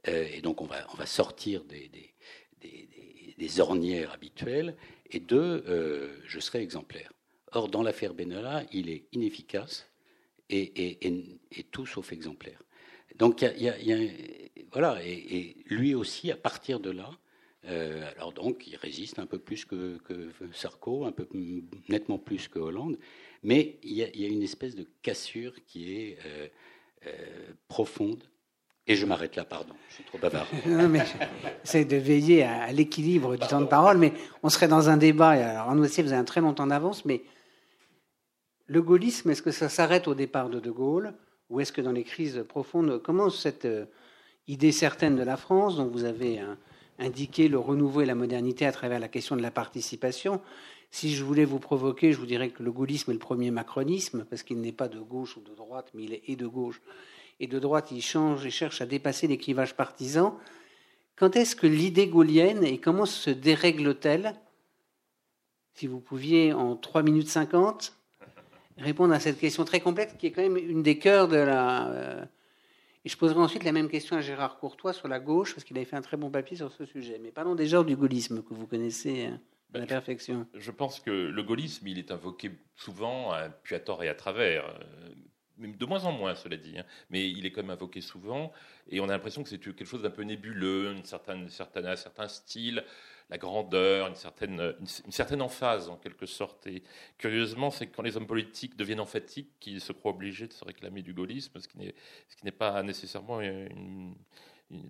Euh, 0.08 0.26
et 0.32 0.40
donc 0.40 0.60
on 0.60 0.66
va, 0.66 1.06
sortir 1.06 1.64
des, 1.64 1.90
ornières 3.60 4.12
habituelles. 4.12 4.76
Et 5.10 5.20
deux, 5.20 5.64
euh, 5.68 6.16
je 6.24 6.40
serai 6.40 6.62
exemplaire. 6.62 7.12
Or, 7.52 7.68
dans 7.68 7.82
l'affaire 7.82 8.14
Benalla, 8.14 8.64
il 8.72 8.88
est 8.88 9.04
inefficace 9.12 9.90
et, 10.48 10.98
tout 11.70 11.86
sauf 11.86 12.12
exemplaire. 12.12 12.62
Donc, 13.16 13.42
il 13.42 13.62
y 13.62 13.68
a, 13.68 13.98
voilà, 14.72 15.04
et, 15.04 15.56
lui 15.66 15.94
aussi, 15.94 16.30
à 16.30 16.36
partir 16.36 16.80
de 16.80 16.90
là, 16.90 17.10
euh, 17.66 18.10
alors 18.12 18.32
donc, 18.32 18.66
il 18.66 18.76
résiste 18.76 19.18
un 19.18 19.26
peu 19.26 19.38
plus 19.38 19.66
que, 19.66 19.98
Sarko, 20.52 21.04
un 21.04 21.12
peu 21.12 21.28
nettement 21.88 22.18
plus 22.18 22.48
que 22.48 22.58
Hollande, 22.58 22.98
mais 23.42 23.78
il 23.82 23.92
y 23.92 24.02
a, 24.02 24.26
une 24.26 24.42
espèce 24.42 24.74
de 24.74 24.86
cassure 25.02 25.54
qui 25.66 25.92
est 25.94 26.18
profonde. 27.68 28.24
Et 28.86 28.96
je 28.96 29.06
m'arrête 29.06 29.36
là, 29.36 29.44
pardon, 29.44 29.74
je 29.88 29.94
suis 29.94 30.04
trop 30.04 30.18
bavard. 30.18 30.46
non, 30.66 30.88
mais 30.88 31.04
j'essaie 31.64 31.84
de 31.84 31.96
veiller 31.96 32.42
à, 32.42 32.72
l'équilibre 32.72 33.36
du 33.36 33.46
temps 33.46 33.60
de 33.60 33.66
parole, 33.66 33.98
mais 33.98 34.12
on 34.42 34.48
serait 34.48 34.68
dans 34.68 34.88
un 34.88 34.96
débat. 34.96 35.30
Alors, 35.30 35.74
nous 35.74 35.84
aussi, 35.84 36.02
vous 36.02 36.12
avez 36.12 36.20
un 36.20 36.24
très 36.24 36.40
long 36.40 36.52
temps 36.52 36.66
d'avance, 36.66 37.04
mais 37.04 37.22
le 38.66 38.82
gaullisme, 38.82 39.30
est-ce 39.30 39.42
que 39.42 39.52
ça 39.52 39.68
s'arrête 39.68 40.08
au 40.08 40.14
départ 40.14 40.48
de 40.48 40.58
De 40.58 40.70
Gaulle 40.70 41.14
ou 41.50 41.60
est-ce 41.60 41.72
que 41.72 41.82
dans 41.82 41.92
les 41.92 42.02
crises 42.02 42.44
profondes, 42.48 43.02
comment 43.02 43.28
cette 43.28 43.66
euh, 43.66 43.84
idée 44.48 44.72
certaine 44.72 45.16
de 45.16 45.22
la 45.22 45.36
France, 45.36 45.76
dont 45.76 45.86
vous 45.86 46.04
avez 46.04 46.38
hein, 46.38 46.56
indiqué 46.98 47.46
le 47.46 47.58
renouveau 47.58 48.00
et 48.00 48.06
la 48.06 48.14
modernité 48.14 48.64
à 48.64 48.72
travers 48.72 48.98
la 48.98 49.08
question 49.08 49.36
de 49.36 49.42
la 49.42 49.50
participation, 49.50 50.40
si 50.90 51.14
je 51.14 51.22
voulais 51.22 51.44
vous 51.44 51.58
provoquer, 51.58 52.12
je 52.12 52.18
vous 52.18 52.26
dirais 52.26 52.48
que 52.48 52.62
le 52.62 52.72
gaullisme 52.72 53.10
est 53.10 53.14
le 53.14 53.20
premier 53.20 53.50
macronisme, 53.50 54.24
parce 54.28 54.42
qu'il 54.42 54.60
n'est 54.62 54.72
pas 54.72 54.88
de 54.88 54.98
gauche 54.98 55.36
ou 55.36 55.40
de 55.40 55.54
droite, 55.54 55.90
mais 55.94 56.04
il 56.04 56.14
est 56.14 56.36
de 56.36 56.46
gauche. 56.46 56.80
Et 57.42 57.48
de 57.48 57.58
droite, 57.58 57.90
il 57.90 58.00
change 58.00 58.46
et 58.46 58.50
cherche 58.50 58.80
à 58.82 58.86
dépasser 58.86 59.26
les 59.26 59.36
clivages 59.36 59.74
partisans. 59.74 60.34
Quand 61.16 61.34
est-ce 61.34 61.56
que 61.56 61.66
l'idée 61.66 62.06
gaulienne 62.06 62.62
et 62.62 62.78
comment 62.78 63.04
se 63.04 63.30
dérègle-t-elle? 63.30 64.36
Si 65.74 65.88
vous 65.88 65.98
pouviez, 65.98 66.52
en 66.52 66.76
3 66.76 67.02
minutes 67.02 67.28
50, 67.28 67.98
répondre 68.78 69.12
à 69.12 69.18
cette 69.18 69.40
question 69.40 69.64
très 69.64 69.80
complexe 69.80 70.14
qui 70.16 70.28
est 70.28 70.30
quand 70.30 70.42
même 70.42 70.56
une 70.56 70.84
des 70.84 71.00
cœurs 71.00 71.26
de 71.26 71.36
la. 71.36 71.90
Euh, 71.90 72.24
et 73.04 73.08
je 73.08 73.16
poserai 73.16 73.40
ensuite 73.40 73.64
la 73.64 73.72
même 73.72 73.88
question 73.88 74.16
à 74.16 74.20
Gérard 74.20 74.60
Courtois 74.60 74.92
sur 74.92 75.08
la 75.08 75.18
gauche, 75.18 75.52
parce 75.52 75.64
qu'il 75.64 75.76
avait 75.76 75.84
fait 75.84 75.96
un 75.96 76.02
très 76.02 76.16
bon 76.16 76.30
papier 76.30 76.56
sur 76.56 76.70
ce 76.70 76.84
sujet. 76.84 77.18
Mais 77.20 77.32
parlons 77.32 77.56
déjà 77.56 77.82
du 77.82 77.96
gaullisme 77.96 78.44
que 78.44 78.54
vous 78.54 78.68
connaissez 78.68 79.24
hein, 79.24 79.40
à 79.74 79.78
la 79.78 79.86
perfection. 79.86 80.46
Je 80.54 80.70
pense 80.70 81.00
que 81.00 81.10
le 81.10 81.42
gaullisme, 81.42 81.88
il 81.88 81.98
est 81.98 82.12
invoqué 82.12 82.52
souvent, 82.76 83.32
puis 83.64 83.74
à 83.74 83.80
tort 83.80 84.04
et 84.04 84.08
à 84.08 84.14
travers. 84.14 84.78
De 85.62 85.86
moins 85.86 86.04
en 86.04 86.12
moins, 86.12 86.34
cela 86.34 86.56
dit, 86.56 86.78
hein. 86.78 86.84
mais 87.10 87.28
il 87.28 87.46
est 87.46 87.52
quand 87.52 87.62
même 87.62 87.70
invoqué 87.70 88.00
souvent, 88.00 88.52
et 88.88 89.00
on 89.00 89.04
a 89.04 89.12
l'impression 89.12 89.42
que 89.42 89.48
c'est 89.48 89.58
quelque 89.58 89.84
chose 89.84 90.02
d'un 90.02 90.10
peu 90.10 90.22
nébuleux, 90.22 90.92
une 90.92 91.04
certaine, 91.04 91.48
certaine, 91.48 91.86
un 91.86 91.96
certain 91.96 92.28
style, 92.28 92.84
la 93.30 93.38
grandeur, 93.38 94.08
une 94.08 94.14
certaine, 94.14 94.74
une, 94.78 95.12
certaine 95.12 95.40
emphase 95.40 95.88
en 95.88 95.96
quelque 95.96 96.26
sorte. 96.26 96.66
Et 96.66 96.82
curieusement, 97.16 97.70
c'est 97.70 97.86
quand 97.86 98.02
les 98.02 98.16
hommes 98.16 98.26
politiques 98.26 98.76
deviennent 98.76 99.00
emphatiques 99.00 99.48
qu'ils 99.58 99.80
se 99.80 99.92
croient 99.92 100.12
obligés 100.12 100.46
de 100.46 100.52
se 100.52 100.64
réclamer 100.64 101.00
du 101.02 101.14
gaullisme, 101.14 101.58
ce 101.58 101.66
qui 101.68 101.78
n'est 102.44 102.50
pas 102.52 102.82
nécessairement 102.82 103.40
une, 103.40 104.14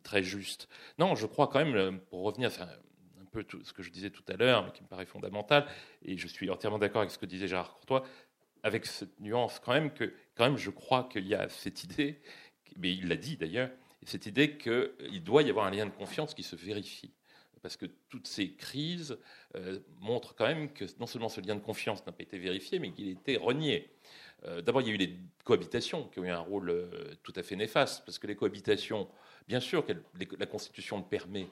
très 0.02 0.22
juste. 0.22 0.68
Non, 0.98 1.14
je 1.14 1.26
crois 1.26 1.48
quand 1.48 1.64
même, 1.64 2.00
pour 2.00 2.22
revenir 2.22 2.50
à 2.60 2.64
un 2.64 3.24
peu 3.30 3.44
tout 3.44 3.62
ce 3.64 3.72
que 3.72 3.82
je 3.82 3.90
disais 3.90 4.10
tout 4.10 4.24
à 4.28 4.36
l'heure, 4.36 4.64
mais 4.64 4.72
qui 4.72 4.82
me 4.82 4.88
paraît 4.88 5.06
fondamental, 5.06 5.66
et 6.04 6.16
je 6.16 6.26
suis 6.26 6.50
entièrement 6.50 6.78
d'accord 6.78 7.02
avec 7.02 7.12
ce 7.12 7.18
que 7.18 7.26
disait 7.26 7.46
Gérard 7.46 7.74
Courtois, 7.74 8.04
avec 8.62 8.86
cette 8.86 9.18
nuance 9.20 9.58
quand 9.58 9.72
même 9.72 9.92
que 9.92 10.12
quand 10.36 10.44
même 10.44 10.56
je 10.56 10.70
crois 10.70 11.08
qu'il 11.10 11.26
y 11.26 11.34
a 11.34 11.48
cette 11.48 11.84
idée, 11.84 12.20
mais 12.76 12.92
il 12.92 13.08
l'a 13.08 13.16
dit 13.16 13.36
d'ailleurs, 13.36 13.70
cette 14.04 14.26
idée 14.26 14.56
qu'il 14.56 15.22
doit 15.22 15.42
y 15.42 15.50
avoir 15.50 15.66
un 15.66 15.70
lien 15.70 15.86
de 15.86 15.90
confiance 15.90 16.34
qui 16.34 16.42
se 16.42 16.56
vérifie. 16.56 17.12
Parce 17.62 17.76
que 17.76 17.86
toutes 18.08 18.26
ces 18.26 18.54
crises 18.54 19.16
euh, 19.54 19.78
montrent 20.00 20.34
quand 20.34 20.46
même 20.46 20.72
que 20.72 20.84
non 20.98 21.06
seulement 21.06 21.28
ce 21.28 21.40
lien 21.40 21.54
de 21.54 21.60
confiance 21.60 22.04
n'a 22.06 22.10
pas 22.10 22.24
été 22.24 22.36
vérifié, 22.36 22.80
mais 22.80 22.90
qu'il 22.90 23.08
été 23.08 23.36
renié. 23.36 23.88
Euh, 24.44 24.60
d'abord, 24.62 24.80
il 24.80 24.88
y 24.88 24.90
a 24.90 24.94
eu 24.94 24.96
les 24.96 25.16
cohabitations 25.44 26.08
qui 26.08 26.18
ont 26.18 26.24
eu 26.24 26.30
un 26.30 26.40
rôle 26.40 26.70
euh, 26.70 27.14
tout 27.22 27.32
à 27.36 27.44
fait 27.44 27.54
néfaste, 27.54 28.04
parce 28.04 28.18
que 28.18 28.26
les 28.26 28.34
cohabitations, 28.34 29.08
bien 29.46 29.60
sûr 29.60 29.86
la 30.38 30.46
Constitution 30.46 30.98
le 30.98 31.04
permet, 31.04 31.46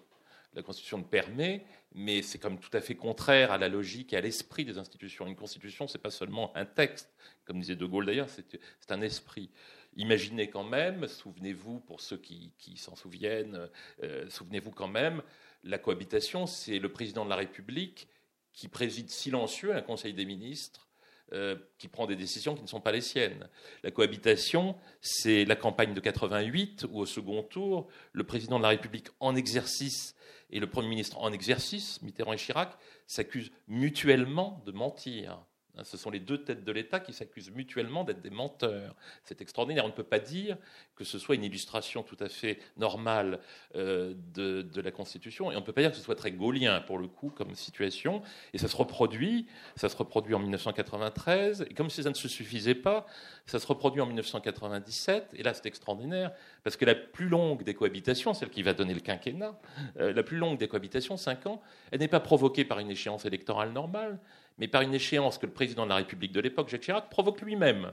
la 0.54 0.62
Constitution 0.62 0.98
le 0.98 1.04
permet, 1.04 1.64
mais 1.94 2.22
c'est 2.22 2.38
comme 2.38 2.58
tout 2.58 2.76
à 2.76 2.80
fait 2.80 2.94
contraire 2.94 3.52
à 3.52 3.58
la 3.58 3.68
logique 3.68 4.12
et 4.12 4.16
à 4.16 4.20
l'esprit 4.20 4.64
des 4.64 4.78
institutions. 4.78 5.26
Une 5.26 5.36
Constitution, 5.36 5.86
c'est 5.86 5.98
pas 5.98 6.10
seulement 6.10 6.56
un 6.56 6.64
texte, 6.64 7.14
comme 7.44 7.60
disait 7.60 7.76
De 7.76 7.86
Gaulle 7.86 8.06
d'ailleurs, 8.06 8.28
c'est 8.28 8.92
un 8.92 9.00
esprit. 9.00 9.50
Imaginez 9.96 10.50
quand 10.50 10.64
même, 10.64 11.06
souvenez-vous, 11.06 11.80
pour 11.80 12.00
ceux 12.00 12.16
qui, 12.16 12.52
s'en 12.76 12.96
souviennent, 12.96 13.68
euh, 14.02 14.28
souvenez-vous 14.28 14.70
quand 14.70 14.88
même, 14.88 15.22
la 15.62 15.78
cohabitation, 15.78 16.46
c'est 16.46 16.78
le 16.78 16.90
président 16.90 17.24
de 17.24 17.30
la 17.30 17.36
République 17.36 18.08
qui 18.52 18.68
préside 18.68 19.10
silencieux 19.10 19.74
un 19.74 19.82
Conseil 19.82 20.14
des 20.14 20.24
ministres 20.24 20.89
euh, 21.32 21.56
qui 21.78 21.88
prend 21.88 22.06
des 22.06 22.16
décisions 22.16 22.54
qui 22.54 22.62
ne 22.62 22.68
sont 22.68 22.80
pas 22.80 22.92
les 22.92 23.00
siennes. 23.00 23.48
La 23.82 23.90
cohabitation, 23.90 24.76
c'est 25.00 25.44
la 25.44 25.56
campagne 25.56 25.94
de 25.94 26.00
88 26.00 26.86
où 26.90 27.00
au 27.00 27.06
second 27.06 27.42
tour, 27.42 27.88
le 28.12 28.24
président 28.24 28.58
de 28.58 28.62
la 28.62 28.70
République 28.70 29.08
en 29.20 29.36
exercice 29.36 30.14
et 30.50 30.60
le 30.60 30.66
Premier 30.66 30.88
ministre 30.88 31.18
en 31.18 31.32
exercice, 31.32 32.02
Mitterrand 32.02 32.32
et 32.32 32.36
Chirac, 32.36 32.76
s'accusent 33.06 33.52
mutuellement 33.68 34.62
de 34.66 34.72
mentir. 34.72 35.38
Hein, 35.76 35.84
ce 35.84 35.96
sont 35.96 36.10
les 36.10 36.20
deux 36.20 36.42
têtes 36.42 36.64
de 36.64 36.72
l'État 36.72 37.00
qui 37.00 37.12
s'accusent 37.12 37.50
mutuellement 37.50 38.04
d'être 38.04 38.20
des 38.20 38.30
menteurs. 38.30 38.94
C'est 39.24 39.40
extraordinaire. 39.40 39.84
On 39.84 39.88
ne 39.88 39.92
peut 39.92 40.02
pas 40.02 40.18
dire 40.18 40.56
que 40.96 41.04
ce 41.04 41.18
soit 41.18 41.34
une 41.34 41.44
illustration 41.44 42.02
tout 42.02 42.16
à 42.20 42.28
fait 42.28 42.58
normale 42.76 43.40
euh, 43.76 44.14
de, 44.34 44.80
la 44.80 44.90
Constitution, 44.90 45.50
et 45.50 45.56
on 45.56 45.60
ne 45.60 45.64
peut 45.64 45.72
pas 45.72 45.82
dire 45.82 45.90
que 45.90 45.96
ce 45.96 46.02
soit 46.02 46.14
très 46.14 46.32
gaulien 46.32 46.80
pour 46.80 46.98
le 46.98 47.06
coup 47.06 47.30
comme 47.30 47.54
situation. 47.54 48.22
Et 48.52 48.58
ça 48.58 48.68
se 48.68 48.76
reproduit. 48.76 49.46
Ça 49.76 49.88
se 49.88 49.96
reproduit 49.96 50.34
en 50.34 50.38
1993. 50.38 51.66
Et 51.68 51.74
comme 51.74 51.90
si 51.90 52.02
ça 52.02 52.10
ne 52.10 52.14
se 52.14 52.28
suffisait 52.28 52.74
pas, 52.74 53.06
ça 53.46 53.58
se 53.58 53.66
reproduit 53.66 54.00
en 54.00 54.06
1997. 54.06 55.34
Et 55.34 55.42
là, 55.42 55.54
c'est 55.54 55.66
extraordinaire 55.66 56.32
parce 56.64 56.76
que 56.76 56.84
la 56.84 56.94
plus 56.94 57.28
longue 57.28 57.62
des 57.62 57.74
cohabitations, 57.74 58.34
celle 58.34 58.50
qui 58.50 58.62
va 58.62 58.74
donner 58.74 58.94
le 58.94 59.00
quinquennat, 59.00 59.58
euh, 59.98 60.12
la 60.12 60.22
plus 60.22 60.38
longue 60.38 60.58
des 60.58 60.68
cohabitations, 60.68 61.16
5 61.16 61.46
ans, 61.46 61.60
elle 61.90 62.00
n'est 62.00 62.08
pas 62.08 62.20
provoquée 62.20 62.64
par 62.64 62.78
une 62.78 62.90
échéance 62.90 63.24
électorale 63.24 63.72
normale 63.72 64.18
mais 64.60 64.68
par 64.68 64.82
une 64.82 64.94
échéance 64.94 65.38
que 65.38 65.46
le 65.46 65.52
président 65.52 65.84
de 65.84 65.88
la 65.88 65.96
République 65.96 66.32
de 66.32 66.40
l'époque, 66.40 66.68
Jacques 66.68 66.82
Chirac, 66.82 67.08
provoque 67.08 67.40
lui-même. 67.40 67.92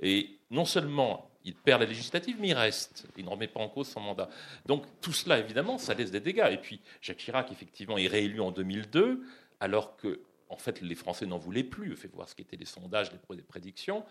Et 0.00 0.38
non 0.50 0.66
seulement 0.66 1.30
il 1.44 1.54
perd 1.54 1.80
la 1.80 1.86
législative, 1.86 2.36
mais 2.38 2.48
il 2.48 2.54
reste. 2.54 3.06
Il 3.16 3.24
ne 3.24 3.30
remet 3.30 3.48
pas 3.48 3.60
en 3.60 3.68
cause 3.68 3.88
son 3.88 4.00
mandat. 4.00 4.28
Donc 4.66 4.84
tout 5.00 5.12
cela, 5.12 5.38
évidemment, 5.38 5.78
ça 5.78 5.94
laisse 5.94 6.10
des 6.10 6.20
dégâts. 6.20 6.48
Et 6.52 6.58
puis 6.58 6.80
Jacques 7.00 7.16
Chirac, 7.16 7.50
effectivement, 7.50 7.98
est 7.98 8.06
réélu 8.06 8.40
en 8.40 8.52
2002, 8.52 9.24
alors 9.58 9.96
que, 9.96 10.20
en 10.50 10.56
fait, 10.58 10.82
les 10.82 10.94
Français 10.94 11.26
n'en 11.26 11.38
voulaient 11.38 11.64
plus. 11.64 11.96
Fait 11.96 12.08
voir 12.08 12.28
ce 12.28 12.34
qu'étaient 12.34 12.56
les 12.56 12.66
sondages, 12.66 13.10
les 13.30 13.42
prédictions 13.42 14.04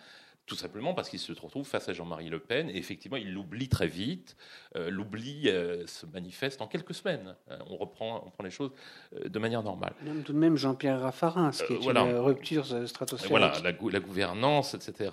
tout 0.46 0.56
simplement 0.56 0.94
parce 0.94 1.10
qu'il 1.10 1.20
se 1.20 1.32
retrouve 1.32 1.66
face 1.66 1.88
à 1.88 1.94
Jean-Marie 1.94 2.30
Le 2.30 2.40
Pen 2.40 2.70
et 2.70 2.78
effectivement 2.78 3.18
il 3.18 3.32
l'oublie 3.34 3.70
très 3.70 3.88
vite. 3.88 4.36
Euh, 4.76 4.90
l'oubli 4.90 5.48
euh, 5.48 5.86
se 5.88 6.06
manifeste 6.06 6.62
en 6.62 6.68
quelques 6.68 6.94
semaines. 6.94 7.36
Euh, 7.50 7.58
on 7.68 7.78
reprend, 7.78 8.24
on 8.26 8.30
prend 8.32 8.44
les 8.44 8.50
choses 8.50 8.72
de 9.14 9.40
manière 9.40 9.64
normale. 9.64 9.94
Même 10.04 10.24
tout 10.24 10.34
de 10.34 10.38
même 10.38 10.58
Jean-Pierre 10.58 11.00
Raffarin, 11.02 11.52
ce 11.52 11.64
qui 11.64 11.74
est 11.74 11.86
une 11.86 12.18
rupture 12.18 12.66
stratosphérique. 12.88 13.30
Voilà, 13.30 13.54
la, 13.64 13.72
la 13.72 14.00
gouvernance, 14.00 14.74
etc. 14.74 15.12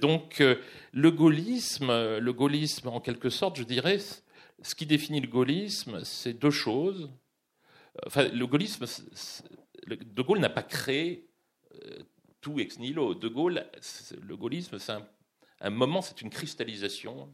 donc 0.00 0.42
le 0.92 1.10
gaullisme, 1.10 2.18
le 2.18 2.32
gaullisme 2.32 2.88
en 2.88 3.00
quelque 3.00 3.30
sorte, 3.30 3.58
je 3.58 3.64
dirais, 3.64 3.98
ce 3.98 4.74
qui 4.74 4.86
définit 4.86 5.20
le 5.20 5.28
gaullisme, 5.28 6.04
c'est 6.04 6.34
deux 6.34 6.50
choses. 6.50 7.10
Enfin, 8.06 8.28
le 8.28 8.46
gaullisme, 8.46 8.84
De 9.88 10.22
Gaulle 10.22 10.40
n'a 10.40 10.50
pas 10.50 10.62
créé 10.62 11.28
ex 12.58 12.78
nihilo. 12.78 13.14
De 13.14 13.28
Gaulle, 13.28 13.66
le 14.20 14.36
gaullisme, 14.36 14.78
c'est 14.78 14.92
un, 15.60 15.70
moment, 15.70 16.02
c'est 16.02 16.22
une 16.22 16.30
cristallisation 16.30 17.32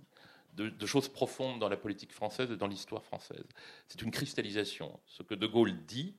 de, 0.55 0.87
choses 0.87 1.09
profondes 1.09 1.59
dans 1.59 1.69
la 1.69 1.77
politique 1.77 2.13
française 2.13 2.51
et 2.51 2.57
dans 2.57 2.67
l'histoire 2.67 3.05
française. 3.05 3.45
C'est 3.89 4.03
une 4.03 4.11
cristallisation. 4.11 5.01
Ce 5.07 5.23
que 5.23 5.35
De 5.35 5.47
Gaulle 5.47 5.85
dit 5.87 6.17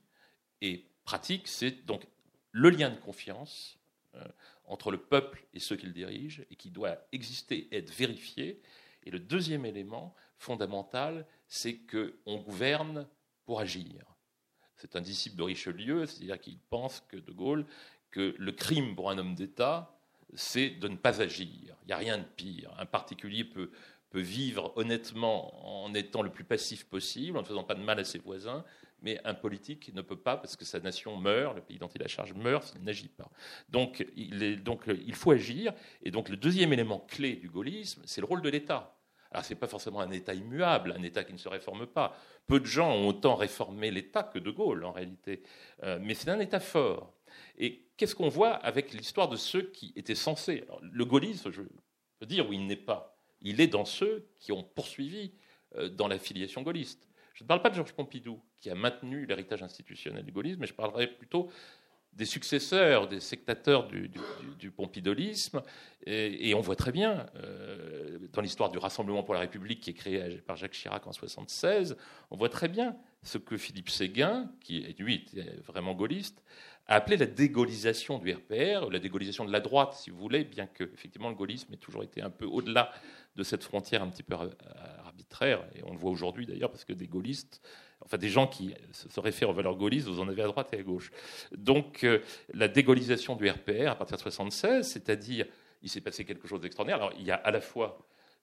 et 0.60 0.86
pratique, 1.04 1.48
c'est 1.48 1.84
donc 1.84 2.06
le 2.50 2.70
lien 2.70 2.90
de 2.90 2.96
confiance 2.96 3.78
euh, 4.14 4.24
entre 4.66 4.90
le 4.90 4.98
peuple 4.98 5.44
et 5.52 5.60
ceux 5.60 5.76
qu'il 5.76 5.92
dirige 5.92 6.44
et 6.50 6.56
qui 6.56 6.70
doit 6.70 6.96
exister 7.12 7.68
être 7.72 7.90
vérifié. 7.90 8.60
Et 9.04 9.10
le 9.10 9.18
deuxième 9.18 9.66
élément 9.66 10.14
fondamental, 10.38 11.26
c'est 11.46 11.78
qu'on 11.78 12.38
gouverne 12.38 13.06
pour 13.44 13.60
agir. 13.60 14.04
C'est 14.76 14.96
un 14.96 15.00
disciple 15.00 15.36
de 15.36 15.42
Richelieu, 15.42 16.06
c'est-à-dire 16.06 16.40
qu'il 16.40 16.58
pense 16.58 17.00
que 17.08 17.16
De 17.16 17.32
Gaulle 17.32 17.66
que 18.14 18.32
le 18.38 18.52
crime 18.52 18.94
pour 18.94 19.10
un 19.10 19.18
homme 19.18 19.34
d'État, 19.34 19.98
c'est 20.34 20.70
de 20.70 20.86
ne 20.86 20.94
pas 20.94 21.20
agir. 21.20 21.76
Il 21.82 21.86
n'y 21.88 21.92
a 21.92 21.96
rien 21.96 22.18
de 22.18 22.24
pire. 22.36 22.72
Un 22.78 22.86
particulier 22.86 23.42
peut, 23.42 23.72
peut 24.10 24.20
vivre 24.20 24.72
honnêtement 24.76 25.82
en 25.84 25.92
étant 25.94 26.22
le 26.22 26.30
plus 26.30 26.44
passif 26.44 26.84
possible, 26.84 27.36
en 27.36 27.40
ne 27.40 27.46
faisant 27.46 27.64
pas 27.64 27.74
de 27.74 27.82
mal 27.82 27.98
à 27.98 28.04
ses 28.04 28.20
voisins, 28.20 28.64
mais 29.02 29.20
un 29.24 29.34
politique 29.34 29.92
ne 29.92 30.00
peut 30.00 30.16
pas 30.16 30.36
parce 30.36 30.54
que 30.54 30.64
sa 30.64 30.78
nation 30.78 31.16
meurt, 31.16 31.56
le 31.56 31.60
pays 31.60 31.78
dont 31.78 31.88
il 31.88 32.04
a 32.04 32.06
charge 32.06 32.34
meurt 32.34 32.68
s'il 32.68 32.84
n'agit 32.84 33.08
pas. 33.08 33.28
Donc 33.68 34.06
il, 34.14 34.44
est, 34.44 34.56
donc 34.56 34.84
il 34.86 35.14
faut 35.16 35.32
agir. 35.32 35.72
Et 36.04 36.12
donc 36.12 36.28
le 36.28 36.36
deuxième 36.36 36.72
élément 36.72 37.00
clé 37.00 37.34
du 37.34 37.50
gaullisme, 37.50 38.02
c'est 38.06 38.20
le 38.20 38.28
rôle 38.28 38.42
de 38.42 38.48
l'État. 38.48 38.96
Alors 39.32 39.44
ce 39.44 39.52
n'est 39.52 39.58
pas 39.58 39.66
forcément 39.66 39.98
un 39.98 40.12
État 40.12 40.34
immuable, 40.34 40.94
un 40.96 41.02
État 41.02 41.24
qui 41.24 41.32
ne 41.32 41.38
se 41.38 41.48
réforme 41.48 41.88
pas. 41.88 42.16
Peu 42.46 42.60
de 42.60 42.66
gens 42.66 42.92
ont 42.92 43.08
autant 43.08 43.34
réformé 43.34 43.90
l'État 43.90 44.22
que 44.22 44.38
De 44.38 44.52
Gaulle 44.52 44.84
en 44.84 44.92
réalité. 44.92 45.42
Euh, 45.82 45.98
mais 46.00 46.14
c'est 46.14 46.30
un 46.30 46.38
État 46.38 46.60
fort. 46.60 47.12
Et 47.58 47.83
qu'est-ce 47.96 48.14
qu'on 48.14 48.28
voit 48.28 48.54
avec 48.54 48.92
l'histoire 48.92 49.28
de 49.28 49.36
ceux 49.36 49.62
qui 49.62 49.92
étaient 49.96 50.14
censés 50.14 50.64
Le 50.82 51.04
gaullisme, 51.04 51.50
je 51.50 51.62
veux 51.62 52.26
dire 52.26 52.48
où 52.48 52.52
il 52.52 52.66
n'est 52.66 52.76
pas. 52.76 53.18
Il 53.40 53.60
est 53.60 53.66
dans 53.66 53.84
ceux 53.84 54.28
qui 54.40 54.52
ont 54.52 54.64
poursuivi 54.64 55.34
euh, 55.76 55.88
dans 55.88 56.08
la 56.08 56.18
filiation 56.18 56.62
gaulliste. 56.62 57.08
Je 57.34 57.44
ne 57.44 57.48
parle 57.48 57.62
pas 57.62 57.70
de 57.70 57.74
Georges 57.74 57.92
Pompidou, 57.92 58.40
qui 58.58 58.70
a 58.70 58.74
maintenu 58.74 59.26
l'héritage 59.26 59.62
institutionnel 59.62 60.24
du 60.24 60.32
gaullisme, 60.32 60.60
mais 60.60 60.66
je 60.66 60.74
parlerai 60.74 61.08
plutôt 61.08 61.50
des 62.12 62.26
successeurs, 62.26 63.08
des 63.08 63.18
sectateurs 63.18 63.88
du, 63.88 64.70
pompidolisme. 64.70 65.62
Et, 66.06 66.54
on 66.54 66.60
voit 66.60 66.76
très 66.76 66.92
bien, 66.92 67.26
euh, 67.36 68.18
dans 68.32 68.40
l'histoire 68.40 68.70
du 68.70 68.78
Rassemblement 68.78 69.24
pour 69.24 69.34
la 69.34 69.40
République 69.40 69.80
qui 69.80 69.90
est 69.90 69.94
créé 69.94 70.38
par 70.46 70.56
Jacques 70.56 70.72
Chirac 70.72 71.04
en 71.06 71.10
1976, 71.10 71.96
on 72.30 72.36
voit 72.36 72.48
très 72.48 72.68
bien 72.68 72.96
ce 73.22 73.38
que 73.38 73.56
Philippe 73.56 73.90
Séguin, 73.90 74.50
qui 74.60 74.82
lui 74.98 75.16
était 75.16 75.56
vraiment 75.66 75.94
gaulliste, 75.94 76.44
a 76.86 76.96
appelé 76.96 77.16
la 77.16 77.26
dégaullisation 77.26 78.18
du 78.18 78.32
RPR, 78.32 78.90
la 78.90 78.98
dégaullisation 78.98 79.44
de 79.44 79.52
la 79.52 79.60
droite, 79.60 79.94
si 79.94 80.10
vous 80.10 80.18
voulez, 80.18 80.44
bien 80.44 80.66
que 80.66 80.84
effectivement 80.84 81.30
le 81.30 81.34
gaullisme 81.34 81.72
ait 81.72 81.78
toujours 81.78 82.02
été 82.02 82.20
un 82.20 82.30
peu 82.30 82.44
au-delà 82.44 82.92
de 83.36 83.42
cette 83.42 83.64
frontière 83.64 84.02
un 84.02 84.08
petit 84.08 84.22
peu 84.22 84.36
arbitraire, 85.04 85.64
et 85.74 85.82
on 85.84 85.92
le 85.92 85.98
voit 85.98 86.10
aujourd'hui 86.10 86.46
d'ailleurs, 86.46 86.70
parce 86.70 86.84
que 86.84 86.92
des 86.92 87.06
gaullistes, 87.06 87.62
enfin 88.04 88.18
des 88.18 88.28
gens 88.28 88.46
qui 88.46 88.74
se 88.92 89.18
réfèrent 89.18 89.50
aux 89.50 89.54
valeurs 89.54 89.76
gaullistes, 89.76 90.08
vous 90.08 90.20
en 90.20 90.28
avez 90.28 90.42
à 90.42 90.46
droite 90.46 90.68
et 90.72 90.78
à 90.78 90.82
gauche. 90.82 91.10
Donc 91.56 92.04
euh, 92.04 92.20
la 92.52 92.68
dégaullisation 92.68 93.34
du 93.34 93.48
RPR 93.48 93.88
à 93.88 93.96
partir 93.96 94.18
de 94.18 94.22
1976, 94.22 94.86
c'est-à-dire 94.86 95.46
il 95.82 95.88
s'est 95.88 96.02
passé 96.02 96.24
quelque 96.24 96.46
chose 96.46 96.60
d'extraordinaire. 96.60 97.02
Alors 97.02 97.14
il 97.18 97.24
y 97.24 97.30
a 97.30 97.36
à 97.36 97.50
la 97.50 97.60
fois 97.60 97.98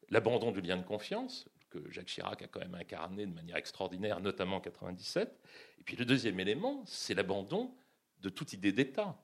l'abandon 0.10 0.52
du 0.52 0.62
lien 0.62 0.78
de 0.78 0.84
confiance, 0.84 1.48
que 1.70 1.80
Jacques 1.89 2.08
Chirac 2.08 2.42
a 2.42 2.48
quand 2.48 2.60
même 2.60 2.76
incarné 2.76 3.26
de 3.26 3.34
manière 3.34 3.56
extraordinaire, 3.56 4.20
notamment 4.20 4.58
en 4.58 4.62
97. 4.62 5.39
Et 5.80 5.84
puis 5.84 5.96
le 5.96 6.06
deuxième 6.06 6.39
élément, 6.39 6.84
c'est 6.86 7.14
l'abandon 7.14 7.72
de 8.22 8.30
toute 8.30 8.54
idée 8.54 8.72
d'État. 8.72 9.18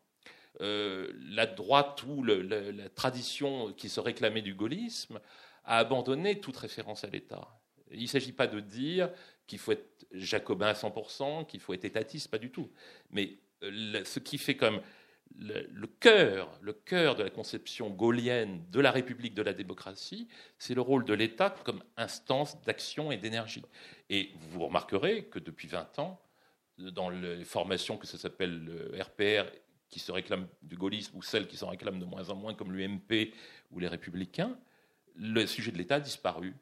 Euh, 0.61 1.11
la 1.29 1.45
droite 1.45 2.03
ou 2.03 2.23
la, 2.23 2.89
tradition 2.89 3.73
qui 3.73 3.89
se 3.89 3.99
réclamait 3.99 4.41
du 4.41 4.55
gaullisme 4.55 5.19
a 5.65 5.77
abandonné 5.77 6.39
toute 6.39 6.57
référence 6.57 7.03
à 7.03 7.07
l'État. 7.07 7.47
Il 7.91 8.01
ne 8.01 8.07
s'agit 8.07 8.31
pas 8.31 8.47
de 8.47 8.59
dire 8.59 9.11
qu'il 9.45 9.59
faut 9.59 9.71
être 9.71 10.05
jacobin 10.11 10.67
à 10.67 10.73
100%, 10.73 11.45
qu'il 11.45 11.59
faut 11.59 11.73
être 11.73 11.85
étatiste, 11.85 12.29
pas 12.29 12.37
du 12.37 12.49
tout. 12.49 12.71
Mais 13.11 13.37
ce 13.61 14.19
qui 14.19 14.37
fait 14.37 14.57
comme 14.57 14.81
le, 15.35 15.87
cœur, 15.87 16.51
le 16.61 16.73
cœur 16.73 17.15
de 17.15 17.23
la 17.23 17.29
conception 17.29 17.89
gaulienne 17.89 18.63
de 18.71 18.79
la 18.79 18.91
République 18.91 19.33
de 19.33 19.41
la 19.41 19.53
démocratie, 19.53 20.27
c'est 20.57 20.73
le 20.73 20.81
rôle 20.81 21.05
de 21.05 21.13
l'État 21.13 21.53
comme 21.63 21.83
instance 21.97 22.61
d'action 22.63 23.11
et 23.11 23.17
d'énergie. 23.17 23.63
Et 24.09 24.31
vous 24.49 24.65
remarquerez 24.65 25.25
que 25.25 25.39
depuis 25.39 25.67
20 25.67 25.99
ans, 25.99 26.19
dans 26.77 27.09
les 27.09 27.43
formations 27.45 27.97
que 27.97 28.07
ça 28.07 28.17
s'appelle 28.17 28.63
le 28.63 29.01
RPR, 29.01 29.49
qui 29.89 29.99
se 29.99 30.11
réclament 30.11 30.47
du 30.61 30.75
gaullisme, 30.75 31.17
ou 31.17 31.21
celles 31.21 31.47
qui 31.47 31.57
s'en 31.57 31.69
réclament 31.69 31.99
de 31.99 32.05
moins 32.05 32.29
en 32.29 32.35
moins, 32.35 32.53
comme 32.53 32.71
l'UMP 32.71 33.33
ou 33.71 33.79
les 33.79 33.87
Républicains, 33.87 34.57
le 35.15 35.45
sujet 35.45 35.71
de 35.71 35.77
l'État 35.77 35.95
a 35.95 35.99
disparu. 35.99 36.55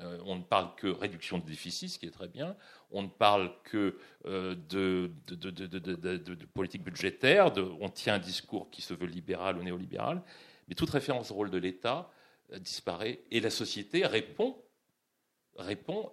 Euh, 0.00 0.18
on 0.24 0.36
ne 0.36 0.42
parle 0.42 0.74
que 0.76 0.86
réduction 0.86 1.38
de 1.38 1.44
déficit, 1.44 1.90
ce 1.90 1.98
qui 1.98 2.06
est 2.06 2.10
très 2.10 2.28
bien. 2.28 2.56
On 2.90 3.02
ne 3.02 3.08
parle 3.08 3.52
que 3.64 3.98
euh, 4.26 4.54
de, 4.68 5.10
politique 6.54 6.82
budgétaire. 6.82 7.52
on 7.80 7.88
tient 7.88 8.14
un 8.14 8.18
discours 8.18 8.70
qui 8.70 8.82
se 8.82 8.94
veut 8.94 9.06
libéral 9.06 9.58
ou 9.58 9.62
néolibéral. 9.62 10.22
Mais 10.68 10.74
toute 10.74 10.90
référence 10.90 11.30
au 11.30 11.34
rôle 11.34 11.50
de 11.50 11.58
l'État 11.58 12.10
euh, 12.52 12.58
disparaît. 12.58 13.20
Et 13.30 13.40
la 13.40 13.50
société 13.50 14.06
répond, 14.06 14.56
répond 15.56 16.10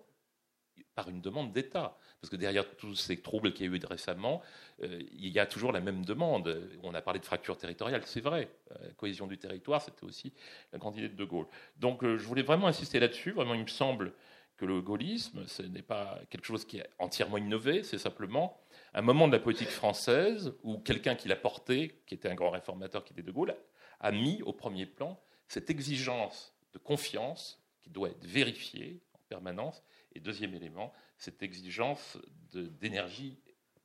par 0.96 1.10
une 1.10 1.22
demande 1.22 1.52
d'État. 1.52 1.98
Parce 2.22 2.30
que 2.30 2.36
derrière 2.36 2.76
tous 2.76 2.96
ces 2.96 3.22
troubles 3.22 3.54
qu'il 3.54 3.66
y 3.66 3.70
a 3.70 3.78
eu 3.78 3.80
récemment, 3.86 4.42
euh, 4.84 5.02
il 5.14 5.30
y 5.30 5.40
a 5.40 5.46
toujours 5.46 5.72
la 5.72 5.80
même 5.80 6.04
demande. 6.04 6.70
On 6.84 6.94
a 6.94 7.02
parlé 7.02 7.20
de 7.20 7.26
fracture 7.26 7.58
territoriale, 7.58 8.02
c'est 8.06 8.22
vrai. 8.22 8.50
La 8.70 8.88
euh, 8.88 8.92
cohésion 8.98 9.28
du 9.28 9.38
territoire, 9.38 9.82
c'était 9.82 10.04
aussi 10.04 10.34
la 10.74 10.80
grande 10.80 10.98
idée 10.98 11.10
de 11.10 11.16
De 11.16 11.24
Gaulle. 11.26 11.48
Donc 11.78 12.04
euh, 12.04 12.18
je 12.18 12.26
voulais 12.26 12.44
vraiment 12.44 12.68
insister 12.68 13.00
là-dessus. 13.00 13.32
Vraiment, 13.32 13.54
il 13.54 13.64
me 13.64 13.68
semble 13.68 14.14
que 14.58 14.66
le 14.66 14.82
gaullisme, 14.82 15.48
ce 15.48 15.64
n'est 15.64 15.82
pas 15.82 16.20
quelque 16.30 16.46
chose 16.46 16.66
qui 16.66 16.80
est 16.80 16.90
entièrement 17.00 17.38
innové, 17.38 17.82
c'est 17.84 17.98
simplement 17.98 18.60
un 18.94 19.02
moment 19.02 19.28
de 19.28 19.34
la 19.34 19.40
politique 19.40 19.70
française 19.70 20.54
où 20.64 20.80
quelqu'un 20.80 21.16
qui 21.16 21.30
l'a 21.30 21.38
porté, 21.38 22.02
qui 22.06 22.16
était 22.16 22.28
un 22.28 22.36
grand 22.36 22.50
réformateur, 22.50 23.06
qui 23.06 23.14
était 23.14 23.22
De 23.22 23.32
Gaulle, 23.32 23.56
a 24.02 24.12
mis 24.12 24.42
au 24.42 24.52
premier 24.52 24.86
plan 24.86 25.18
cette 25.48 25.70
exigence 25.70 26.54
de 26.74 26.78
confiance 26.78 27.62
qui 27.82 27.90
doit 27.90 28.10
être 28.10 28.24
vérifiée 28.24 29.02
en 29.14 29.20
permanence. 29.30 29.84
Et 30.16 30.20
deuxième 30.20 30.53
élément, 30.53 30.93
cette 31.18 31.43
exigence 31.43 32.18
d'énergie 32.51 33.38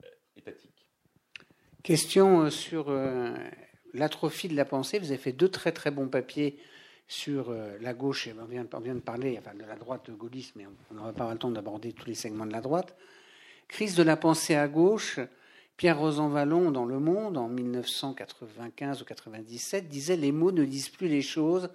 euh, 0.02 0.08
étatique. 0.36 0.86
Question 1.82 2.42
euh, 2.42 2.50
sur 2.50 2.88
euh, 2.88 3.34
l'atrophie 3.92 4.48
de 4.48 4.56
la 4.56 4.64
pensée. 4.64 4.98
Vous 4.98 5.10
avez 5.10 5.18
fait 5.18 5.32
deux 5.32 5.50
très 5.50 5.72
très 5.72 5.90
bons 5.90 6.08
papiers 6.08 6.58
sur 7.06 7.54
la 7.80 7.92
gauche, 7.92 8.30
on 8.40 8.46
vient, 8.46 8.64
de 8.64 9.00
parler 9.00 9.38
de 9.38 9.64
la 9.66 9.76
droite 9.76 10.10
gaulliste, 10.10 10.56
mais 10.56 10.64
on 10.90 10.94
n'aura 10.94 11.12
pas 11.12 11.30
le 11.30 11.38
temps 11.38 11.50
d'aborder 11.50 11.92
tous 11.92 12.06
les 12.06 12.14
segments 12.14 12.46
de 12.46 12.52
la 12.52 12.62
droite. 12.62 12.96
Crise 13.68 13.94
de 13.94 14.02
la 14.02 14.16
pensée 14.16 14.54
à 14.54 14.68
gauche. 14.68 15.20
Pierre 15.76 15.98
Rosanvallon, 15.98 16.70
dans 16.70 16.86
Le 16.86 16.98
Monde, 16.98 17.36
en 17.36 17.48
1995 17.48 19.02
ou 19.02 19.04
97, 19.04 19.86
disait 19.86 20.16
Les 20.16 20.32
mots 20.32 20.50
ne 20.50 20.64
disent 20.64 20.88
plus 20.88 21.08
les 21.08 21.20
choses 21.20 21.68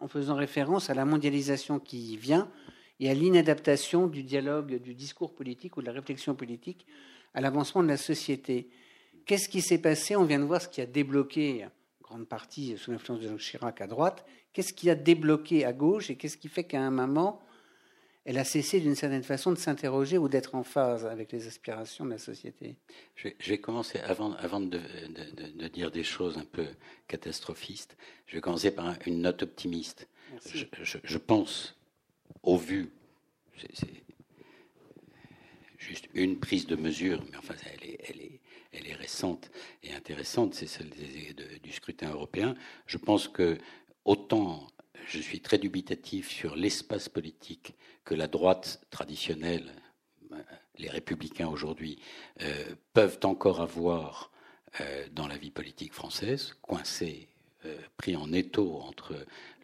en 0.00 0.08
faisant 0.08 0.34
référence 0.34 0.90
à 0.90 0.94
la 0.94 1.04
mondialisation 1.04 1.78
qui 1.78 2.16
vient 2.16 2.50
et 3.02 3.10
à 3.10 3.14
l'inadaptation 3.14 4.06
du 4.06 4.22
dialogue, 4.22 4.80
du 4.80 4.94
discours 4.94 5.34
politique 5.34 5.76
ou 5.76 5.80
de 5.80 5.86
la 5.86 5.92
réflexion 5.92 6.36
politique 6.36 6.86
à 7.34 7.40
l'avancement 7.40 7.82
de 7.82 7.88
la 7.88 7.96
société. 7.96 8.70
Qu'est-ce 9.26 9.48
qui 9.48 9.60
s'est 9.60 9.78
passé? 9.78 10.14
On 10.14 10.22
vient 10.24 10.38
de 10.38 10.44
voir 10.44 10.62
ce 10.62 10.68
qui 10.68 10.80
a 10.80 10.86
débloqué, 10.86 11.66
grande 12.00 12.28
partie 12.28 12.78
sous 12.78 12.92
l'influence 12.92 13.18
de 13.18 13.26
Jacques 13.26 13.38
Chirac 13.40 13.80
à 13.80 13.88
droite. 13.88 14.24
Qu'est-ce 14.52 14.72
qui 14.72 14.88
a 14.88 14.94
débloqué 14.94 15.64
à 15.64 15.72
gauche 15.72 16.10
et 16.10 16.16
qu'est-ce 16.16 16.36
qui 16.36 16.48
fait 16.48 16.62
qu'à 16.62 16.80
un 16.80 16.92
moment, 16.92 17.42
elle 18.24 18.38
a 18.38 18.44
cessé 18.44 18.78
d'une 18.78 18.94
certaine 18.94 19.24
façon 19.24 19.50
de 19.50 19.58
s'interroger 19.58 20.16
ou 20.16 20.28
d'être 20.28 20.54
en 20.54 20.62
phase 20.62 21.04
avec 21.04 21.32
les 21.32 21.48
aspirations 21.48 22.04
de 22.04 22.10
la 22.10 22.18
société? 22.18 22.76
Je 23.16 23.30
vais, 23.48 23.58
commencer, 23.58 23.98
avant, 23.98 24.34
avant 24.34 24.60
de, 24.60 24.78
de, 24.78 25.66
dire 25.66 25.90
des 25.90 26.04
choses 26.04 26.38
un 26.38 26.44
peu 26.44 26.68
catastrophistes, 27.08 27.96
je 28.26 28.36
vais 28.36 28.40
commencer 28.40 28.70
par 28.70 28.94
une 29.06 29.22
note 29.22 29.42
optimiste. 29.42 30.06
Je, 30.46 30.64
je, 30.82 30.98
je, 31.02 31.18
pense 31.18 31.76
au 32.42 32.56
vu, 32.56 32.90
c'est 33.74 34.02
juste 35.78 36.08
une 36.14 36.38
prise 36.38 36.66
de 36.66 36.76
mesure, 36.76 37.22
mais 37.30 37.36
enfin, 37.36 37.54
elle 37.72 37.90
est, 37.90 37.98
elle 38.72 38.86
est, 38.86 38.94
récente 38.94 39.50
et 39.82 39.92
intéressante, 39.92 40.54
c'est 40.54 40.66
celle 40.66 40.90
du 41.62 41.72
scrutin 41.72 42.10
européen. 42.10 42.54
Je 42.86 42.98
pense 42.98 43.26
que 43.26 43.58
autant 44.04 44.68
je 45.06 45.18
suis 45.18 45.40
très 45.40 45.58
dubitatif 45.58 46.30
sur 46.30 46.54
l'espace 46.56 47.08
politique 47.08 47.74
que 48.04 48.14
la 48.14 48.28
droite 48.28 48.86
traditionnelle, 48.90 49.72
les 50.78 50.88
républicains 50.88 51.48
aujourd'hui, 51.48 52.00
euh, 52.42 52.74
peuvent 52.92 53.18
encore 53.24 53.60
avoir 53.60 54.32
euh, 54.80 55.06
dans 55.12 55.26
la 55.26 55.36
vie 55.36 55.50
politique 55.50 55.92
française, 55.92 56.54
coincés 56.62 57.28
euh, 57.28 57.31
pris 57.96 58.16
en 58.16 58.32
étau 58.32 58.80
entre 58.80 59.14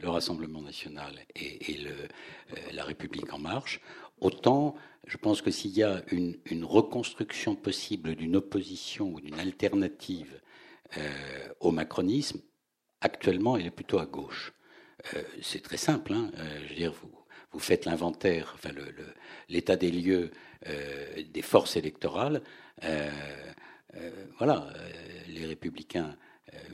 le 0.00 0.08
Rassemblement 0.08 0.62
national 0.62 1.14
et, 1.34 1.86
euh, 1.86 2.06
la 2.72 2.84
République 2.84 3.32
en 3.32 3.38
marche, 3.38 3.80
autant 4.20 4.76
je 5.06 5.16
pense 5.16 5.40
que 5.40 5.50
s'il 5.50 5.70
y 5.70 5.82
a 5.82 6.02
une, 6.10 6.64
reconstruction 6.64 7.56
possible 7.56 8.14
d'une 8.14 8.36
opposition 8.36 9.08
ou 9.14 9.20
d'une 9.20 9.40
alternative 9.40 10.40
euh, 10.98 11.48
au 11.60 11.70
macronisme, 11.70 12.40
actuellement, 13.00 13.56
elle 13.56 13.66
est 13.66 13.70
plutôt 13.70 13.98
à 13.98 14.06
gauche. 14.06 14.52
c'est 15.40 15.62
très 15.62 15.78
simple. 15.78 16.12
Hein, 16.12 16.30
je 16.64 16.68
veux 16.68 16.74
dire, 16.74 16.92
vous, 16.92 17.10
vous 17.52 17.58
faites 17.58 17.86
l'inventaire, 17.86 18.52
enfin 18.54 18.70
l'état 19.48 19.76
des 19.76 19.90
lieux 19.90 20.30
des 20.66 21.42
forces 21.42 21.76
électorales. 21.76 22.42
voilà, 24.38 24.68
les 25.28 25.46
républicains 25.46 26.18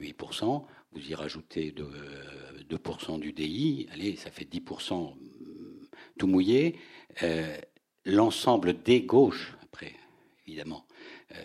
8%, 0.01 0.65
vous 0.95 1.11
y 1.11 1.15
rajoutez 1.15 1.73
2%, 1.73 3.15
euh, 3.15 3.19
du 3.19 3.33
DI, 3.33 3.89
allez, 3.93 4.17
ça 4.17 4.31
fait 4.31 4.45
10% 4.45 5.15
mm, 5.15 5.87
tout 6.19 6.27
mouillé. 6.27 6.77
Euh, 7.23 7.57
l'ensemble 8.05 8.83
des 8.83 9.03
gauches, 9.03 9.55
après, 9.63 9.93
évidemment, 10.47 10.87
euh, 11.33 11.37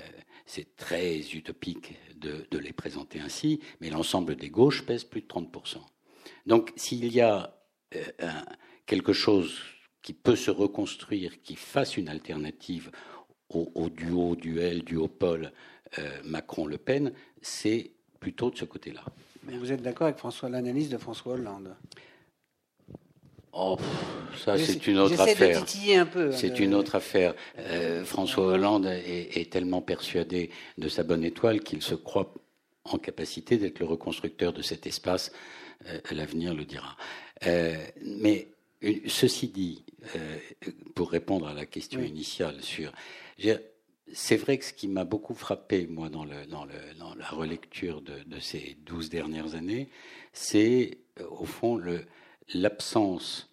c'est 0.46 0.76
très 0.76 1.20
utopique 1.20 1.96
de, 2.16 2.58
les 2.58 2.74
présenter 2.74 3.20
ainsi, 3.20 3.60
mais 3.82 3.90
l'ensemble 3.90 4.36
des 4.36 4.50
gauches 4.50 4.86
pèse 4.86 5.04
plus 5.04 5.22
de 5.22 5.28
30%. 5.28 5.78
Donc 6.46 6.72
s'il 6.76 7.12
y 7.14 7.22
a 7.22 7.56
quelque 8.86 9.14
chose 9.14 9.60
qui 10.02 10.14
peut 10.14 10.36
se 10.36 10.52
reconstruire, 10.52 11.42
qui 11.42 11.56
fasse 11.56 11.98
une 11.98 12.10
alternative 12.10 12.92
au, 13.50 13.90
duo, 13.90 14.36
duel, 14.36 14.84
duopole 14.84 15.54
Macron-Le 16.24 16.78
Pen, 16.78 17.14
c'est 17.42 17.94
plutôt 18.20 18.52
de 18.52 18.58
ce 18.58 18.66
côté-là. 18.66 19.04
Mais 19.44 19.58
vous 19.58 19.72
êtes 19.72 19.82
d'accord 19.82 20.08
avec 20.08 20.18
François, 20.18 20.50
l'analyse 20.50 20.90
de 20.90 20.98
François 20.98 21.34
Hollande? 21.34 21.76
Oh, 23.52 23.78
ça 24.38 24.58
c'est 24.58 24.86
une 24.88 25.00
autre 25.00 25.20
affaire. 25.20 25.64
un 25.96 26.06
peu. 26.06 26.28
Hein, 26.28 26.32
c'est 26.32 26.60
une 26.60 26.74
autre 26.76 26.96
affaire. 26.96 27.34
Euh, 27.58 28.06
François 28.06 28.46
Hollande 28.46 28.86
est, 28.86 29.52
tellement 29.52 29.82
persuadé 29.82 30.52
de 30.78 30.88
sa 30.88 31.04
bonne 31.04 31.24
étoile 31.24 31.62
qu'il 31.62 31.82
se 31.82 31.96
croit 31.96 32.34
en 32.84 32.98
capacité 32.98 33.58
d'être 33.58 33.80
le 33.80 33.86
reconstructeur 33.86 34.54
de 34.54 34.62
cet 34.62 34.86
espace. 34.86 35.32
Euh, 35.88 36.00
l'avenir 36.12 36.54
le 36.54 36.66
dira. 36.66 36.96
Euh, 37.48 37.76
mais 38.04 38.50
ceci 39.08 39.48
dit, 39.48 39.84
pour 40.96 41.12
répondre 41.12 41.48
à 41.48 41.54
la 41.54 41.66
question 41.66 42.02
initiale 42.02 42.62
sur, 42.62 42.94
c'est 44.14 44.38
vrai 44.38 44.58
que 44.58 44.66
ce 44.66 44.74
qui 44.74 44.88
m'a 44.88 45.04
beaucoup 45.04 45.34
frappé, 45.34 45.88
moi, 45.88 46.10
dans, 46.10 46.26
la 46.26 47.30
relecture 47.30 48.02
de, 48.02 48.40
ces 48.40 48.78
douze 48.86 49.10
dernières 49.10 49.56
années, 49.56 49.90
c'est, 50.34 51.00
euh, 51.20 51.28
au 51.30 51.46
fond, 51.46 51.82
l'absence 52.54 53.50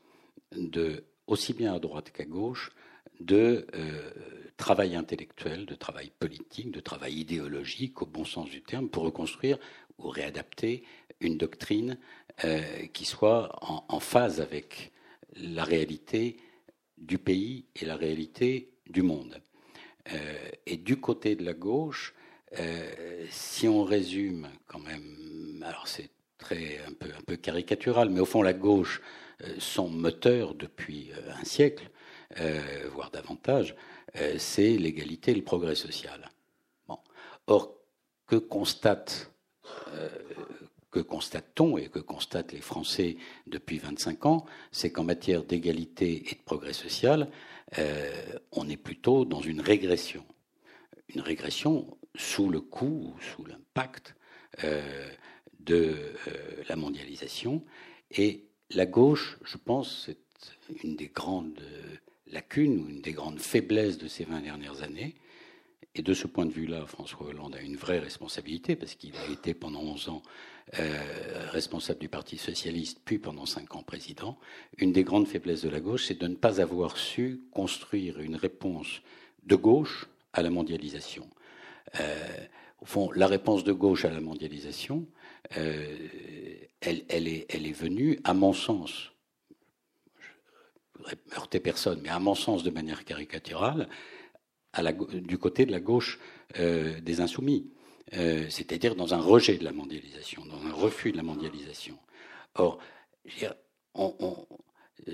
de, 0.52 1.04
aussi 1.26 1.52
bien 1.52 1.74
à 1.74 1.78
droite 1.78 2.10
qu'à 2.10 2.24
gauche, 2.24 2.72
de 3.20 3.66
euh, 3.74 4.10
travail 4.56 4.94
intellectuel, 4.94 5.66
de 5.66 5.74
travail 5.74 6.10
politique, 6.18 6.70
de 6.70 6.80
travail 6.80 7.14
idéologique, 7.14 8.02
au 8.02 8.06
bon 8.06 8.24
sens 8.24 8.48
du 8.50 8.62
terme, 8.62 8.88
pour 8.88 9.04
reconstruire 9.04 9.58
ou 9.98 10.08
réadapter 10.08 10.84
une 11.20 11.38
doctrine 11.38 11.98
euh, 12.44 12.86
qui 12.92 13.04
soit 13.04 13.50
en, 13.62 14.00
phase 14.00 14.40
avec 14.40 14.92
la 15.34 15.64
réalité 15.64 16.36
du 16.98 17.18
pays 17.18 17.64
et 17.74 17.84
la 17.86 17.96
réalité 17.96 18.70
du 18.88 19.02
monde. 19.02 19.40
Euh, 20.12 20.50
et 20.66 20.76
du 20.76 21.00
côté 21.00 21.34
de 21.34 21.44
la 21.44 21.52
gauche, 21.52 22.14
euh, 22.58 23.26
si 23.30 23.68
on 23.68 23.84
résume 23.84 24.48
quand 24.66 24.78
même, 24.78 25.62
alors 25.64 25.88
c'est 25.88 26.10
très 26.38 26.80
un 26.86 26.92
peu, 26.92 27.08
un 27.08 27.22
peu 27.26 27.36
caricatural, 27.36 28.10
mais 28.10 28.20
au 28.20 28.24
fond 28.24 28.42
la 28.42 28.52
gauche, 28.52 29.00
euh, 29.42 29.54
son 29.58 29.88
moteur 29.88 30.54
depuis 30.54 31.10
un 31.40 31.44
siècle, 31.44 31.90
voire 32.92 33.10
davantage, 33.12 33.76
c'est 34.36 34.76
l'égalité 34.76 35.30
et 35.30 35.34
le 35.36 35.44
progrès 35.44 35.76
social. 35.76 36.28
Bon. 36.88 36.98
Or, 37.46 37.72
que 38.26 38.36
constate 38.36 39.30
que 40.96 41.00
constate-t-on 41.00 41.76
et 41.76 41.88
que 41.88 41.98
constatent 41.98 42.52
les 42.52 42.62
Français 42.62 43.18
depuis 43.46 43.78
25 43.78 44.24
ans, 44.24 44.46
c'est 44.72 44.90
qu'en 44.90 45.04
matière 45.04 45.44
d'égalité 45.44 46.24
et 46.30 46.34
de 46.34 46.40
progrès 46.42 46.72
social, 46.72 47.28
euh, 47.78 48.38
on 48.52 48.68
est 48.68 48.76
plutôt 48.76 49.24
dans 49.24 49.40
une 49.40 49.60
régression. 49.60 50.24
une 51.14 51.20
régression 51.20 51.96
sous 52.14 52.48
le 52.48 52.60
coup, 52.60 53.14
sous 53.20 53.44
l'impact 53.44 54.14
de 55.60 55.94
la 56.68 56.76
mondialisation. 56.76 57.62
Et 58.10 58.44
la 58.70 58.86
gauche, 58.86 59.36
je 59.44 59.58
pense, 59.58 60.06
c'est 60.06 60.82
une 60.82 60.96
des 60.96 61.08
grandes 61.08 61.60
lacunes 62.28 62.78
ou 62.78 62.88
une 62.88 63.02
des 63.02 63.12
grandes 63.12 63.40
faiblesses 63.40 63.98
de 63.98 64.08
ces 64.08 64.24
20 64.24 64.40
dernières 64.40 64.82
années. 64.82 65.14
Et 65.94 66.02
de 66.02 66.14
ce 66.14 66.26
point 66.26 66.46
de 66.46 66.52
vue-là, 66.52 66.86
François 66.86 67.26
Hollande 67.26 67.56
a 67.56 67.62
une 67.62 67.76
vraie 67.76 67.98
responsabilité, 67.98 68.76
parce 68.76 68.94
qu'il 68.94 69.16
a 69.16 69.30
été 69.30 69.54
pendant 69.54 69.80
11 69.80 70.08
ans 70.10 70.22
euh, 70.80 71.48
responsable 71.52 72.00
du 72.00 72.08
Parti 72.08 72.38
socialiste, 72.38 72.98
puis 73.04 73.18
pendant 73.18 73.46
5 73.46 73.76
ans 73.76 73.84
président. 73.84 74.36
Une 74.78 74.90
des 74.90 75.04
grandes 75.04 75.28
faiblesses 75.28 75.62
de 75.62 75.68
la 75.68 75.78
gauche, 75.78 76.06
c'est 76.06 76.18
de 76.18 76.26
ne 76.26 76.34
pas 76.34 76.60
avoir 76.60 76.96
su 76.96 77.42
construire 77.52 78.18
une 78.18 78.34
réponse 78.34 79.00
de 79.44 79.54
gauche 79.54 80.08
à 80.32 80.42
la 80.42 80.50
mondialisation. 80.50 81.30
Euh, 82.00 82.16
au 82.80 82.84
fond, 82.84 83.12
la 83.12 83.28
réponse 83.28 83.62
de 83.62 83.72
gauche 83.72 84.04
à 84.04 84.10
la 84.10 84.20
mondialisation, 84.20 85.06
euh, 85.56 85.96
elle, 86.80 87.28
est, 87.28 87.72
venue, 87.72 88.18
à 88.24 88.34
mon 88.34 88.52
sens, 88.52 89.12
heurter 91.36 91.60
personne, 91.60 92.00
mais 92.02 92.08
à 92.08 92.18
mon 92.18 92.34
sens 92.34 92.64
de 92.64 92.70
manière 92.70 93.04
caricaturale, 93.04 93.88
du 95.12 95.38
côté 95.38 95.64
de 95.64 95.70
la 95.70 95.80
gauche 95.80 96.18
des 96.58 97.20
insoumis, 97.20 97.70
euh, 98.14 98.46
c'est-à-dire 98.48 98.94
dans 98.94 99.14
un 99.14 99.20
rejet 99.20 99.56
de 99.58 99.64
la 99.64 99.72
mondialisation, 99.72 100.44
dans 100.46 100.64
un 100.66 100.72
refus 100.72 101.12
de 101.12 101.16
la 101.16 101.22
mondialisation. 101.22 101.98
Or, 102.54 102.78
on, 103.94 104.14
on, 104.20 104.46
euh, 105.08 105.12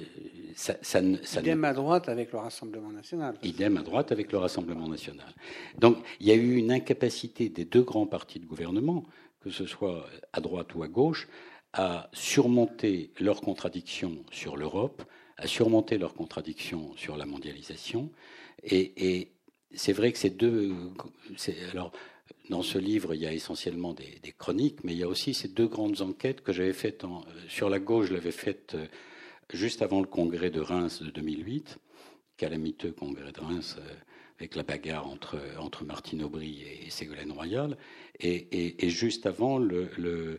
ça, 0.54 0.76
ça, 0.82 1.00
ça, 1.22 1.40
idem 1.40 1.64
à 1.64 1.72
droite 1.72 2.08
avec 2.08 2.32
le 2.32 2.38
Rassemblement 2.38 2.92
national. 2.92 3.36
Idem 3.42 3.76
à 3.76 3.82
droite 3.82 4.12
avec 4.12 4.30
le 4.32 4.38
Rassemblement 4.38 4.88
national. 4.88 5.34
Donc, 5.78 5.98
il 6.20 6.26
y 6.28 6.30
a 6.30 6.34
eu 6.34 6.56
une 6.56 6.70
incapacité 6.70 7.48
des 7.48 7.64
deux 7.64 7.82
grands 7.82 8.06
partis 8.06 8.38
de 8.38 8.46
gouvernement, 8.46 9.04
que 9.40 9.50
ce 9.50 9.66
soit 9.66 10.06
à 10.32 10.40
droite 10.40 10.74
ou 10.74 10.82
à 10.82 10.88
gauche, 10.88 11.28
à 11.72 12.10
surmonter 12.12 13.12
leurs 13.18 13.40
contradictions 13.40 14.24
sur 14.30 14.56
l'Europe, 14.56 15.02
à 15.36 15.46
surmonter 15.46 15.98
leurs 15.98 16.14
contradictions 16.14 16.94
sur 16.96 17.16
la 17.16 17.26
mondialisation. 17.26 18.10
Et, 18.62 19.28
c'est 19.74 19.94
vrai 19.94 20.12
que 20.12 20.18
ces 20.18 20.28
deux. 20.28 20.74
Alors, 21.72 21.92
dans 22.50 22.62
ce 22.62 22.78
livre, 22.78 23.14
il 23.14 23.20
y 23.20 23.26
a 23.26 23.32
essentiellement 23.32 23.94
des, 23.94 24.32
chroniques, 24.36 24.82
mais 24.84 24.92
il 24.92 24.98
y 24.98 25.02
a 25.02 25.08
aussi 25.08 25.34
ces 25.34 25.48
deux 25.48 25.68
grandes 25.68 26.00
enquêtes 26.00 26.42
que 26.42 26.52
j'avais 26.52 26.72
faites 26.72 27.04
en, 27.04 27.24
sur 27.48 27.70
la 27.70 27.78
gauche. 27.78 28.08
Je 28.08 28.14
l'avais 28.14 28.32
faite 28.32 28.74
euh, 28.74 28.86
juste 29.52 29.82
avant 29.82 30.00
le 30.00 30.06
congrès 30.06 30.50
de 30.50 30.60
Reims 30.60 31.02
de 31.02 31.10
2008, 31.10 31.78
calamiteux 32.36 32.92
congrès 32.92 33.32
de 33.32 33.40
Reims 33.40 33.76
euh, 33.78 33.94
avec 34.38 34.56
la 34.56 34.64
bagarre 34.64 35.06
entre, 35.06 35.38
entre 35.60 35.84
Martine 35.84 36.24
Aubry 36.24 36.64
et 36.84 36.90
Ségolène 36.90 37.30
Royal, 37.30 37.76
et, 38.18 38.88
juste 38.88 39.26
avant, 39.26 39.58
le, 39.58 39.88
euh, 39.98 40.38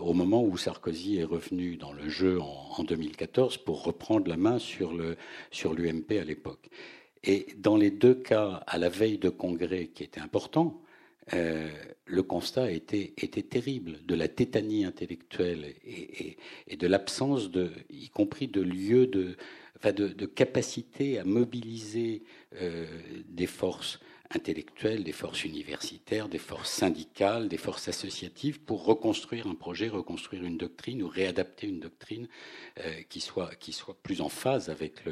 au 0.00 0.12
moment 0.12 0.42
où 0.42 0.56
Sarkozy 0.56 1.18
est 1.18 1.24
revenu 1.24 1.76
dans 1.76 1.92
le 1.92 2.08
jeu 2.08 2.40
en, 2.40 2.82
2014 2.82 3.58
pour 3.58 3.84
reprendre 3.84 4.28
la 4.28 4.36
main 4.36 4.58
sur 4.58 4.92
l'UMP 4.92 5.14
sur 5.50 5.72
à 5.72 6.24
l'époque. 6.24 6.68
Et 7.22 7.46
dans 7.56 7.76
les 7.76 7.90
deux 7.90 8.14
cas, 8.14 8.62
à 8.66 8.78
la 8.78 8.88
veille 8.88 9.18
de 9.18 9.28
congrès 9.28 9.88
qui 9.88 10.02
était 10.02 10.20
important, 10.20 10.80
euh, 11.34 11.68
le 12.06 12.22
constat 12.22 12.70
était, 12.70 13.12
était, 13.18 13.42
terrible 13.42 14.04
de 14.06 14.14
la 14.14 14.28
tétanie 14.28 14.84
intellectuelle 14.84 15.74
et, 15.84 16.76
de 16.76 16.86
l'absence, 16.86 17.50
y 17.90 18.08
compris 18.08 18.48
de 18.48 18.62
lieux 18.62 19.06
de, 19.06 19.36
de, 19.84 20.26
capacité 20.26 21.18
à 21.18 21.24
mobiliser 21.24 22.22
euh, 22.60 22.86
des 23.28 23.46
forces 23.46 24.00
intellectuelles, 24.30 25.04
des 25.04 25.12
forces 25.12 25.44
universitaires, 25.44 26.28
des 26.28 26.38
forces 26.38 26.70
syndicales, 26.70 27.48
des 27.48 27.56
forces 27.56 27.88
associatives 27.88 28.60
pour 28.60 28.84
reconstruire 28.84 29.46
un 29.46 29.54
projet, 29.54 29.88
reconstruire 29.88 30.44
une 30.44 30.58
doctrine 30.58 31.02
ou 31.02 31.08
réadapter 31.08 31.66
une 31.66 31.80
doctrine 31.80 32.28
euh, 32.80 33.02
qui, 33.08 33.20
soit, 33.20 33.50
plus 34.02 34.20
en 34.20 34.28
phase 34.28 34.70
avec, 34.70 35.02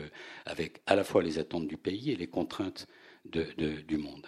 à 0.87 0.97
la 0.97 1.05
fois 1.05 1.23
les 1.23 1.39
attentes 1.39 1.69
du 1.69 1.77
pays 1.77 2.11
et 2.11 2.17
les 2.17 2.27
contraintes 2.27 2.87
de, 3.27 3.45
du 3.83 3.97
monde. 3.99 4.27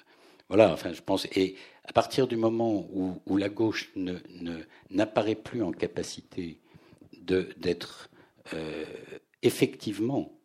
Voilà, 0.49 0.73
enfin, 0.73 0.93
je 0.93 1.03
pense. 1.03 1.27
Et 1.37 1.57
à 1.89 1.93
partir 1.93 2.29
du 2.29 2.37
moment 2.37 2.87
où, 2.93 3.37
la 3.39 3.49
gauche 3.49 3.93
n'apparaît 4.91 5.35
plus 5.35 5.63
en 5.63 5.73
capacité 5.73 6.61
d'être 7.13 8.11
euh, 8.53 8.85
effectivement 9.43 10.39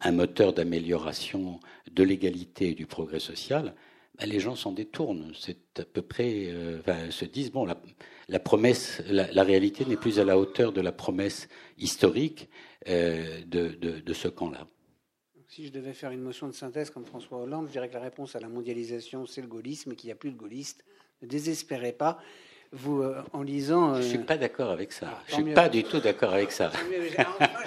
un, 0.00 0.12
moteur 0.12 0.52
d'amélioration 0.52 1.60
de 1.92 2.02
l'égalité 2.02 2.70
et 2.70 2.74
du 2.74 2.86
progrès 2.86 3.20
social, 3.20 3.74
ben, 4.18 4.28
les 4.28 4.40
gens 4.40 4.56
s'en 4.56 4.72
détournent. 4.72 5.32
C'est 5.38 5.78
à 5.78 5.84
peu 5.84 6.02
près, 6.02 6.46
euh, 6.48 7.10
se 7.10 7.24
disent 7.24 7.52
bon, 7.52 7.64
la, 8.28 8.40
promesse, 8.40 9.02
la, 9.08 9.42
réalité 9.44 9.84
n'est 9.84 9.96
plus 9.96 10.18
à 10.18 10.24
la 10.24 10.38
hauteur 10.38 10.72
de 10.72 10.80
la 10.80 10.92
promesse 10.92 11.48
historique 11.78 12.48
euh, 12.88 13.42
de, 13.46 14.12
ce 14.12 14.26
camp-là. 14.26 14.66
Si 15.48 15.64
je 15.64 15.72
devais 15.72 15.92
faire 15.92 16.10
une 16.10 16.22
motion 16.22 16.48
de 16.48 16.52
synthèse 16.52 16.90
comme 16.90 17.04
François 17.04 17.38
Hollande, 17.38 17.66
je 17.68 17.72
dirais 17.72 17.88
que 17.88 17.94
la 17.94 18.00
réponse 18.00 18.34
à 18.34 18.40
la 18.40 18.48
mondialisation, 18.48 19.26
c'est 19.26 19.40
le 19.40 19.46
gaullisme 19.46 19.92
et 19.92 19.96
qu'il 19.96 20.08
n'y 20.08 20.12
a 20.12 20.16
plus 20.16 20.32
de 20.32 20.36
gaullistes. 20.36 20.84
Ne 21.22 21.28
désespérez 21.28 21.92
pas 21.92 22.18
vous, 22.72 23.00
euh, 23.02 23.22
en 23.32 23.42
lisant. 23.42 23.94
Je 23.94 24.02
ne 24.02 24.08
suis 24.08 24.18
pas 24.18 24.36
d'accord 24.36 24.70
avec 24.70 24.92
ça. 24.92 25.06
Ah, 25.12 25.22
je 25.28 25.36
ne 25.36 25.44
suis 25.44 25.54
pas 25.54 25.68
du 25.68 25.84
tout 25.84 26.00
d'accord 26.00 26.32
avec 26.34 26.50
ça. 26.50 26.72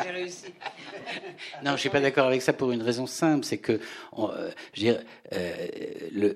j'ai 0.03 0.09
réussi. 0.11 0.47
non, 1.63 1.67
je 1.67 1.71
ne 1.71 1.77
suis 1.77 1.89
pas 1.89 2.01
d'accord 2.01 2.27
avec 2.27 2.41
ça 2.41 2.51
pour 2.51 2.71
une 2.71 2.82
raison 2.82 3.07
simple, 3.07 3.45
c'est 3.45 3.59
que, 3.59 3.80
euh, 4.17 4.51
je 4.73 4.88
euh, 5.34 5.67
le, 6.11 6.36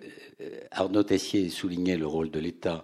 Arnaud 0.71 1.03
Tessier 1.03 1.49
soulignait 1.49 1.97
le 1.97 2.07
rôle 2.07 2.31
de 2.31 2.39
l'État 2.39 2.83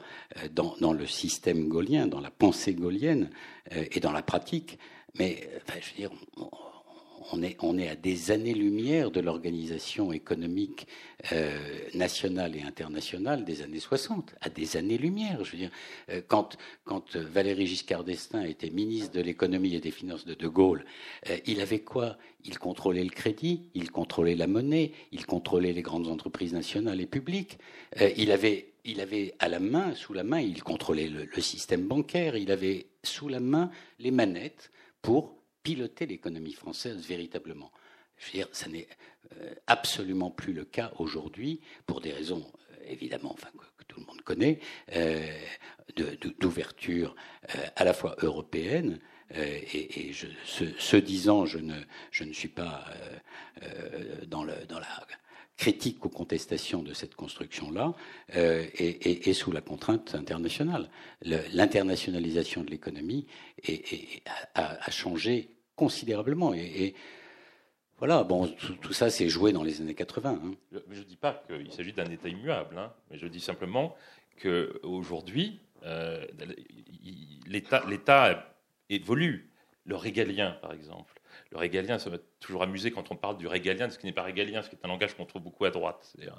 dans, 0.51 0.75
dans, 0.81 0.93
le 0.93 1.07
système 1.07 1.69
gaulien, 1.69 2.07
dans 2.07 2.21
la 2.21 2.31
pensée 2.31 2.73
gaulienne 2.73 3.29
et 3.71 3.99
dans 3.99 4.11
la 4.11 4.21
pratique. 4.21 4.79
Mais, 5.17 5.49
enfin, 5.57 5.79
je 5.81 5.89
veux 5.89 5.95
dire, 5.95 6.11
on 6.37 6.49
on 7.31 7.77
est 7.77 7.89
à 7.89 7.95
des 7.95 8.31
années-lumière 8.31 9.11
de 9.11 9.19
l'organisation 9.19 10.11
économique 10.11 10.87
euh, 11.31 11.57
nationale 11.93 12.55
et 12.55 12.61
internationale 12.61 13.43
des 13.45 13.61
années 13.61 13.79
60, 13.79 14.35
à 14.41 14.49
des 14.49 14.77
années-lumière. 14.77 15.43
Je 15.43 15.51
veux 15.51 15.57
dire, 15.57 15.71
euh, 16.09 16.21
quand, 16.27 16.57
quand 16.85 17.15
Valéry 17.15 17.67
Giscard 17.67 18.03
d'Estaing 18.03 18.43
était 18.43 18.69
ministre 18.69 19.11
de 19.13 19.21
l'économie 19.21 19.75
et 19.75 19.79
des 19.79 19.91
finances 19.91 20.25
de 20.25 20.33
De 20.33 20.47
Gaulle, 20.47 20.85
euh, 21.29 21.37
il 21.45 21.61
avait 21.61 21.79
quoi? 21.79 22.17
Il 22.45 22.57
contrôlait 22.57 23.03
le 23.03 23.09
crédit, 23.09 23.63
il 23.73 23.91
contrôlait 23.91 24.35
la 24.35 24.47
monnaie, 24.47 24.93
il 25.11 25.25
contrôlait 25.25 25.73
les 25.73 25.81
grandes 25.81 26.07
entreprises 26.07 26.53
nationales 26.53 27.01
et 27.01 27.05
publiques. 27.05 27.57
il 28.15 28.31
avait 28.31 28.69
il 28.85 29.01
avait 29.01 29.35
à 29.39 29.49
la 29.49 29.59
main, 29.59 29.93
sous 29.93 30.13
la 30.13 30.23
main, 30.23 30.39
il 30.39 30.63
contrôlait 30.63 31.09
le, 31.09 31.41
système 31.41 31.87
bancaire, 31.87 32.35
il 32.35 32.51
avait 32.51 32.87
sous 33.03 33.27
la 33.27 33.39
main 33.39 33.69
les 33.99 34.11
manettes 34.11 34.71
pour 35.01 35.35
piloter 35.69 36.07
l'économie 36.07 36.53
française 36.53 37.05
véritablement. 37.05 37.71
Je 38.17 38.25
veux 38.25 38.31
dire, 38.31 38.47
ça 38.53 38.67
n'est 38.69 38.87
euh, 39.37 39.53
absolument 39.67 40.31
plus 40.31 40.51
le 40.51 40.65
cas 40.65 40.91
aujourd'hui, 40.97 41.61
pour 41.85 42.01
des 42.01 42.11
raisons 42.11 42.43
euh, 42.43 42.85
évidemment 42.87 43.35
que, 43.77 43.83
tout 43.87 43.99
le 43.99 44.05
monde 44.07 44.21
connaît, 44.21 44.59
euh, 44.95 45.31
d'ouverture 46.39 47.15
à 47.75 47.83
la 47.83 47.93
fois 47.93 48.15
européenne, 48.21 48.99
et, 49.31 50.11
ce, 50.45 50.95
disant, 50.95 51.45
je 51.45 51.59
ne, 51.59 52.33
suis 52.33 52.47
pas 52.47 52.85
dans, 54.27 54.43
la 54.43 54.55
critique 55.57 56.05
ou 56.05 56.09
contestation 56.09 56.83
de 56.83 56.93
cette 56.93 57.15
construction-là 57.15 57.93
et, 58.33 59.33
sous 59.33 59.51
la 59.51 59.61
contrainte 59.61 60.13
internationale. 60.13 60.89
L'internationalisation 61.23 62.63
de 62.63 62.69
l'économie 62.69 63.25
a, 64.55 64.91
changé 64.91 65.58
considérablement. 65.79 66.53
Et, 66.53 66.93
voilà, 67.97 68.23
bon, 68.23 68.47
tout, 68.81 68.93
ça 68.93 69.09
s'est 69.09 69.29
joué 69.29 69.51
dans 69.51 69.63
les 69.63 69.81
années 69.81 69.95
80. 69.95 70.41
Hein. 70.43 70.51
Je 70.91 70.99
ne 70.99 71.03
dis 71.05 71.15
pas 71.15 71.43
qu'il 71.47 71.71
s'agit 71.71 71.93
d'un 71.93 72.09
État 72.11 72.27
immuable, 72.29 72.77
hein, 72.77 72.93
mais 73.09 73.17
je 73.17 73.27
dis 73.27 73.39
simplement 73.39 73.95
qu'aujourd'hui, 74.41 75.59
euh, 75.85 76.25
l'État 77.47 78.53
évolue. 78.89 79.45
Le 79.85 79.95
régalien, 79.95 80.51
par 80.61 80.73
exemple, 80.73 81.19
le 81.51 81.57
régalien, 81.57 81.97
ça 81.97 82.09
m'a 82.09 82.17
toujours 82.39 82.61
amusé 82.61 82.91
quand 82.91 83.11
on 83.11 83.15
parle 83.15 83.37
du 83.37 83.47
régalien, 83.47 83.87
de 83.87 83.93
ce 83.93 83.97
qui 83.97 84.05
n'est 84.05 84.13
pas 84.13 84.23
régalien, 84.23 84.61
ce 84.61 84.69
qui 84.69 84.75
est 84.75 84.85
un 84.85 84.87
langage 84.87 85.15
qu'on 85.15 85.25
trouve 85.25 85.41
beaucoup 85.41 85.65
à 85.65 85.71
droite. 85.71 86.15
Euh, 86.19 86.29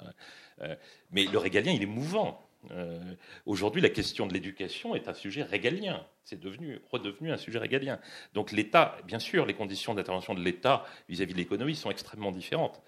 euh, 0.61 0.75
mais 1.11 1.25
le 1.25 1.37
régalien, 1.37 1.73
il 1.73 1.81
est 1.81 1.93
mouvant. 1.99 2.47
Euh, 2.69 2.99
aujourd'hui, 3.45 3.81
la 3.81 3.89
question 3.89 4.27
de 4.27 4.33
l'éducation 4.33 4.93
est 4.95 5.07
un 5.07 5.13
sujet 5.13 5.41
régalien. 5.43 6.05
C'est 6.23 6.39
devenu, 6.39 6.79
redevenu 6.91 7.31
un 7.31 7.37
sujet 7.37 7.57
régalien. 7.57 7.99
Donc 8.33 8.51
l'État, 8.51 8.97
bien 9.05 9.19
sûr, 9.19 9.45
les 9.45 9.55
conditions 9.55 9.93
d'intervention 9.95 10.33
de 10.33 10.41
l'État 10.41 10.85
vis-à-vis 11.09 11.33
de 11.33 11.39
l'économie 11.39 11.75
sont 11.75 11.89
extrêmement 11.89 12.31
différentes. 12.31 12.81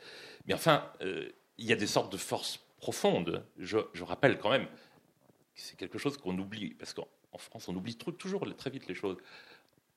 Mais 0.45 0.53
enfin, 0.53 0.91
il 1.01 1.65
y 1.65 1.73
a 1.73 1.75
des 1.75 1.87
sortes 1.87 2.11
de 2.11 2.17
forces 2.17 2.59
profondes. 2.77 3.43
Je, 3.57 3.77
rappelle 4.03 4.37
quand 4.37 4.51
même 4.51 4.65
que 4.65 4.71
c'est 5.55 5.77
quelque 5.77 5.97
chose 5.97 6.17
qu'on 6.17 6.37
oublie, 6.37 6.75
parce 6.75 6.93
qu'en 6.93 7.07
France, 7.37 7.67
on 7.67 7.75
oublie 7.75 7.95
toujours 7.95 8.45
très 8.55 8.69
vite 8.69 8.87
les 8.87 8.95
choses 8.95 9.17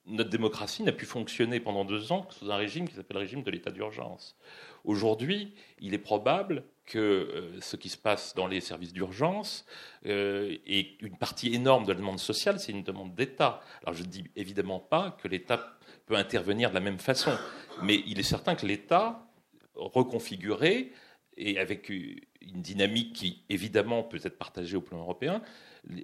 notre 0.07 0.31
démocratie 0.31 0.83
n'a 0.83 0.93
pu 0.93 1.05
fonctionner 1.05 1.61
pendant 1.61 1.85
deux 1.85 2.13
ans 2.13 2.27
sous 2.31 2.51
un 2.51 2.57
régime 2.57 2.89
qui 2.89 2.95
s'appelle 2.95 3.17
le 3.17 3.23
régime 3.23 3.43
de 3.43 3.51
l'état 3.51 3.71
d'urgence. 3.71 4.37
Aujourd'hui, 4.85 5.53
il 5.81 5.95
est 5.95 5.99
probable 5.99 6.65
que 6.87 6.99
euh, 6.99 7.61
ce 7.61 7.77
qui 7.77 7.89
se 7.89 7.99
passe 7.99 8.35
dans 8.35 8.47
les 8.47 8.61
services 8.61 8.93
d'urgence 8.93 9.67
euh, 10.07 10.57
est 10.67 11.01
une 11.03 11.17
partie 11.19 11.55
énorme 11.55 11.85
de 11.85 11.93
la 11.93 11.99
demande 11.99 12.21
sociale, 12.21 12.61
c'est 12.61 12.73
une 12.73 12.85
demande 12.85 13.15
d'État. 13.15 13.61
Alors 13.83 13.95
je 13.95 14.03
ne 14.03 14.09
dis 14.09 14.25
évidemment 14.37 14.81
pas 14.81 15.17
que 15.23 15.29
l'État 15.29 15.77
peut 16.07 16.17
intervenir 16.17 16.71
de 16.71 16.75
la 16.75 16.81
même 16.81 16.99
façon, 16.99 17.37
mais 17.83 18.03
il 18.07 18.19
est 18.21 18.25
certain 18.25 18.55
que 18.55 18.67
l'État 18.67 19.27
reconfiguré 19.75 20.93
et 21.37 21.59
avec 21.59 21.91
une 21.91 22.63
dynamique 22.63 23.13
qui 23.13 23.43
évidemment 23.49 24.03
peut 24.03 24.21
être 24.23 24.39
partagée 24.39 24.77
au 24.77 24.81
plan 24.81 24.99
européen, 24.99 25.43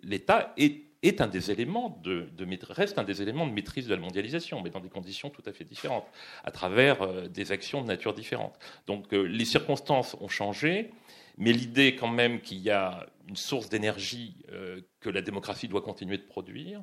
l'État 0.02 0.52
est 0.58 0.91
est 1.02 1.20
un 1.20 1.26
des 1.26 1.50
éléments 1.50 2.00
de, 2.02 2.28
reste 2.70 2.98
un 2.98 3.04
des 3.04 3.22
éléments 3.22 3.46
de 3.46 3.52
maîtrise 3.52 3.86
de 3.86 3.94
la 3.94 4.00
mondialisation, 4.00 4.62
mais 4.62 4.70
dans 4.70 4.80
des 4.80 4.88
conditions 4.88 5.30
tout 5.30 5.42
à 5.46 5.52
fait 5.52 5.64
différentes, 5.64 6.06
à 6.44 6.50
travers 6.50 7.02
euh, 7.02 7.28
des 7.28 7.52
actions 7.52 7.82
de 7.82 7.88
nature 7.88 8.14
différente. 8.14 8.58
Donc 8.86 9.12
euh, 9.12 9.22
les 9.22 9.44
circonstances 9.44 10.16
ont 10.20 10.28
changé, 10.28 10.90
mais 11.38 11.52
l'idée 11.52 11.96
quand 11.96 12.08
même 12.08 12.40
qu'il 12.40 12.58
y 12.58 12.70
a 12.70 13.06
une 13.28 13.36
source 13.36 13.68
d'énergie 13.68 14.36
euh, 14.52 14.80
que 15.00 15.10
la 15.10 15.22
démocratie 15.22 15.68
doit 15.68 15.82
continuer 15.82 16.18
de 16.18 16.22
produire, 16.22 16.82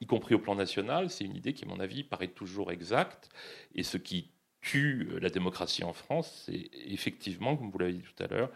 y 0.00 0.06
compris 0.06 0.34
au 0.34 0.38
plan 0.38 0.54
national, 0.54 1.10
c'est 1.10 1.24
une 1.24 1.36
idée 1.36 1.52
qui, 1.52 1.64
à 1.64 1.68
mon 1.68 1.80
avis, 1.80 2.04
paraît 2.04 2.28
toujours 2.28 2.70
exacte. 2.70 3.28
Et 3.74 3.82
ce 3.82 3.96
qui 3.96 4.30
tue 4.60 5.08
la 5.20 5.28
démocratie 5.28 5.84
en 5.84 5.92
France, 5.92 6.44
c'est 6.46 6.70
effectivement, 6.86 7.56
comme 7.56 7.70
vous 7.70 7.78
l'avez 7.78 7.94
dit 7.94 8.02
tout 8.02 8.22
à 8.22 8.28
l'heure, 8.28 8.50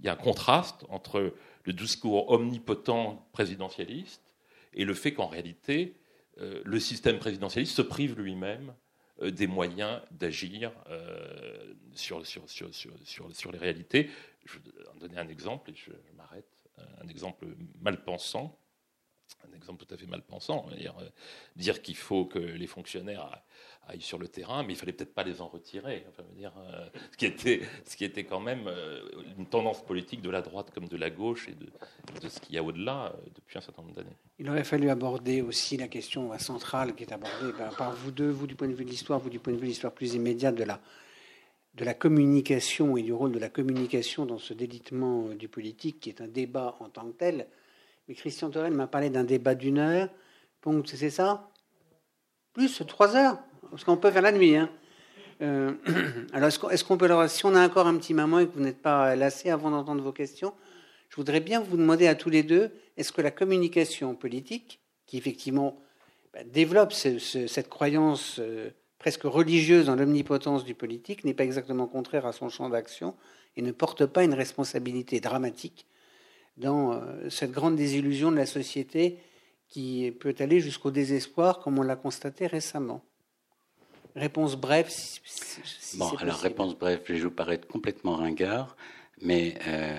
il 0.00 0.06
y 0.06 0.08
a 0.08 0.12
un 0.12 0.16
contraste 0.16 0.84
entre 0.88 1.34
le 1.64 1.72
discours 1.72 2.30
omnipotent 2.30 3.26
présidentialiste 3.32 4.25
et 4.76 4.84
le 4.84 4.94
fait 4.94 5.12
qu'en 5.12 5.26
réalité, 5.26 5.96
euh, 6.38 6.62
le 6.64 6.78
système 6.78 7.18
présidentialiste 7.18 7.74
se 7.74 7.82
prive 7.82 8.18
lui-même 8.18 8.74
euh, 9.22 9.30
des 9.30 9.46
moyens 9.46 10.02
d'agir 10.10 10.70
euh, 10.88 11.74
sur, 11.94 12.26
sur, 12.26 12.48
sur, 12.48 12.74
sur, 12.74 13.52
les 13.52 13.58
réalités. 13.58 14.10
Je 14.44 14.58
vais 14.58 14.88
en 14.94 14.96
donner 14.96 15.18
un 15.18 15.28
exemple 15.28 15.70
et 15.70 15.74
je, 15.74 15.90
m'arrête. 16.16 16.46
Un 17.02 17.08
exemple 17.08 17.46
mal 17.80 18.04
pensant 18.04 18.60
un 19.50 19.56
exemple 19.56 19.84
tout 19.84 19.92
à 19.94 19.96
fait 19.96 20.06
mal 20.06 20.22
pensant. 20.22 20.68
Dire, 20.76 20.94
dire 21.56 21.82
qu'il 21.82 21.96
faut 21.96 22.26
que 22.26 22.38
les 22.38 22.66
fonctionnaires 22.66 23.42
aillent 23.88 24.00
sur 24.00 24.18
le 24.18 24.28
terrain, 24.28 24.62
mais 24.62 24.72
il 24.72 24.76
fallait 24.76 24.92
peut-être 24.92 25.14
pas 25.14 25.22
les 25.22 25.40
en 25.40 25.48
retirer. 25.48 26.04
Enfin, 26.08 26.22
dire, 26.36 26.52
euh, 26.58 26.86
ce, 27.12 27.16
qui 27.16 27.26
était, 27.26 27.60
ce 27.84 27.96
qui 27.96 28.04
était 28.04 28.24
quand 28.24 28.40
même 28.40 28.66
euh, 28.66 29.00
une 29.38 29.46
tendance 29.46 29.84
politique 29.84 30.22
de 30.22 30.30
la 30.30 30.42
droite 30.42 30.70
comme 30.74 30.88
de 30.88 30.96
la 30.96 31.10
gauche 31.10 31.48
et 31.48 31.52
de, 31.52 32.28
ce 32.28 32.40
qu'il 32.40 32.54
y 32.54 32.58
a 32.58 32.62
au-delà 32.62 33.06
euh, 33.06 33.28
depuis 33.34 33.58
un 33.58 33.60
certain 33.60 33.82
nombre 33.82 33.94
d'années. 33.94 34.16
Il 34.38 34.50
aurait 34.50 34.64
fallu 34.64 34.90
aborder 34.90 35.42
aussi 35.42 35.76
la 35.76 35.88
question 35.88 36.36
centrale 36.38 36.94
qui 36.94 37.04
est 37.04 37.12
abordée 37.12 37.52
par, 37.76 37.92
vous 37.92 38.10
deux, 38.10 38.30
vous 38.30 38.46
du 38.46 38.54
point 38.54 38.68
de 38.68 38.74
vue 38.74 38.84
de 38.84 38.90
l'histoire, 38.90 39.18
vous 39.18 39.30
du 39.30 39.38
point 39.38 39.52
de 39.52 39.58
vue 39.58 39.64
de 39.64 39.70
l'histoire 39.70 39.92
plus 39.92 40.14
immédiate 40.14 40.54
de 40.54 40.64
la, 40.64 40.80
de 41.74 41.84
la 41.84 41.94
communication 41.94 42.96
et 42.96 43.02
du 43.02 43.12
rôle 43.12 43.32
de 43.32 43.38
la 43.38 43.48
communication 43.48 44.26
dans 44.26 44.38
ce 44.38 44.52
délitement 44.52 45.28
du 45.28 45.48
politique 45.48 46.00
qui 46.00 46.10
est 46.10 46.20
un 46.20 46.28
débat 46.28 46.76
en 46.80 46.88
tant 46.88 47.06
que 47.06 47.16
tel. 47.16 47.46
Mais 48.08 48.14
Christian 48.14 48.50
Torel 48.50 48.72
m'a 48.72 48.86
parlé 48.86 49.10
d'un 49.10 49.24
débat 49.24 49.54
d'une 49.54 49.78
heure. 49.78 50.08
C'est 50.84 51.10
ça? 51.10 51.48
Plus, 52.52 52.82
trois 52.88 53.14
heures? 53.14 53.38
Parce 53.70 53.84
qu'on 53.84 53.96
peut 53.96 54.10
faire 54.10 54.22
la 54.22 54.32
nuit. 54.32 54.56
Hein. 54.56 54.70
Euh, 55.42 55.72
alors, 56.32 56.48
est-ce 56.48 56.84
qu'on 56.84 56.96
peut 56.96 57.08
leur, 57.08 57.28
si 57.28 57.44
on 57.46 57.54
a 57.54 57.66
encore 57.66 57.86
un 57.86 57.96
petit 57.96 58.14
moment 58.14 58.38
et 58.38 58.46
que 58.46 58.54
vous 58.54 58.62
n'êtes 58.62 58.80
pas 58.80 59.16
lassé 59.16 59.50
avant 59.50 59.70
d'entendre 59.70 60.02
vos 60.02 60.12
questions, 60.12 60.52
je 61.08 61.16
voudrais 61.16 61.40
bien 61.40 61.60
vous 61.60 61.76
demander 61.76 62.06
à 62.06 62.14
tous 62.14 62.30
les 62.30 62.42
deux, 62.42 62.70
est-ce 62.96 63.12
que 63.12 63.22
la 63.22 63.30
communication 63.30 64.14
politique, 64.14 64.80
qui 65.06 65.18
effectivement 65.18 65.78
bah, 66.32 66.40
développe 66.44 66.92
cette 66.92 67.68
croyance 67.68 68.38
euh, 68.40 68.70
presque 68.98 69.22
religieuse 69.22 69.86
dans 69.86 69.96
l'omnipotence 69.96 70.64
du 70.64 70.74
politique, 70.74 71.24
n'est 71.24 71.34
pas 71.34 71.44
exactement 71.44 71.86
contraire 71.86 72.26
à 72.26 72.32
son 72.32 72.48
champ 72.48 72.68
d'action 72.68 73.14
et 73.56 73.62
ne 73.62 73.72
porte 73.72 74.06
pas 74.06 74.24
une 74.24 74.34
responsabilité 74.34 75.20
dramatique 75.20 75.86
dans 76.56 76.92
euh, 76.92 77.28
cette 77.28 77.52
grande 77.52 77.76
désillusion 77.76 78.30
de 78.30 78.36
la 78.36 78.46
société 78.46 79.18
qui 79.68 80.12
peut 80.12 80.34
aller 80.38 80.60
jusqu'au 80.60 80.90
désespoir, 80.90 81.60
comme 81.60 81.78
on 81.78 81.82
l'a 81.82 81.96
constaté 81.96 82.46
récemment? 82.46 83.04
Réponse 84.16 84.56
brève. 84.56 84.90
bon, 85.98 86.08
alors 86.16 86.38
réponse 86.38 86.74
brève, 86.74 87.02
je 87.04 87.12
vais 87.12 87.18
vous 87.20 87.30
paraître 87.30 87.68
complètement 87.68 88.16
ringard, 88.16 88.74
mais 89.20 89.58
euh, 89.66 89.94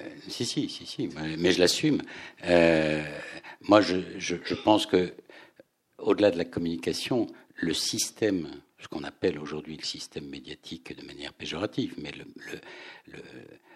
euh, 0.00 0.08
si, 0.28 0.46
si, 0.46 0.68
si, 0.68 0.86
si, 0.86 1.08
mais 1.36 1.50
je 1.50 1.58
l'assume. 1.58 2.00
Euh, 2.44 3.02
moi, 3.62 3.80
je, 3.80 3.96
je, 4.18 4.36
je, 4.44 4.54
pense 4.54 4.86
que, 4.86 5.12
au-delà 5.98 6.30
de 6.30 6.38
la 6.38 6.44
communication, 6.44 7.26
le 7.56 7.74
système, 7.74 8.48
ce 8.78 8.86
qu'on 8.86 9.02
appelle 9.02 9.36
aujourd'hui 9.36 9.76
le 9.76 9.84
système 9.84 10.28
médiatique 10.28 10.96
de 10.96 11.04
manière 11.04 11.32
péjorative, 11.32 11.94
mais 11.98 12.12
le, 12.12 12.26
le, 12.52 12.60
le, 13.12 13.22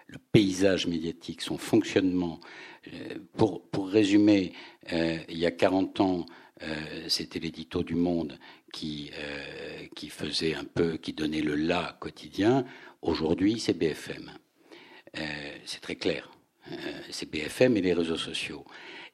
le 0.07 0.19
paysage 0.31 0.87
médiatique, 0.87 1.43
son 1.43 1.59
fonctionnement, 1.59 2.39
pour, 3.37 3.67
pour 3.71 3.89
résumer, 3.89 4.53
il 4.93 5.39
y 5.39 5.47
a 5.47 5.51
40 5.51 6.01
ans, 6.01 6.27
c'était 7.09 7.39
l'édito 7.39 7.83
du 7.83 7.95
Monde 7.95 8.39
qui, 8.75 9.11
euh, 9.17 9.87
qui 9.95 10.09
faisait 10.09 10.55
un 10.55 10.65
peu, 10.65 10.97
qui 10.97 11.13
donnait 11.13 11.43
le 11.43 11.55
là 11.55 11.97
quotidien. 12.01 12.65
Aujourd'hui, 13.03 13.61
c'est 13.61 13.75
BFM. 13.75 14.33
Euh, 15.17 15.21
c'est 15.65 15.81
très 15.81 15.95
clair. 15.95 16.31
Euh, 16.73 16.75
c'est 17.11 17.31
BFM 17.31 17.77
et 17.77 17.81
les 17.81 17.95
réseaux 17.95 18.17
sociaux. 18.17 18.65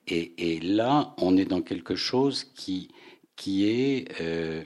Et, 0.07 0.59
là, 0.61 1.15
on 1.19 1.37
est 1.37 1.45
dans 1.45 1.61
quelque 1.61 1.95
chose 1.95 2.45
qui, 2.55 2.89
qui 3.37 3.69
est, 3.69 4.09
je, 4.19 4.57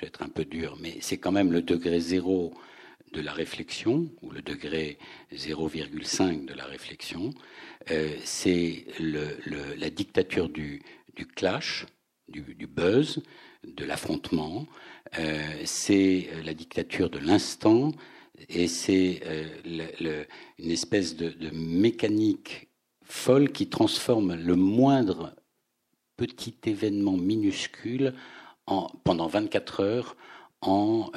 vais 0.00 0.06
être 0.08 0.22
un 0.22 0.28
peu 0.28 0.44
dur, 0.44 0.76
mais 0.80 0.96
c'est 1.00 1.18
quand 1.18 1.30
même 1.30 1.52
le 1.52 1.62
degré 1.62 2.00
zéro 2.00 2.54
de 3.14 3.20
la 3.20 3.32
réflexion, 3.32 4.10
ou 4.22 4.30
le 4.30 4.42
degré 4.42 4.98
0,5 5.32 6.44
de 6.44 6.54
la 6.54 6.64
réflexion. 6.64 7.30
c'est 8.24 8.84
le, 8.98 9.38
le, 9.46 9.74
la 9.76 9.90
dictature 9.90 10.48
du, 10.48 10.82
clash, 11.36 11.86
du, 12.28 12.66
buzz, 12.66 13.22
de 13.66 13.84
l'affrontement. 13.84 14.66
Euh, 15.18 15.62
c'est 15.64 16.28
euh, 16.32 16.42
la 16.42 16.54
dictature 16.54 17.10
de 17.10 17.18
l'instant 17.18 17.92
et 18.48 18.66
c'est 18.68 19.20
euh, 19.24 20.24
une 20.58 20.70
espèce 20.70 21.16
de, 21.16 21.50
mécanique 21.52 22.68
folle 23.02 23.52
qui 23.52 23.68
transforme 23.68 24.34
le 24.34 24.56
moindre 24.56 25.34
petit 26.16 26.56
événement 26.66 27.16
minuscule 27.16 28.14
en, 28.66 28.88
pendant 29.04 29.26
24 29.26 29.80
heures 29.80 30.16
en, 30.62 31.10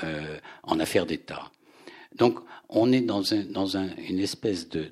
en 0.64 0.80
affaire 0.80 1.06
d'État. 1.06 1.50
Donc 2.16 2.40
on 2.70 2.92
est 2.92 3.02
dans, 3.02 3.34
un, 3.34 3.44
dans 3.44 3.78
un, 3.78 3.96
une 3.98 4.20
espèce 4.20 4.70
de, 4.70 4.92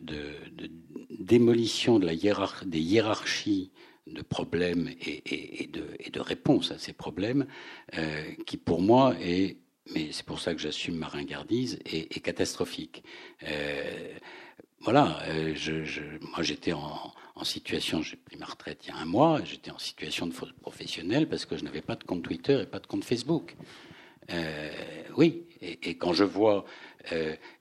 démolition 1.09 1.99
des 1.99 2.79
hiérarchies 2.79 3.71
de 4.07 4.21
problèmes 4.21 4.89
et, 5.01 5.67
de, 5.67 6.19
réponses 6.19 6.71
à 6.71 6.77
ces 6.77 6.93
problèmes, 6.93 7.45
euh, 7.97 8.23
qui 8.45 8.57
pour 8.57 8.81
moi 8.81 9.15
est, 9.21 9.57
mais 9.93 10.09
c'est 10.11 10.25
pour 10.25 10.39
ça 10.39 10.53
que 10.53 10.61
j'assume 10.61 10.95
ma 10.95 11.07
ringardise, 11.07 11.79
est, 11.85 12.19
catastrophique. 12.21 13.03
Euh, 13.43 14.13
voilà, 14.81 15.19
euh, 15.27 15.53
moi 16.31 16.43
j'étais 16.43 16.73
en, 16.73 17.11
situation, 17.43 18.01
j'ai 18.01 18.15
pris 18.15 18.37
ma 18.37 18.45
retraite 18.45 18.79
il 18.85 18.89
y 18.89 18.91
a 18.91 18.97
un 18.97 19.05
mois, 19.05 19.41
j'étais 19.43 19.69
en 19.69 19.77
situation 19.77 20.25
de 20.25 20.33
faute 20.33 20.53
professionnelle 20.53 21.27
parce 21.27 21.45
que 21.45 21.57
je 21.57 21.63
n'avais 21.63 21.81
pas 21.81 21.95
de 21.95 22.03
compte 22.03 22.23
Twitter 22.23 22.61
et 22.61 22.65
pas 22.65 22.79
de 22.79 22.87
compte 22.87 23.03
Facebook. 23.03 23.55
Oui, 25.17 25.43
et, 25.61 25.95
quand 25.97 26.13
je 26.13 26.23
vois 26.23 26.65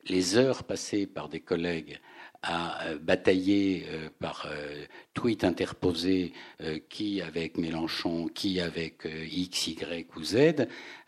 les 0.09 0.37
heures 0.37 0.65
passées 0.65 1.07
par 1.07 1.29
des 1.29 1.41
collègues 1.41 2.01
à 2.45 2.89
euh, 2.89 2.99
batailler 2.99 3.87
euh, 3.89 4.09
par 4.21 4.47
euh, 4.47 4.85
tweet 5.15 5.45
interposé 5.45 6.33
qui 6.89 7.21
avec 7.21 7.57
Mélenchon, 7.57 8.29
qui 8.29 8.61
avec 8.61 9.07
X, 9.07 9.69
Y 9.69 10.09
ou 10.17 10.23
Z, 10.23 10.67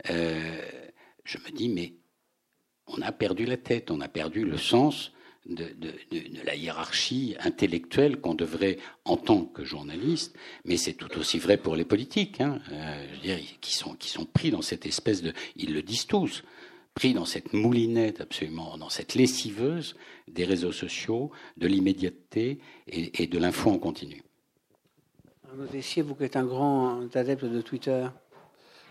je 0.09 1.39
me 1.39 1.51
dis 1.51 1.69
mais 1.69 1.95
on 2.87 3.03
a 3.03 3.13
perdu 3.13 3.45
la 3.45 3.57
tête, 3.57 3.91
on 3.91 4.01
a 4.01 4.09
perdu 4.09 4.45
le 4.45 4.59
sens 4.59 5.13
de, 5.47 5.67
la 6.45 6.55
hiérarchie 6.55 7.37
intellectuelle 7.41 8.21
qu'on 8.21 8.35
devrait, 8.35 8.79
en 9.05 9.17
tant 9.17 9.45
que 9.45 9.65
journaliste, 9.65 10.37
mais 10.65 10.77
c'est 10.77 10.95
tout 10.95 11.19
aussi 11.19 11.39
vrai 11.39 11.57
pour 11.57 11.77
les 11.77 11.85
politiques, 11.85 12.41
hein, 12.41 12.61
qui 13.61 13.75
sont 13.75 14.25
pris 14.33 14.51
dans 14.51 14.63
cette 14.63 14.87
espèce 14.87 15.23
de, 15.23 15.33
ils 15.57 15.73
le 15.73 15.83
disent 15.83 16.07
tous, 16.07 16.43
pris 16.97 17.13
dans 17.13 17.27
cette 17.27 17.53
moulinette 17.53 18.23
absolument, 18.23 18.79
dans 18.79 18.89
cette 18.89 19.15
lessiveuse 19.15 19.97
des 20.29 20.45
réseaux 20.45 20.73
sociaux, 20.73 21.31
de 21.59 21.69
l'immédiateté 21.69 22.59
et, 22.89 23.27
de 23.27 23.39
l'info 23.39 23.71
en 23.71 23.79
continu. 23.79 24.23
Arnaud 25.47 25.67
Dessier, 25.67 26.03
vous 26.03 26.15
qui 26.15 26.25
êtes 26.25 26.37
un 26.37 26.47
grand 26.47 27.15
adepte 27.15 27.45
de 27.45 27.61
Twitter. 27.61 28.09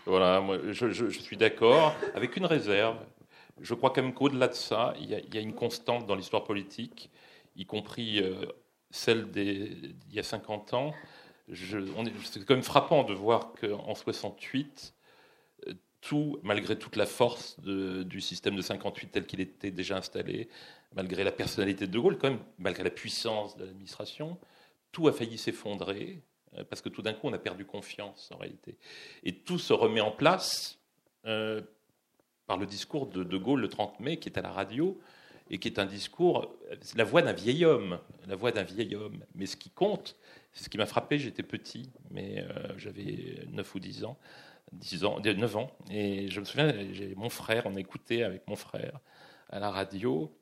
Voilà, 0.06 0.40
moi, 0.40 0.58
je, 0.70 1.10
suis 1.10 1.36
d'accord, 1.36 1.96
avec 2.14 2.36
une 2.36 2.46
réserve. 2.46 2.96
Je 3.60 3.74
crois 3.74 3.90
quand 3.90 4.02
même 4.02 4.14
qu'au-delà 4.14 4.46
de 4.46 4.54
ça, 4.54 4.94
il 5.00 5.10
y, 5.10 5.38
a, 5.38 5.40
une 5.40 5.54
constante 5.54 6.06
dans 6.06 6.14
l'histoire 6.14 6.44
politique, 6.44 7.10
y 7.56 7.66
compris 7.66 8.22
euh, 8.22 8.46
celle 8.92 9.32
d'il 9.32 9.96
y 10.12 10.20
a 10.20 10.22
50 10.22 10.74
ans, 10.74 10.94
c'est 11.52 12.44
quand 12.44 12.54
même 12.54 12.62
frappant 12.62 13.02
de 13.02 13.14
voir 13.14 13.52
qu'en 13.60 13.96
68, 13.96 14.94
tout, 16.00 16.38
malgré 16.42 16.78
toute 16.78 16.96
la 16.96 17.06
force 17.06 17.58
du 17.60 18.20
système 18.20 18.56
de 18.56 18.62
58 18.62 19.08
tel 19.08 19.26
qu'il 19.26 19.40
était 19.40 19.70
déjà 19.70 19.96
installé, 19.96 20.48
malgré 20.94 21.24
la 21.24 21.32
personnalité 21.32 21.86
de 21.86 21.92
De 21.92 21.98
Gaulle, 21.98 22.18
quand 22.18 22.30
même, 22.30 22.40
malgré 22.58 22.84
la 22.84 22.90
puissance 22.90 23.56
de 23.56 23.64
l'administration, 23.64 24.38
tout 24.92 25.08
a 25.08 25.12
failli 25.12 25.38
s'effondrer 25.38 26.22
euh, 26.56 26.64
parce 26.64 26.82
que 26.82 26.88
tout 26.88 27.02
d'un 27.02 27.12
coup, 27.12 27.28
on 27.28 27.32
a 27.32 27.38
perdu 27.38 27.64
confiance 27.64 28.30
en 28.32 28.38
réalité. 28.38 28.76
Et 29.24 29.32
tout 29.32 29.58
se 29.58 29.72
remet 29.72 30.00
en 30.00 30.10
place 30.10 30.78
euh, 31.26 31.60
par 32.46 32.56
le 32.56 32.66
discours 32.66 33.06
de 33.06 33.24
De 33.24 33.36
Gaulle 33.36 33.60
le 33.60 33.68
30 33.68 34.00
mai, 34.00 34.18
qui 34.18 34.28
est 34.28 34.38
à 34.38 34.42
la 34.42 34.50
radio, 34.50 34.98
et 35.50 35.58
qui 35.58 35.68
est 35.68 35.78
un 35.78 35.86
discours, 35.86 36.56
la 36.96 37.04
voix 37.04 37.22
d'un 37.22 37.32
vieil 37.32 37.64
homme, 37.64 38.00
la 38.26 38.34
voix 38.34 38.50
d'un 38.50 38.64
vieil 38.64 38.96
homme. 38.96 39.24
Mais 39.34 39.46
ce 39.46 39.56
qui 39.56 39.70
compte, 39.70 40.16
c'est 40.52 40.64
ce 40.64 40.68
qui 40.68 40.78
m'a 40.78 40.86
frappé, 40.86 41.18
j'étais 41.18 41.42
petit, 41.42 41.90
mais 42.10 42.40
euh, 42.40 42.78
j'avais 42.78 43.46
9 43.50 43.74
ou 43.74 43.78
10 43.78 44.04
ans, 44.04 44.18
10 44.76 45.04
ans, 45.04 45.20
9 45.20 45.56
ans, 45.56 45.70
et 45.90 46.28
je 46.28 46.40
me 46.40 46.44
souviens, 46.44 46.72
mon 47.16 47.30
frère, 47.30 47.66
on 47.66 47.76
écoutait 47.76 48.22
avec 48.22 48.46
mon 48.48 48.56
frère 48.56 49.00
à 49.50 49.58
la 49.58 49.70
radio, 49.70 50.32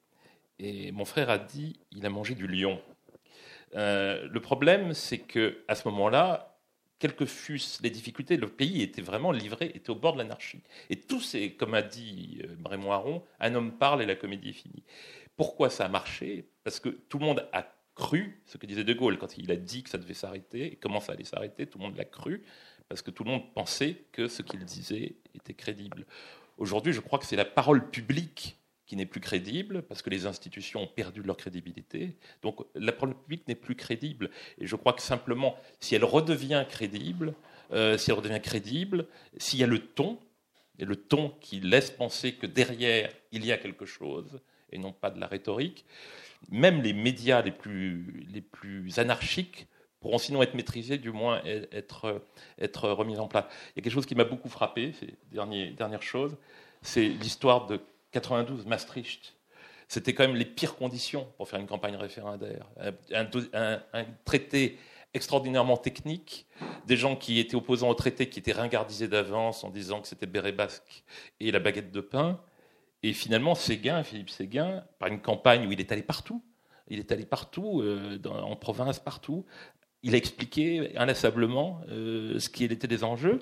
et 0.58 0.92
mon 0.92 1.04
frère 1.04 1.30
a 1.30 1.38
dit, 1.38 1.80
il 1.92 2.04
a 2.06 2.10
mangé 2.10 2.34
du 2.34 2.46
lion. 2.46 2.80
Euh, 3.74 4.28
le 4.30 4.40
problème, 4.40 4.94
c'est 4.94 5.18
que 5.18 5.64
à 5.68 5.74
ce 5.74 5.88
moment-là, 5.88 6.56
quelles 6.98 7.16
que 7.16 7.26
fussent 7.26 7.80
les 7.82 7.90
difficultés, 7.90 8.36
le 8.36 8.48
pays 8.48 8.82
était 8.82 9.02
vraiment 9.02 9.32
livré, 9.32 9.72
était 9.74 9.90
au 9.90 9.96
bord 9.96 10.14
de 10.14 10.18
l'anarchie. 10.18 10.62
Et 10.90 10.96
tout 10.96 11.20
c'est, 11.20 11.50
comme 11.52 11.74
a 11.74 11.82
dit 11.82 12.40
euh, 12.44 12.56
Raymond 12.64 12.92
Aron, 12.92 13.22
un 13.40 13.54
homme 13.54 13.72
parle 13.72 14.02
et 14.02 14.06
la 14.06 14.14
comédie 14.14 14.50
est 14.50 14.52
finie. 14.52 14.84
Pourquoi 15.36 15.70
ça 15.70 15.86
a 15.86 15.88
marché? 15.88 16.48
Parce 16.62 16.78
que 16.78 16.88
tout 16.88 17.18
le 17.18 17.26
monde 17.26 17.48
a 17.52 17.66
cru 17.94 18.42
ce 18.46 18.58
que 18.58 18.66
disait 18.66 18.84
De 18.84 18.92
Gaulle 18.92 19.18
quand 19.18 19.38
il 19.38 19.50
a 19.50 19.56
dit 19.56 19.82
que 19.82 19.90
ça 19.90 19.98
devait 19.98 20.14
s'arrêter 20.14 20.72
et 20.72 20.76
comment 20.76 21.00
ça 21.00 21.12
allait 21.12 21.24
s'arrêter. 21.24 21.66
Tout 21.66 21.78
le 21.78 21.84
monde 21.84 21.96
l'a 21.96 22.04
cru 22.04 22.42
parce 22.88 23.02
que 23.02 23.10
tout 23.10 23.24
le 23.24 23.30
monde 23.30 23.52
pensait 23.54 24.04
que 24.12 24.28
ce 24.28 24.42
qu'il 24.42 24.64
disait 24.64 25.16
était 25.34 25.54
crédible. 25.54 26.06
Aujourd'hui, 26.58 26.92
je 26.92 27.00
crois 27.00 27.18
que 27.18 27.26
c'est 27.26 27.36
la 27.36 27.44
parole 27.44 27.90
publique 27.90 28.56
qui 28.86 28.96
n'est 28.96 29.06
plus 29.06 29.20
crédible 29.20 29.82
parce 29.82 30.02
que 30.02 30.10
les 30.10 30.26
institutions 30.26 30.82
ont 30.82 30.86
perdu 30.86 31.22
leur 31.22 31.36
crédibilité. 31.36 32.16
Donc 32.42 32.60
la 32.74 32.92
parole 32.92 33.14
publique 33.14 33.48
n'est 33.48 33.54
plus 33.54 33.74
crédible. 33.74 34.30
Et 34.58 34.66
je 34.66 34.76
crois 34.76 34.92
que 34.92 35.02
simplement, 35.02 35.56
si 35.80 35.94
elle 35.94 36.04
redevient 36.04 36.64
crédible, 36.68 37.34
euh, 37.72 37.96
si 37.96 38.10
elle 38.10 38.18
redevient 38.18 38.42
crédible, 38.42 39.06
s'il 39.38 39.58
y 39.58 39.64
a 39.64 39.66
le 39.66 39.78
ton, 39.78 40.18
et 40.78 40.84
le 40.84 40.96
ton 40.96 41.30
qui 41.40 41.60
laisse 41.60 41.90
penser 41.90 42.34
que 42.34 42.46
derrière 42.46 43.10
il 43.32 43.46
y 43.46 43.52
a 43.52 43.58
quelque 43.58 43.86
chose 43.86 44.40
et 44.70 44.78
non 44.78 44.92
pas 44.92 45.10
de 45.10 45.20
la 45.20 45.28
rhétorique, 45.28 45.84
même 46.50 46.82
les 46.82 46.92
médias 46.92 47.42
les 47.42 47.52
plus, 47.52 48.26
les 48.32 48.40
plus 48.40 48.98
anarchiques 48.98 49.68
pourront 50.04 50.18
sinon 50.18 50.42
être 50.42 50.52
maîtrisés, 50.52 50.98
du 50.98 51.12
moins 51.12 51.40
être, 51.44 52.22
être 52.58 52.90
remis 52.90 53.18
en 53.18 53.26
place. 53.26 53.46
Il 53.68 53.78
y 53.78 53.80
a 53.80 53.82
quelque 53.84 53.94
chose 53.94 54.04
qui 54.04 54.14
m'a 54.14 54.24
beaucoup 54.24 54.50
frappé, 54.50 54.92
c'est 55.00 55.14
dernière, 55.32 55.72
dernière 55.72 56.02
chose, 56.02 56.36
c'est 56.82 57.08
l'histoire 57.08 57.66
de 57.66 57.80
92, 58.12 58.66
Maastricht, 58.66 59.34
c'était 59.88 60.12
quand 60.12 60.26
même 60.26 60.36
les 60.36 60.44
pires 60.44 60.76
conditions 60.76 61.26
pour 61.38 61.48
faire 61.48 61.58
une 61.58 61.66
campagne 61.66 61.96
référendaire. 61.96 62.68
Un, 63.14 64.04
traité 64.26 64.76
extraordinairement 65.14 65.78
technique, 65.78 66.46
des 66.86 66.98
gens 66.98 67.16
qui 67.16 67.38
étaient 67.38 67.54
opposants 67.54 67.88
au 67.88 67.94
traité, 67.94 68.28
qui 68.28 68.40
étaient 68.40 68.52
ringardisés 68.52 69.08
d'avance 69.08 69.64
en 69.64 69.70
disant 69.70 70.02
que 70.02 70.08
c'était 70.08 70.26
le 70.26 70.32
béret 70.32 70.52
basque 70.52 71.02
et 71.40 71.50
la 71.50 71.60
baguette 71.60 71.92
de 71.92 72.02
pain. 72.02 72.38
Et 73.02 73.14
finalement, 73.14 73.54
Séguin, 73.54 74.02
Philippe 74.02 74.28
Séguin, 74.28 74.84
par 74.98 75.08
une 75.08 75.22
campagne 75.22 75.66
où 75.66 75.72
il 75.72 75.80
est 75.80 75.90
allé 75.92 76.02
partout, 76.02 76.44
il 76.88 76.98
est 76.98 77.12
allé 77.12 77.24
partout, 77.24 77.80
euh, 77.80 78.18
en 78.26 78.56
province, 78.56 78.98
partout, 78.98 79.46
il 80.04 80.14
a 80.14 80.18
expliqué 80.18 80.96
inlassablement 80.96 81.80
euh, 81.88 82.38
ce 82.38 82.50
qui 82.50 82.64
était 82.64 82.86
des 82.86 83.02
enjeux. 83.02 83.40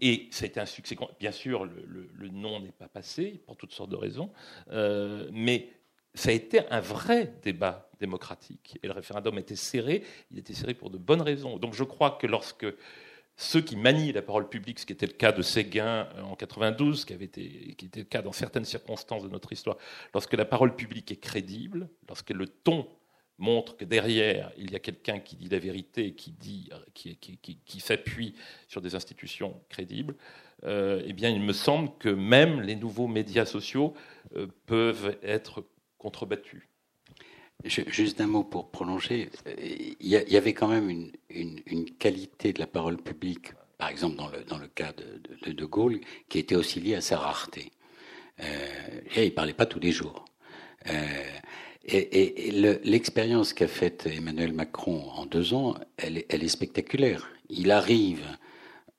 Et 0.00 0.28
ça 0.30 0.44
a 0.44 0.48
été 0.48 0.58
un 0.58 0.66
succès. 0.66 0.96
Bien 1.20 1.32
sûr, 1.32 1.64
le, 1.64 2.28
nom 2.28 2.60
n'est 2.60 2.72
pas 2.72 2.88
passé 2.88 3.42
pour 3.46 3.56
toutes 3.56 3.72
sortes 3.72 3.90
de 3.90 3.96
raisons, 3.96 4.32
euh, 4.70 5.28
mais 5.32 5.68
ça 6.14 6.30
a 6.30 6.32
été 6.32 6.60
un 6.70 6.80
vrai 6.80 7.34
débat 7.42 7.90
démocratique. 8.00 8.78
Et 8.82 8.86
le 8.86 8.92
référendum 8.92 9.38
était 9.38 9.56
serré, 9.56 10.02
il 10.30 10.38
était 10.38 10.54
serré 10.54 10.74
pour 10.74 10.90
de 10.90 10.98
bonnes 10.98 11.22
raisons. 11.22 11.58
Donc 11.58 11.74
je 11.74 11.84
crois 11.84 12.12
que 12.12 12.26
lorsque 12.26 12.66
ceux 13.36 13.60
qui 13.60 13.76
manient 13.76 14.12
la 14.12 14.22
parole 14.22 14.48
publique, 14.48 14.78
ce 14.78 14.86
qui 14.86 14.92
était 14.92 15.06
le 15.06 15.12
cas 15.12 15.32
de 15.32 15.42
Séguin 15.42 16.08
euh, 16.16 16.22
en 16.22 16.36
92, 16.36 17.04
qui, 17.04 17.12
avait 17.12 17.24
été, 17.24 17.74
qui 17.76 17.86
était 17.86 18.00
le 18.00 18.06
cas 18.06 18.22
dans 18.22 18.32
certaines 18.32 18.64
circonstances 18.64 19.24
de 19.24 19.28
notre 19.28 19.52
histoire, 19.52 19.78
lorsque 20.14 20.34
la 20.34 20.44
parole 20.44 20.76
publique 20.76 21.10
est 21.10 21.16
crédible, 21.20 21.88
lorsque 22.08 22.30
le 22.30 22.46
ton 22.46 22.88
montre 23.42 23.76
que 23.76 23.84
derrière, 23.84 24.52
il 24.56 24.70
y 24.70 24.76
a 24.76 24.78
quelqu'un 24.78 25.18
qui 25.18 25.36
dit 25.36 25.48
la 25.48 25.58
vérité, 25.58 26.14
qui, 26.14 27.80
s'appuie 27.80 28.34
sur 28.68 28.80
des 28.80 28.94
institutions 28.94 29.60
crédibles, 29.68 30.14
euh, 30.64 31.02
eh 31.04 31.12
bien, 31.12 31.28
il 31.28 31.40
me 31.40 31.52
semble 31.52 31.90
que 31.98 32.08
même 32.08 32.60
les 32.60 32.76
nouveaux 32.76 33.08
médias 33.08 33.44
sociaux 33.44 33.94
euh, 34.36 34.46
peuvent 34.66 35.18
être 35.22 35.64
contrebattus. 35.98 36.62
Juste 37.64 38.20
un 38.20 38.26
mot 38.26 38.42
pour 38.42 38.70
prolonger. 38.70 39.30
Il 40.00 40.08
y, 40.08 40.36
avait 40.36 40.52
quand 40.52 40.66
même 40.66 41.12
une, 41.30 41.90
qualité 41.98 42.52
de 42.52 42.58
la 42.58 42.66
parole 42.66 42.96
publique, 42.96 43.52
par 43.78 43.88
exemple 43.88 44.16
dans 44.16 44.58
le, 44.58 44.66
cas 44.66 44.92
de, 44.92 45.52
de, 45.52 45.64
Gaulle, 45.64 46.00
qui 46.28 46.40
était 46.40 46.56
aussi 46.56 46.80
liée 46.80 46.96
à 46.96 47.00
sa 47.00 47.18
rareté. 47.18 47.70
Euh, 48.40 49.00
il 49.16 49.26
ne 49.26 49.30
parlait 49.30 49.52
pas 49.52 49.66
tous 49.66 49.78
les 49.78 49.92
jours. 49.92 50.24
Et, 51.84 52.50
l'expérience 52.84 53.52
qu'a 53.52 53.68
faite 53.68 54.06
Emmanuel 54.06 54.52
Macron 54.52 55.10
en 55.16 55.26
deux 55.26 55.54
ans, 55.54 55.74
elle, 55.96 56.18
est 56.28 56.48
spectaculaire. 56.48 57.28
Il 57.48 57.70
arrive 57.70 58.24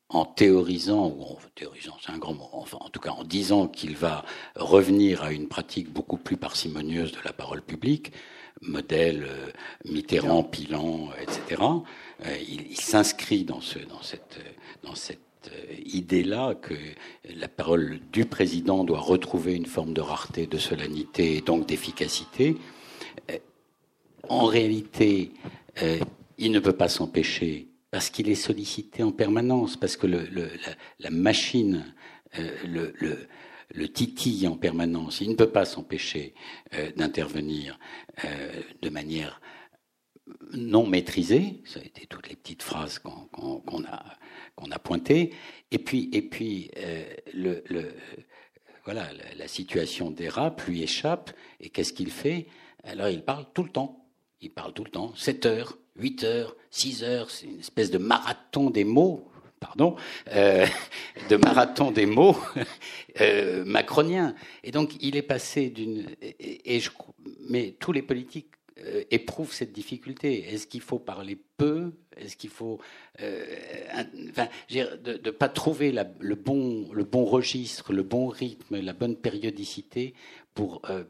en 0.10 0.26
théorisant, 0.26 1.08
ou 1.08 1.24
en 1.24 1.38
théorisant, 1.56 1.98
c'est 2.02 2.12
un 2.12 2.18
grand 2.18 2.34
mot, 2.34 2.50
enfin, 2.54 2.78
en 2.82 2.90
tout 2.90 3.00
cas 3.00 3.12
en 3.12 3.24
disant 3.24 3.68
qu'il 3.68 3.96
va 3.96 4.24
revenir 4.56 5.24
à 5.24 5.32
une 5.32 5.48
pratique 5.48 5.92
beaucoup 5.92 6.18
plus 6.18 6.38
parcimonieuse 6.38 7.14
de 7.14 7.18
la 7.26 7.34
parole 7.34 7.62
publique, 7.62 8.12
modèle 8.62 9.26
euh, 9.28 9.50
Mitterrand, 9.86 10.44
Pilan, 10.44 11.10
etc. 11.20 11.62
Euh, 12.26 12.38
il, 12.48 12.78
s'inscrit 12.78 13.44
dans, 13.44 13.62
ce, 13.62 13.80
dans 13.80 14.02
cette, 14.02 14.40
dans 14.84 14.96
cette 14.96 15.20
euh, 15.52 15.74
idée-là 15.86 16.56
que 16.56 16.74
la 17.36 17.48
parole 17.48 18.00
du 18.12 18.26
président 18.26 18.84
doit 18.84 19.00
retrouver 19.00 19.56
une 19.56 19.66
forme 19.66 19.94
de 19.94 20.02
rareté, 20.02 20.48
de 20.48 20.58
solennité 20.58 21.38
et 21.38 21.42
donc 21.42 21.68
d'efficacité. 21.68 22.58
Euh, 23.32 23.38
en 24.30 24.46
réalité, 24.46 25.32
euh, 25.82 26.00
il 26.38 26.52
ne 26.52 26.60
peut 26.60 26.74
pas 26.74 26.88
s'empêcher 26.88 27.68
parce 27.92 28.10
qu'il 28.10 28.30
est 28.30 28.36
sollicité 28.36 29.04
en 29.04 29.12
permanence, 29.12 29.78
parce 29.78 29.98
que 29.98 30.08
la, 30.08 31.10
machine 31.12 31.94
le, 32.66 32.92
le, 33.70 33.88
titille 33.88 34.48
en 34.48 34.58
permanence. 34.58 35.22
Il 35.22 35.30
ne 35.30 35.36
peut 35.36 35.52
pas 35.52 35.66
s'empêcher 35.66 36.34
d'intervenir 36.96 37.78
de 38.82 38.90
manière 38.90 39.40
non 40.54 40.88
maîtrisée. 40.88 41.62
Ça 41.66 41.80
a 41.80 41.84
été 41.84 42.06
toutes 42.06 42.30
les 42.30 42.36
petites 42.36 42.64
phrases 42.64 43.00
qu'on 43.00 43.84
a 43.86 44.18
a 44.72 44.80
pointé. 44.80 45.34
Et 45.72 45.80
puis, 45.80 46.10
et 46.14 46.22
puis 46.22 46.72
euh, 46.78 47.04
le, 47.34 47.64
voilà, 48.86 49.08
la, 49.38 49.48
situation 49.48 50.12
dérape, 50.12 50.62
lui 50.68 50.84
échappe. 50.84 51.32
Et 51.60 51.70
qu'est-ce 51.70 51.94
qu'il 51.94 52.12
fait? 52.12 52.48
Alors, 52.84 53.10
il 53.10 53.24
parle 53.24 53.46
tout 53.54 53.64
le 53.64 53.70
temps. 53.70 54.06
Il 54.42 54.52
parle 54.52 54.74
tout 54.74 54.84
le 54.84 54.92
temps. 54.92 55.14
7 55.16 55.46
heures, 55.46 55.78
8 55.98 56.24
heures, 56.24 56.56
6 56.72 57.04
heures. 57.04 57.30
C'est 57.30 57.48
une 57.48 57.60
espèce 57.60 57.92
de 57.92 57.98
marathon 57.98 58.70
des 58.70 58.84
mots. 58.84 59.30
Pardon, 59.60 59.96
euh, 60.34 60.66
de 61.30 61.38
marathon 61.38 61.92
des 61.92 62.06
mots 62.06 62.36
euh, 63.22 63.64
macroniens. 63.64 64.36
Et 64.62 64.72
donc, 64.72 64.92
il 65.00 65.16
est 65.16 65.22
passé 65.22 65.70
d'une. 65.70 66.06
Et, 66.22 66.82
mais 67.48 67.74
tous 67.80 67.94
les 67.94 68.02
politiques 68.02 68.52
euh, 68.80 69.04
éprouve 69.12 69.54
cette 69.54 69.72
difficulté. 69.72 70.52
Est-ce 70.52 70.66
qu'il 70.66 70.82
faut 70.82 70.98
parler 70.98 71.38
peu? 71.58 71.92
Est-ce 72.18 72.36
qu'il 72.36 72.50
faut, 72.50 72.80
euh, 73.22 73.46
enfin, 74.30 74.48
de 74.72 75.20
ne 75.24 75.32
pas 75.32 75.48
trouver 75.48 75.92
le 75.92 76.36
bon 76.36 76.92
le 76.92 77.04
bon 77.04 77.24
registre, 77.24 77.94
le 77.94 78.02
bon 78.02 78.28
rythme, 78.28 78.80
la 78.80 78.94
bonne 78.94 79.16
périodicité 79.16 80.16
pour 80.56 80.82
euh, 80.90 81.04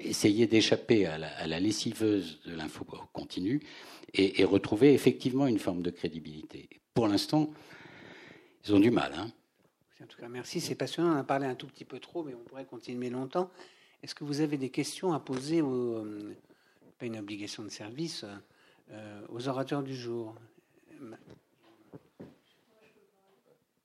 essayer 0.00 0.48
d'échapper 0.48 1.06
à, 1.06 1.18
la, 1.18 1.60
lessiveuse 1.60 2.40
de 2.46 2.54
l'info 2.54 2.84
continue 3.12 3.60
et, 4.14 4.44
retrouver 4.44 4.92
effectivement 4.92 5.46
une 5.46 5.58
forme 5.58 5.82
de 5.82 5.90
crédibilité. 5.90 6.68
Pour 6.94 7.06
l'instant, 7.06 7.50
ils 8.66 8.74
ont 8.74 8.80
du 8.80 8.90
mal. 8.90 9.12
Hein. 9.16 9.30
En 10.02 10.06
tout 10.06 10.18
cas, 10.18 10.28
merci, 10.28 10.60
c'est 10.60 10.74
passionnant. 10.74 11.14
On 11.14 11.18
a 11.18 11.24
parlé 11.24 11.46
un 11.46 11.54
tout 11.54 11.66
petit 11.66 11.84
peu 11.84 12.00
trop, 12.00 12.24
mais 12.24 12.34
on 12.34 12.42
pourrait 12.42 12.64
continuer 12.64 13.10
longtemps. 13.10 13.50
Est-ce 14.02 14.14
que 14.14 14.24
vous 14.24 14.40
avez 14.40 14.56
des 14.56 14.70
questions 14.70 15.12
à 15.12 15.20
poser 15.20 15.60
aux, 15.60 16.04
pas 16.98 17.06
une 17.06 17.18
obligation 17.18 17.62
de 17.62 17.68
service 17.68 18.24
euh, 18.90 19.20
aux 19.28 19.48
orateurs 19.48 19.82
du 19.82 19.94
jour. 19.94 20.34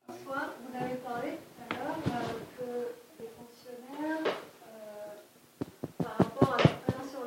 vous 0.07 0.79
avez 0.79 0.95
parlé 0.95 1.31
tout 1.31 1.61
à 1.69 1.73
l'heure 1.75 1.97
euh, 2.07 2.33
que 2.57 3.21
les 3.21 3.29
fonctionnaires, 3.37 4.33
euh, 4.67 6.03
par 6.03 6.17
rapport 6.17 6.53
à 6.53 6.57
l'expérience 6.57 7.09
sur, 7.11 7.21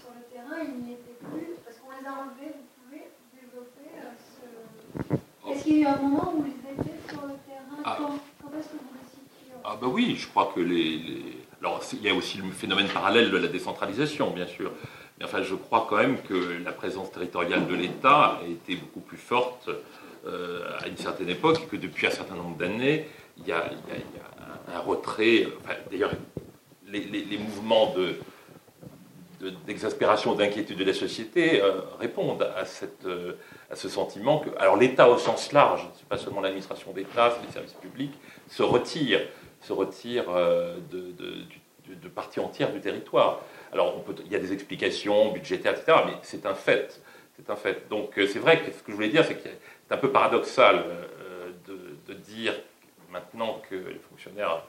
sur, 0.00 0.10
le 0.16 0.22
terrain, 0.32 0.62
ils 0.64 0.84
n'y 0.84 0.92
étaient 0.94 1.18
plus, 1.20 1.56
parce 1.64 1.76
qu'on 1.78 1.90
les 2.00 2.06
a 2.06 2.12
enlevés, 2.12 2.54
vous 2.56 2.68
pouvez 2.82 3.04
développer 3.34 3.88
Est-ce 5.50 5.64
qu'il 5.64 5.78
y 5.80 5.84
a 5.84 5.90
eu 5.90 5.92
un 5.92 5.96
moment 5.98 6.32
où 6.36 6.46
ils 6.46 6.52
étaient 6.72 7.12
sur 7.12 7.22
le 7.26 7.34
terrain 7.46 7.82
Ah. 7.84 7.96
Quand, 7.98 8.18
quand 8.42 8.58
est-ce 8.58 8.68
que 8.68 8.72
vous 8.76 8.94
le 8.94 9.06
situez 9.10 9.52
Ah 9.64 9.76
ben 9.80 9.88
oui, 9.88 10.16
je 10.16 10.28
crois 10.28 10.52
que 10.54 10.60
les, 10.60 10.98
les- 10.98 11.36
Alors 11.60 11.82
il 11.92 12.02
y 12.02 12.08
a 12.08 12.14
aussi 12.14 12.38
le 12.38 12.50
phénomène 12.52 12.88
parallèle 12.88 13.30
de 13.30 13.36
la 13.36 13.48
décentralisation, 13.48 14.30
bien 14.30 14.46
sûr. 14.46 14.72
Mais 15.20 15.26
enfin, 15.26 15.42
je 15.42 15.54
crois 15.54 15.86
quand 15.88 15.98
même 15.98 16.16
que 16.22 16.62
la 16.64 16.72
présence 16.72 17.12
territoriale 17.12 17.66
de 17.66 17.74
l'État 17.74 18.38
a 18.42 18.46
été 18.48 18.74
beaucoup 18.76 19.00
plus 19.00 19.18
forte 19.18 19.68
euh, 20.26 20.62
à 20.80 20.88
une 20.88 20.96
certaine 20.96 21.28
époque 21.28 21.60
et 21.62 21.66
que 21.66 21.76
depuis 21.76 22.06
un 22.06 22.10
certain 22.10 22.36
nombre 22.36 22.56
d'années, 22.56 23.06
il 23.36 23.46
y 23.46 23.52
a, 23.52 23.70
un, 24.74 24.78
retrait. 24.80 25.46
D'ailleurs, 25.90 26.12
les, 26.88 27.38
mouvements 27.38 27.92
de 27.94 28.14
de- 29.40 29.50
d'exaspération, 29.66 30.34
d'inquiétude 30.34 30.78
de 30.78 30.84
la 30.84 30.92
société 30.92 31.62
euh, 31.62 31.80
répondent 31.98 32.46
euh, 33.06 33.32
à 33.70 33.74
ce 33.76 33.88
sentiment 33.88 34.38
que, 34.38 34.50
alors 34.58 34.76
l'État 34.76 35.08
au 35.08 35.16
sens 35.16 35.52
large, 35.52 35.86
c'est 35.96 36.06
pas 36.06 36.18
seulement 36.18 36.40
l'administration 36.42 36.92
d'État, 36.92 37.34
c'est 37.34 37.46
les 37.46 37.52
services 37.52 37.72
publics, 37.74 38.12
se 38.48 38.62
retire, 38.62 39.20
se 39.62 39.72
retire 39.72 40.24
de, 40.92 41.00
du- 41.12 41.59
de 41.94 42.08
parties 42.08 42.40
entières 42.40 42.72
du 42.72 42.80
territoire. 42.80 43.40
Alors 43.72 43.96
on 43.96 44.00
peut, 44.00 44.14
il 44.24 44.32
y 44.32 44.36
a 44.36 44.38
des 44.38 44.52
explications 44.52 45.32
budgétaires, 45.32 45.72
etc., 45.72 45.98
mais 46.06 46.14
c'est 46.22 46.46
un 46.46 46.54
fait. 46.54 47.00
C'est 47.36 47.50
un 47.50 47.56
fait. 47.56 47.88
Donc 47.88 48.18
euh, 48.18 48.26
c'est 48.26 48.38
vrai 48.38 48.60
que 48.60 48.72
ce 48.72 48.82
que 48.82 48.90
je 48.90 48.96
voulais 48.96 49.08
dire, 49.08 49.24
c'est 49.24 49.34
que 49.34 49.42
c'est 49.42 49.94
un 49.94 49.98
peu 49.98 50.10
paradoxal 50.10 50.84
euh, 50.86 51.50
de, 51.66 52.12
de 52.12 52.18
dire 52.18 52.54
maintenant 53.10 53.60
que 53.68 53.74
les 53.74 54.00
fonctionnaires 54.08 54.62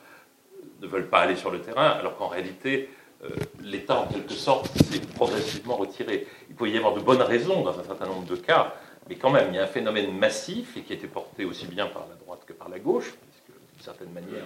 ne 0.82 0.88
veulent 0.88 1.09
pas 1.09 1.19
aller 1.19 1.36
sur 1.36 1.51
le 1.51 1.61
terrain, 1.61 1.89
alors 1.89 2.17
qu'en 2.17 2.28
réalité, 2.28 2.89
euh, 3.24 3.30
l'État, 3.59 3.99
en 3.99 4.07
quelque 4.07 4.34
sorte, 4.34 4.67
s'est 4.84 4.99
progressivement 5.15 5.76
retiré. 5.76 6.28
Il 6.49 6.55
peut 6.55 6.69
y 6.69 6.78
avoir 6.78 6.93
de 6.93 7.01
bonnes 7.01 7.22
raisons 7.22 7.61
dans 7.61 7.80
un 7.80 7.84
certain 7.84 8.07
nombre 8.07 8.26
de 8.26 8.36
cas, 8.36 8.74
mais 9.07 9.15
quand 9.15 9.30
même, 9.30 9.49
il 9.49 9.55
y 9.55 9.59
a 9.59 9.63
un 9.63 9.67
phénomène 9.67 10.17
massif 10.17 10.76
et 10.78 10.82
qui 10.82 10.93
a 10.93 10.95
été 10.95 11.07
porté 11.07 11.45
aussi 11.45 11.67
bien 11.67 11.88
par 11.88 12.07
la 12.09 12.15
droite 12.15 12.41
que 12.45 12.53
par 12.53 12.69
la 12.69 12.80
gauche, 12.80 13.11
puisque 13.11 13.59
d'une 13.74 13.84
certaine 13.84 14.11
manière, 14.11 14.45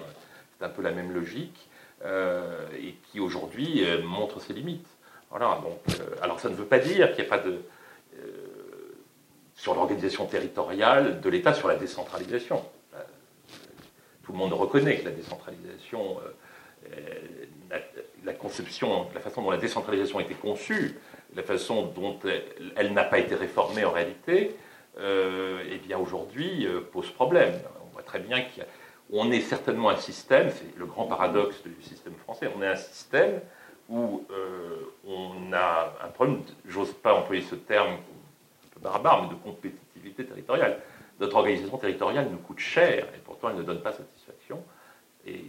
c'est 0.58 0.66
un 0.66 0.70
peu 0.70 0.82
la 0.82 0.92
même 0.92 1.14
logique, 1.14 1.70
euh, 1.70 1.75
et 2.78 2.96
qui 3.12 3.20
aujourd'hui 3.20 3.84
euh, 3.84 4.02
montre 4.04 4.40
ses 4.42 4.54
limites. 4.54 4.88
Voilà, 5.30 5.60
donc, 5.64 5.80
euh, 6.00 6.16
alors 6.22 6.40
ça 6.40 6.50
ne 6.50 6.56
veut 6.56 6.66
pas 6.66 6.80
dire 6.80 7.14
qu'il 7.14 7.24
n'y 7.24 7.30
a 7.30 7.38
pas 7.38 7.44
de. 7.44 7.62
euh, 8.20 8.56
sur 9.56 9.74
l'organisation 9.74 10.26
territoriale 10.26 11.22
de 11.22 11.30
l'État, 11.30 11.54
sur 11.54 11.68
la 11.68 11.76
décentralisation. 11.76 12.64
Euh, 12.94 12.98
Tout 14.24 14.34
le 14.34 14.38
monde 14.38 14.54
reconnaît 14.54 14.98
que 14.98 15.06
la 15.06 15.12
décentralisation, 15.12 16.18
euh, 16.20 16.92
euh, 16.94 17.80
la, 18.26 18.34
conception, 18.34 19.08
la 19.14 19.22
façon 19.22 19.42
dont 19.42 19.52
la 19.52 19.58
décentralisation 19.58 20.20
a 20.20 20.22
été 20.22 20.34
conçue, 20.36 21.00
la 21.36 21.44
façon 21.44 21.84
dont 21.88 22.20
elle, 22.76 22.94
n'a 22.94 23.04
pas 23.06 23.20
été 23.20 23.36
réformée 23.36 23.86
en 23.86 23.92
réalité, 23.92 24.56
euh, 25.00 25.64
eh 25.72 25.78
bien 25.78 25.98
aujourd'hui 25.98 26.66
euh, 26.68 26.82
pose 26.82 27.10
problème. 27.12 27.54
On 27.86 27.94
voit 27.94 28.04
très 28.04 28.20
bien 28.20 28.42
qu'on 29.16 29.32
est 29.32 29.40
certainement 29.40 29.90
un 29.90 29.96
système, 29.96 30.50
c'est 30.50 30.78
le 30.78 30.86
grand 30.86 31.06
paradoxe 31.06 31.64
du 31.64 31.82
système 31.82 32.16
français, 32.16 32.52
on 32.54 32.62
est 32.62 32.68
un 32.68 32.76
système 32.76 33.40
où 33.88 34.26
euh, 34.30 34.92
on 35.08 35.54
a 35.54 35.94
un 36.04 36.10
problème, 36.10 36.42
j'ose 36.68 36.92
pas 36.92 37.14
employer 37.14 37.42
ce 37.42 37.56
terme 37.56 37.94
un 37.94 38.74
peu 38.74 38.82
barbare, 38.82 39.24
mais 39.24 39.30
de 39.30 39.36
compétitivité 39.36 40.26
territoriale. 40.26 40.82
Notre 41.22 41.38
organisation 41.38 41.78
territoriale 41.78 42.28
nous 42.30 42.40
coûte 42.40 42.60
cher 42.60 43.06
et 43.16 43.20
pourtant 43.24 43.50
elle 43.52 43.56
ne 43.56 43.64
donne 43.64 43.82
pas 43.82 43.94
satisfaction. 43.94 44.62
Et 45.26 45.42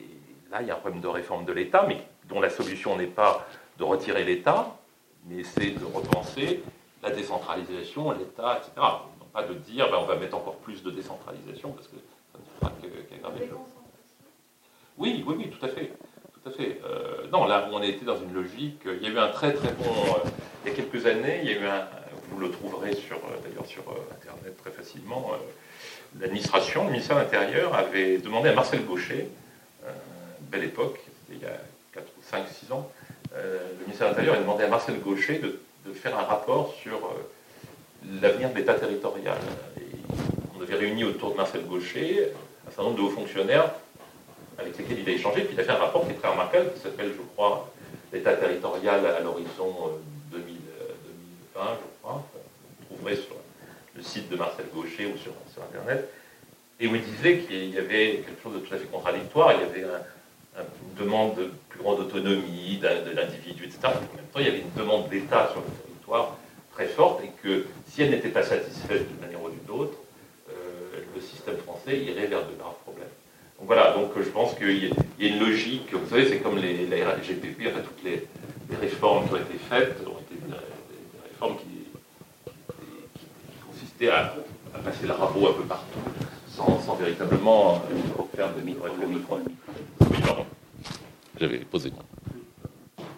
là, 0.49 0.63
il 0.63 0.69
y 0.69 0.71
a 0.71 0.75
un 0.77 0.79
problème 0.79 1.01
de 1.01 1.09
réforme 1.09 1.45
de 1.45 1.53
l'État, 1.53 1.87
mais 1.89 1.99
dont 2.29 2.41
la 2.41 2.51
solution 2.51 2.97
n'est 2.97 3.07
pas 3.09 3.49
de 3.79 3.83
retirer 3.83 4.23
l'État, 4.23 4.77
mais 5.25 5.43
c'est 5.43 5.71
de 5.71 5.85
repenser 5.85 6.63
la 7.03 7.11
décentralisation, 7.11 8.13
l'État, 8.13 8.59
etc. 8.59 8.71
Non 8.77 9.27
pas 9.33 9.43
de 9.43 9.55
dire 9.55 9.91
ben, 9.91 9.97
on 10.01 10.07
va 10.07 10.15
mettre 10.15 10.37
encore 10.37 10.57
plus 10.59 10.85
de 10.85 10.91
décentralisation 10.93 11.73
parce 11.73 11.89
que 11.89 11.97
ça 12.33 12.39
ne 12.39 12.61
fera 12.61 12.71
que- 12.81 12.87
problème. 13.31 13.49
Oui, 14.99 15.25
oui, 15.27 15.35
oui, 15.39 15.51
tout 15.51 15.65
à 15.65 15.69
fait. 15.69 15.93
Tout 16.43 16.49
à 16.49 16.53
fait. 16.53 16.81
Euh, 16.85 17.27
non, 17.33 17.47
là, 17.47 17.69
on 17.73 17.83
était 17.83 18.05
dans 18.05 18.17
une 18.17 18.33
logique. 18.33 18.81
Il 18.87 19.03
y 19.03 19.07
a 19.07 19.11
eu 19.11 19.19
un 19.19 19.29
très 19.29 19.53
très 19.53 19.73
bon. 19.73 19.85
euh, 19.85 20.29
il 20.65 20.71
y 20.71 20.73
a 20.73 20.77
quelques 20.77 21.07
années, 21.07 21.41
il 21.43 21.51
y 21.51 21.55
a 21.55 21.61
eu 21.61 21.67
un. 21.67 21.87
Vous 22.31 22.41
le 22.41 22.51
trouverez 22.51 22.95
sur, 22.95 23.17
euh, 23.17 23.39
d'ailleurs 23.45 23.67
sur 23.67 23.83
euh, 23.89 24.15
Internet 24.15 24.57
très 24.57 24.71
facilement. 24.71 25.31
euh, 25.33 25.37
L'administration, 26.21 26.85
le 26.85 26.91
ministère 26.93 27.17
de 27.17 27.23
l'Intérieur 27.23 27.75
avait 27.75 28.19
demandé 28.19 28.49
à 28.49 28.55
Marcel 28.55 28.85
Gaucher, 28.85 29.29
euh, 29.85 29.91
belle 30.51 30.65
époque, 30.65 30.99
il 31.31 31.39
y 31.39 31.45
a 31.45 31.59
4 31.93 32.05
ou 32.05 32.23
5, 32.23 32.49
6 32.49 32.73
ans, 32.73 32.91
euh, 33.35 33.59
le 33.79 33.85
ministère 33.85 34.07
de 34.09 34.13
l'Intérieur 34.13 34.37
a 34.37 34.39
demandé 34.39 34.65
à 34.65 34.69
Marcel 34.69 34.99
Gaucher 35.01 35.39
de, 35.39 35.61
faire 35.93 36.19
un 36.19 36.23
rapport 36.23 36.75
sur 36.83 36.97
euh, 36.97 38.19
l'avenir 38.21 38.51
de 38.51 38.57
l'État 38.57 38.75
territorial. 38.75 39.37
On 40.59 40.63
avait 40.63 40.75
réuni 40.75 41.05
autour 41.05 41.31
de 41.33 41.37
Marcel 41.37 41.65
Gaucher 41.65 42.33
certain 42.77 42.91
nombre 42.91 42.97
de 42.97 43.03
hauts 43.03 43.11
fonctionnaires 43.11 43.71
avec 44.59 44.77
lesquels 44.79 44.99
il 45.01 45.09
a 45.09 45.13
échangé, 45.13 45.43
puis 45.43 45.55
il 45.55 45.61
a 45.61 45.65
fait 45.65 45.71
un 45.73 45.77
rapport 45.77 46.05
qui 46.07 46.13
est 46.13 46.17
très 46.17 46.29
remarquable, 46.31 46.73
qui 46.75 46.81
s'appelle, 46.81 47.13
je 47.17 47.23
crois, 47.35 47.71
l'État 48.13 48.35
territorial 48.35 49.05
à 49.07 49.21
l'horizon 49.21 49.75
euh, 50.33 50.39
2000, 50.39 50.55
euh, 50.81 50.85
2020, 51.55 51.71
je 51.75 52.03
crois. 52.03 52.23
Vous 52.81 52.95
trouverez 52.97 53.17
sur 53.17 53.35
le 53.95 54.03
site 54.03 54.29
de 54.31 54.37
Marcel 54.37 54.67
Gaucher 54.75 55.07
ou 55.07 55.17
sur, 55.19 55.33
Internet, 55.73 56.09
et 56.81 56.87
où 56.87 56.95
il 56.95 57.03
disait 57.03 57.39
qu'il 57.39 57.75
y 57.75 57.79
avait 57.79 58.23
quelque 58.27 58.43
chose 58.43 58.55
de 58.55 58.59
tout 58.59 58.75
à 58.75 58.77
fait 58.77 58.85
contradictoire, 58.87 59.53
il 59.55 59.61
y 59.61 59.65
avait 59.65 59.85
un- 59.85 60.61
un- 60.61 60.65
une 60.65 61.05
demande 61.05 61.35
de 61.37 61.51
plus 61.71 61.79
grande 61.81 62.01
autonomie 62.01 62.79
de 62.79 63.11
l'individu, 63.15 63.65
etc. 63.65 63.79
En 63.85 63.91
même 63.91 64.27
temps, 64.33 64.39
il 64.41 64.45
y 64.47 64.49
avait 64.49 64.61
une 64.61 64.73
demande 64.77 65.09
d'État 65.09 65.49
sur 65.53 65.61
le 65.61 65.67
territoire 65.83 66.37
très 66.75 66.87
forte, 66.87 67.23
et 67.25 67.31
que 67.43 67.67
si 67.91 68.03
elle 68.03 68.11
n'était 68.11 68.29
pas 68.29 68.43
satisfaite 68.43 69.09
d'une 69.09 69.21
manière 69.21 69.43
ou 69.43 69.49
d'une 69.49 69.71
autre, 69.81 69.95
euh, 69.95 70.06
système 71.27 71.57
français 71.59 71.99
irait 71.99 72.27
vers 72.27 72.47
de 72.47 72.55
graves 72.55 72.77
problèmes. 72.85 73.09
Donc 73.59 73.67
voilà, 73.67 73.93
donc 73.95 74.11
euh, 74.17 74.23
je 74.23 74.29
pense 74.31 74.55
qu'il 74.55 74.85
y, 74.85 74.91
a- 74.91 74.95
il 75.19 75.27
y 75.27 75.31
a 75.31 75.35
une 75.35 75.41
logique, 75.41 75.93
vous 75.95 76.09
savez, 76.09 76.29
c'est 76.29 76.39
comme 76.41 76.59
les, 76.59 76.87
la 76.87 77.11
RGPP, 77.15 77.69
enfin 77.69 77.81
toutes 77.81 78.05
les, 78.05 78.27
les 78.71 78.77
réformes 78.77 79.27
qui 79.27 79.35
ont 79.35 79.39
été 79.39 79.59
faites 79.59 79.97
ont 80.07 80.19
été 80.21 80.35
des, 80.35 80.49
des 80.49 81.29
réformes 81.31 81.57
qui, 81.59 81.65
qui- 81.65 83.21
qui 83.21 83.57
consistaient 83.67 84.11
à, 84.11 84.35
à 84.75 84.79
passer 84.79 85.07
le 85.07 85.13
rabot 85.13 85.49
un 85.49 85.53
peu 85.55 85.65
partout, 85.65 85.99
sans, 86.49 86.81
sans 86.83 86.97
véritablement 86.97 87.77
euh, 87.91 88.23
faire 88.35 88.55
de 88.55 88.61
micro 88.61 88.87
le 89.01 89.07
micro. 89.07 89.39
Oui, 90.01 90.17
pardon. 90.25 90.47
J'avais 91.41 91.59
posé. 91.59 91.93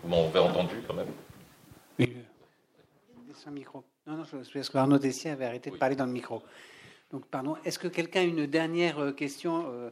Vous 0.02 0.08
m'avez 0.08 0.38
entendu 0.38 0.76
quand 0.86 0.94
même 0.94 1.06
Oui. 1.98 2.12
Sans 3.34 3.50
micro. 3.50 3.84
Non, 4.06 4.16
non, 4.16 4.24
je 4.24 4.36
parce 4.52 4.68
que 4.70 4.78
Arnaud 4.78 4.98
Tessier 4.98 5.30
avait 5.30 5.44
arrêté 5.44 5.70
de 5.70 5.76
parler 5.76 5.94
dans 5.94 6.06
le 6.06 6.12
micro. 6.12 6.42
Donc, 7.10 7.26
pardon. 7.26 7.56
Est-ce 7.64 7.78
que 7.78 7.88
quelqu'un 7.88 8.20
a 8.20 8.24
une 8.24 8.46
dernière 8.46 8.98
euh, 8.98 9.12
question 9.12 9.64
euh, 9.72 9.90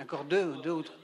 Encore 0.00 0.24
deux, 0.24 0.54
deux 0.62 0.70
ou 0.70 0.82
trois? 0.82 0.96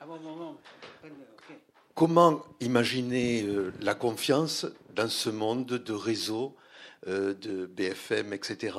Ah 0.00 0.06
bon, 0.06 0.18
bon, 0.18 0.36
bon. 0.36 0.56
Ok. 1.04 1.54
Comment 1.94 2.42
imaginer 2.60 3.42
euh, 3.42 3.72
la 3.80 3.94
confiance 3.94 4.66
dans 4.94 5.08
ce 5.10 5.28
monde 5.28 5.66
de 5.66 5.92
réseaux, 5.92 6.56
euh, 7.06 7.34
de 7.34 7.66
BFM, 7.66 8.32
etc., 8.32 8.78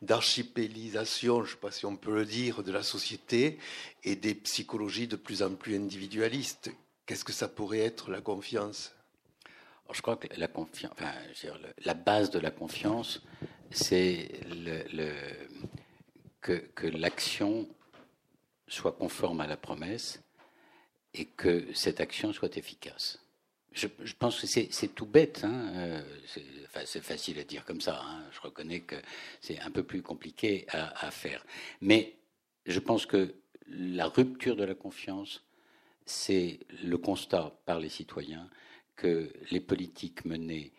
d'archipélisation, 0.00 1.42
je 1.42 1.48
ne 1.48 1.50
sais 1.54 1.60
pas 1.60 1.70
si 1.70 1.84
on 1.84 1.96
peut 1.96 2.14
le 2.14 2.24
dire, 2.24 2.62
de 2.62 2.72
la 2.72 2.82
société 2.82 3.58
et 4.04 4.16
des 4.16 4.34
psychologies 4.34 5.06
de 5.08 5.16
plus 5.16 5.42
en 5.42 5.54
plus 5.54 5.76
individualistes? 5.76 6.70
Qu'est-ce 7.04 7.24
que 7.24 7.32
ça 7.32 7.48
pourrait 7.48 7.80
être 7.80 8.10
la 8.10 8.22
confiance? 8.22 8.94
Alors, 9.84 9.94
je 9.94 10.00
crois 10.02 10.16
que 10.16 10.28
la 10.38 10.48
confiance, 10.48 10.92
enfin, 10.94 11.10
je 11.34 11.46
veux 11.48 11.52
dire, 11.52 11.60
le- 11.62 11.84
la 11.84 11.94
base 11.94 12.30
de 12.30 12.38
la 12.38 12.50
confiance, 12.50 13.20
c'est 13.72 14.28
que, 16.40 16.86
l'action 16.86 17.68
soit 18.68 18.92
conforme 18.92 19.40
à 19.40 19.46
la 19.46 19.56
promesse 19.56 20.22
et 21.14 21.26
que 21.26 21.72
cette 21.74 22.00
action 22.00 22.32
soit 22.32 22.56
efficace. 22.56 23.18
Je, 23.72 23.86
pense 24.18 24.40
que 24.40 24.46
c'est 24.46 24.94
tout 24.94 25.06
bête, 25.06 25.44
hein, 25.44 25.72
euh, 25.74 26.02
c'est 26.84 27.02
facile 27.02 27.38
à 27.38 27.44
dire 27.44 27.64
comme 27.64 27.80
ça. 27.80 28.02
hein, 28.04 28.22
je 28.30 28.40
reconnais 28.40 28.80
que 28.80 28.96
c'est 29.40 29.58
un 29.60 29.70
peu 29.70 29.82
plus 29.82 30.02
compliqué 30.02 30.66
à 30.68 31.10
faire, 31.10 31.44
mais 31.80 32.16
je 32.66 32.78
pense 32.78 33.06
que 33.06 33.34
la 33.68 34.06
rupture 34.06 34.56
de 34.56 34.64
la 34.64 34.74
confiance, 34.74 35.42
c'est 36.04 36.60
le 36.84 36.98
constat 36.98 37.52
par 37.64 37.80
les 37.80 37.88
citoyens 37.88 38.48
que 38.96 39.32
les 39.50 39.60
politiques 39.60 40.24
menées, 40.24 40.72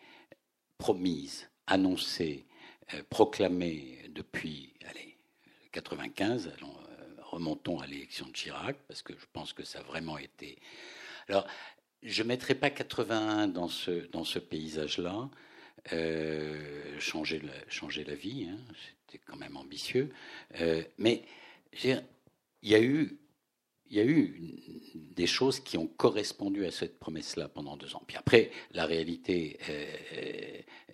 promises, 0.78 1.48
annoncées, 1.66 2.46
euh, 2.92 3.02
proclamées 3.08 3.98
depuis 4.10 4.74
allez, 4.88 5.16
95, 5.72 6.52
allons, 6.56 6.68
euh, 6.68 7.04
remontons 7.22 7.80
à 7.80 7.86
l'élection 7.86 8.26
de 8.26 8.32
Chirac, 8.32 8.76
parce 8.88 9.02
que 9.02 9.14
je 9.14 9.24
pense 9.32 9.52
que 9.52 9.64
ça 9.64 9.78
a 9.78 9.82
vraiment 9.82 10.18
été. 10.18 10.58
Alors, 11.28 11.46
je 12.02 12.22
ne 12.22 12.28
mettrai 12.28 12.54
pas 12.54 12.70
81 12.70 13.48
dans 13.48 13.68
ce, 13.68 14.06
dans 14.10 14.24
ce 14.24 14.38
paysage-là. 14.38 15.30
Euh, 15.92 16.98
changer, 16.98 17.40
la, 17.40 17.52
changer 17.68 18.04
la 18.04 18.14
vie, 18.14 18.48
hein, 18.50 18.58
c'était 19.06 19.22
quand 19.24 19.36
même 19.36 19.56
ambitieux. 19.56 20.12
Mais 20.98 21.24
il 21.82 22.02
y 22.62 22.74
a 22.74 22.82
eu 22.82 23.18
y 23.96 24.00
a 24.00 24.04
eu 24.04 24.54
des 24.94 25.26
choses 25.26 25.60
qui 25.60 25.78
ont 25.78 25.86
correspondu 25.86 26.64
à 26.64 26.70
cette 26.70 26.98
promesse-là 26.98 27.48
pendant 27.48 27.76
deux 27.76 27.94
ans. 27.94 28.02
Puis 28.06 28.16
après, 28.16 28.50
la 28.72 28.86
réalité, 28.86 29.58
euh, 29.68 29.86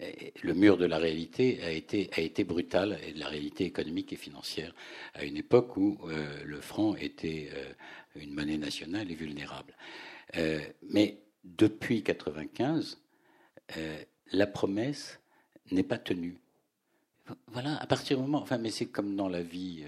euh, 0.01 0.07
le 0.43 0.55
mur 0.55 0.77
de 0.77 0.85
la 0.85 0.99
réalité 0.99 1.63
a 1.63 1.71
été, 1.71 2.45
brutal, 2.45 2.99
et 3.07 3.13
de 3.13 3.19
la 3.19 3.29
réalité 3.29 3.65
économique 3.65 4.13
et 4.13 4.17
financière, 4.17 4.75
à 5.15 5.25
une 5.25 5.37
époque 5.37 5.77
où 5.77 5.99
euh, 6.05 6.45
le 6.45 6.61
franc 6.61 6.95
était 6.97 7.51
une 8.17 8.35
monnaie 8.35 8.59
nationale 8.59 9.11
et 9.11 9.15
vulnérable. 9.15 9.75
Mais 10.83 11.23
depuis 11.45 11.97
1995, 11.97 13.01
la 14.33 14.47
promesse 14.47 15.21
n'est 15.71 15.83
pas 15.83 15.99
tenue. 15.99 16.39
Voilà, 17.47 17.77
à 17.77 17.87
partir 17.87 18.17
du 18.17 18.23
moment, 18.23 18.43
enfin, 18.43 18.59
mais 18.59 18.71
c'est 18.71 18.87
comme 18.87 19.17
dans 19.17 19.29
la 19.29 19.43
vie, 19.43 19.85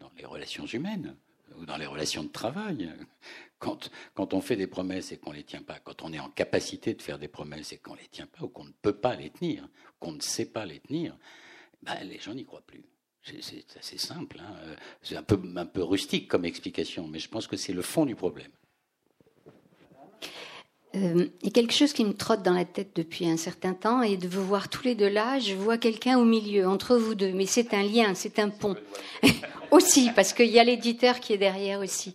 dans 0.00 0.10
les 0.16 0.24
relations 0.24 0.66
humaines 0.66 1.16
ou 1.56 1.64
dans 1.64 1.76
les 1.76 1.86
relations 1.86 2.22
de 2.22 2.28
travail. 2.28 2.90
Quand, 3.58 3.90
quand 4.14 4.32
on 4.32 4.40
fait 4.40 4.56
des 4.56 4.66
promesses 4.66 5.12
et 5.12 5.18
qu'on 5.18 5.30
ne 5.30 5.36
les 5.36 5.44
tient 5.44 5.62
pas, 5.62 5.78
quand 5.80 6.02
on 6.02 6.12
est 6.12 6.18
en 6.18 6.30
capacité 6.30 6.94
de 6.94 7.02
faire 7.02 7.18
des 7.18 7.28
promesses 7.28 7.72
et 7.72 7.78
qu'on 7.78 7.94
ne 7.94 8.00
les 8.00 8.08
tient 8.08 8.26
pas, 8.26 8.44
ou 8.44 8.48
qu'on 8.48 8.64
ne 8.64 8.72
peut 8.82 8.96
pas 8.96 9.16
les 9.16 9.30
tenir, 9.30 9.68
qu'on 9.98 10.12
ne 10.12 10.20
sait 10.20 10.46
pas 10.46 10.64
les 10.64 10.80
tenir, 10.80 11.16
ben, 11.82 11.96
les 12.04 12.18
gens 12.18 12.34
n'y 12.34 12.46
croient 12.46 12.62
plus. 12.66 12.84
C'est 13.22 13.76
assez 13.78 13.98
simple. 13.98 14.40
Hein. 14.40 14.76
C'est 15.02 15.16
un 15.16 15.22
peu, 15.22 15.38
un 15.56 15.66
peu 15.66 15.82
rustique 15.82 16.26
comme 16.26 16.46
explication, 16.46 17.06
mais 17.06 17.18
je 17.18 17.28
pense 17.28 17.46
que 17.46 17.56
c'est 17.56 17.74
le 17.74 17.82
fond 17.82 18.06
du 18.06 18.16
problème. 18.16 18.50
Euh, 20.96 21.26
a 21.46 21.50
quelque 21.50 21.72
chose 21.72 21.92
qui 21.92 22.04
me 22.04 22.14
trotte 22.14 22.42
dans 22.42 22.52
la 22.52 22.64
tête 22.64 22.90
depuis 22.96 23.28
un 23.28 23.36
certain 23.36 23.74
temps, 23.74 24.02
et 24.02 24.16
de 24.16 24.26
vous 24.26 24.44
voir 24.44 24.68
tous 24.68 24.84
les 24.84 24.94
deux 24.94 25.08
là, 25.08 25.38
je 25.38 25.54
vois 25.54 25.78
quelqu'un 25.78 26.18
au 26.18 26.24
milieu, 26.24 26.66
entre 26.66 26.96
vous 26.96 27.14
deux, 27.14 27.32
mais 27.32 27.46
c'est 27.46 27.72
un 27.74 27.82
lien, 27.82 28.14
c'est 28.14 28.38
un 28.40 28.48
pont. 28.48 28.76
aussi, 29.70 30.10
parce 30.14 30.32
qu'il 30.32 30.50
y 30.50 30.58
a 30.58 30.64
l'éditeur 30.64 31.20
qui 31.20 31.32
est 31.32 31.38
derrière 31.38 31.80
aussi. 31.80 32.14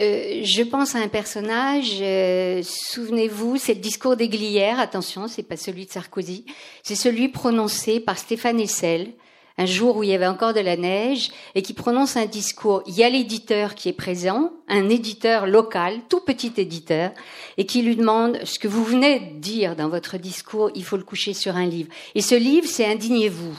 Euh, 0.00 0.42
je 0.44 0.62
pense 0.62 0.94
à 0.94 0.98
un 0.98 1.08
personnage, 1.08 1.96
euh, 2.00 2.62
souvenez-vous, 2.62 3.56
c'est 3.56 3.74
le 3.74 3.80
discours 3.80 4.14
d'Aiguilière, 4.14 4.78
attention, 4.78 5.26
c'est 5.26 5.42
pas 5.42 5.56
celui 5.56 5.86
de 5.86 5.90
Sarkozy, 5.90 6.44
c'est 6.82 6.94
celui 6.94 7.28
prononcé 7.28 7.98
par 7.98 8.18
Stéphane 8.18 8.60
Hessel, 8.60 9.12
un 9.58 9.66
jour 9.66 9.96
où 9.96 10.02
il 10.02 10.10
y 10.10 10.14
avait 10.14 10.26
encore 10.26 10.52
de 10.52 10.60
la 10.60 10.76
neige, 10.76 11.30
et 11.54 11.62
qui 11.62 11.72
prononce 11.72 12.16
un 12.16 12.26
discours. 12.26 12.82
Il 12.86 12.94
y 12.94 13.02
a 13.02 13.08
l'éditeur 13.08 13.74
qui 13.74 13.88
est 13.88 13.94
présent, 13.94 14.52
un 14.68 14.88
éditeur 14.88 15.46
local, 15.46 16.00
tout 16.08 16.20
petit 16.20 16.52
éditeur, 16.56 17.10
et 17.56 17.64
qui 17.66 17.82
lui 17.82 17.96
demande 17.96 18.38
ce 18.44 18.58
que 18.58 18.68
vous 18.68 18.84
venez 18.84 19.20
de 19.20 19.38
dire 19.38 19.76
dans 19.76 19.88
votre 19.88 20.18
discours, 20.18 20.70
il 20.74 20.84
faut 20.84 20.96
le 20.96 21.04
coucher 21.04 21.32
sur 21.32 21.56
un 21.56 21.66
livre. 21.66 21.90
Et 22.14 22.20
ce 22.20 22.34
livre, 22.34 22.68
c'est 22.68 22.86
Indignez-vous. 22.86 23.56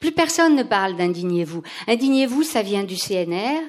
Plus 0.00 0.12
personne 0.12 0.56
ne 0.56 0.64
parle 0.64 0.96
d'indignez-vous. 0.96 1.62
Indignez-vous, 1.86 2.42
ça 2.42 2.62
vient 2.62 2.84
du 2.84 2.96
CNR, 2.96 3.60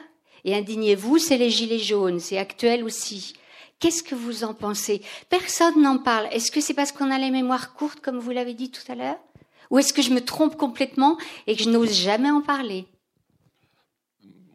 et 0.45 0.55
indignez-vous, 0.55 1.17
c'est 1.19 1.37
les 1.37 1.49
gilets 1.49 1.79
jaunes, 1.79 2.19
c'est 2.19 2.37
actuel 2.37 2.83
aussi. 2.83 3.33
Qu'est-ce 3.79 4.03
que 4.03 4.15
vous 4.15 4.43
en 4.43 4.53
pensez? 4.53 5.01
Personne 5.29 5.81
n'en 5.81 5.99
parle. 5.99 6.27
Est-ce 6.31 6.51
que 6.51 6.59
c'est 6.59 6.73
parce 6.73 6.91
qu'on 6.91 7.11
a 7.11 7.17
les 7.17 7.31
mémoires 7.31 7.73
courtes, 7.73 8.01
comme 8.01 8.19
vous 8.19 8.31
l'avez 8.31 8.53
dit 8.53 8.71
tout 8.71 8.91
à 8.91 8.95
l'heure? 8.95 9.19
Ou 9.69 9.77
est-ce 9.77 9.93
que 9.93 10.01
je 10.01 10.11
me 10.11 10.21
trompe 10.21 10.55
complètement 10.55 11.17
et 11.47 11.55
que 11.55 11.63
je 11.63 11.69
n'ose 11.69 11.93
jamais 11.93 12.29
en 12.29 12.41
parler? 12.41 12.87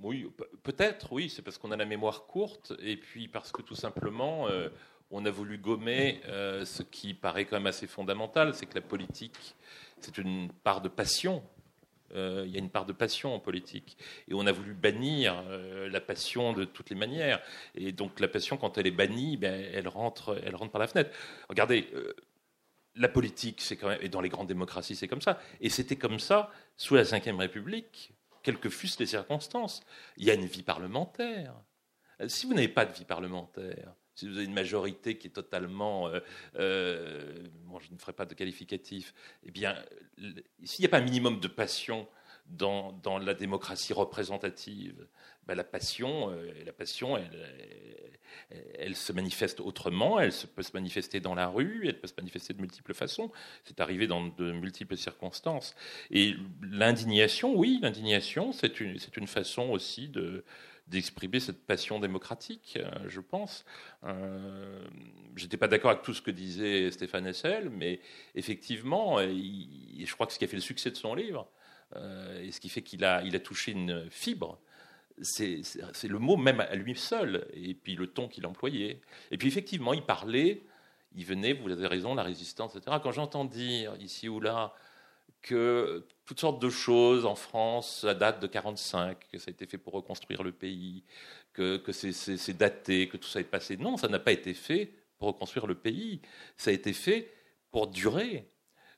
Oui, 0.02 0.26
peut-être, 0.62 1.12
oui. 1.12 1.30
C'est 1.30 1.40
parce 1.42 1.56
qu'on 1.56 1.70
a 1.70 1.76
la 1.76 1.86
mémoire 1.86 2.26
courte 2.26 2.74
et 2.80 2.96
puis 2.96 3.26
parce 3.26 3.52
que 3.52 3.62
tout 3.62 3.74
simplement, 3.74 4.48
euh, 4.48 4.68
on 5.10 5.24
a 5.24 5.30
voulu 5.30 5.56
gommer 5.56 6.20
euh, 6.26 6.66
ce 6.66 6.82
qui 6.82 7.14
paraît 7.14 7.46
quand 7.46 7.56
même 7.56 7.66
assez 7.66 7.86
fondamental, 7.86 8.54
c'est 8.54 8.66
que 8.66 8.74
la 8.74 8.82
politique, 8.82 9.54
c'est 10.00 10.18
une 10.18 10.50
part 10.62 10.82
de 10.82 10.88
passion. 10.88 11.42
Euh, 12.14 12.44
il 12.46 12.52
y 12.52 12.56
a 12.56 12.58
une 12.58 12.68
part 12.68 12.84
de 12.84 12.92
passion 12.92 13.34
en 13.34 13.40
politique. 13.40 13.96
Et 14.28 14.34
on 14.34 14.46
a 14.46 14.52
voulu 14.52 14.74
bannir 14.74 15.42
la 15.90 16.00
passion 16.02 16.52
de 16.52 16.64
toutes 16.64 16.90
les 16.90 16.96
manières. 16.96 17.40
Et 17.74 17.92
donc 17.92 18.20
la 18.20 18.28
passion, 18.28 18.58
quand 18.58 18.76
elle 18.76 18.86
est 18.86 18.90
bannie, 18.90 19.38
ben, 19.38 19.64
elle, 19.72 19.88
rentre, 19.88 20.38
par 20.70 20.80
la 20.80 20.86
fenêtre. 20.86 21.10
Regardez, 21.48 21.88
la 22.96 23.08
politique, 23.08 23.60
c'est 23.60 23.76
quand 23.76 23.88
même, 23.88 23.98
et 24.00 24.08
dans 24.08 24.20
les 24.20 24.28
grandes 24.28 24.46
démocraties, 24.46 24.96
c'est 24.96 25.08
comme 25.08 25.22
ça. 25.22 25.40
Et 25.60 25.68
c'était 25.68 25.96
comme 25.96 26.18
ça 26.18 26.50
sous 26.76 26.94
la 26.94 27.02
Ve 27.02 27.38
République, 27.38 28.12
quelles 28.42 28.58
que 28.58 28.68
fussent 28.68 29.00
les 29.00 29.06
circonstances. 29.06 29.82
Il 30.16 30.24
y 30.24 30.30
a 30.30 30.34
une 30.34 30.46
vie 30.46 30.62
parlementaire. 30.62 31.54
Si 32.28 32.46
vous 32.46 32.54
n'avez 32.54 32.68
pas 32.68 32.86
de 32.86 32.92
vie 32.92 33.04
parlementaire, 33.04 33.94
si 34.14 34.28
vous 34.28 34.36
avez 34.36 34.44
une 34.44 34.54
majorité 34.54 35.18
qui 35.18 35.26
est 35.26 35.30
totalement, 35.30 36.08
euh, 36.08 36.20
euh, 36.56 37.48
je 37.80 37.92
ne 37.92 37.98
ferai 37.98 38.12
pas 38.12 38.26
de 38.26 38.34
qualificatif, 38.34 39.12
eh 39.42 39.50
bien, 39.50 39.76
s'il 40.62 40.82
n'y 40.82 40.86
a 40.86 40.88
pas 40.88 40.98
un 40.98 41.04
minimum 41.04 41.40
de 41.40 41.48
passion 41.48 42.06
dans, 42.46 43.18
la 43.18 43.34
démocratie 43.34 43.92
représentative, 43.92 45.06
ben 45.46 45.54
la 45.54 45.64
passion, 45.64 46.30
euh, 46.30 46.52
la 46.64 46.72
passion, 46.72 47.18
elle, 48.78 48.96
se 48.96 49.12
manifeste 49.12 49.60
autrement. 49.60 50.20
Elle 50.20 50.32
peut 50.54 50.62
se 50.62 50.72
manifester 50.74 51.20
dans 51.20 51.34
la 51.34 51.48
rue, 51.48 51.86
elle 51.86 51.98
peut 51.98 52.06
se 52.06 52.14
manifester 52.16 52.54
de 52.54 52.60
multiples 52.60 52.94
façons. 52.94 53.30
C'est 53.64 53.80
arrivé 53.80 54.06
dans 54.06 54.26
de 54.26 54.52
multiples 54.52 54.96
circonstances. 54.96 55.74
Et 56.10 56.34
l'indignation, 56.62 57.54
oui, 57.54 57.78
l'indignation, 57.82 58.52
c'est 58.52 58.80
une, 58.80 58.98
c'est 58.98 59.16
une 59.16 59.26
façon 59.26 59.70
aussi 59.70 60.08
de 60.08 60.44
d'exprimer 60.86 61.40
cette 61.40 61.64
passion 61.64 61.98
démocratique, 61.98 62.78
euh, 62.78 62.90
je 63.08 63.20
pense. 63.20 63.64
Euh, 64.04 64.86
je 65.34 65.44
n'étais 65.44 65.56
pas 65.56 65.68
d'accord 65.68 65.90
avec 65.90 66.02
tout 66.02 66.12
ce 66.12 66.20
que 66.20 66.30
disait 66.30 66.90
Stéphane 66.90 67.26
Hessel, 67.26 67.70
mais 67.70 68.00
effectivement, 68.34 69.18
je 69.18 70.12
crois 70.12 70.26
que 70.26 70.34
ce 70.34 70.38
qui 70.38 70.44
a 70.44 70.48
fait 70.48 70.56
le 70.56 70.62
succès 70.62 70.90
de 70.90 70.96
son 70.96 71.14
livre, 71.14 71.48
et 72.42 72.50
ce 72.50 72.60
qui 72.60 72.68
fait 72.68 72.82
qu'il 72.82 73.04
a, 73.04 73.22
il 73.22 73.36
a 73.36 73.40
touché 73.40 73.72
une 73.72 74.10
fibre, 74.10 74.58
c'est 75.22 75.62
le 76.04 76.18
mot 76.18 76.36
même 76.36 76.60
à 76.60 76.74
lui 76.74 76.96
seul, 76.96 77.46
et 77.52 77.74
puis 77.74 77.94
le 77.94 78.08
ton 78.08 78.28
qu'il 78.28 78.46
employait. 78.46 79.00
Et 79.30 79.38
puis 79.38 79.48
effectivement, 79.48 79.94
il 79.94 80.02
parlait, 80.02 80.64
il 81.14 81.24
venait, 81.24 81.52
vous 81.52 81.70
avez 81.70 81.86
raison, 81.86 82.14
la 82.14 82.24
résistance, 82.24 82.74
etc. 82.74 82.96
Quand 83.02 83.12
j'entends 83.12 83.44
dire 83.44 83.94
ici 84.00 84.28
ou 84.28 84.40
là 84.40 84.74
que 85.42 86.06
toutes 86.24 86.40
sortes 86.40 86.60
de 86.60 86.70
choses 86.70 87.26
en 87.26 87.34
France, 87.34 88.04
à 88.04 88.14
date 88.14 88.40
de 88.40 88.46
45, 88.46 89.28
que 89.30 89.38
ça 89.38 89.50
a 89.50 89.52
été 89.52 89.66
fait 89.66 89.78
pour 89.78 89.92
reconstruire 89.92 90.42
le 90.42 90.52
pays, 90.52 91.04
que, 91.52 91.80
c'est 91.92 92.56
daté, 92.56 93.08
que 93.08 93.16
tout 93.16 93.28
ça 93.28 93.40
est 93.40 93.44
passé. 93.44 93.76
Non, 93.76 93.96
ça 93.96 94.08
n'a 94.08 94.18
pas 94.18 94.32
été 94.32 94.54
fait 94.54 94.90
pour 95.18 95.28
reconstruire 95.28 95.66
le 95.66 95.74
pays. 95.74 96.20
Ça 96.56 96.70
a 96.70 96.72
été 96.72 96.92
fait 96.92 97.30
pour 97.70 97.86
durer. 97.86 98.48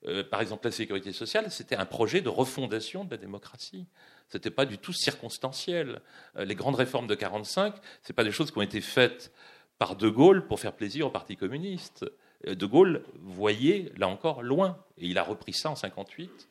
Euh, 0.06 0.24
par 0.24 0.40
exemple, 0.40 0.66
la 0.66 0.72
sécurité 0.72 1.12
sociale, 1.12 1.50
c'était 1.50 1.76
un 1.76 1.86
projet 1.86 2.20
de 2.20 2.28
refondation 2.28 3.04
de 3.04 3.10
la 3.10 3.16
démocratie. 3.16 3.86
Ce 4.28 4.36
n'était 4.36 4.50
pas 4.50 4.66
du 4.66 4.78
tout 4.78 4.92
circonstanciel. 4.92 6.00
Euh, 6.36 6.44
les 6.44 6.54
grandes 6.54 6.76
réformes 6.76 7.06
de 7.06 7.14
45, 7.14 7.74
ce 8.02 8.12
pas 8.12 8.24
des 8.24 8.32
choses 8.32 8.50
qui 8.50 8.58
ont 8.58 8.62
été 8.62 8.80
faites 8.80 9.32
par 9.78 9.96
De 9.96 10.08
Gaulle 10.08 10.46
pour 10.46 10.60
faire 10.60 10.74
plaisir 10.74 11.06
au 11.06 11.10
Parti 11.10 11.36
communiste. 11.36 12.04
Euh, 12.46 12.54
de 12.54 12.66
Gaulle 12.66 13.04
voyait, 13.20 13.92
là 13.96 14.08
encore, 14.08 14.42
loin. 14.42 14.78
Et 14.98 15.06
il 15.06 15.18
a 15.18 15.22
repris 15.22 15.52
ça 15.52 15.70
en 15.70 15.76
58, 15.76 16.48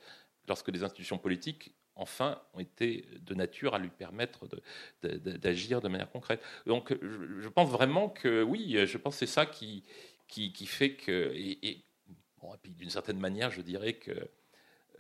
lorsque 0.48 0.70
les 0.70 0.84
institutions 0.84 1.18
politiques, 1.18 1.72
enfin, 1.96 2.42
ont 2.54 2.60
été 2.60 3.08
de 3.22 3.34
nature 3.36 3.74
à 3.74 3.80
lui 3.80 3.90
permettre 3.90 4.48
d'agir 5.02 5.80
de, 5.80 5.88
manière 5.88 6.12
concrète. 6.12 6.42
Donc, 6.66 6.94
je, 7.02 7.48
pense 7.48 7.70
vraiment 7.70 8.10
que, 8.10 8.44
oui, 8.44 8.78
je 8.86 8.98
pense 8.98 9.16
que 9.16 9.20
c'est 9.20 9.32
ça 9.32 9.46
qui, 9.46 9.84
qui, 10.28 10.66
fait 10.66 10.96
que. 10.96 11.32
Et, 11.34 11.86
puis, 12.62 12.72
d'une 12.72 12.90
certaine 12.90 13.20
manière, 13.20 13.52
je 13.52 13.62
dirais 13.62 13.94
que. 13.94 14.30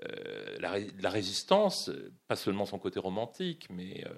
Euh, 0.03 0.57
la, 0.59 1.09
résistance, 1.09 1.89
pas 2.27 2.35
seulement 2.35 2.65
son 2.65 2.79
côté 2.79 2.99
romantique, 2.99 3.67
mais 3.69 4.03
euh, 4.05 4.09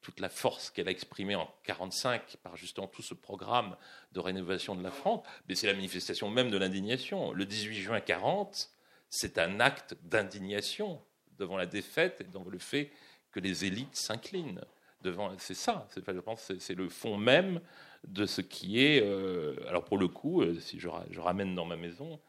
toute 0.00 0.20
la 0.20 0.28
force 0.28 0.70
qu'elle 0.70 0.86
a 0.86 0.92
exprimée 0.92 1.34
en 1.34 1.50
1945 1.64 2.36
par 2.44 2.56
justement 2.56 2.86
tout 2.86 3.02
ce 3.02 3.14
programme 3.14 3.76
de 4.12 4.20
rénovation 4.20 4.76
de 4.76 4.84
la 4.84 4.92
France, 4.92 5.26
mais 5.48 5.56
c'est 5.56 5.66
la 5.66 5.74
manifestation 5.74 6.30
même 6.30 6.50
de 6.50 6.56
l'indignation. 6.56 7.32
Le 7.32 7.44
18 7.44 7.74
juin 7.74 8.00
40, 8.00 8.70
c'est 9.10 9.38
un 9.38 9.58
acte 9.58 9.96
d'indignation 10.04 11.02
devant 11.38 11.56
la 11.56 11.66
défaite 11.66 12.20
et 12.20 12.24
devant 12.24 12.44
le 12.44 12.58
fait 12.58 12.92
que 13.32 13.40
les 13.40 13.64
élites 13.64 13.96
s'inclinent. 13.96 14.60
Devant, 15.02 15.32
c'est 15.38 15.54
ça. 15.54 15.88
je 15.94 16.20
pense, 16.20 16.52
c'est 16.58 16.74
le 16.74 16.88
fond 16.88 17.16
même 17.16 17.60
de 18.06 18.26
ce 18.26 18.40
qui 18.40 18.80
est. 18.80 19.02
Euh, 19.02 19.56
alors 19.68 19.84
pour 19.84 19.98
le 19.98 20.06
coup, 20.08 20.44
si 20.60 20.78
je, 20.78 20.88
ramène 21.18 21.54
dans 21.54 21.64
ma 21.64 21.76
maison, 21.76 22.20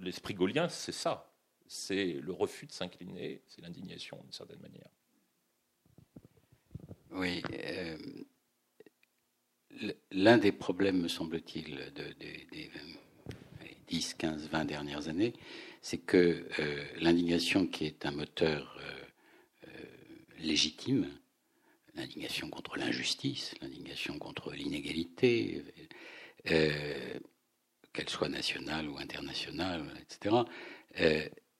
l'esprit 0.00 0.34
gaulien, 0.34 0.68
c'est 0.68 0.92
ça. 0.92 1.32
C'est 1.66 2.14
le 2.14 2.32
refus 2.32 2.66
de 2.66 2.72
s'incliner, 2.72 3.42
c'est 3.46 3.60
l'indignation 3.60 4.18
d'une 4.22 4.32
certaine 4.32 4.60
manière. 4.60 4.88
Oui. 7.10 7.42
Euh, 7.52 7.96
l'un 10.10 10.38
des 10.38 10.52
problèmes, 10.52 11.02
me 11.02 11.08
semble-t-il, 11.08 11.92
des 11.94 12.70
10, 13.88 14.14
15, 14.14 14.48
20 14.48 14.64
dernières 14.64 15.08
années, 15.08 15.34
c'est 15.82 15.98
que 15.98 16.46
euh, 16.58 16.84
l'indignation, 17.00 17.66
qui 17.66 17.86
est 17.86 18.04
un 18.06 18.10
moteur 18.10 18.78
euh, 19.66 19.70
légitime, 20.38 21.08
l'indignation 21.94 22.50
contre 22.50 22.76
l'injustice, 22.76 23.54
l'indignation 23.60 24.18
contre 24.18 24.52
l'inégalité, 24.52 25.64
qu'elle 27.98 28.08
soit 28.08 28.28
nationale 28.28 28.88
ou 28.88 28.96
internationale, 28.98 29.82
etc., 30.00 30.36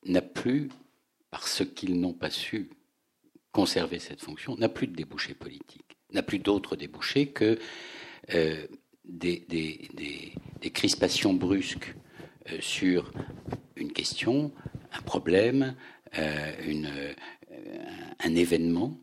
n'a 0.05 0.23
plus, 0.23 0.69
parce 1.33 1.65
qu'ils 1.75 2.01
n'ont 2.01 2.13
pas 2.13 2.31
su 2.31 2.71
conserver 3.51 3.99
cette 3.99 4.21
fonction, 4.21 4.57
n'a 4.57 4.69
plus 4.69 4.87
de 4.87 4.95
débouché 4.95 5.35
politique, 5.35 5.97
n'a 6.13 6.23
plus 6.23 6.39
d'autres 6.39 6.77
débouchés 6.77 7.27
que 7.27 7.59
euh, 8.35 8.69
des, 9.05 10.33
crispations 10.73 11.35
brusques 11.35 11.93
sur 12.61 13.11
une 13.75 13.93
question, 13.93 14.53
un 14.93 15.03
problème, 15.03 15.75
un 16.13 16.85
événement, 18.37 18.97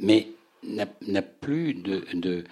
mais 0.00 0.28
n'a 0.62 1.22
plus 1.22 1.72
de, 1.72 2.44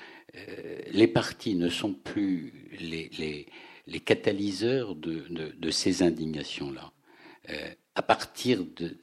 les 0.90 1.08
partis 1.08 1.54
ne 1.54 1.68
sont 1.68 1.92
plus 1.92 2.52
les, 2.80 4.00
catalyseurs 4.00 4.94
de, 4.94 5.70
ces 5.70 6.02
indignations-là. 6.02 6.92
À 7.94 8.02
partir 8.02 8.64
de, 8.64 8.96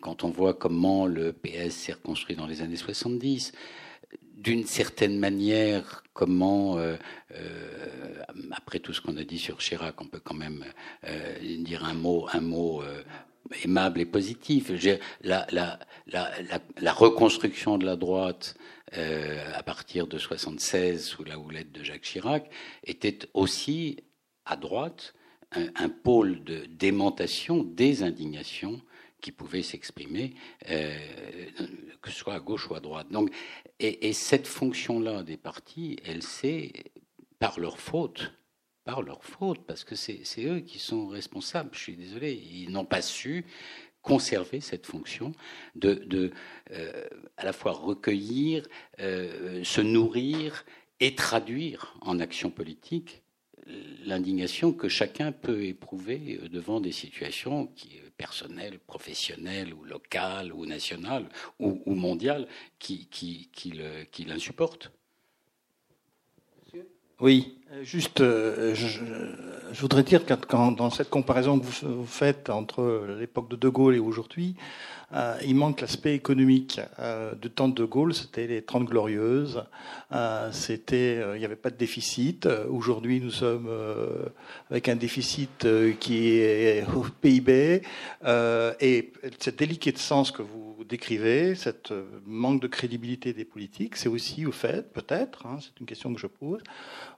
quand 0.00 0.24
on 0.24 0.30
voit 0.30 0.54
comment 0.54 1.06
le 1.06 1.32
PS 1.32 1.70
s'est 1.70 1.92
reconstruit 1.92 2.36
dans 2.36 2.46
les 2.46 2.60
années 2.60 2.76
70, 2.76 3.52
d'une 4.36 4.66
certaine 4.66 5.18
manière, 5.18 6.02
comment, 6.12 6.78
euh, 6.78 6.96
euh, 7.32 8.22
après 8.52 8.78
tout 8.78 8.92
ce 8.92 9.00
qu'on 9.00 9.16
a 9.16 9.24
dit 9.24 9.38
sur 9.38 9.58
Chirac, 9.58 10.00
on 10.00 10.06
peut 10.06 10.20
quand 10.20 10.34
même 10.34 10.64
euh, 11.04 11.56
dire 11.58 11.84
un 11.84 11.94
mot, 11.94 12.28
un 12.32 12.40
mot 12.40 12.82
aimable 13.62 14.00
et 14.00 14.06
positif. 14.06 14.70
La, 15.22 15.78
reconstruction 16.92 17.78
de 17.78 17.86
la 17.86 17.96
droite 17.96 18.56
à 18.92 19.62
partir 19.62 20.06
de 20.06 20.18
76 20.18 21.04
sous 21.04 21.24
la 21.24 21.38
houlette 21.38 21.72
de 21.72 21.82
Jacques 21.82 22.02
Chirac 22.02 22.48
était 22.84 23.18
aussi 23.34 24.04
à 24.44 24.56
droite 24.56 25.14
un, 25.52 25.88
pôle 25.88 26.42
de 26.44 26.66
démentation 26.66 27.62
des 27.62 28.02
indignations 28.02 28.80
qui 29.20 29.32
pouvaient 29.32 29.62
s'exprimer, 29.62 30.34
euh, 30.68 30.94
que 32.02 32.10
ce 32.10 32.18
soit 32.18 32.34
à 32.34 32.40
gauche 32.40 32.68
ou 32.68 32.74
à 32.74 32.80
droite. 32.80 33.08
Donc, 33.10 33.30
et, 33.80 34.12
cette 34.12 34.46
fonction-là 34.46 35.22
des 35.22 35.36
partis, 35.36 35.96
elle 36.04 36.22
s'est, 36.22 36.72
par 37.38 37.58
leur 37.58 37.78
faute, 37.78 38.32
par 38.84 39.02
leur 39.02 39.24
faute, 39.24 39.64
parce 39.66 39.84
que 39.84 39.94
c'est 39.94 40.44
eux 40.44 40.60
qui 40.60 40.78
sont 40.78 41.08
responsables, 41.08 41.70
je 41.72 41.80
suis 41.80 41.96
désolé, 41.96 42.32
ils 42.34 42.70
n'ont 42.70 42.84
pas 42.84 43.02
su 43.02 43.44
conserver 44.04 44.60
cette 44.60 44.86
fonction 44.86 45.32
de, 45.74 46.30
euh, 46.70 47.08
à 47.38 47.44
la 47.44 47.52
fois 47.52 47.72
recueillir, 47.72 48.68
euh, 49.00 49.64
se 49.64 49.80
nourrir 49.80 50.64
et 51.00 51.14
traduire 51.14 51.96
en 52.02 52.20
action 52.20 52.50
politique 52.50 53.22
l'indignation 54.04 54.74
que 54.74 54.90
chacun 54.90 55.32
peut 55.32 55.64
éprouver 55.64 56.38
euh, 56.42 56.48
devant 56.50 56.80
des 56.80 56.92
situations 56.92 57.66
qui, 57.68 57.98
personnelles, 58.18 58.78
professionnelles 58.78 59.72
ou 59.72 59.84
locales 59.84 60.52
ou 60.52 60.66
nationales 60.66 61.26
ou, 61.58 61.94
mondiales 61.94 62.46
qui, 62.78 63.08
qui, 63.08 63.48
qui 63.50 64.24
l'insupportent. 64.26 64.92
Oui, 67.20 67.54
juste, 67.82 68.20
euh, 68.20 68.74
je, 68.74 69.80
voudrais 69.80 70.02
dire 70.02 70.24
que 70.26 70.34
dans 70.72 70.90
cette 70.90 71.10
comparaison 71.10 71.58
que 71.58 71.64
vous 71.64 72.06
faites 72.06 72.50
entre 72.50 73.06
l'époque 73.18 73.48
de 73.48 73.56
De 73.56 73.68
Gaulle 73.68 73.96
et 73.96 74.00
aujourd'hui, 74.00 74.56
euh, 75.14 75.36
il 75.44 75.54
manque 75.54 75.80
l'aspect 75.80 76.14
économique. 76.14 76.80
Euh, 76.98 77.34
du 77.34 77.50
temps 77.50 77.68
de 77.68 77.84
Gaulle, 77.84 78.14
c'était 78.14 78.46
les 78.46 78.62
30 78.62 78.86
glorieuses, 78.86 79.64
c'était, 80.52 81.20
il 81.34 81.38
n'y 81.38 81.44
avait 81.44 81.56
pas 81.56 81.70
de 81.70 81.76
déficit. 81.76 82.46
Aujourd'hui, 82.68 83.20
nous 83.20 83.30
sommes 83.30 83.68
avec 84.70 84.88
un 84.88 84.94
déficit 84.94 85.66
qui 85.98 86.38
est 86.38 86.84
au 86.94 87.04
PIB 87.20 87.82
et 88.80 89.12
cette 89.40 89.58
déliquescence 89.58 90.30
que 90.30 90.42
vous 90.42 90.74
décrivez, 90.88 91.54
cette 91.54 91.92
manque 92.26 92.60
de 92.60 92.66
crédibilité 92.66 93.32
des 93.32 93.44
politiques, 93.44 93.96
c'est 93.96 94.08
aussi 94.08 94.46
au 94.46 94.52
fait, 94.52 94.92
peut-être, 94.92 95.46
hein, 95.46 95.58
c'est 95.60 95.78
une 95.80 95.86
question 95.86 96.12
que 96.14 96.20
je 96.20 96.26
pose, 96.26 96.60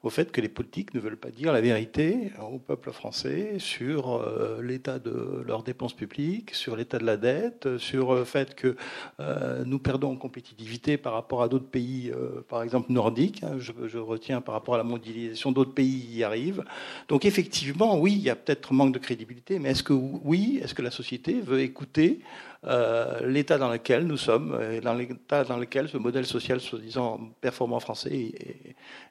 au 0.02 0.10
fait 0.10 0.31
que 0.31 0.40
les 0.40 0.48
politiques 0.48 0.94
ne 0.94 1.01
veulent 1.01 1.16
pas 1.16 1.31
dire 1.31 1.52
la 1.52 1.60
vérité 1.60 2.32
au 2.40 2.59
peuple 2.59 2.93
français 2.93 3.59
sur 3.59 4.14
euh, 4.14 4.60
l'état 4.62 4.98
de 4.98 5.43
leurs 5.47 5.62
dépenses 5.62 5.94
publiques, 5.94 6.55
sur 6.55 6.77
l'état 6.77 6.98
de 6.98 7.05
la 7.05 7.16
dette, 7.16 7.78
sur 7.87 8.15
le 8.15 8.25
fait 8.25 8.55
que 8.55 8.77
euh, 9.21 9.63
nous 9.65 9.79
perdons 9.79 10.13
en 10.13 10.17
compétitivité 10.17 10.97
par 10.97 11.13
rapport 11.13 11.43
à 11.43 11.49
d'autres 11.49 11.71
pays, 11.71 12.11
euh, 12.11 12.45
par 12.49 12.63
exemple 12.63 12.93
nordiques. 12.93 13.43
Hein, 13.43 13.59
je, 13.59 13.99
retiens 13.99 14.41
par 14.41 14.55
rapport 14.55 14.75
à 14.75 14.79
la 14.79 14.85
mondialisation, 14.85 15.53
d'autres 15.53 15.75
pays 15.75 16.07
y 16.19 16.25
arrivent. 16.25 16.65
Donc 17.09 17.25
effectivement, 17.25 17.99
oui, 17.99 18.13
il 18.13 18.23
y 18.23 18.31
a 18.31 18.37
peut-être 18.37 18.73
manque 18.73 18.93
de 18.93 18.99
crédibilité, 18.99 19.59
mais 19.59 19.71
est-ce 19.71 19.83
que 19.83 19.93
oui, 19.93 20.61
est-ce 20.63 20.75
que 20.75 20.83
la 20.83 20.91
société 20.91 21.41
veut 21.41 21.61
écouter 21.61 22.21
euh, 22.65 23.27
l'état 23.27 23.59
dans 23.59 23.71
lequel 23.71 24.07
nous 24.07 24.17
sommes, 24.17 24.59
et 24.73 24.81
dans 24.81 24.95
l'état 24.95 25.45
dans 25.45 25.57
lequel 25.57 25.89
ce 25.89 25.99
modèle 25.99 26.27
social 26.27 26.61
soi-disant 26.61 27.21
performant 27.41 27.81
français 27.81 28.33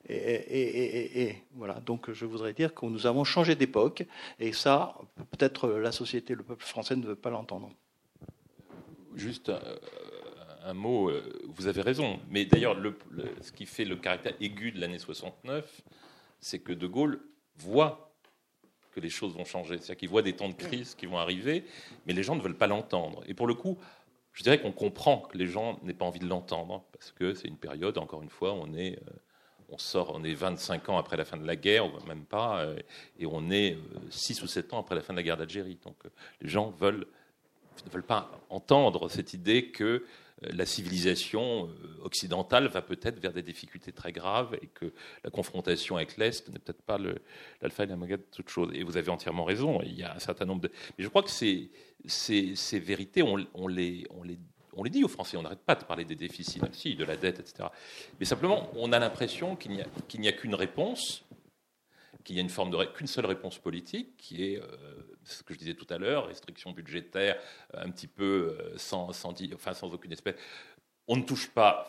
est, 0.07 1.43
voilà. 1.55 1.75
Donc 1.85 2.11
je 2.11 2.25
voudrais 2.25 2.53
dire 2.53 2.73
que 2.73 2.85
nous 2.85 3.07
avons 3.07 3.23
changé 3.23 3.55
d'époque, 3.55 4.03
et 4.39 4.51
ça, 4.51 4.95
peut-être 5.31 5.69
la 5.69 5.91
société, 5.91 6.35
le 6.35 6.43
peuple 6.43 6.65
français 6.65 6.95
ne 6.95 7.05
veut 7.05 7.15
pas 7.15 7.29
l'entendre. 7.29 7.69
Juste 9.15 9.51
un, 10.63 10.73
mot, 10.73 11.09
euh, 11.09 11.23
vous 11.47 11.67
avez 11.67 11.81
raison, 11.81 12.19
mais 12.29 12.45
d'ailleurs, 12.45 12.75
ce 13.41 13.51
qui 13.51 13.65
fait 13.65 13.85
le 13.85 13.95
caractère 13.95 14.33
aigu 14.39 14.71
de 14.71 14.79
l'année 14.79 14.99
69, 14.99 15.81
c'est 16.39 16.59
que 16.59 16.73
De 16.73 16.87
Gaulle 16.87 17.19
voit 17.57 18.13
que 18.95 18.99
les 18.99 19.09
choses 19.09 19.35
vont 19.35 19.45
changer. 19.45 19.77
C'est-à-dire 19.77 19.97
qu'ils 19.97 20.09
voient 20.09 20.21
des 20.21 20.33
temps 20.33 20.49
de 20.49 20.53
crise 20.53 20.95
qui 20.95 21.05
vont 21.05 21.17
arriver, 21.17 21.65
mais 22.05 22.13
les 22.13 22.23
gens 22.23 22.35
ne 22.35 22.41
veulent 22.41 22.57
pas 22.57 22.67
l'entendre. 22.67 23.23
Et 23.27 23.33
pour 23.33 23.45
le 23.45 23.53
coup, 23.53 23.77
je 24.35 24.43
dirais 24.43 24.59
qu'on 24.59 24.71
comprend 24.71 25.19
que 25.19 25.37
les 25.37 25.47
gens 25.47 25.79
n'aient 25.83 25.93
pas 25.93 26.05
envie 26.05 26.19
de 26.19 26.27
l'entendre, 26.27 26.83
parce 26.91 27.11
que 27.11 27.33
c'est 27.33 27.47
une 27.47 27.57
période, 27.57 27.97
encore 27.97 28.21
une 28.21 28.29
fois, 28.29 28.53
on 28.53 28.73
est, 28.73 28.97
euh, 28.97 29.11
on 29.69 29.77
sort, 29.77 30.11
on 30.13 30.23
est 30.23 30.33
25 30.33 30.89
ans 30.89 30.97
après 30.97 31.17
la 31.17 31.25
fin 31.25 31.37
de 31.37 31.45
la 31.45 31.55
guerre, 31.55 31.85
même 32.05 32.25
pas, 32.25 32.61
euh, 32.61 32.77
et 33.17 33.25
on 33.25 33.49
est 33.49 33.77
6 34.09 34.39
euh, 34.39 34.43
ou 34.43 34.47
7 34.47 34.73
ans 34.73 34.79
après 34.79 34.95
la 34.95 35.01
fin 35.01 35.13
de 35.13 35.17
la 35.17 35.23
guerre 35.23 35.37
d'Algérie. 35.37 35.77
Donc 35.83 35.97
les 36.41 36.49
gens 36.49 36.69
veulent, 36.69 37.07
ne 37.85 37.89
veulent 37.89 38.03
pas 38.03 38.31
entendre 38.49 39.09
cette 39.09 39.33
idée 39.33 39.71
que 39.71 40.05
euh, 40.43 40.49
la 40.53 40.65
civilisation 40.65 41.67
euh, 41.67 42.03
occidentale 42.03 42.67
va 42.67 42.81
peut-être 42.81 43.19
vers 43.19 43.33
des 43.33 43.41
difficultés 43.41 43.91
très 43.91 44.11
graves 44.11 44.57
et 44.61 44.67
que 44.67 44.93
la 45.23 45.29
confrontation 45.29 45.95
avec 45.95 46.17
l'Est 46.17 46.49
n'est 46.49 46.59
peut-être 46.59 46.81
pas 46.81 46.97
l'alpha 47.61 47.83
et 47.83 47.87
l'oméga 47.87 48.17
de 48.17 48.25
toute 48.31 48.49
chose. 48.49 48.69
Et 48.73 48.83
vous 48.83 48.97
avez 48.97 49.09
entièrement 49.09 49.45
raison, 49.45 49.81
il 49.83 49.93
y 49.93 50.03
a 50.03 50.13
un 50.15 50.19
certain 50.19 50.45
nombre 50.45 50.61
de... 50.61 50.71
Mais 50.97 51.03
je 51.03 51.09
crois 51.09 51.23
que 51.23 51.29
ces, 51.29 51.69
vérités, 52.73 53.23
on, 53.23 53.67
les, 53.67 54.07
dit 54.89 55.03
aux 55.03 55.09
Français, 55.09 55.37
on 55.37 55.43
n'arrête 55.43 55.63
pas 55.65 55.75
de 55.75 55.83
parler 55.85 56.05
des 56.05 56.15
déficits, 56.15 56.61
si, 56.73 56.95
de 56.95 57.05
la 57.05 57.15
dette, 57.15 57.39
etc. 57.39 57.69
Mais 58.19 58.25
simplement, 58.25 58.69
on 58.75 58.91
a 58.91 58.99
l'impression 58.99 59.55
qu'il 59.55 59.71
n'y 60.19 60.27
a 60.27 60.31
qu'une 60.33 60.55
réponse, 60.55 61.23
qu'il 62.25 62.35
y 62.35 62.39
a 62.39 62.41
une 62.41 62.49
forme 62.49 62.71
de 62.71 62.83
qu'une 62.85 63.07
seule 63.07 63.27
réponse 63.27 63.59
politique, 63.59 64.17
qui 64.17 64.43
est 64.43 64.59
euh, 64.59 64.65
ce 65.23 65.43
que 65.43 65.53
je 65.53 65.59
disais 65.59 65.75
tout 65.75 65.87
à 65.91 65.97
l'heure, 65.97 66.27
restriction 66.27 66.71
budgétaire, 66.71 67.39
euh, 67.75 67.83
un 67.83 67.91
petit 67.91 68.07
peu 68.07 68.57
euh, 68.59 68.77
sans, 68.77 69.13
sans, 69.13 69.33
enfin, 69.53 69.73
sans 69.73 69.93
aucune 69.93 70.11
espèce. 70.11 70.35
On 71.07 71.15
ne 71.15 71.21
touche 71.21 71.51
pas. 71.51 71.87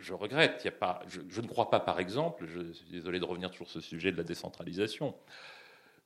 je 0.00 0.14
regrette. 0.14 0.64
Y 0.64 0.68
a 0.68 0.72
pas. 0.72 1.02
Je, 1.08 1.40
ne 1.42 1.46
crois 1.46 1.68
pas, 1.68 1.78
par 1.78 2.00
exemple. 2.00 2.46
Je 2.46 2.72
suis 2.72 2.90
désolé 2.90 3.20
de 3.20 3.24
revenir 3.26 3.52
sur 3.52 3.68
ce 3.68 3.80
sujet 3.80 4.12
de 4.12 4.16
la 4.16 4.22
décentralisation. 4.22 5.14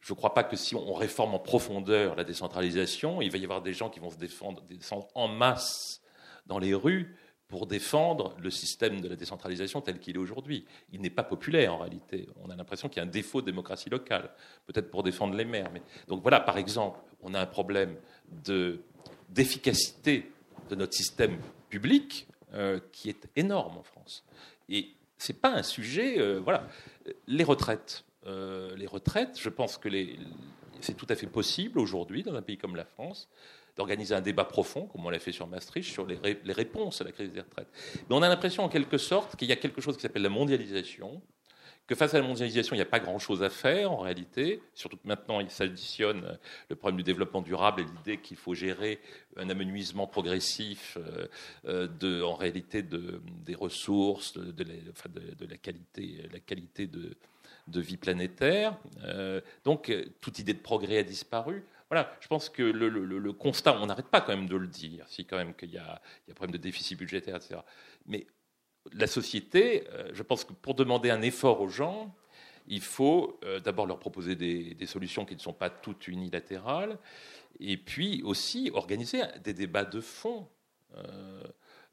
Je 0.01 0.13
ne 0.13 0.17
crois 0.17 0.35
pas 0.35 0.43
que 0.43 0.57
si 0.57 0.75
on 0.75 0.95
réforme 0.95 1.35
en 1.35 1.39
profondeur 1.39 2.17
la 2.17 2.25
décentralisation, 2.25 3.23
il 3.23 3.31
va 3.31 3.39
y 3.39 3.45
avoir 3.45 3.63
des 3.63 3.73
gens 3.73 3.89
qui 3.89 4.01
vont 4.01 4.11
se 4.11 4.19
défendre, 4.19 4.63
descendre 4.63 5.07
en 5.15 5.29
masse 5.29 6.03
dans 6.47 6.59
les 6.59 6.75
rues 6.75 7.17
pour 7.49 7.67
défendre 7.67 8.35
le 8.39 8.51
système 8.51 9.01
de 9.01 9.09
la 9.09 9.17
décentralisation 9.17 9.81
tel 9.81 9.99
qu'il 9.99 10.17
est 10.17 10.19
aujourd'hui. 10.19 10.67
Il 10.93 11.01
n'est 11.01 11.11
pas 11.11 11.23
populaire 11.23 11.75
en 11.75 11.79
réalité. 11.79 12.29
On 12.45 12.51
a 12.51 12.57
l'impression 12.57 12.89
qu'il 12.89 12.99
y 12.99 13.01
a 13.01 13.05
un 13.05 13.11
défaut 13.11 13.41
de 13.41 13.47
démocratie 13.47 13.89
locale, 13.89 14.31
peut-être 14.67 14.91
pour 14.91 15.03
défendre 15.03 15.35
les 15.35 15.47
maires. 15.47 15.71
Donc 16.09 16.21
voilà, 16.23 16.41
par 16.41 16.59
exemple, 16.59 17.01
on 17.23 17.33
a 17.35 17.41
un 17.41 17.47
problème 17.47 17.97
d'efficacité 19.31 20.31
de, 20.69 20.75
notre 20.75 20.93
système 20.93 21.39
public 21.71 22.27
euh, 22.53 22.81
qui 22.93 23.09
est 23.09 23.29
énorme 23.35 23.79
en 23.79 23.83
France. 23.83 24.25
Et 24.69 24.91
ce 25.17 25.33
n'est 25.33 25.39
pas 25.39 25.51
un 25.51 25.63
sujet. 25.63 26.21
Euh, 26.21 26.41
voilà. 26.41 26.69
Les 27.27 27.45
retraites. 27.45 28.05
Euh, 28.27 28.77
les 28.77 28.87
retraites, 28.87 29.41
je 29.41 29.49
pense 29.49 29.79
que 29.79 29.89
c'est 30.81 30.95
tout 30.95 31.07
à 31.09 31.15
fait 31.15 31.27
possible 31.27 31.79
aujourd'hui 31.79 32.23
dans 32.23 32.35
un 32.35 32.43
pays 32.43 32.59
comme 32.59 32.77
la 32.77 32.85
France 32.85 33.29
d'organiser 33.79 34.15
un 34.15 34.21
débat 34.21 34.45
profond, 34.45 34.87
comme 34.87 35.07
on 35.07 35.11
l'a 35.11 35.21
fait 35.21 35.33
sur 35.33 35.47
Maastricht, 35.47 35.91
sur 35.91 36.05
les, 36.05 36.19
réponses 36.53 37.01
à 37.01 37.05
la 37.05 37.13
crise 37.13 37.31
des 37.31 37.41
retraites. 37.41 37.69
Mais 37.95 38.17
on 38.17 38.23
a 38.23 38.29
l'impression, 38.29 38.65
en 38.65 38.69
quelque 38.69 38.99
sorte, 38.99 39.37
qu'il 39.37 39.49
y 39.49 39.53
a 39.53 39.57
quelque 39.57 39.81
chose 39.81 39.97
qui 39.97 40.03
s'appelle 40.03 40.23
la 40.23 40.29
mondialisation, 40.29 41.23
que 41.87 41.95
face 41.95 42.13
à 42.13 42.21
la 42.21 42.27
mondialisation, 42.27 42.75
il 42.75 42.79
n'y 42.79 42.83
a 42.83 42.87
pas 42.87 42.99
grand-chose 42.99 43.43
à 43.43 43.51
faire 43.51 43.93
en 43.93 43.99
réalité, 43.99 44.61
surtout 44.75 44.97
que 44.97 45.07
maintenant 45.07 45.41
il 45.41 45.49
s'additionne 45.49 46.39
le 46.69 46.77
problème 46.77 46.99
du 46.99 47.03
développement 47.05 47.41
durable 47.41 47.81
et 47.81 47.85
l'idée 47.85 48.21
qu'il 48.21 48.37
faut 48.37 48.53
gérer 48.53 49.01
un 49.37 49.49
amenuisement 49.49 50.07
progressif 50.07 50.99
euh, 51.65 51.89
euh, 52.03 52.23
en 52.25 52.35
réalité 52.35 52.83
de, 52.83 53.23
des 53.47 53.55
ressources, 53.55 54.37
de, 54.37 54.65
la, 54.65 55.57
qualité, 55.57 56.87
de, 56.87 57.81
vie 57.81 57.97
planétaire. 57.97 58.77
Euh, 59.05 59.41
donc 59.65 59.91
toute 60.21 60.41
idée 60.41 60.53
de 60.53 60.61
progrès 60.61 60.99
a 60.99 61.05
disparu 61.05 61.65
voilà, 61.91 62.17
je 62.21 62.29
pense 62.29 62.49
que 62.51 62.63
le, 62.63 63.33
constat, 63.33 63.79
on 63.81 63.87
n'arrête 63.87 64.09
pas 64.09 64.21
quand 64.21 64.37
même 64.37 64.49
de 64.49 64.57
le 64.57 64.67
dire, 64.67 65.07
si 65.09 65.25
quand 65.25 65.37
même 65.37 65.55
qu'il 65.55 65.71
y, 65.71 65.79
a 65.79 66.01
un 66.31 66.35
problème 66.35 66.53
de 66.53 66.63
déficit 66.63 66.99
budgétaire, 66.99 67.37
etc. 67.37 67.61
Mais 68.07 68.27
la 68.93 69.07
société, 69.07 69.89
euh, 69.91 70.11
je 70.13 70.23
pense 70.23 70.45
que 70.45 70.53
pour 70.53 70.75
demander 70.75 71.11
un 71.11 71.23
effort 71.23 71.61
aux 71.61 71.69
gens, 71.69 72.15
il 72.67 72.83
faut 72.83 73.39
euh, 73.45 73.61
d'abord 73.61 73.87
leur 73.87 73.99
proposer 73.99 74.35
des, 74.37 74.87
solutions 74.87 75.25
qui 75.25 75.35
ne 75.35 75.41
sont 75.41 75.55
pas 75.55 75.71
toutes 75.71 76.09
unilatérales, 76.09 76.99
et 77.61 77.77
puis 77.77 78.23
aussi 78.23 78.71
organiser 78.75 79.23
des 79.43 79.55
débats 79.55 79.85
de 79.85 80.01
fond. 80.01 80.47
Euh, 80.97 81.43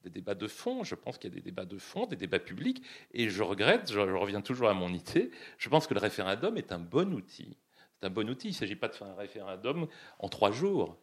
des 0.03 0.09
débats 0.09 0.35
de 0.35 0.47
fond, 0.47 0.83
je 0.83 0.93
pense 0.93 1.17
qu'il 1.17 1.31
y 1.31 1.33
a 1.33 1.35
des 1.35 1.41
débats 1.41 1.65
de 1.65 1.77
fond, 1.77 2.05
des 2.05 2.15
débats 2.15 2.39
publics, 2.39 2.83
et 3.13 3.29
je 3.29 3.41
regrette, 3.41 3.91
je, 3.91 3.99
reviens 3.99 4.41
toujours 4.41 4.69
à 4.69 4.73
mon 4.73 4.93
idée, 4.93 5.31
je 5.57 5.69
pense 5.69 5.87
que 5.87 5.93
le 5.93 5.99
référendum 5.99 6.57
est 6.57 6.71
un 6.71 6.79
bon 6.79 7.13
outil. 7.13 7.57
C'est 7.99 8.07
un 8.07 8.09
bon 8.09 8.29
outil, 8.29 8.49
il 8.49 8.51
ne 8.51 8.55
s'agit 8.55 8.75
pas 8.75 8.87
de 8.87 8.95
faire 8.95 9.07
un 9.07 9.15
référendum 9.15 9.87
en 10.19 10.29
trois 10.29 10.51
jours, 10.51 10.97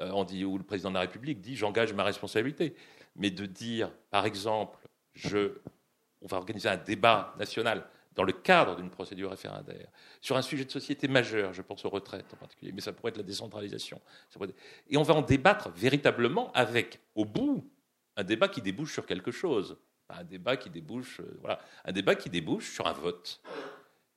euh, 0.00 0.10
où 0.10 0.58
le 0.58 0.64
président 0.64 0.90
de 0.90 0.94
la 0.94 1.00
République 1.00 1.40
dit 1.40 1.56
j'engage 1.56 1.92
ma 1.92 2.04
responsabilité, 2.04 2.74
mais 3.16 3.30
de 3.30 3.46
dire, 3.46 3.90
par 4.10 4.26
exemple, 4.26 4.78
on 5.24 6.26
va 6.26 6.36
organiser 6.36 6.68
un 6.68 6.76
débat 6.76 7.34
national 7.38 7.86
dans 8.14 8.24
le 8.24 8.32
cadre 8.32 8.76
d'une 8.76 8.90
procédure 8.90 9.30
référendaire, 9.30 9.88
sur 10.20 10.36
un 10.36 10.42
sujet 10.42 10.64
de 10.64 10.70
société 10.70 11.08
majeur, 11.08 11.52
je 11.52 11.62
pense 11.62 11.84
aux 11.84 11.90
retraites 11.90 12.32
en 12.32 12.36
particulier, 12.36 12.72
mais 12.72 12.80
ça 12.80 12.92
pourrait 12.92 13.10
être 13.10 13.16
la 13.16 13.22
décentralisation. 13.22 14.00
Et 14.88 14.96
on 14.96 15.02
va 15.02 15.14
en 15.14 15.22
débattre 15.22 15.70
véritablement 15.70 16.52
avec, 16.52 17.00
au 17.14 17.24
bout, 17.24 17.66
un 18.16 18.24
débat 18.24 18.48
qui 18.48 18.60
débouche 18.60 18.92
sur 18.92 19.06
quelque 19.06 19.30
chose. 19.30 19.78
Un 20.10 20.24
débat 20.24 20.58
qui 20.58 20.68
débouche, 20.68 21.20
euh, 21.20 21.38
voilà, 21.40 21.58
un 21.86 21.92
débat 21.92 22.14
qui 22.14 22.28
débouche 22.28 22.70
sur 22.74 22.86
un 22.86 22.92
vote. 22.92 23.40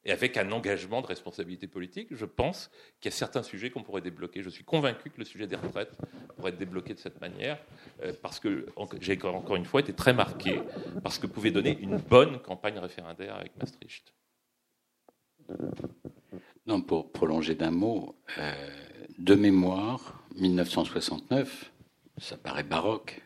Et 0.06 0.11
avec 0.11 0.38
un 0.38 0.52
engagement 0.52 1.02
de 1.02 1.07
responsabilité 1.07 1.68
politique, 1.68 2.10
je 2.11 2.26
pense 2.26 2.69
qu'il 3.02 3.11
y 3.11 3.14
a 3.14 3.18
certains 3.18 3.41
sujets 3.41 3.72
qu'on 3.72 3.82
pourrait 3.82 4.02
débloquer. 4.02 4.44
Je 4.44 4.49
suis 4.49 4.64
convaincu 4.64 5.10
que 5.10 5.18
le 5.18 5.26
sujet 5.26 5.48
des 5.48 5.56
retraites 5.56 5.98
pourrait 6.36 6.52
être 6.52 6.60
débloqué 6.60 6.94
de 6.94 6.99
cette 6.99 7.19
manière, 7.22 7.57
euh, 8.03 8.14
parce 8.22 8.40
que 8.40 8.68
j'ai 9.02 9.19
encore 9.23 9.56
une 9.56 9.65
fois 9.65 9.80
été 9.80 9.94
très 9.94 10.14
marqué 10.14 10.61
parce 11.03 11.18
que 11.18 11.26
pouvait 11.26 11.52
donner 11.52 11.77
une 11.80 11.98
bonne 11.98 12.40
campagne 12.40 12.77
référendaire 12.77 13.36
avec 13.36 13.57
Maastricht. 13.57 14.14
Non, 16.68 16.82
pour 16.82 17.11
prolonger 17.11 17.56
d'un 17.56 17.72
mot, 17.72 18.15
euh, 18.38 18.53
de 19.18 19.36
mémoire, 19.36 20.23
1969, 20.36 21.72
ça 22.18 22.38
paraît 22.38 22.64
baroque, 22.64 23.22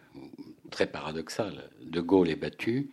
très 0.71 0.87
paradoxal. 0.87 1.69
De 1.81 2.01
Gaulle 2.01 2.29
est 2.29 2.35
battu, 2.35 2.91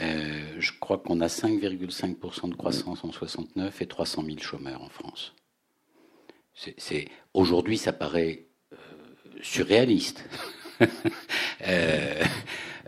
euh, 0.00 0.56
je 0.58 0.72
crois 0.78 0.98
qu'on 0.98 1.20
a 1.20 1.26
5,5% 1.26 2.48
de 2.50 2.54
croissance 2.54 3.04
en 3.04 3.12
69 3.12 3.82
et 3.82 3.86
300 3.86 4.24
000 4.24 4.38
chômeurs 4.38 4.82
en 4.82 4.88
France. 4.88 5.34
C'est, 6.54 7.08
aujourd'hui, 7.32 7.78
ça 7.78 7.92
paraît 7.92 8.46
euh, 8.72 8.76
surréaliste. 9.42 10.24
Euh, 11.68 12.24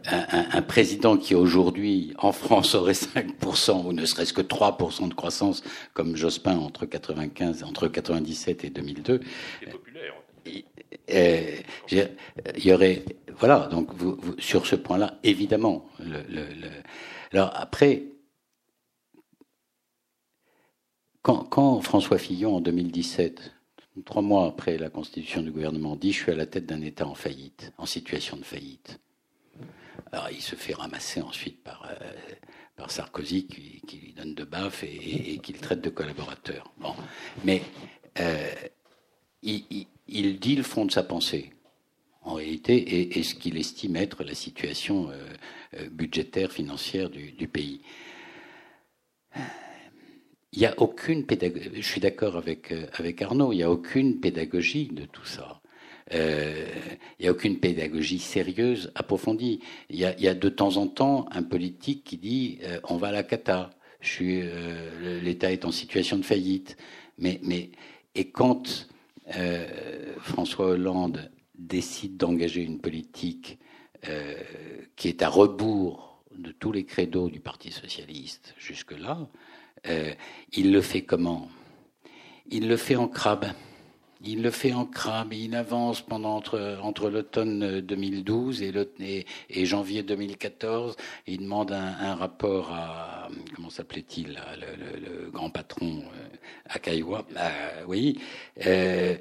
un, 0.06 0.62
président 0.62 1.18
qui 1.18 1.34
aujourd'hui 1.34 2.14
en 2.16 2.32
France 2.32 2.74
aurait 2.74 2.92
5% 2.92 3.86
ou 3.86 3.92
ne 3.92 4.06
serait-ce 4.06 4.32
que 4.32 4.40
3% 4.40 5.10
de 5.10 5.14
croissance, 5.14 5.62
comme 5.92 6.16
Jospin 6.16 6.56
entre 6.56 6.86
95, 6.86 7.62
entre 7.64 7.88
97 7.88 8.64
et 8.64 8.70
2002. 8.70 9.20
populaire. 9.70 10.14
il 10.46 10.64
y 11.09 12.73
aurait 12.73 13.05
voilà, 13.43 13.66
donc 13.66 13.90
sur 14.39 14.66
ce 14.66 14.77
point-là, 14.77 15.19
évidemment. 15.24 15.89
Alors 17.32 17.51
après, 17.55 18.05
quand, 21.23 21.81
François 21.81 22.19
Fillon, 22.19 22.56
en 22.56 22.60
2017, 22.60 23.52
trois 24.05 24.23
mois 24.23 24.47
après 24.47 24.78
la 24.78 24.90
constitution 24.90 25.43
du 25.43 25.51
gouvernement, 25.51 25.97
dit 25.97 26.12
Je 26.12 26.23
suis 26.23 26.32
à 26.32 26.36
la 26.36 26.47
tête 26.47 26.66
d'un 26.66 26.81
État 26.82 27.06
en 27.06 27.16
faillite, 27.16 27.73
en 27.78 27.86
situation 27.86 28.36
de 28.36 28.44
faillite, 28.44 29.01
alors 30.12 30.28
il 30.31 30.40
se 30.40 30.55
fait 30.55 30.74
ramasser 30.74 31.20
ensuite 31.20 31.62
par, 31.62 31.89
euh, 31.90 32.86
Sarkozy 32.89 33.47
qui, 33.47 33.97
lui 33.97 34.12
donne 34.12 34.35
de 34.35 34.44
baffes 34.44 34.82
et, 34.82 35.39
qui 35.39 35.52
le 35.52 35.59
traite 35.60 35.81
de 35.81 35.90
collaborateur. 35.90 36.73
Bon. 36.78 36.94
Mais 37.44 37.62
euh, 38.19 38.51
il, 39.43 39.64
il 39.70 39.86
dit 40.08 40.56
le 40.56 40.62
fond 40.62 40.84
de 40.84 40.90
sa 40.90 41.02
pensée 41.02 41.52
en 42.24 42.34
réalité, 42.34 43.18
est, 43.18 43.22
ce 43.22 43.34
qu'il 43.34 43.58
estime 43.58 43.96
être 43.96 44.22
la 44.24 44.34
situation 44.34 45.10
euh, 45.10 45.16
euh, 45.78 45.88
budgétaire, 45.90 46.52
financière 46.52 47.10
du, 47.10 47.48
pays. 47.48 47.80
Il 50.52 50.60
n'y 50.60 50.66
a 50.66 50.74
aucune 50.80 51.26
pédagogie, 51.26 51.70
je 51.74 51.86
suis 51.86 52.00
d'accord 52.00 52.36
avec, 52.36 52.70
euh, 52.70 52.86
avec 52.94 53.20
Arnaud, 53.22 53.52
il 53.52 53.56
n'y 53.56 53.62
a 53.62 53.70
aucune 53.70 54.20
pédagogie 54.20 54.88
de 54.92 55.04
tout 55.04 55.24
ça. 55.24 55.60
il 56.12 56.18
n'y 57.20 57.26
a 57.26 57.32
aucune 57.32 57.58
pédagogie 57.58 58.18
sérieuse, 58.18 58.92
approfondie. 58.94 59.60
Il 59.90 59.98
y, 59.98 60.04
a, 60.04 60.34
de 60.34 60.48
temps 60.48 60.76
en 60.76 60.86
temps 60.86 61.26
un 61.32 61.42
politique 61.42 62.04
qui 62.04 62.18
dit 62.18 62.58
on 62.84 62.96
va 62.96 63.08
à 63.08 63.12
la 63.12 63.22
cata, 63.22 63.70
l'État 65.22 65.50
est 65.52 65.64
en 65.64 65.72
situation 65.72 66.18
de 66.18 66.24
faillite. 66.24 66.76
Mais, 67.18 67.40
mais 67.42 67.70
et 68.14 68.28
quand 68.30 68.88
François 70.20 70.66
Hollande 70.66 71.30
décide 71.54 72.16
d'engager 72.16 72.62
une 72.62 72.80
politique 72.80 73.59
euh, 74.09 74.34
qui 74.96 75.09
est 75.09 75.22
à 75.22 75.28
rebours 75.28 76.24
de 76.36 76.50
tous 76.50 76.72
les 76.72 76.84
credos 76.84 77.30
du 77.30 77.38
Parti 77.38 77.70
socialiste 77.70 78.54
jusque-là, 78.59 79.28
euh, 79.86 80.12
il 80.52 80.72
le 80.72 80.80
fait 80.80 81.02
comment? 81.02 81.48
Il 82.50 82.66
le 82.68 82.76
fait 82.76 82.96
en 82.96 83.06
crabe. 83.06 83.46
Il 84.24 84.43
le 84.43 84.51
fait 84.51 84.73
en 84.73 84.86
crabe, 84.86 85.32
il 85.32 85.55
avance 85.55 86.01
pendant 86.01 86.36
entre, 86.36 86.78
entre 86.82 87.11
l'automne 87.11 87.81
2012 87.81 88.62
et, 88.62 89.27
et, 89.51 89.66
janvier 89.66 90.03
2014. 90.03 90.97
Il 91.27 91.40
demande 91.40 91.73
un, 91.73 92.15
rapport 92.15 92.73
à, 92.73 93.28
comment 93.55 93.70
s'appelait-il, 93.70 94.40
le, 94.59 95.31
grand 95.31 95.51
patron 95.51 96.05
à 96.66 96.78
Caillois. 96.78 97.27
oui, 97.89 98.20
euh, 98.66 99.16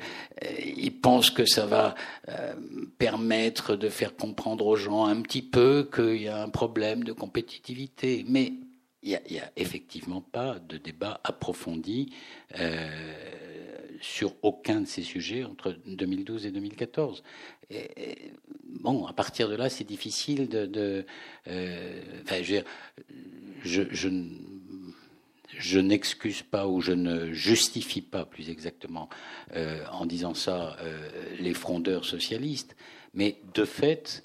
il 0.64 1.00
pense 1.00 1.32
que 1.32 1.46
ça 1.46 1.66
va 1.66 1.96
euh, 2.30 2.54
permettre 2.98 3.76
de 3.76 3.90
faire 3.90 4.16
comprendre 4.16 4.66
aux 4.66 4.76
gens 4.76 5.06
un 5.06 5.22
petit 5.22 5.42
peu 5.42 5.90
qu'il 5.94 6.22
y 6.22 6.28
a 6.28 6.42
un 6.42 6.50
problème 6.50 7.04
de 7.04 7.12
compétitivité. 7.12 8.26
Mais 8.28 8.54
il 9.04 9.20
n'y 9.30 9.40
a, 9.40 9.52
effectivement 9.56 10.22
pas 10.22 10.60
de 10.60 10.78
débat 10.78 11.20
approfondi. 11.24 12.14
Euh, 12.60 12.88
sur 14.02 14.34
aucun 14.42 14.82
de 14.82 14.88
ces 14.88 15.04
sujets 15.04 15.44
entre 15.44 15.78
2012 15.86 16.46
et 16.46 16.52
2014. 16.52 17.24
Et, 17.70 18.34
bon, 18.66 19.06
à 19.06 19.14
partir 19.14 19.48
de 19.48 19.56
là, 19.56 19.70
c'est 19.70 19.84
difficile 19.84 20.50
de. 20.50 21.06
Euh, 21.48 22.02
enfin, 22.24 22.42
je, 22.44 22.58
je, 23.64 23.84
je, 23.92 24.10
je 25.48 25.80
n'excuse 25.80 26.42
pas 26.42 26.68
ou 26.68 26.82
je 26.82 26.92
ne 26.92 27.32
justifie 27.32 28.02
pas, 28.02 28.26
plus 28.26 28.50
exactement, 28.50 29.10
euh, 29.56 29.86
en 29.92 30.06
disant 30.06 30.34
ça, 30.34 30.76
euh, 30.82 31.10
les 31.40 31.54
frondeurs 31.54 32.06
socialistes, 32.06 32.76
mais 33.14 33.38
de 33.54 33.66
fait, 33.66 34.24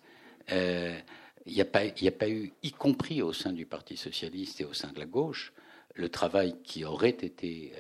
il 0.49 1.53
n'y 1.53 1.61
a 1.61 1.65
pas 1.65 2.29
eu, 2.29 2.53
y 2.63 2.73
compris 2.73 3.23
au 3.23 3.33
sein 3.33 3.53
du 3.53 3.67
Parti 3.67 3.97
socialiste 3.97 4.61
et 4.61 4.65
au 4.65 4.73
sein 4.73 4.93
de 4.93 4.99
la 4.99 5.07
gauche, 5.07 5.53
le 5.97 6.09
travail 6.09 6.55
qui 6.63 6.85
aurait 6.85 7.11
été 7.11 7.73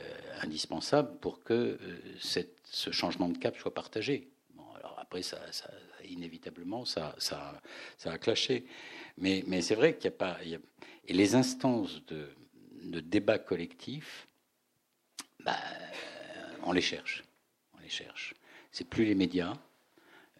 indispensable 0.42 1.18
pour 1.20 1.42
que 1.42 1.78
euh, 1.80 2.48
ce 2.64 2.90
changement 2.90 3.28
de 3.28 3.38
cap 3.38 3.56
soit 3.56 3.74
partagé. 3.74 4.28
Après, 4.98 5.22
ça, 5.22 5.40
ça 5.52 5.70
inévitablement, 6.08 6.84
ça, 6.84 7.14
a 8.04 8.18
clashé. 8.18 8.66
Mais, 9.18 9.44
c'est 9.62 9.74
vrai 9.74 9.96
qu'il 9.96 10.10
n'y 10.10 10.14
a 10.14 10.18
pas. 10.18 10.38
Et 11.06 11.12
les 11.12 11.34
instances 11.34 12.04
de, 12.06 13.00
débat 13.00 13.38
collectif, 13.38 14.26
bah, 15.44 15.56
on 16.64 16.72
les 16.72 16.80
cherche. 16.80 17.24
On 17.74 17.80
les 17.80 17.88
cherche. 17.88 18.34
C'est 18.72 18.88
plus 18.88 19.04
les 19.04 19.14
médias, 19.14 19.54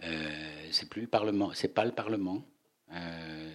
euh, 0.02 0.68
c'est 0.72 0.88
plus 0.88 1.02
le 1.02 1.08
Parlement, 1.08 1.52
c'est 1.54 1.72
pas 1.72 1.84
le 1.84 1.92
Parlement, 1.92 2.44
euh, 2.92 3.50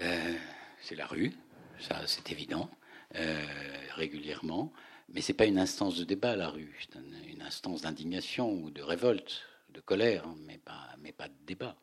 euh, 0.00 0.34
c'est 0.80 0.96
la 0.96 1.06
rue, 1.06 1.32
ça 1.82 2.02
c'est 2.06 2.30
évident. 2.32 2.70
Euh, 3.16 3.44
régulièrement, 3.94 4.72
mais 5.12 5.20
ce 5.20 5.32
n'est 5.32 5.36
pas 5.36 5.44
une 5.44 5.58
instance 5.58 5.98
de 5.98 6.04
débat 6.04 6.30
à 6.30 6.36
la 6.36 6.48
rue, 6.48 6.74
c'est 6.80 6.98
une 7.30 7.42
instance 7.42 7.82
d'indignation 7.82 8.50
ou 8.50 8.70
de 8.70 8.80
révolte, 8.80 9.42
de 9.68 9.80
colère, 9.80 10.24
mais 10.46 10.56
pas, 10.56 10.88
mais 11.02 11.12
pas 11.12 11.28
de 11.28 11.34
débat. 11.46 11.76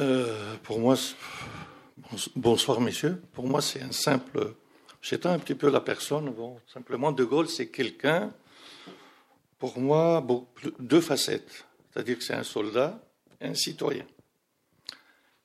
Euh, 0.00 0.56
pour 0.62 0.78
moi, 0.78 0.96
bonsoir 2.36 2.80
messieurs. 2.80 3.22
Pour 3.32 3.46
moi, 3.46 3.62
c'est 3.62 3.80
un 3.80 3.92
simple. 3.92 4.54
J'étends 5.00 5.30
un 5.30 5.38
petit 5.38 5.54
peu 5.54 5.70
la 5.70 5.80
personne. 5.80 6.34
Simplement, 6.66 7.12
De 7.12 7.24
Gaulle, 7.24 7.48
c'est 7.48 7.68
quelqu'un. 7.68 8.30
Pour 9.58 9.78
moi, 9.78 10.26
deux 10.80 11.00
facettes. 11.00 11.64
C'est-à-dire 11.92 12.18
que 12.18 12.24
c'est 12.24 12.34
un 12.34 12.42
soldat 12.42 13.00
un 13.40 13.54
citoyen. 13.54 14.04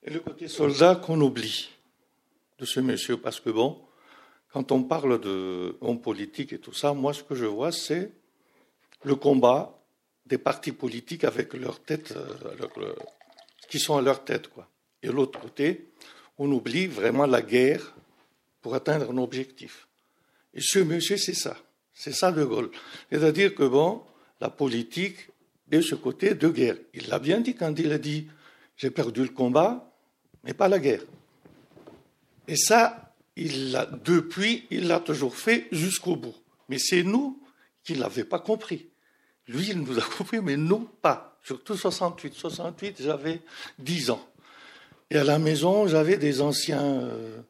Et 0.03 0.11
le 0.11 0.19
côté 0.19 0.47
soldat 0.47 0.95
qu'on 0.95 1.19
oublie 1.21 1.69
de 2.57 2.65
ce 2.65 2.79
monsieur, 2.79 3.17
parce 3.17 3.39
que 3.39 3.49
bon, 3.49 3.81
quand 4.51 4.71
on 4.71 4.83
parle 4.83 5.19
de 5.19 5.77
hommes 5.81 6.01
politiques 6.01 6.53
et 6.53 6.59
tout 6.59 6.73
ça, 6.73 6.93
moi 6.93 7.13
ce 7.13 7.23
que 7.23 7.35
je 7.35 7.45
vois, 7.45 7.71
c'est 7.71 8.11
le 9.03 9.15
combat 9.15 9.79
des 10.25 10.37
partis 10.37 10.71
politiques 10.71 11.23
avec 11.23 11.53
leur 11.53 11.81
tête, 11.81 12.13
euh, 12.15 12.93
qui 13.69 13.79
sont 13.79 13.97
à 13.97 14.01
leur 14.01 14.23
tête, 14.23 14.47
quoi. 14.47 14.67
Et 15.01 15.07
l'autre 15.07 15.39
côté, 15.39 15.91
on 16.37 16.51
oublie 16.51 16.87
vraiment 16.87 17.25
la 17.25 17.41
guerre 17.41 17.95
pour 18.61 18.75
atteindre 18.75 19.11
un 19.11 19.17
objectif. 19.17 19.87
Et 20.53 20.61
ce 20.61 20.79
monsieur, 20.79 21.17
c'est 21.17 21.33
ça. 21.33 21.57
C'est 21.93 22.11
ça 22.11 22.31
De 22.31 22.43
Gaulle. 22.43 22.71
C'est-à-dire 23.11 23.55
que, 23.55 23.63
bon, 23.63 24.03
la 24.39 24.49
politique 24.49 25.17
est 25.71 25.81
ce 25.81 25.95
côté 25.95 26.33
de 26.33 26.47
guerre. 26.49 26.77
Il 26.93 27.07
l'a 27.07 27.19
bien 27.19 27.39
dit 27.39 27.55
quand 27.55 27.77
il 27.77 27.91
a 27.91 27.97
dit 27.97 28.27
j'ai 28.77 28.89
perdu 28.89 29.23
le 29.23 29.29
combat, 29.29 29.88
mais 30.43 30.53
pas 30.53 30.67
la 30.67 30.79
guerre. 30.79 31.03
Et 32.47 32.55
ça, 32.55 33.13
il 33.35 33.71
l'a, 33.71 33.85
depuis, 33.85 34.65
il 34.69 34.87
l'a 34.87 34.99
toujours 34.99 35.35
fait 35.35 35.67
jusqu'au 35.71 36.15
bout. 36.15 36.35
Mais 36.67 36.79
c'est 36.79 37.03
nous 37.03 37.41
qui 37.83 37.93
ne 37.93 37.99
l'avons 37.99 38.23
pas 38.23 38.39
compris. 38.39 38.89
Lui, 39.47 39.69
il 39.69 39.81
nous 39.81 39.97
a 39.97 40.01
compris, 40.17 40.39
mais 40.41 40.57
nous, 40.57 40.79
pas. 41.01 41.37
Surtout 41.43 41.75
68. 41.75 42.33
68, 42.33 43.01
j'avais 43.01 43.41
10 43.79 44.11
ans. 44.11 44.25
Et 45.09 45.17
à 45.17 45.23
la 45.23 45.39
maison, 45.39 45.87
j'avais 45.87 46.17
des 46.17 46.41
anciens, 46.41 46.83
euh, 46.83 47.41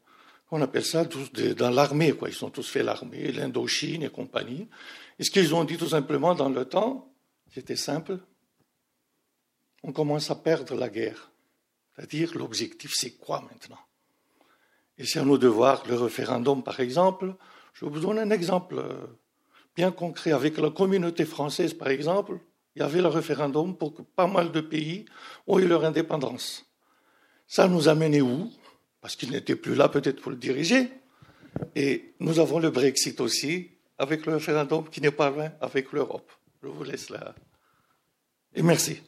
on 0.52 0.62
appelle 0.62 0.86
ça 0.86 1.06
tous 1.06 1.32
dans 1.32 1.70
l'armée, 1.70 2.14
quoi. 2.14 2.30
Ils 2.30 2.46
ont 2.46 2.50
tous 2.50 2.68
fait 2.68 2.84
l'armée, 2.84 3.32
l'Indochine 3.32 4.04
et 4.04 4.10
compagnie. 4.10 4.68
Et 5.18 5.24
ce 5.24 5.32
qu'ils 5.32 5.54
ont 5.54 5.66
dit 5.66 5.78
tout 5.78 5.90
simplement 5.90 6.36
dans 6.36 6.50
le 6.50 6.66
temps, 6.66 7.14
c'était 7.54 7.76
simple. 7.76 8.20
On 9.84 9.92
commence 9.92 10.32
à 10.32 10.36
perdre 10.36 10.76
la 10.76 10.90
guerre. 10.90 11.29
C'est-à-dire, 12.00 12.38
l'objectif, 12.38 12.94
c'est 12.96 13.18
quoi 13.18 13.42
maintenant? 13.42 13.80
Et 14.98 15.06
c'est 15.06 15.20
à 15.20 15.26
nous 15.26 15.38
de 15.38 15.50
voir 15.50 15.84
le 15.86 15.96
référendum, 15.96 16.64
par 16.64 16.80
exemple. 16.80 17.36
Je 17.74 17.84
vous 17.84 18.00
donne 18.00 18.20
un 18.20 18.30
exemple 18.30 18.76
euh, 18.78 19.06
bien 19.76 19.92
concret. 19.92 20.32
Avec 20.32 20.58
la 20.60 20.70
communauté 20.70 21.26
française, 21.26 21.74
par 21.74 21.90
exemple, 21.90 22.40
il 22.76 22.80
y 22.80 22.84
avait 22.84 23.02
le 23.02 23.10
référendum 23.10 23.76
pour 23.76 23.94
que 23.94 24.02
pas 24.02 24.28
mal 24.28 24.54
de 24.54 24.62
pays 24.62 25.04
ont 25.46 25.60
eu 25.60 25.68
leur 25.68 25.84
indépendance. 25.84 26.66
Ça 27.48 27.68
nous 27.68 27.90
a 27.90 27.96
mené 27.96 28.22
où? 28.22 28.50
Parce 29.02 29.18
qu'il 29.18 29.32
n'était 29.32 29.58
plus 29.58 29.76
là 29.76 29.90
peut-être 29.90 30.22
pour 30.22 30.32
le 30.32 30.38
diriger. 30.38 30.90
Et 31.76 32.14
nous 32.22 32.40
avons 32.40 32.60
le 32.60 32.70
Brexit 32.70 33.20
aussi, 33.20 33.72
avec 33.98 34.26
le 34.26 34.36
référendum 34.36 34.90
qui 34.90 35.02
n'est 35.02 35.12
pas 35.12 35.32
loin 35.32 35.52
avec 35.60 35.92
l'Europe. 35.92 36.32
Je 36.64 36.70
vous 36.70 36.84
laisse 36.86 37.10
là. 37.10 37.36
Et 38.56 38.62
merci. 38.62 39.02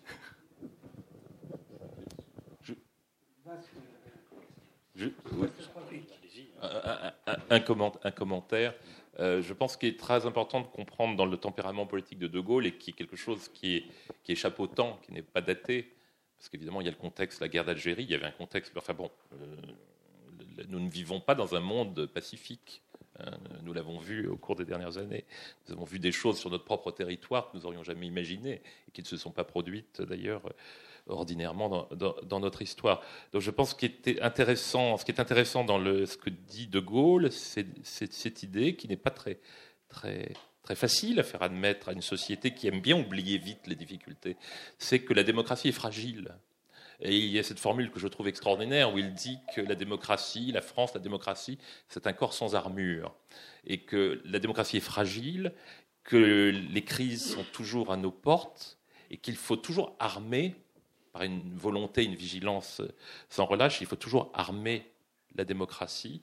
Un, 7.50 8.12
commentaire. 8.12 8.74
Euh, 9.20 9.42
je 9.42 9.54
pense 9.54 9.78
qu'il 9.78 9.90
est 9.90 10.00
très 10.00 10.26
important 10.26 10.62
de 10.62 10.68
comprendre 10.68 11.16
dans 11.16 11.26
le 11.26 11.38
tempérament 11.38 11.86
politique 11.86 12.20
de 12.20 12.28
De 12.28 12.40
Gaulle 12.40 12.66
et 12.66 12.74
qui 12.74 12.92
est 12.92 12.94
quelque 12.94 13.16
chose 13.16 13.50
qui 13.50 13.78
est, 13.78 13.86
qui 14.24 14.32
échappe 14.32 14.60
au 14.60 14.68
temps, 14.68 15.00
qui 15.04 15.12
n'est 15.12 15.22
pas 15.22 15.42
daté, 15.42 15.94
parce 16.38 16.50
qu'évidemment 16.50 16.82
il 16.82 16.86
y 16.86 16.88
a 16.88 16.92
le 16.92 16.98
contexte, 16.98 17.42
la 17.42 17.50
guerre 17.50 17.66
d'Algérie, 17.66 18.04
il 18.04 18.12
y 18.12 18.16
avait 18.16 18.26
un 18.26 18.32
contexte. 18.32 18.74
Enfin 18.78 18.94
bon, 18.94 19.12
euh, 19.34 19.56
nous 20.70 20.80
ne 20.80 20.90
vivons 20.90 21.20
pas 21.20 21.36
dans 21.36 21.56
un 21.56 21.60
monde 21.60 22.06
pacifique. 22.08 22.82
Hein, 23.20 23.38
nous 23.64 23.74
l'avons 23.74 24.00
vu 24.00 24.28
au 24.28 24.38
cours 24.38 24.56
des 24.56 24.66
dernières 24.66 24.98
années. 24.98 25.26
Nous 25.68 25.74
avons 25.74 25.84
vu 25.84 26.00
des 26.00 26.12
choses 26.12 26.40
sur 26.40 26.50
notre 26.50 26.64
propre 26.64 26.92
territoire 26.92 27.52
que 27.52 27.58
nous 27.58 27.64
n'aurions 27.64 27.84
jamais 27.84 28.08
imaginées 28.08 28.62
et 28.88 28.92
qui 28.92 29.02
ne 29.02 29.08
se 29.08 29.18
sont 29.18 29.32
pas 29.32 29.44
produites 29.44 30.02
d'ailleurs 30.02 30.44
ordinairement 31.08 31.88
dans, 31.92 32.40
notre 32.40 32.62
histoire. 32.62 33.02
Donc 33.34 33.42
je 33.42 33.52
pense 33.52 33.76
était 33.82 34.22
intéressant, 34.22 34.98
ce 34.98 35.06
qui 35.06 35.12
est 35.12 35.20
intéressant 35.20 35.64
dans 35.64 35.80
ce 35.80 36.18
que 36.18 36.30
dit 36.30 36.68
De 36.68 36.80
Gaulle, 36.80 37.32
c'est 37.32 37.66
cette 37.84 38.44
idée 38.44 38.76
qui 38.76 38.88
n'est 38.88 38.98
pas 38.98 39.12
très 39.12 39.40
facile 40.76 41.20
à 41.20 41.24
faire 41.24 41.42
admettre 41.42 41.90
à 41.90 41.94
une 41.94 42.02
société 42.02 42.54
qui 42.54 42.68
aime 42.68 42.82
bien 42.82 42.98
oublier 42.98 43.38
vite 43.38 43.68
les 43.68 43.76
difficultés, 43.76 44.38
c'est 44.78 45.00
que 45.00 45.14
la 45.14 45.24
démocratie 45.24 45.70
est 45.70 45.74
fragile. 45.74 46.36
Et 47.04 47.18
il 47.18 47.32
y 47.32 47.40
a 47.40 47.44
cette 47.44 47.60
formule 47.60 47.90
que 47.90 48.00
je 48.00 48.08
trouve 48.08 48.28
extraordinaire 48.28 48.94
où 48.94 49.00
il 49.00 49.14
dit 49.14 49.40
que 49.56 49.62
la 49.62 49.74
démocratie, 49.74 50.52
la 50.52 50.62
France, 50.62 50.94
la 50.94 51.00
démocratie, 51.00 51.58
c'est 51.88 52.06
un 52.06 52.14
corps 52.14 52.34
sans 52.34 52.54
armure. 52.54 53.16
Et 53.66 53.80
que 53.80 54.22
la 54.24 54.38
démocratie 54.38 54.78
est 54.78 54.82
fragile, 54.82 55.52
que 56.04 56.52
les 56.52 56.84
crises 56.84 57.34
sont 57.34 57.44
toujours 57.52 57.92
à 57.92 57.98
nos 57.98 58.12
portes 58.12 58.78
et 59.10 59.18
qu'il 59.18 59.36
faut 59.36 59.56
toujours 59.56 59.96
armer 60.00 60.56
par 61.12 61.24
une 61.24 61.56
volonté, 61.56 62.04
une 62.04 62.16
vigilance 62.16 62.82
sans 63.30 63.46
relâche, 63.46 63.82
il 63.82 63.88
faut 63.88 63.96
toujours 63.96 64.32
armer 64.34 64.90
la 65.36 65.46
démocratie 65.46 66.22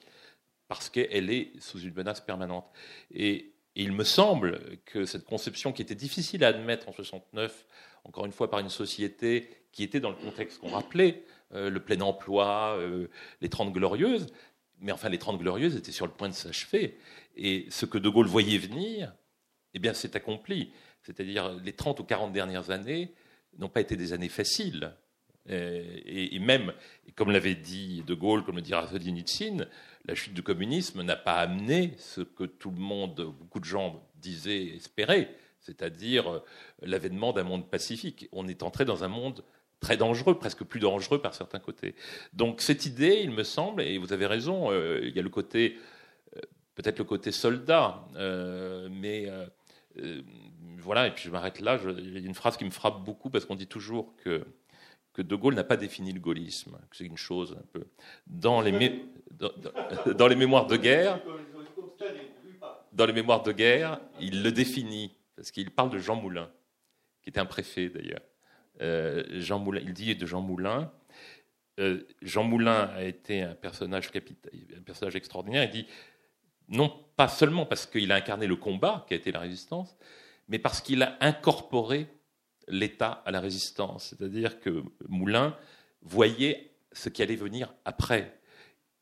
parce 0.68 0.90
qu'elle 0.90 1.30
est 1.30 1.52
sous 1.60 1.80
une 1.80 1.94
menace 1.94 2.20
permanente. 2.20 2.66
Et, 3.12 3.52
il 3.78 3.92
me 3.92 4.02
semble 4.02 4.60
que 4.84 5.04
cette 5.04 5.24
conception 5.24 5.72
qui 5.72 5.82
était 5.82 5.94
difficile 5.94 6.42
à 6.42 6.48
admettre 6.48 6.88
en 6.88 6.92
69, 6.92 7.64
encore 8.02 8.26
une 8.26 8.32
fois 8.32 8.50
par 8.50 8.58
une 8.58 8.70
société 8.70 9.48
qui 9.70 9.84
était 9.84 10.00
dans 10.00 10.10
le 10.10 10.16
contexte 10.16 10.58
qu'on 10.58 10.70
rappelait, 10.70 11.22
euh, 11.54 11.70
le 11.70 11.78
plein 11.78 12.00
emploi, 12.00 12.76
euh, 12.76 13.06
les 13.40 13.48
Trente 13.48 13.72
Glorieuses, 13.72 14.26
mais 14.80 14.90
enfin 14.90 15.08
les 15.08 15.18
Trente 15.18 15.38
Glorieuses 15.38 15.76
étaient 15.76 15.92
sur 15.92 16.06
le 16.06 16.12
point 16.12 16.28
de 16.28 16.34
s'achever. 16.34 16.98
Et 17.36 17.66
ce 17.70 17.86
que 17.86 17.98
De 17.98 18.08
Gaulle 18.08 18.26
voyait 18.26 18.58
venir, 18.58 19.14
eh 19.74 19.78
bien 19.78 19.94
c'est 19.94 20.16
accompli. 20.16 20.72
C'est-à-dire 21.02 21.52
les 21.62 21.72
30 21.72 22.00
ou 22.00 22.04
40 22.04 22.32
dernières 22.32 22.70
années, 22.70 23.14
n'ont 23.58 23.68
pas 23.68 23.80
été 23.80 23.96
des 23.96 24.12
années 24.12 24.28
faciles. 24.28 24.92
Et, 25.50 26.38
même, 26.40 26.74
comme 27.16 27.30
l'avait 27.30 27.54
dit 27.54 28.02
De 28.06 28.12
Gaulle, 28.12 28.44
comme 28.44 28.56
le 28.56 28.62
dira 28.62 28.86
Solzhenitsyn, 28.86 29.66
la 30.04 30.14
chute 30.14 30.34
du 30.34 30.42
communisme 30.42 31.02
n'a 31.02 31.16
pas 31.16 31.36
amené 31.36 31.94
ce 31.96 32.20
que 32.20 32.44
tout 32.44 32.70
le 32.70 32.80
monde, 32.80 33.34
beaucoup 33.38 33.58
de 33.58 33.64
gens 33.64 34.06
disaient, 34.16 34.66
espéraient, 34.76 35.34
c'est-à-dire 35.60 36.30
euh, 36.30 36.44
l'avènement 36.82 37.32
d'un 37.32 37.44
monde 37.44 37.70
pacifique. 37.70 38.28
On 38.32 38.46
est 38.46 38.62
entré 38.62 38.84
dans 38.84 39.04
un 39.04 39.08
monde 39.08 39.42
très 39.80 39.96
dangereux, 39.96 40.38
presque 40.38 40.64
plus 40.64 40.80
dangereux 40.80 41.20
par 41.20 41.34
certains 41.34 41.60
côtés. 41.60 41.94
Donc 42.32 42.60
cette 42.60 42.86
idée, 42.86 43.20
il 43.22 43.30
me 43.30 43.42
semble, 43.42 43.82
et 43.82 43.98
vous 43.98 44.12
avez 44.12 44.26
raison, 44.26 44.70
euh, 44.70 45.00
il 45.02 45.14
y 45.14 45.18
a 45.18 45.22
le 45.22 45.28
côté, 45.28 45.78
euh, 46.36 46.40
peut-être 46.74 46.98
le 46.98 47.04
côté 47.04 47.32
soldat, 47.32 48.04
mais 48.90 49.28
euh, 49.96 50.22
voilà, 50.88 51.06
et 51.06 51.10
puis 51.10 51.24
je 51.24 51.30
m'arrête 51.30 51.60
là. 51.60 51.78
il 51.98 52.14
y 52.14 52.16
a 52.16 52.26
une 52.26 52.32
phrase 52.32 52.56
qui 52.56 52.64
me 52.64 52.70
frappe 52.70 53.04
beaucoup 53.04 53.28
parce 53.28 53.44
qu'on 53.44 53.56
dit 53.56 53.66
toujours 53.66 54.16
que, 54.24 54.42
que 55.12 55.20
De 55.20 55.36
Gaulle 55.36 55.54
n'a 55.54 55.62
pas 55.62 55.76
défini 55.76 56.14
le 56.14 56.18
gaullisme, 56.18 56.78
c'est 56.92 57.04
une 57.04 57.18
chose 57.18 57.54
un 57.60 57.66
peu. 57.74 57.84
Dans 58.26 58.62
les, 58.62 59.02
dans, 60.16 60.28
les 60.28 60.34
mémoires 60.34 60.66
de 60.66 60.78
guerre, 60.78 61.20
dans 62.94 63.04
les 63.04 63.12
mémoires 63.12 63.42
de 63.42 63.52
guerre, 63.52 64.00
il 64.18 64.42
le 64.42 64.50
définit 64.50 65.14
parce 65.36 65.50
qu'il 65.50 65.70
parle 65.70 65.90
de 65.90 65.98
Jean 65.98 66.16
Moulin, 66.16 66.50
qui 67.20 67.28
était 67.28 67.40
un 67.40 67.44
préfet 67.44 67.90
d'ailleurs. 67.90 68.22
Euh, 68.80 69.24
Jean 69.40 69.58
Moulin, 69.58 69.82
il 69.84 69.92
dit 69.92 70.16
de 70.16 70.24
Jean 70.24 70.40
Moulin. 70.40 70.90
Euh, 71.80 72.02
Jean 72.22 72.44
Moulin 72.44 72.88
a 72.96 73.02
été 73.02 73.42
un 73.42 73.54
personnage, 73.54 74.10
un 74.16 74.80
personnage 74.80 75.16
extraordinaire. 75.16 75.64
Il 75.64 75.70
dit 75.70 75.86
non 76.66 76.88
pas 77.14 77.28
seulement 77.28 77.66
parce 77.66 77.84
qu'il 77.84 78.10
a 78.10 78.14
incarné 78.14 78.46
le 78.46 78.56
combat 78.56 79.04
qui 79.06 79.12
a 79.12 79.18
été 79.18 79.32
la 79.32 79.40
résistance, 79.40 79.94
mais 80.48 80.58
parce 80.58 80.80
qu'il 80.80 81.02
a 81.02 81.16
incorporé 81.20 82.08
l'État 82.68 83.22
à 83.24 83.30
la 83.30 83.40
résistance. 83.40 84.08
C'est-à-dire 84.08 84.60
que 84.60 84.82
Moulin 85.08 85.56
voyait 86.02 86.72
ce 86.92 87.08
qui 87.08 87.22
allait 87.22 87.36
venir 87.36 87.74
après. 87.84 88.40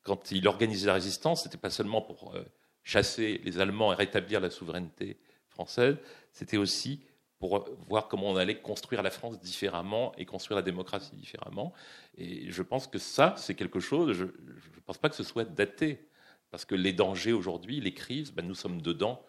Quand 0.03 0.31
il 0.31 0.47
organisait 0.47 0.87
la 0.87 0.93
résistance, 0.93 1.43
ce 1.43 1.47
n'était 1.47 1.57
pas 1.57 1.69
seulement 1.69 2.01
pour 2.01 2.35
euh, 2.35 2.43
chasser 2.83 3.41
les 3.43 3.59
Allemands 3.59 3.91
et 3.91 3.95
rétablir 3.95 4.39
la 4.39 4.49
souveraineté 4.49 5.19
française, 5.49 5.97
c'était 6.31 6.57
aussi 6.57 7.01
pour 7.39 7.69
voir 7.87 8.07
comment 8.07 8.29
on 8.29 8.35
allait 8.35 8.59
construire 8.59 9.03
la 9.03 9.11
France 9.11 9.39
différemment 9.39 10.13
et 10.17 10.25
construire 10.25 10.55
la 10.55 10.63
démocratie 10.63 11.15
différemment. 11.15 11.73
Et 12.17 12.49
je 12.51 12.63
pense 12.63 12.87
que 12.87 12.97
ça, 12.97 13.35
c'est 13.37 13.53
quelque 13.53 13.79
chose, 13.79 14.13
je 14.13 14.23
ne 14.23 14.81
pense 14.85 14.97
pas 14.97 15.09
que 15.09 15.15
ce 15.15 15.23
soit 15.23 15.45
daté. 15.45 16.07
Parce 16.49 16.65
que 16.65 16.75
les 16.75 16.93
dangers 16.93 17.33
aujourd'hui, 17.33 17.81
les 17.81 17.93
crises, 17.93 18.31
ben, 18.31 18.47
nous 18.47 18.55
sommes 18.55 18.81
dedans 18.81 19.21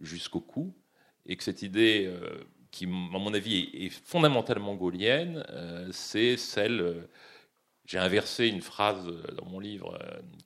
jusqu'au 0.00 0.40
cou. 0.40 0.74
Et 1.26 1.36
que 1.36 1.42
cette 1.42 1.62
idée, 1.62 2.06
euh, 2.06 2.44
qui, 2.70 2.84
à 2.84 2.88
mon 2.88 3.32
avis, 3.34 3.70
est, 3.72 3.88
fondamentalement 3.88 4.74
gaulienne, 4.74 5.44
euh, 5.50 5.88
c'est 5.92 6.36
celle. 6.36 6.80
Euh, 6.80 7.08
j'ai 7.86 7.98
inversé 7.98 8.48
une 8.48 8.62
phrase 8.62 9.06
dans 9.36 9.44
mon 9.44 9.60
livre 9.60 9.98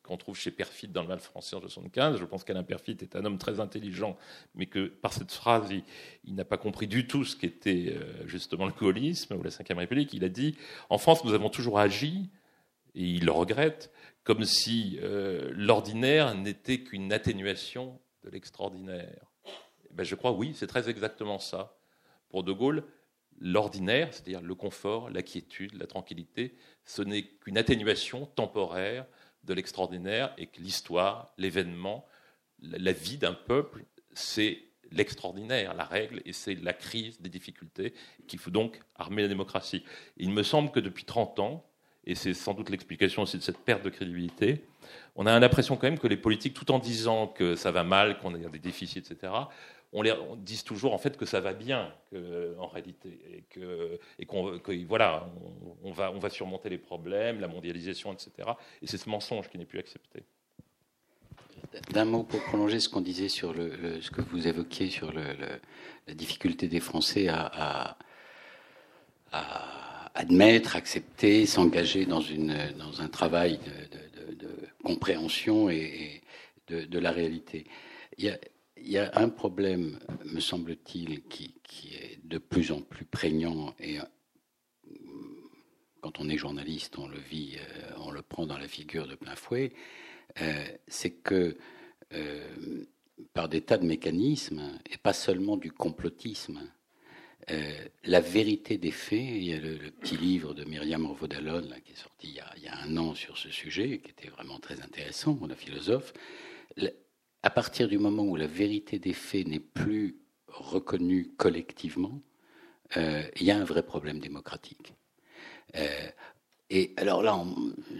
qu'on 0.02 0.16
trouve 0.16 0.36
chez 0.36 0.50
Perfit 0.50 0.88
dans 0.88 1.02
le 1.02 1.08
Mal 1.08 1.20
français 1.20 1.54
en 1.54 1.60
75. 1.60 2.18
Je 2.18 2.24
pense 2.24 2.42
qu'Alain 2.42 2.64
Perfit 2.64 2.96
est 3.00 3.14
un 3.14 3.24
homme 3.24 3.38
très 3.38 3.60
intelligent, 3.60 4.18
mais 4.56 4.66
que 4.66 4.88
par 4.88 5.12
cette 5.12 5.30
phrase, 5.30 5.72
il, 6.24 6.34
n'a 6.34 6.44
pas 6.44 6.56
compris 6.56 6.88
du 6.88 7.06
tout 7.06 7.24
ce 7.24 7.36
qu'était 7.36 7.94
justement 8.26 8.66
le 8.66 8.72
gaullisme 8.72 9.36
ou 9.36 9.42
la 9.44 9.50
Ve 9.50 9.78
République. 9.78 10.12
Il 10.14 10.24
a 10.24 10.28
dit 10.28 10.56
En 10.90 10.98
France, 10.98 11.24
nous 11.24 11.32
avons 11.32 11.48
toujours 11.48 11.78
agi, 11.78 12.28
et 12.96 13.04
il 13.04 13.26
le 13.26 13.30
regrette, 13.30 13.92
comme 14.24 14.42
si 14.42 14.98
l'ordinaire 15.52 16.34
n'était 16.34 16.80
qu'une 16.80 17.12
atténuation 17.12 18.00
de 18.24 18.30
l'extraordinaire. 18.30 19.27
Ben, 19.90 20.04
je 20.04 20.14
crois, 20.14 20.32
oui, 20.32 20.52
c'est 20.54 20.66
très 20.66 20.88
exactement 20.88 21.38
ça. 21.38 21.76
Pour 22.28 22.44
De 22.44 22.52
Gaulle, 22.52 22.84
l'ordinaire, 23.40 24.12
c'est-à-dire 24.12 24.40
le 24.40 24.54
confort, 24.54 25.10
la 25.10 25.22
quiétude, 25.22 25.74
la 25.74 25.86
tranquillité, 25.86 26.54
ce 26.84 27.02
n'est 27.02 27.22
qu'une 27.22 27.58
atténuation 27.58 28.26
temporaire 28.26 29.06
de 29.44 29.54
l'extraordinaire 29.54 30.34
et 30.36 30.46
que 30.46 30.60
l'histoire, 30.60 31.32
l'événement, 31.38 32.04
la 32.60 32.92
vie 32.92 33.18
d'un 33.18 33.34
peuple, 33.34 33.84
c'est 34.12 34.62
l'extraordinaire, 34.90 35.74
la 35.74 35.84
règle, 35.84 36.22
et 36.24 36.32
c'est 36.32 36.54
la 36.54 36.72
crise 36.72 37.20
des 37.20 37.28
difficultés 37.28 37.94
qu'il 38.26 38.38
faut 38.38 38.50
donc 38.50 38.80
armer 38.96 39.22
la 39.22 39.28
démocratie. 39.28 39.84
Il 40.16 40.30
me 40.30 40.42
semble 40.42 40.70
que 40.70 40.80
depuis 40.80 41.04
30 41.04 41.38
ans, 41.40 41.64
et 42.04 42.14
c'est 42.14 42.32
sans 42.34 42.54
doute 42.54 42.70
l'explication 42.70 43.22
aussi 43.22 43.36
de 43.36 43.42
cette 43.42 43.58
perte 43.58 43.84
de 43.84 43.90
crédibilité, 43.90 44.64
on 45.14 45.26
a 45.26 45.38
l'impression 45.38 45.76
quand 45.76 45.86
même 45.86 45.98
que 45.98 46.06
les 46.06 46.16
politiques, 46.16 46.54
tout 46.54 46.70
en 46.70 46.78
disant 46.78 47.26
que 47.26 47.54
ça 47.54 47.70
va 47.70 47.84
mal, 47.84 48.18
qu'on 48.18 48.34
a 48.34 48.38
des 48.38 48.58
déficits, 48.58 48.98
etc., 48.98 49.32
on, 49.92 50.02
les, 50.02 50.12
disent 50.38 50.64
toujours 50.64 50.92
en 50.92 50.98
fait 50.98 51.16
que 51.16 51.26
ça 51.26 51.40
va 51.40 51.52
bien 51.54 51.94
en 52.58 52.66
réalité 52.66 53.18
et 53.32 53.44
que, 53.50 53.98
et 54.18 54.26
qu'on 54.26 54.60
voilà 54.86 55.30
on, 55.82 55.92
va 55.92 56.12
on 56.12 56.28
surmonter 56.28 56.68
les 56.68 56.78
problèmes 56.78 57.40
la 57.40 57.48
mondialisation 57.48 58.12
etc 58.12 58.50
et 58.82 58.86
c'est 58.86 58.98
ce 58.98 59.08
mensonge 59.08 59.48
qui 59.48 59.58
n'est 59.58 59.64
plus 59.64 59.78
accepté 59.78 60.24
d'un 61.90 62.04
mot 62.04 62.22
pour 62.22 62.42
prolonger 62.44 62.80
ce 62.80 62.88
qu'on 62.88 63.00
disait 63.00 63.28
sur 63.28 63.52
le, 63.52 64.00
ce 64.00 64.10
que 64.10 64.20
vous 64.20 64.46
évoquiez 64.46 64.90
sur 64.90 65.12
la 65.12 66.14
difficulté 66.14 66.68
des 66.68 66.80
Français 66.80 67.28
à, 67.28 67.96
admettre, 70.14 70.74
accepter, 70.74 71.46
s'engager 71.46 72.06
dans, 72.06 72.20
dans 72.20 73.02
un 73.02 73.08
travail 73.08 73.58
de, 73.58 74.48
compréhension 74.82 75.68
et, 75.68 76.22
de, 76.68 76.98
la 76.98 77.10
réalité. 77.10 77.66
Il 78.16 78.24
y, 78.24 78.30
a, 78.30 78.38
il 78.82 78.90
y, 78.90 78.98
a, 78.98 79.10
un 79.14 79.28
problème, 79.28 79.98
me 80.24 80.40
semble-t-il, 80.40 81.22
qui, 81.24 81.54
est 81.94 82.20
de 82.24 82.38
plus 82.38 82.72
en 82.72 82.80
plus 82.80 83.04
prégnant 83.04 83.74
et 83.78 83.98
quand 86.00 86.20
on 86.20 86.28
est 86.28 86.38
journaliste, 86.38 86.98
on 86.98 87.08
le 87.08 87.18
vit, 87.18 87.56
euh, 87.56 87.90
on 87.98 88.10
le 88.10 88.22
prend 88.22 88.46
dans 88.46 88.56
la 88.56 88.68
figure 88.68 89.06
de 89.06 89.16
plein 89.16 89.34
fouet, 89.34 89.72
euh, 90.40 90.64
c'est 90.86 91.10
que 91.10 91.56
euh, 92.14 92.84
par 93.34 93.48
des 93.48 93.60
tas 93.62 93.78
de 93.78 93.86
mécanismes, 93.86 94.78
et 94.90 94.96
pas 94.96 95.12
seulement 95.12 95.56
du 95.56 95.72
complotisme, 95.72 96.60
euh, 97.50 97.72
la 98.04 98.20
vérité 98.20 98.76
des 98.78 98.90
faits, 98.90 99.18
il 99.18 99.44
y 99.44 99.54
a 99.54 99.58
le, 99.58 99.90
petit 99.90 100.16
livre 100.16 100.54
de 100.54 100.64
Myriam 100.64 101.06
Orvodalon 101.06 101.62
qui 101.84 101.92
est 101.92 101.96
sorti 101.96 102.28
il 102.28 102.62
y, 102.62 102.68
a, 102.68 102.78
un 102.82 102.96
an 102.96 103.14
sur 103.14 103.38
ce 103.38 103.50
sujet, 103.50 103.98
qui 103.98 104.10
était 104.10 104.28
vraiment 104.28 104.58
très 104.60 104.80
intéressant, 104.82 105.38
la 105.48 105.54
philosophe. 105.54 106.12
À 107.42 107.50
partir 107.50 107.88
du 107.88 107.98
moment 107.98 108.24
où 108.24 108.36
la 108.36 108.46
vérité 108.46 108.98
des 108.98 109.12
faits 109.12 109.46
n'est 109.46 109.60
plus 109.60 110.16
reconnue 110.48 111.30
collectivement, 111.36 112.20
euh, 112.96 113.22
il 113.36 113.46
y 113.46 113.50
a 113.50 113.56
un 113.56 113.64
vrai 113.64 113.82
problème 113.82 114.18
démocratique. 114.18 114.94
Euh, 115.76 116.08
et 116.70 116.94
alors 116.96 117.22
là, 117.22 117.38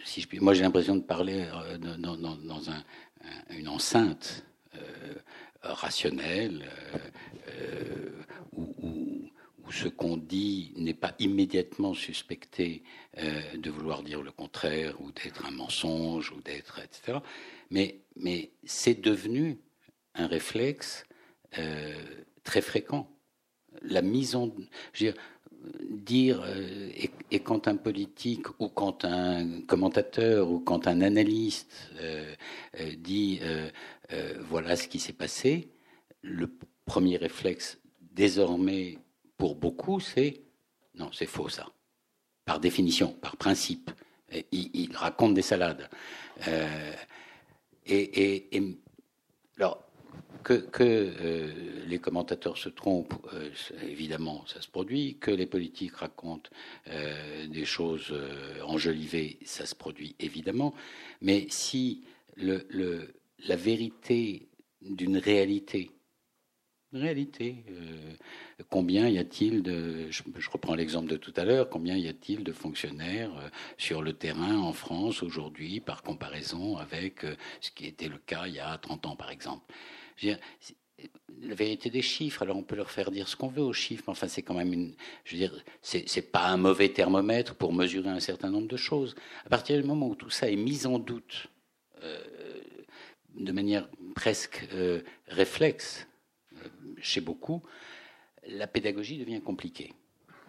si 0.05 0.23
je, 0.23 0.41
moi 0.41 0.55
j'ai 0.55 0.63
l'impression 0.63 0.97
de 0.97 1.03
parler 1.03 1.47
euh, 1.55 1.79
dans, 1.79 2.17
dans, 2.17 2.37
dans 2.37 2.71
un, 2.71 2.83
une 3.51 3.69
enceinte 3.69 4.45
rationnelle 5.63 6.65
où, 8.53 8.75
où, 8.83 9.73
ce 9.73 9.89
qu'on 9.89 10.17
dit 10.17 10.73
n'est 10.77 10.95
pas 10.95 11.15
immédiatement 11.19 11.93
suspecté 11.93 12.83
de 13.17 13.71
vouloir 13.71 14.03
dire 14.03 14.23
le 14.23 14.31
contraire 14.31 14.99
ou 15.03 15.13
d'être 15.13 15.45
un 15.45 15.51
mensonge 15.51 16.33
ou 16.33 16.41
d'être 16.41 16.79
etc. 16.79 17.19
Mais, 17.71 18.01
c'est 18.65 19.01
devenu 19.01 19.59
un 20.15 20.27
réflexe 20.27 21.05
très 22.43 22.61
fréquent. 22.61 23.09
La 23.83 24.03
mise 24.03 24.35
en, 24.35 24.53
je 24.93 25.07
veux 25.07 25.13
dire, 25.13 25.23
dire, 25.91 26.43
euh, 26.45 26.91
et, 27.31 27.41
quand 27.41 27.69
un 27.69 27.77
politique 27.77 28.47
ou 28.59 28.69
quand 28.69 29.05
un 29.05 29.61
commentateur 29.63 30.51
ou 30.51 30.61
quand 30.61 30.87
un 30.87 31.01
analyste 31.01 31.91
euh, 32.01 32.35
euh, 32.81 32.93
dit 32.97 33.41
voilà 34.41 34.77
ce 34.77 34.89
qui 34.89 34.99
s'est 34.99 35.13
passé, 35.13 35.69
le 36.23 36.51
premier 36.85 37.17
réflexe 37.17 37.79
désormais 38.01 38.99
pour 39.37 39.55
beaucoup, 39.55 40.01
c'est 40.01 40.43
non, 40.95 41.11
c'est 41.13 41.27
faux 41.27 41.49
ça. 41.49 41.67
Par 42.45 42.59
définition, 42.59 43.13
par 43.13 43.37
principe. 43.37 43.91
il, 44.51 44.91
raconte 44.97 45.35
des 45.35 45.43
salades. 45.43 45.89
Et, 47.89 48.79
alors, 49.59 49.89
que, 50.43 50.69
euh, 50.83 51.53
les 51.87 51.99
commentateurs 51.99 52.57
se 52.57 52.69
trompent, 52.69 53.15
euh, 53.35 53.51
évidemment, 53.83 54.45
ça 54.47 54.61
se 54.61 54.69
produit. 54.69 55.19
Que 55.21 55.31
les 55.31 55.47
politiques 55.47 55.97
racontent 55.97 56.51
euh, 56.89 57.47
des 57.47 57.65
choses 57.65 58.15
enjolivées, 58.65 59.39
ça 59.45 59.67
se 59.67 59.75
produit, 59.75 60.15
évidemment. 60.21 60.75
Mais 61.21 61.47
si 61.51 62.05
la 62.37 63.57
vérité 63.57 64.49
d'une 64.81 65.19
réalité, 65.19 65.91
réalité, 66.93 67.65
combien 68.71 69.09
y 69.09 69.19
a-t-il 69.19 69.63
de, 69.63 70.11
je, 70.11 70.23
reprends 70.51 70.75
l'exemple 70.75 71.09
de 71.09 71.17
tout 71.17 71.35
à 71.37 71.45
l'heure, 71.45 71.69
combien 71.69 71.97
y 71.97 72.09
a-t-il 72.09 72.45
de 72.45 72.53
fonctionnaires 72.53 73.31
sur 73.77 74.03
le 74.03 74.13
terrain 74.13 74.57
en 74.57 74.73
France 74.73 75.23
aujourd'hui 75.23 75.81
par 75.81 76.03
comparaison 76.03 76.77
avec 76.79 77.27
ce 77.61 77.71
qui 77.71 77.87
était 77.87 78.09
le 78.09 78.19
cas 78.19 78.47
il 78.47 78.55
y 78.55 78.61
a 78.61 78.77
30 78.79 79.07
ans, 79.07 79.17
par 79.17 79.31
exemple? 79.31 79.73
La 81.41 81.55
vérité 81.55 81.91
des 81.91 82.03
chiffres, 82.03 82.43
alors 82.43 82.57
on 82.57 82.65
peut 82.65 82.75
leur 82.75 82.91
faire 82.91 83.13
dire 83.13 83.29
ce 83.29 83.37
qu'on 83.37 83.47
veut 83.47 83.63
aux 83.63 83.73
chiffres, 83.73 84.03
mais 84.09 84.13
enfin 84.13 84.27
c'est 84.27 84.43
quand 84.43 84.55
même 84.55 84.73
une, 84.73 84.95
je 85.25 85.33
veux 85.33 85.39
dire, 85.39 85.65
c'est 85.83 86.33
pas 86.33 86.49
un 86.49 86.57
mauvais 86.57 86.89
thermomètre 86.89 87.55
pour 87.55 87.73
mesurer 87.73 88.09
un 88.09 88.19
certain 88.19 88.51
nombre 88.51 88.67
de 88.67 88.77
choses. 88.77 89.15
À 89.47 89.49
partir 89.49 89.81
du 89.81 89.87
moment 89.87 90.09
où 90.09 90.17
tout 90.17 90.31
ça 90.31 90.51
est 90.51 90.57
mis 90.57 90.87
en 90.87 90.99
doute 90.99 91.49
euh, 92.03 92.19
de 93.37 93.53
manière 93.53 93.89
presque 94.17 94.67
euh, 94.73 95.03
réflexe 95.29 96.07
euh, 96.07 96.08
chez 97.01 97.21
beaucoup, 97.21 97.63
la 98.47 98.67
pédagogie 98.67 99.19
devient 99.19 99.41
compliquée. 99.41 99.93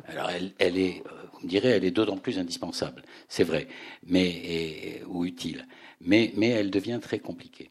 Alors 0.05 0.29
elle, 0.29 0.53
elle 0.59 0.77
est, 0.77 1.03
on 1.43 1.47
dirait, 1.47 1.69
elle 1.69 1.83
est 1.83 1.91
d'autant 1.91 2.17
plus 2.17 2.39
indispensable, 2.39 3.03
c'est 3.27 3.43
vrai, 3.43 3.67
mais 4.03 5.01
ou 5.07 5.25
utile, 5.25 5.67
mais 5.99 6.31
mais 6.35 6.49
elle 6.49 6.71
devient 6.71 6.99
très 7.01 7.19
compliquée. 7.19 7.69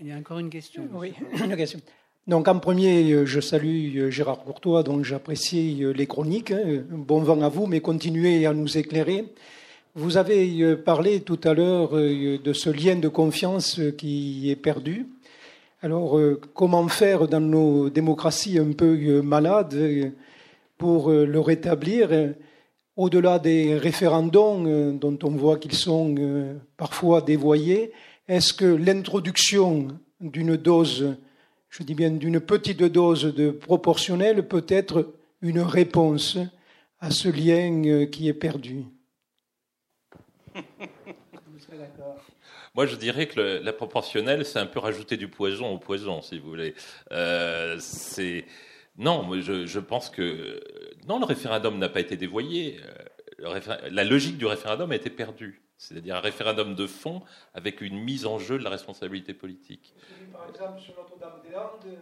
Il 0.00 0.06
y 0.06 0.12
a 0.12 0.16
encore 0.16 0.38
une 0.38 0.50
question. 0.50 0.88
Oui, 0.92 1.12
une 1.44 1.56
question. 1.56 1.80
Donc 2.28 2.46
en 2.46 2.58
premier, 2.58 3.10
euh, 3.10 3.24
je 3.26 3.40
salue 3.40 3.96
euh, 3.96 4.10
Gérard 4.10 4.44
Courtois, 4.44 4.82
dont 4.82 5.02
j'apprécie 5.02 5.82
euh, 5.82 5.92
les 5.92 6.06
chroniques. 6.06 6.52
Hein. 6.52 6.84
Bon 6.90 7.20
vent 7.20 7.40
à 7.40 7.48
vous, 7.48 7.66
mais 7.66 7.80
continuez 7.80 8.46
à 8.46 8.52
nous 8.52 8.76
éclairer. 8.78 9.24
Vous 10.00 10.16
avez 10.16 10.76
parlé 10.76 11.22
tout 11.22 11.40
à 11.42 11.54
l'heure 11.54 11.90
de 11.90 12.52
ce 12.52 12.70
lien 12.70 12.94
de 12.94 13.08
confiance 13.08 13.80
qui 13.98 14.48
est 14.48 14.54
perdu. 14.54 15.08
Alors 15.82 16.16
comment 16.54 16.86
faire 16.86 17.26
dans 17.26 17.40
nos 17.40 17.90
démocraties 17.90 18.60
un 18.60 18.70
peu 18.74 19.20
malades 19.22 20.12
pour 20.76 21.10
le 21.10 21.40
rétablir 21.40 22.10
au-delà 22.94 23.40
des 23.40 23.76
référendums 23.76 24.96
dont 25.00 25.18
on 25.24 25.30
voit 25.30 25.58
qu'ils 25.58 25.74
sont 25.74 26.14
parfois 26.76 27.20
dévoyés? 27.20 27.90
Est-ce 28.28 28.52
que 28.54 28.66
l'introduction 28.66 29.88
d'une 30.20 30.56
dose, 30.56 31.16
je 31.70 31.82
dis 31.82 31.94
bien 31.94 32.12
d'une 32.12 32.38
petite 32.38 32.84
dose 32.84 33.34
de 33.34 33.50
proportionnel, 33.50 34.46
peut 34.46 34.66
être 34.68 35.12
une 35.42 35.58
réponse 35.58 36.38
à 37.00 37.10
ce 37.10 37.28
lien 37.28 37.82
euh, 37.84 38.06
qui 38.06 38.28
est 38.28 38.32
perdu? 38.32 38.84
Moi, 42.74 42.86
je 42.86 42.96
dirais 42.96 43.26
que 43.26 43.60
la 43.62 43.72
proportionnelle, 43.72 44.44
c'est 44.44 44.58
un 44.58 44.66
peu 44.66 44.78
rajouter 44.78 45.16
du 45.16 45.28
poison 45.28 45.72
au 45.72 45.78
poison, 45.78 46.22
si 46.22 46.38
vous 46.38 46.48
voulez. 46.48 46.74
Euh, 47.12 47.76
c'est 47.80 48.44
non, 48.96 49.28
je, 49.40 49.66
je, 49.66 49.80
pense 49.80 50.10
que 50.10 50.60
non, 51.06 51.18
le 51.18 51.24
référendum 51.24 51.78
n'a 51.78 51.88
pas 51.88 52.00
été 52.00 52.16
dévoyé. 52.16 52.80
Euh, 53.40 53.60
la 53.90 54.04
logique 54.04 54.38
du 54.38 54.46
référendum 54.46 54.90
a 54.92 54.96
été 54.96 55.10
perdue 55.10 55.62
c'est-à-dire 55.78 56.16
un 56.16 56.20
référendum 56.20 56.74
de 56.74 56.86
fond 56.86 57.22
avec 57.54 57.80
une 57.80 57.98
mise 57.98 58.26
en 58.26 58.38
jeu 58.38 58.58
de 58.58 58.64
la 58.64 58.70
responsabilité 58.70 59.32
politique. 59.32 59.94
Par 60.32 60.48
exemple, 60.48 60.80
sur 60.80 60.94
Notre-Dame-des-Landes. 60.96 61.96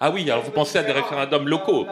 Ah 0.00 0.10
oui, 0.10 0.28
alors 0.30 0.42
vous 0.42 0.50
pensez 0.50 0.78
à 0.78 0.82
des 0.82 0.92
référendums 0.92 1.46
locaux 1.46 1.86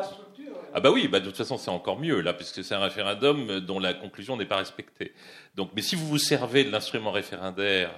ah 0.74 0.80
bah 0.80 0.90
oui, 0.90 1.06
bah 1.06 1.20
de 1.20 1.26
toute 1.26 1.36
façon 1.36 1.56
c'est 1.56 1.70
encore 1.70 2.00
mieux 2.00 2.20
là, 2.20 2.34
puisque 2.34 2.64
c'est 2.64 2.74
un 2.74 2.80
référendum 2.80 3.60
dont 3.60 3.78
la 3.78 3.94
conclusion 3.94 4.36
n'est 4.36 4.44
pas 4.44 4.56
respectée. 4.56 5.14
Donc, 5.54 5.70
mais 5.76 5.82
si 5.82 5.94
vous 5.94 6.06
vous 6.06 6.18
servez 6.18 6.64
de 6.64 6.70
l'instrument 6.70 7.12
référendaire 7.12 7.94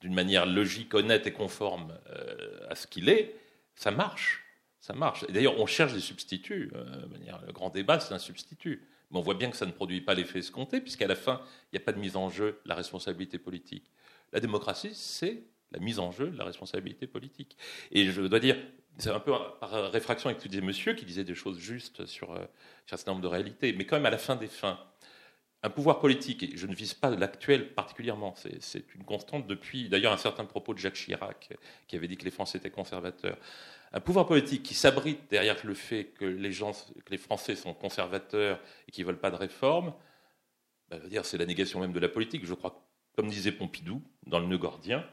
d'une 0.00 0.14
manière 0.14 0.44
logique, 0.44 0.94
honnête 0.94 1.28
et 1.28 1.32
conforme 1.32 1.96
euh, 2.10 2.66
à 2.68 2.74
ce 2.74 2.88
qu'il 2.88 3.08
est, 3.08 3.36
ça 3.76 3.92
marche, 3.92 4.44
ça 4.80 4.94
marche. 4.94 5.24
D'ailleurs, 5.28 5.60
on 5.60 5.66
cherche 5.66 5.92
des 5.92 6.00
substituts. 6.00 6.72
Euh, 6.74 7.06
le 7.46 7.52
grand 7.52 7.70
débat, 7.70 8.00
c'est 8.00 8.14
un 8.14 8.18
substitut. 8.18 8.82
Mais 9.10 9.18
on 9.18 9.22
voit 9.22 9.34
bien 9.34 9.50
que 9.50 9.56
ça 9.56 9.66
ne 9.66 9.72
produit 9.72 10.00
pas 10.00 10.14
l'effet 10.14 10.40
escompté, 10.40 10.80
puisqu'à 10.80 11.06
la 11.06 11.14
fin, 11.14 11.40
il 11.72 11.78
n'y 11.78 11.82
a 11.82 11.84
pas 11.84 11.92
de 11.92 12.00
mise 12.00 12.16
en 12.16 12.30
jeu 12.30 12.60
de 12.64 12.68
la 12.68 12.74
responsabilité 12.74 13.38
politique. 13.38 13.90
La 14.32 14.40
démocratie, 14.40 14.90
c'est 14.92 15.44
la 15.70 15.78
mise 15.78 15.98
en 15.98 16.10
jeu 16.10 16.30
de 16.30 16.36
la 16.36 16.44
responsabilité 16.44 17.06
politique. 17.06 17.56
Et 17.92 18.10
je 18.10 18.22
dois 18.22 18.40
dire, 18.40 18.56
c'est 18.98 19.10
un 19.10 19.20
peu 19.20 19.32
par 19.60 19.92
réfraction 19.92 20.28
avec 20.28 20.40
ce 20.40 20.44
que 20.44 20.48
disait 20.50 20.62
monsieur, 20.62 20.94
qui 20.94 21.04
disait 21.04 21.24
des 21.24 21.34
choses 21.34 21.58
justes 21.58 22.06
sur, 22.06 22.32
euh, 22.32 22.44
sur 22.86 22.94
un 22.94 22.96
certain 22.96 23.12
nombre 23.12 23.22
de 23.22 23.28
réalités, 23.28 23.72
mais 23.72 23.86
quand 23.86 23.96
même, 23.96 24.06
à 24.06 24.10
la 24.10 24.18
fin 24.18 24.36
des 24.36 24.48
fins, 24.48 24.78
un 25.62 25.70
pouvoir 25.70 25.98
politique, 25.98 26.42
et 26.42 26.56
je 26.56 26.66
ne 26.66 26.74
vise 26.74 26.94
pas 26.94 27.10
l'actuel 27.10 27.74
particulièrement, 27.74 28.34
c'est 28.60 28.94
une 28.94 29.04
constante 29.04 29.46
depuis 29.46 29.88
d'ailleurs 29.88 30.12
un 30.12 30.18
certain 30.18 30.44
propos 30.44 30.72
de 30.72 30.78
Jacques 30.78 30.94
Chirac, 30.94 31.56
qui 31.88 31.96
avait 31.96 32.06
dit 32.06 32.16
que 32.16 32.24
les 32.24 32.30
Français 32.30 32.58
étaient 32.58 32.70
conservateurs. 32.70 33.38
Un 33.92 34.00
pouvoir 34.00 34.26
politique 34.26 34.62
qui 34.62 34.74
s'abrite 34.74 35.30
derrière 35.30 35.56
le 35.64 35.74
fait 35.74 36.04
que 36.04 36.24
les, 36.24 36.52
gens, 36.52 36.72
que 36.72 37.10
les 37.10 37.18
Français 37.18 37.56
sont 37.56 37.74
conservateurs 37.74 38.60
et 38.86 38.92
qui 38.92 39.00
ne 39.00 39.06
veulent 39.06 39.18
pas 39.18 39.30
de 39.30 39.36
réforme, 39.36 39.94
bah, 40.90 40.98
c'est 41.22 41.38
la 41.38 41.46
négation 41.46 41.80
même 41.80 41.92
de 41.92 42.00
la 42.00 42.08
politique. 42.08 42.44
Je 42.44 42.54
crois, 42.54 42.84
comme 43.16 43.28
disait 43.28 43.52
Pompidou 43.52 44.02
dans 44.26 44.38
le 44.38 44.46
Nœud 44.46 44.58
Gordien, 44.58 45.04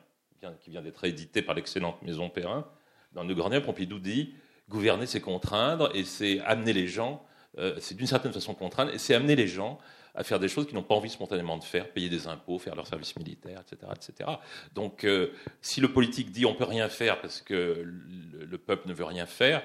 qui 0.62 0.70
vient 0.70 0.82
d'être 0.82 1.04
édité 1.06 1.42
par 1.42 1.56
l'excellente 1.56 2.02
Maison 2.04 2.30
Perrin, 2.30 2.70
dans 3.16 3.24
le 3.24 3.34
Gordien, 3.34 3.62
Pompidou 3.62 3.98
dit 3.98 4.36
gouverner, 4.70 5.06
c'est 5.06 5.22
contraindre 5.22 5.90
et 5.96 6.04
c'est 6.04 6.40
amener 6.42 6.74
les 6.74 6.88
gens, 6.88 7.26
euh, 7.58 7.76
c'est 7.80 7.96
d'une 7.96 8.08
certaine 8.08 8.34
façon 8.34 8.54
contraindre 8.54 8.94
et 8.94 8.98
c'est 8.98 9.16
amener 9.16 9.36
les 9.36 9.48
gens 9.48 9.80
à 10.14 10.24
faire 10.24 10.40
des 10.40 10.48
choses 10.48 10.66
qu'ils 10.66 10.76
n'ont 10.76 10.84
pas 10.84 10.96
envie 10.96 11.10
spontanément 11.10 11.58
de 11.58 11.64
faire, 11.64 11.92
payer 11.92 12.10
des 12.10 12.28
impôts, 12.28 12.58
faire 12.58 12.76
leur 12.76 12.88
service 12.88 13.16
militaire, 13.18 13.62
etc. 13.62 13.92
etc. 13.96 14.30
Donc 14.74 15.04
euh, 15.04 15.32
si 15.62 15.82
le 15.82 15.92
politique 15.92 16.32
dit 16.32 16.46
on 16.46 16.54
peut 16.54 16.64
rien 16.66 16.88
faire 16.90 17.20
parce 17.20 17.42
que 17.42 17.84
le, 17.84 18.58
peuple 18.58 18.88
ne 18.88 18.94
veut 18.94 19.04
rien 19.04 19.26
faire, 19.26 19.62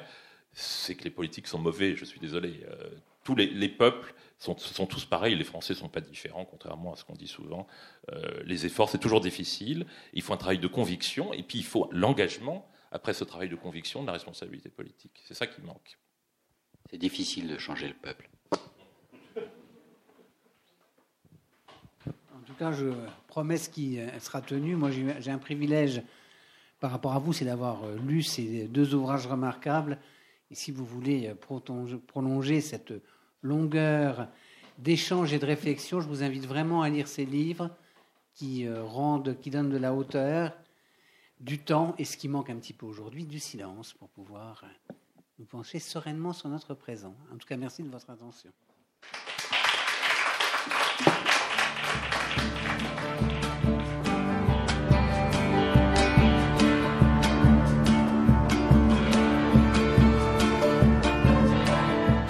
c'est 0.52 0.96
que 0.96 1.04
les 1.04 1.10
politiques 1.10 1.46
sont 1.46 1.58
mauvais, 1.58 1.94
je 1.96 2.04
suis 2.04 2.20
désolé. 2.20 2.64
Euh, 2.68 2.90
tous 3.22 3.36
les, 3.36 3.68
peuples 3.68 4.14
sont, 4.38 4.54
tous 4.54 5.04
pareils, 5.04 5.36
les 5.36 5.44
Français 5.44 5.74
ne 5.74 5.78
sont 5.78 5.88
pas 5.88 6.00
différents, 6.00 6.44
contrairement 6.44 6.94
à 6.94 6.96
ce 6.96 7.04
qu'on 7.04 7.14
dit 7.14 7.28
souvent. 7.28 7.66
Les 8.44 8.64
efforts, 8.64 8.88
c'est 8.88 8.98
toujours 8.98 9.20
difficile, 9.20 9.86
il 10.14 10.22
faut 10.22 10.32
un 10.32 10.38
travail 10.38 10.58
de 10.58 10.66
conviction, 10.66 11.32
et 11.34 11.42
puis 11.42 11.58
il 11.58 11.64
faut 11.64 11.88
l'engagement, 11.92 12.66
après 12.90 13.14
ce 13.14 13.24
travail 13.24 13.48
de 13.48 13.56
conviction, 13.56 14.02
de 14.02 14.06
la 14.06 14.12
responsabilité 14.14 14.68
politique. 14.68 15.22
C'est 15.26 15.34
ça 15.34 15.46
qui 15.46 15.60
manque. 15.62 15.98
C'est 16.90 16.98
difficile 16.98 17.48
de 17.48 17.58
changer 17.58 17.88
le 17.88 17.94
peuple. 17.94 18.28
je 22.72 22.92
promesse 23.26 23.68
qui 23.68 23.98
sera 24.18 24.42
tenue. 24.42 24.76
Moi, 24.76 24.90
j'ai 24.90 25.30
un 25.30 25.38
privilège 25.38 26.02
par 26.80 26.90
rapport 26.90 27.12
à 27.12 27.18
vous, 27.18 27.34
c'est 27.34 27.44
d'avoir 27.44 27.84
euh, 27.84 27.96
lu 28.06 28.22
ces 28.22 28.66
deux 28.66 28.94
ouvrages 28.94 29.26
remarquables. 29.26 29.98
Et 30.50 30.54
si 30.54 30.70
vous 30.72 30.86
voulez 30.86 31.28
euh, 31.28 31.98
prolonger 32.06 32.62
cette 32.62 32.94
longueur 33.42 34.28
d'échange 34.78 35.34
et 35.34 35.38
de 35.38 35.44
réflexion, 35.44 36.00
je 36.00 36.08
vous 36.08 36.22
invite 36.22 36.46
vraiment 36.46 36.80
à 36.80 36.88
lire 36.88 37.06
ces 37.06 37.26
livres 37.26 37.70
qui 38.34 38.66
euh, 38.66 38.82
rendent, 38.82 39.38
qui 39.40 39.50
donnent 39.50 39.68
de 39.68 39.76
la 39.76 39.92
hauteur, 39.92 40.54
du 41.40 41.58
temps 41.58 41.94
et 41.98 42.04
ce 42.04 42.16
qui 42.16 42.28
manque 42.28 42.50
un 42.50 42.56
petit 42.56 42.74
peu 42.74 42.86
aujourd'hui, 42.86 43.24
du 43.24 43.40
silence 43.40 43.94
pour 43.94 44.08
pouvoir 44.10 44.64
nous 45.38 45.46
pencher 45.46 45.78
sereinement 45.78 46.32
sur 46.32 46.48
notre 46.50 46.74
présent. 46.74 47.14
En 47.32 47.38
tout 47.38 47.48
cas, 47.48 47.56
merci 47.56 47.82
de 47.82 47.88
votre 47.88 48.10
attention. 48.10 48.50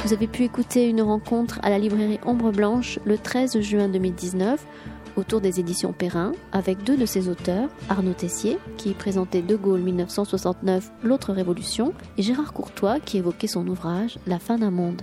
Vous 0.05 0.15
avez 0.15 0.27
pu 0.27 0.43
écouter 0.43 0.89
une 0.89 1.03
rencontre 1.03 1.61
à 1.63 1.71
la 1.71 1.79
librairie 1.79 2.19
Ombre 2.27 2.51
Blanche 2.51 2.99
le 3.05 3.17
13 3.17 3.61
juin 3.61 3.89
2019 3.89 4.67
autour 5.17 5.41
des 5.41 5.61
éditions 5.61 5.93
Perrin 5.93 6.33
avec 6.53 6.83
deux 6.85 6.97
de 6.97 7.07
ses 7.07 7.29
auteurs, 7.29 7.69
Arnaud 7.89 8.13
Tessier, 8.13 8.59
qui 8.77 8.93
présentait 8.93 9.43
De 9.43 9.57
Gaulle 9.57 9.81
1969, 9.81 10.91
L'autre 11.03 11.33
révolution, 11.33 11.93
et 12.19 12.23
Gérard 12.23 12.53
Courtois, 12.53 13.01
qui 13.01 13.19
évoquait 13.19 13.47
son 13.47 13.67
ouvrage 13.67 14.19
La 14.27 14.39
fin 14.39 14.59
d'un 14.59 14.71
monde. 14.71 15.03